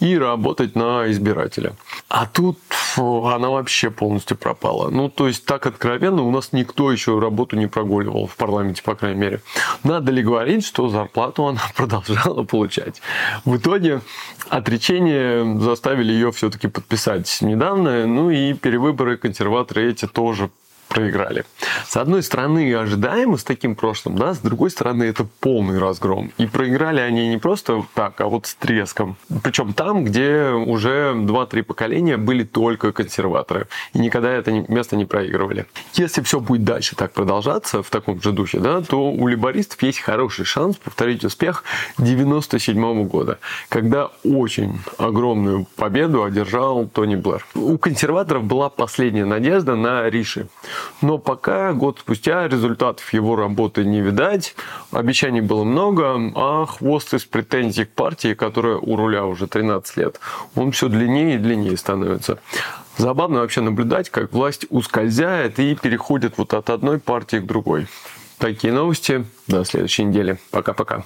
и 0.00 0.16
работать 0.18 0.74
на 0.76 1.10
избирателя. 1.10 1.74
А 2.08 2.26
тут 2.26 2.58
фу, 2.68 3.26
она 3.26 3.50
вообще 3.50 3.90
полностью 3.90 4.36
пропала. 4.36 4.90
Ну, 4.90 5.08
то 5.08 5.26
есть, 5.28 5.44
так 5.44 5.66
откровенно 5.66 6.22
у 6.22 6.30
нас 6.30 6.52
никто 6.52 6.92
еще 6.92 7.18
работу 7.18 7.56
не 7.56 7.66
прогуливал 7.66 8.26
в 8.26 8.36
парламенте, 8.36 8.82
по 8.82 8.94
крайней 8.94 9.20
мере. 9.20 9.40
Надо 9.84 10.12
ли 10.12 10.22
говорить, 10.22 10.64
что 10.64 10.88
зарплату 10.88 11.46
она 11.46 11.60
продолжала 11.76 12.42
получать? 12.42 13.00
В 13.44 13.56
итоге 13.56 14.00
отречение 14.48 15.58
заставили 15.60 16.12
ее 16.12 16.32
все-таки 16.32 16.68
подписать 16.68 17.38
недавно, 17.40 18.06
ну 18.06 18.30
и 18.30 18.54
перевыборы 18.54 19.16
консерваторы 19.16 19.90
эти 19.90 20.06
тоже 20.06 20.50
проиграли. 20.96 21.44
С 21.86 21.96
одной 21.98 22.22
стороны, 22.22 22.74
ожидаемо 22.74 23.36
с 23.36 23.44
таким 23.44 23.76
прошлым, 23.76 24.16
да, 24.16 24.32
с 24.32 24.38
другой 24.38 24.70
стороны, 24.70 25.04
это 25.04 25.26
полный 25.40 25.78
разгром. 25.78 26.32
И 26.38 26.46
проиграли 26.46 27.00
они 27.00 27.28
не 27.28 27.36
просто 27.36 27.84
так, 27.94 28.18
а 28.22 28.28
вот 28.28 28.46
с 28.46 28.54
треском. 28.54 29.16
Причем 29.42 29.74
там, 29.74 30.04
где 30.04 30.48
уже 30.52 31.12
2-3 31.14 31.62
поколения 31.64 32.16
были 32.16 32.44
только 32.44 32.92
консерваторы. 32.92 33.66
И 33.92 33.98
никогда 33.98 34.30
это 34.30 34.50
место 34.50 34.96
не 34.96 35.04
проигрывали. 35.04 35.66
Если 35.92 36.22
все 36.22 36.40
будет 36.40 36.64
дальше 36.64 36.96
так 36.96 37.12
продолжаться, 37.12 37.82
в 37.82 37.90
таком 37.90 38.22
же 38.22 38.32
духе, 38.32 38.58
да, 38.58 38.80
то 38.80 39.10
у 39.10 39.28
либористов 39.28 39.82
есть 39.82 40.00
хороший 40.00 40.46
шанс 40.46 40.76
повторить 40.76 41.24
успех 41.24 41.62
97 41.98 43.04
года, 43.04 43.38
когда 43.68 44.10
очень 44.24 44.80
огромную 44.96 45.66
победу 45.76 46.24
одержал 46.24 46.86
Тони 46.86 47.16
Блэр. 47.16 47.46
У 47.54 47.76
консерваторов 47.76 48.44
была 48.44 48.70
последняя 48.70 49.26
надежда 49.26 49.76
на 49.76 50.08
Риши. 50.08 50.46
Но 51.02 51.18
пока, 51.18 51.72
год 51.72 51.98
спустя, 52.00 52.48
результатов 52.48 53.12
его 53.12 53.36
работы 53.36 53.84
не 53.84 54.00
видать. 54.00 54.54
Обещаний 54.90 55.40
было 55.40 55.64
много, 55.64 56.32
а 56.34 56.66
хвост 56.66 57.14
из 57.14 57.24
претензий 57.24 57.84
к 57.84 57.92
партии, 57.92 58.34
которая 58.34 58.76
у 58.76 58.96
руля 58.96 59.24
уже 59.24 59.46
13 59.46 59.96
лет, 59.96 60.20
он 60.54 60.72
все 60.72 60.88
длиннее 60.88 61.36
и 61.36 61.38
длиннее 61.38 61.76
становится. 61.76 62.38
Забавно 62.96 63.40
вообще 63.40 63.60
наблюдать, 63.60 64.10
как 64.10 64.32
власть 64.32 64.66
ускользает 64.70 65.58
и 65.58 65.74
переходит 65.74 66.38
вот 66.38 66.54
от 66.54 66.70
одной 66.70 66.98
партии 66.98 67.36
к 67.36 67.46
другой. 67.46 67.86
Такие 68.38 68.72
новости. 68.72 69.24
До 69.46 69.64
следующей 69.64 70.04
недели. 70.04 70.38
Пока-пока. 70.50 71.04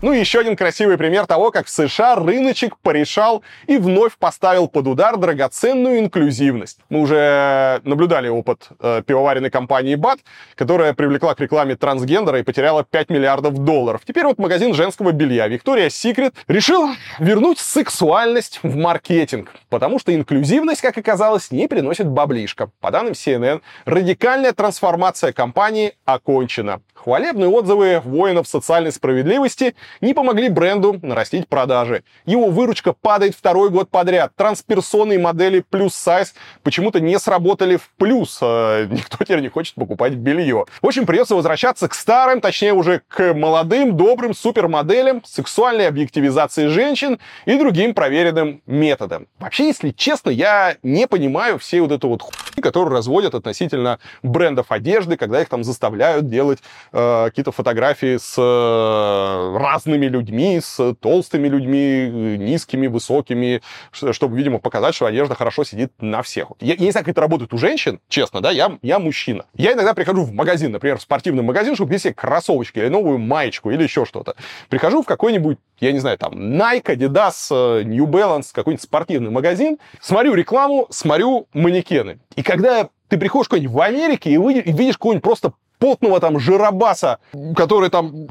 Ну 0.00 0.12
и 0.12 0.20
еще 0.20 0.38
один 0.38 0.54
красивый 0.54 0.96
пример 0.96 1.26
того, 1.26 1.50
как 1.50 1.66
в 1.66 1.70
США 1.70 2.14
рыночек 2.14 2.76
порешал 2.78 3.42
и 3.66 3.78
вновь 3.78 4.16
поставил 4.16 4.68
под 4.68 4.86
удар 4.86 5.16
драгоценную 5.16 5.98
инклюзивность. 5.98 6.78
Мы 6.88 7.00
уже 7.00 7.80
наблюдали 7.82 8.28
опыт 8.28 8.68
э, 8.78 9.02
пивоваренной 9.04 9.50
компании 9.50 9.96
БАТ, 9.96 10.20
которая 10.54 10.94
привлекла 10.94 11.34
к 11.34 11.40
рекламе 11.40 11.74
трансгендера 11.74 12.38
и 12.38 12.44
потеряла 12.44 12.84
5 12.84 13.10
миллиардов 13.10 13.54
долларов. 13.64 14.02
Теперь 14.06 14.24
вот 14.24 14.38
магазин 14.38 14.72
женского 14.72 15.10
белья 15.10 15.48
Victoria's 15.48 15.88
Secret 15.88 16.32
решил 16.46 16.90
вернуть 17.18 17.58
сексуальность 17.58 18.60
в 18.62 18.76
маркетинг, 18.76 19.50
потому 19.68 19.98
что 19.98 20.14
инклюзивность, 20.14 20.80
как 20.80 20.96
оказалось, 20.96 21.50
не 21.50 21.66
приносит 21.66 22.06
баблишка. 22.06 22.70
По 22.80 22.92
данным 22.92 23.14
CNN, 23.14 23.62
радикальная 23.84 24.52
трансформация 24.52 25.32
компании 25.32 25.94
окончена. 26.04 26.82
Хвалебные 26.94 27.48
отзывы 27.48 28.00
воинов 28.04 28.46
социальной 28.46 28.92
справедливости 28.92 29.74
не 30.00 30.14
помогли 30.14 30.48
бренду 30.48 30.98
нарастить 31.02 31.48
продажи. 31.48 32.02
Его 32.26 32.46
выручка 32.46 32.92
падает 32.92 33.34
второй 33.34 33.70
год 33.70 33.90
подряд. 33.90 34.32
Трансперсонные 34.36 35.18
модели 35.18 35.64
плюс 35.68 35.94
сайз 35.94 36.34
почему-то 36.62 37.00
не 37.00 37.18
сработали 37.18 37.76
в 37.76 37.90
плюс. 37.96 38.38
Э, 38.40 38.86
никто 38.90 39.24
теперь 39.24 39.40
не 39.40 39.48
хочет 39.48 39.74
покупать 39.74 40.14
белье. 40.14 40.66
В 40.82 40.86
общем, 40.86 41.06
придется 41.06 41.34
возвращаться 41.34 41.88
к 41.88 41.94
старым, 41.94 42.40
точнее 42.40 42.72
уже 42.72 43.02
к 43.08 43.34
молодым, 43.34 43.96
добрым 43.96 44.34
супермоделям, 44.34 45.22
сексуальной 45.24 45.88
объективизации 45.88 46.66
женщин 46.66 47.18
и 47.44 47.56
другим 47.56 47.94
проверенным 47.94 48.62
методам. 48.66 49.26
Вообще, 49.38 49.66
если 49.68 49.90
честно, 49.90 50.30
я 50.30 50.76
не 50.82 51.06
понимаю 51.06 51.58
всей 51.58 51.80
вот 51.80 51.92
эту 51.92 52.08
вот 52.08 52.22
хуйни, 52.22 52.47
которую 52.62 52.92
разводят 52.92 53.34
относительно 53.34 53.98
брендов 54.22 54.66
одежды, 54.70 55.16
когда 55.16 55.40
их 55.42 55.48
там 55.48 55.64
заставляют 55.64 56.28
делать 56.28 56.58
э, 56.92 57.24
какие-то 57.26 57.52
фотографии 57.52 58.16
с 58.16 58.34
э, 58.38 59.58
разными 59.58 60.06
людьми, 60.06 60.60
с 60.62 60.94
толстыми 61.00 61.48
людьми, 61.48 62.36
низкими, 62.38 62.86
высокими, 62.86 63.62
чтобы, 63.92 64.36
видимо, 64.36 64.58
показать, 64.58 64.94
что 64.94 65.06
одежда 65.06 65.34
хорошо 65.34 65.64
сидит 65.64 65.92
на 66.00 66.22
всех. 66.22 66.48
Я, 66.60 66.74
я 66.74 66.84
не 66.84 66.90
знаю, 66.90 67.04
как 67.04 67.12
это 67.12 67.20
работает 67.20 67.52
у 67.52 67.58
женщин, 67.58 68.00
честно, 68.08 68.40
да, 68.40 68.50
я, 68.50 68.78
я 68.82 68.98
мужчина. 68.98 69.44
Я 69.54 69.72
иногда 69.72 69.94
прихожу 69.94 70.24
в 70.24 70.32
магазин, 70.32 70.72
например, 70.72 70.98
в 70.98 71.02
спортивный 71.02 71.42
магазин, 71.42 71.74
чтобы 71.74 71.88
купить 71.88 72.02
себе 72.02 72.14
кроссовочки 72.14 72.78
или 72.78 72.88
новую 72.88 73.18
маечку 73.18 73.70
или 73.70 73.82
еще 73.82 74.04
что-то. 74.04 74.34
Прихожу 74.68 75.02
в 75.02 75.06
какой-нибудь, 75.06 75.58
я 75.80 75.92
не 75.92 75.98
знаю, 75.98 76.18
там, 76.18 76.34
Nike, 76.34 76.96
Adidas, 76.96 77.48
э, 77.50 77.82
New 77.84 78.06
Balance, 78.06 78.48
какой-нибудь 78.52 78.82
спортивный 78.82 79.30
магазин, 79.30 79.78
смотрю 80.00 80.34
рекламу, 80.34 80.86
смотрю 80.90 81.46
манекены. 81.52 82.18
И 82.36 82.42
когда 82.48 82.88
ты 83.08 83.18
приходишь 83.18 83.48
куда-нибудь 83.48 83.74
в 83.74 83.80
Америке 83.80 84.30
и, 84.30 84.38
видишь 84.38 84.96
какой-нибудь 84.96 85.22
просто 85.22 85.52
потного 85.78 86.18
там 86.18 86.40
жиробаса, 86.40 87.18
который 87.54 87.90
там 87.90 88.26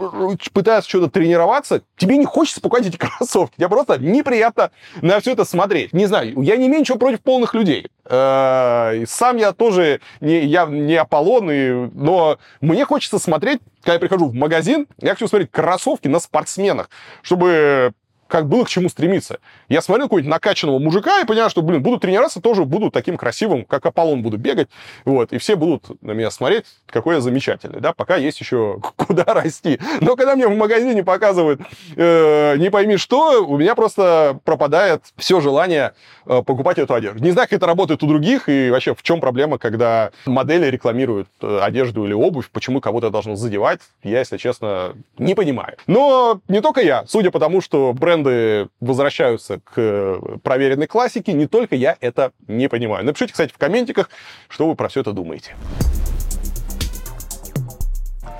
пытается 0.53 0.89
что-то 0.89 1.09
тренироваться, 1.11 1.83
тебе 1.97 2.17
не 2.17 2.25
хочется 2.25 2.59
покупать 2.59 2.87
эти 2.87 2.97
кроссовки. 2.97 3.55
Тебе 3.57 3.69
просто 3.69 3.99
неприятно 3.99 4.71
на 5.03 5.19
все 5.19 5.33
это 5.33 5.45
смотреть. 5.45 5.93
Не 5.93 6.07
знаю, 6.07 6.41
я 6.41 6.57
не 6.57 6.65
имею 6.65 6.81
ничего 6.81 6.97
против 6.97 7.21
полных 7.21 7.53
людей. 7.53 7.87
Э, 8.05 9.03
сам 9.07 9.37
я 9.37 9.53
тоже 9.53 10.01
не, 10.19 10.45
я 10.45 10.65
не 10.65 10.95
Аполлон, 10.95 11.51
и, 11.51 11.89
но 11.93 12.39
мне 12.59 12.85
хочется 12.85 13.19
смотреть, 13.19 13.59
когда 13.81 13.93
я 13.93 13.99
прихожу 13.99 14.29
в 14.29 14.33
магазин, 14.33 14.87
я 14.99 15.11
хочу 15.11 15.27
смотреть 15.27 15.51
кроссовки 15.51 16.07
на 16.07 16.19
спортсменах, 16.19 16.89
чтобы 17.21 17.93
как 18.27 18.47
было 18.47 18.63
к 18.63 18.69
чему 18.69 18.89
стремиться. 18.89 19.39
Я 19.69 19.81
смотрел 19.81 20.07
какого-нибудь 20.07 20.29
накачанного 20.29 20.79
мужика 20.79 21.21
и 21.21 21.25
понял, 21.25 21.49
что, 21.49 21.61
блин, 21.61 21.81
буду 21.81 21.99
тренироваться, 21.99 22.41
тоже 22.41 22.65
буду 22.65 22.91
таким 22.91 23.17
красивым, 23.17 23.65
как 23.65 23.85
Аполлон 23.85 24.21
буду 24.21 24.37
бегать, 24.37 24.69
вот, 25.05 25.31
и 25.33 25.37
все 25.37 25.55
будут 25.55 26.01
на 26.01 26.11
меня 26.11 26.29
смотреть, 26.31 26.65
какой 26.87 27.15
я 27.15 27.21
замечательный, 27.21 27.79
да, 27.79 27.93
пока 27.93 28.17
есть 28.17 28.39
еще 28.39 28.79
куда 28.95 29.23
расти. 29.25 29.79
Но 30.01 30.15
когда 30.15 30.35
мне 30.35 30.47
в 30.47 30.55
магазине 30.55 31.03
показывают 31.03 31.61
э, 31.95 32.57
не 32.57 32.69
пойми 32.69 32.97
что, 32.97 33.45
у 33.45 33.57
меня 33.57 33.75
просто 33.75 34.39
пропадает 34.43 35.03
все 35.15 35.39
желание 35.39 35.93
э, 36.25 36.41
покупать 36.41 36.77
эту 36.77 36.93
одежду. 36.93 37.23
Не 37.23 37.31
знаю, 37.31 37.47
как 37.47 37.57
это 37.57 37.65
работает 37.65 38.03
у 38.03 38.07
других, 38.07 38.49
и 38.49 38.69
вообще 38.69 38.93
в 38.93 39.03
чем 39.03 39.19
проблема, 39.19 39.57
когда 39.57 40.11
модели 40.25 40.65
рекламируют 40.67 41.29
э, 41.41 41.59
одежду 41.61 42.05
или 42.05 42.13
обувь, 42.13 42.49
почему 42.51 42.81
кого-то 42.81 43.09
должно 43.09 43.35
задевать, 43.35 43.79
я, 44.03 44.19
если 44.19 44.37
честно, 44.37 44.93
не 45.17 45.35
понимаю. 45.35 45.77
Но 45.87 46.41
не 46.47 46.61
только 46.61 46.81
я, 46.81 47.05
судя 47.07 47.31
по 47.31 47.39
тому, 47.39 47.61
что 47.61 47.93
бренд 47.93 48.17
бренды 48.17 48.69
возвращаются 48.79 49.56
к 49.63 50.19
проверенной 50.43 50.87
классике, 50.87 51.33
не 51.33 51.47
только 51.47 51.75
я 51.75 51.97
это 51.99 52.31
не 52.47 52.67
понимаю. 52.67 53.05
Напишите, 53.05 53.33
кстати, 53.33 53.53
в 53.53 53.57
комментиках, 53.57 54.09
что 54.47 54.67
вы 54.67 54.75
про 54.75 54.87
все 54.89 55.01
это 55.01 55.13
думаете. 55.13 55.55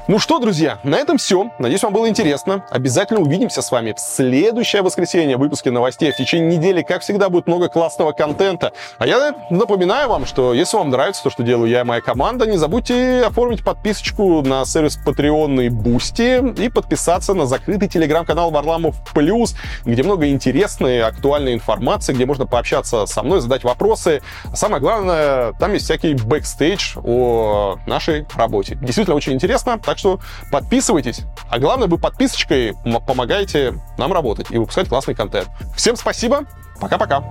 Ну 0.10 0.20
что, 0.20 0.40
друзья, 0.40 0.80
на 0.84 0.96
этом 0.96 1.18
все. 1.18 1.52
Надеюсь, 1.60 1.84
вам 1.84 1.92
было 1.92 2.08
интересно. 2.08 2.64
Обязательно 2.70 3.20
увидимся 3.20 3.62
с 3.62 3.70
вами 3.70 3.92
в 3.92 4.00
следующее 4.00 4.82
воскресенье 4.82 5.36
в 5.36 5.42
выпуске 5.42 5.70
новостей. 5.70 6.14
В 6.14 6.16
течение 6.16 6.56
недели, 6.56 6.82
как 6.82 7.02
всегда, 7.02 7.28
будет 7.28 7.46
много 7.46 7.68
классного 7.68 8.14
контента. 8.14 8.72
А 9.00 9.06
я 9.06 9.36
напоминаю 9.50 10.08
вам, 10.08 10.26
что 10.26 10.54
если 10.54 10.78
вам 10.78 10.92
нравится 10.92 11.24
то, 11.24 11.30
что 11.30 11.44
делаю 11.44 11.70
я 11.70 11.82
и 11.82 11.84
моя 11.84 12.00
команда, 12.00 12.48
не 12.48 12.56
забудьте 12.56 13.24
оформить 13.26 13.66
подписочку 13.66 14.42
на 14.44 14.64
сервис 14.64 14.98
Patreon 15.06 15.66
и 15.66 15.68
Boosty 15.68 16.58
и 16.58 16.70
подписаться 16.70 17.34
на 17.34 17.46
закрытый 17.46 17.90
телеграм-канал 17.90 18.50
Варламов 18.50 18.96
Плюс, 19.14 19.56
где 19.84 20.04
много 20.04 20.30
интересной, 20.30 21.02
актуальной 21.02 21.54
информации, 21.54 22.14
где 22.14 22.26
можно 22.26 22.46
пообщаться 22.46 23.08
со 23.08 23.24
мной, 23.24 23.42
задать 23.42 23.66
вопросы. 23.66 24.22
А 24.46 24.56
самое 24.56 24.80
главное, 24.80 25.52
там 25.60 25.74
есть 25.74 25.84
всякий 25.84 26.14
бэкстейдж 26.14 26.98
о 27.04 27.76
нашей 27.86 28.26
работе. 28.38 28.76
Действительно 28.76 29.18
очень 29.18 29.34
интересно, 29.34 29.78
так 29.78 29.97
так 29.98 30.00
что 30.00 30.20
подписывайтесь. 30.52 31.22
А 31.50 31.60
главное, 31.60 31.88
вы 31.88 31.98
подписочкой 31.98 32.76
помогаете 33.06 33.80
нам 33.98 34.14
работать 34.14 34.48
и 34.52 34.58
выпускать 34.58 34.88
классный 34.88 35.16
контент. 35.16 35.50
Всем 35.76 35.96
спасибо. 35.96 36.46
Пока-пока. 36.80 37.24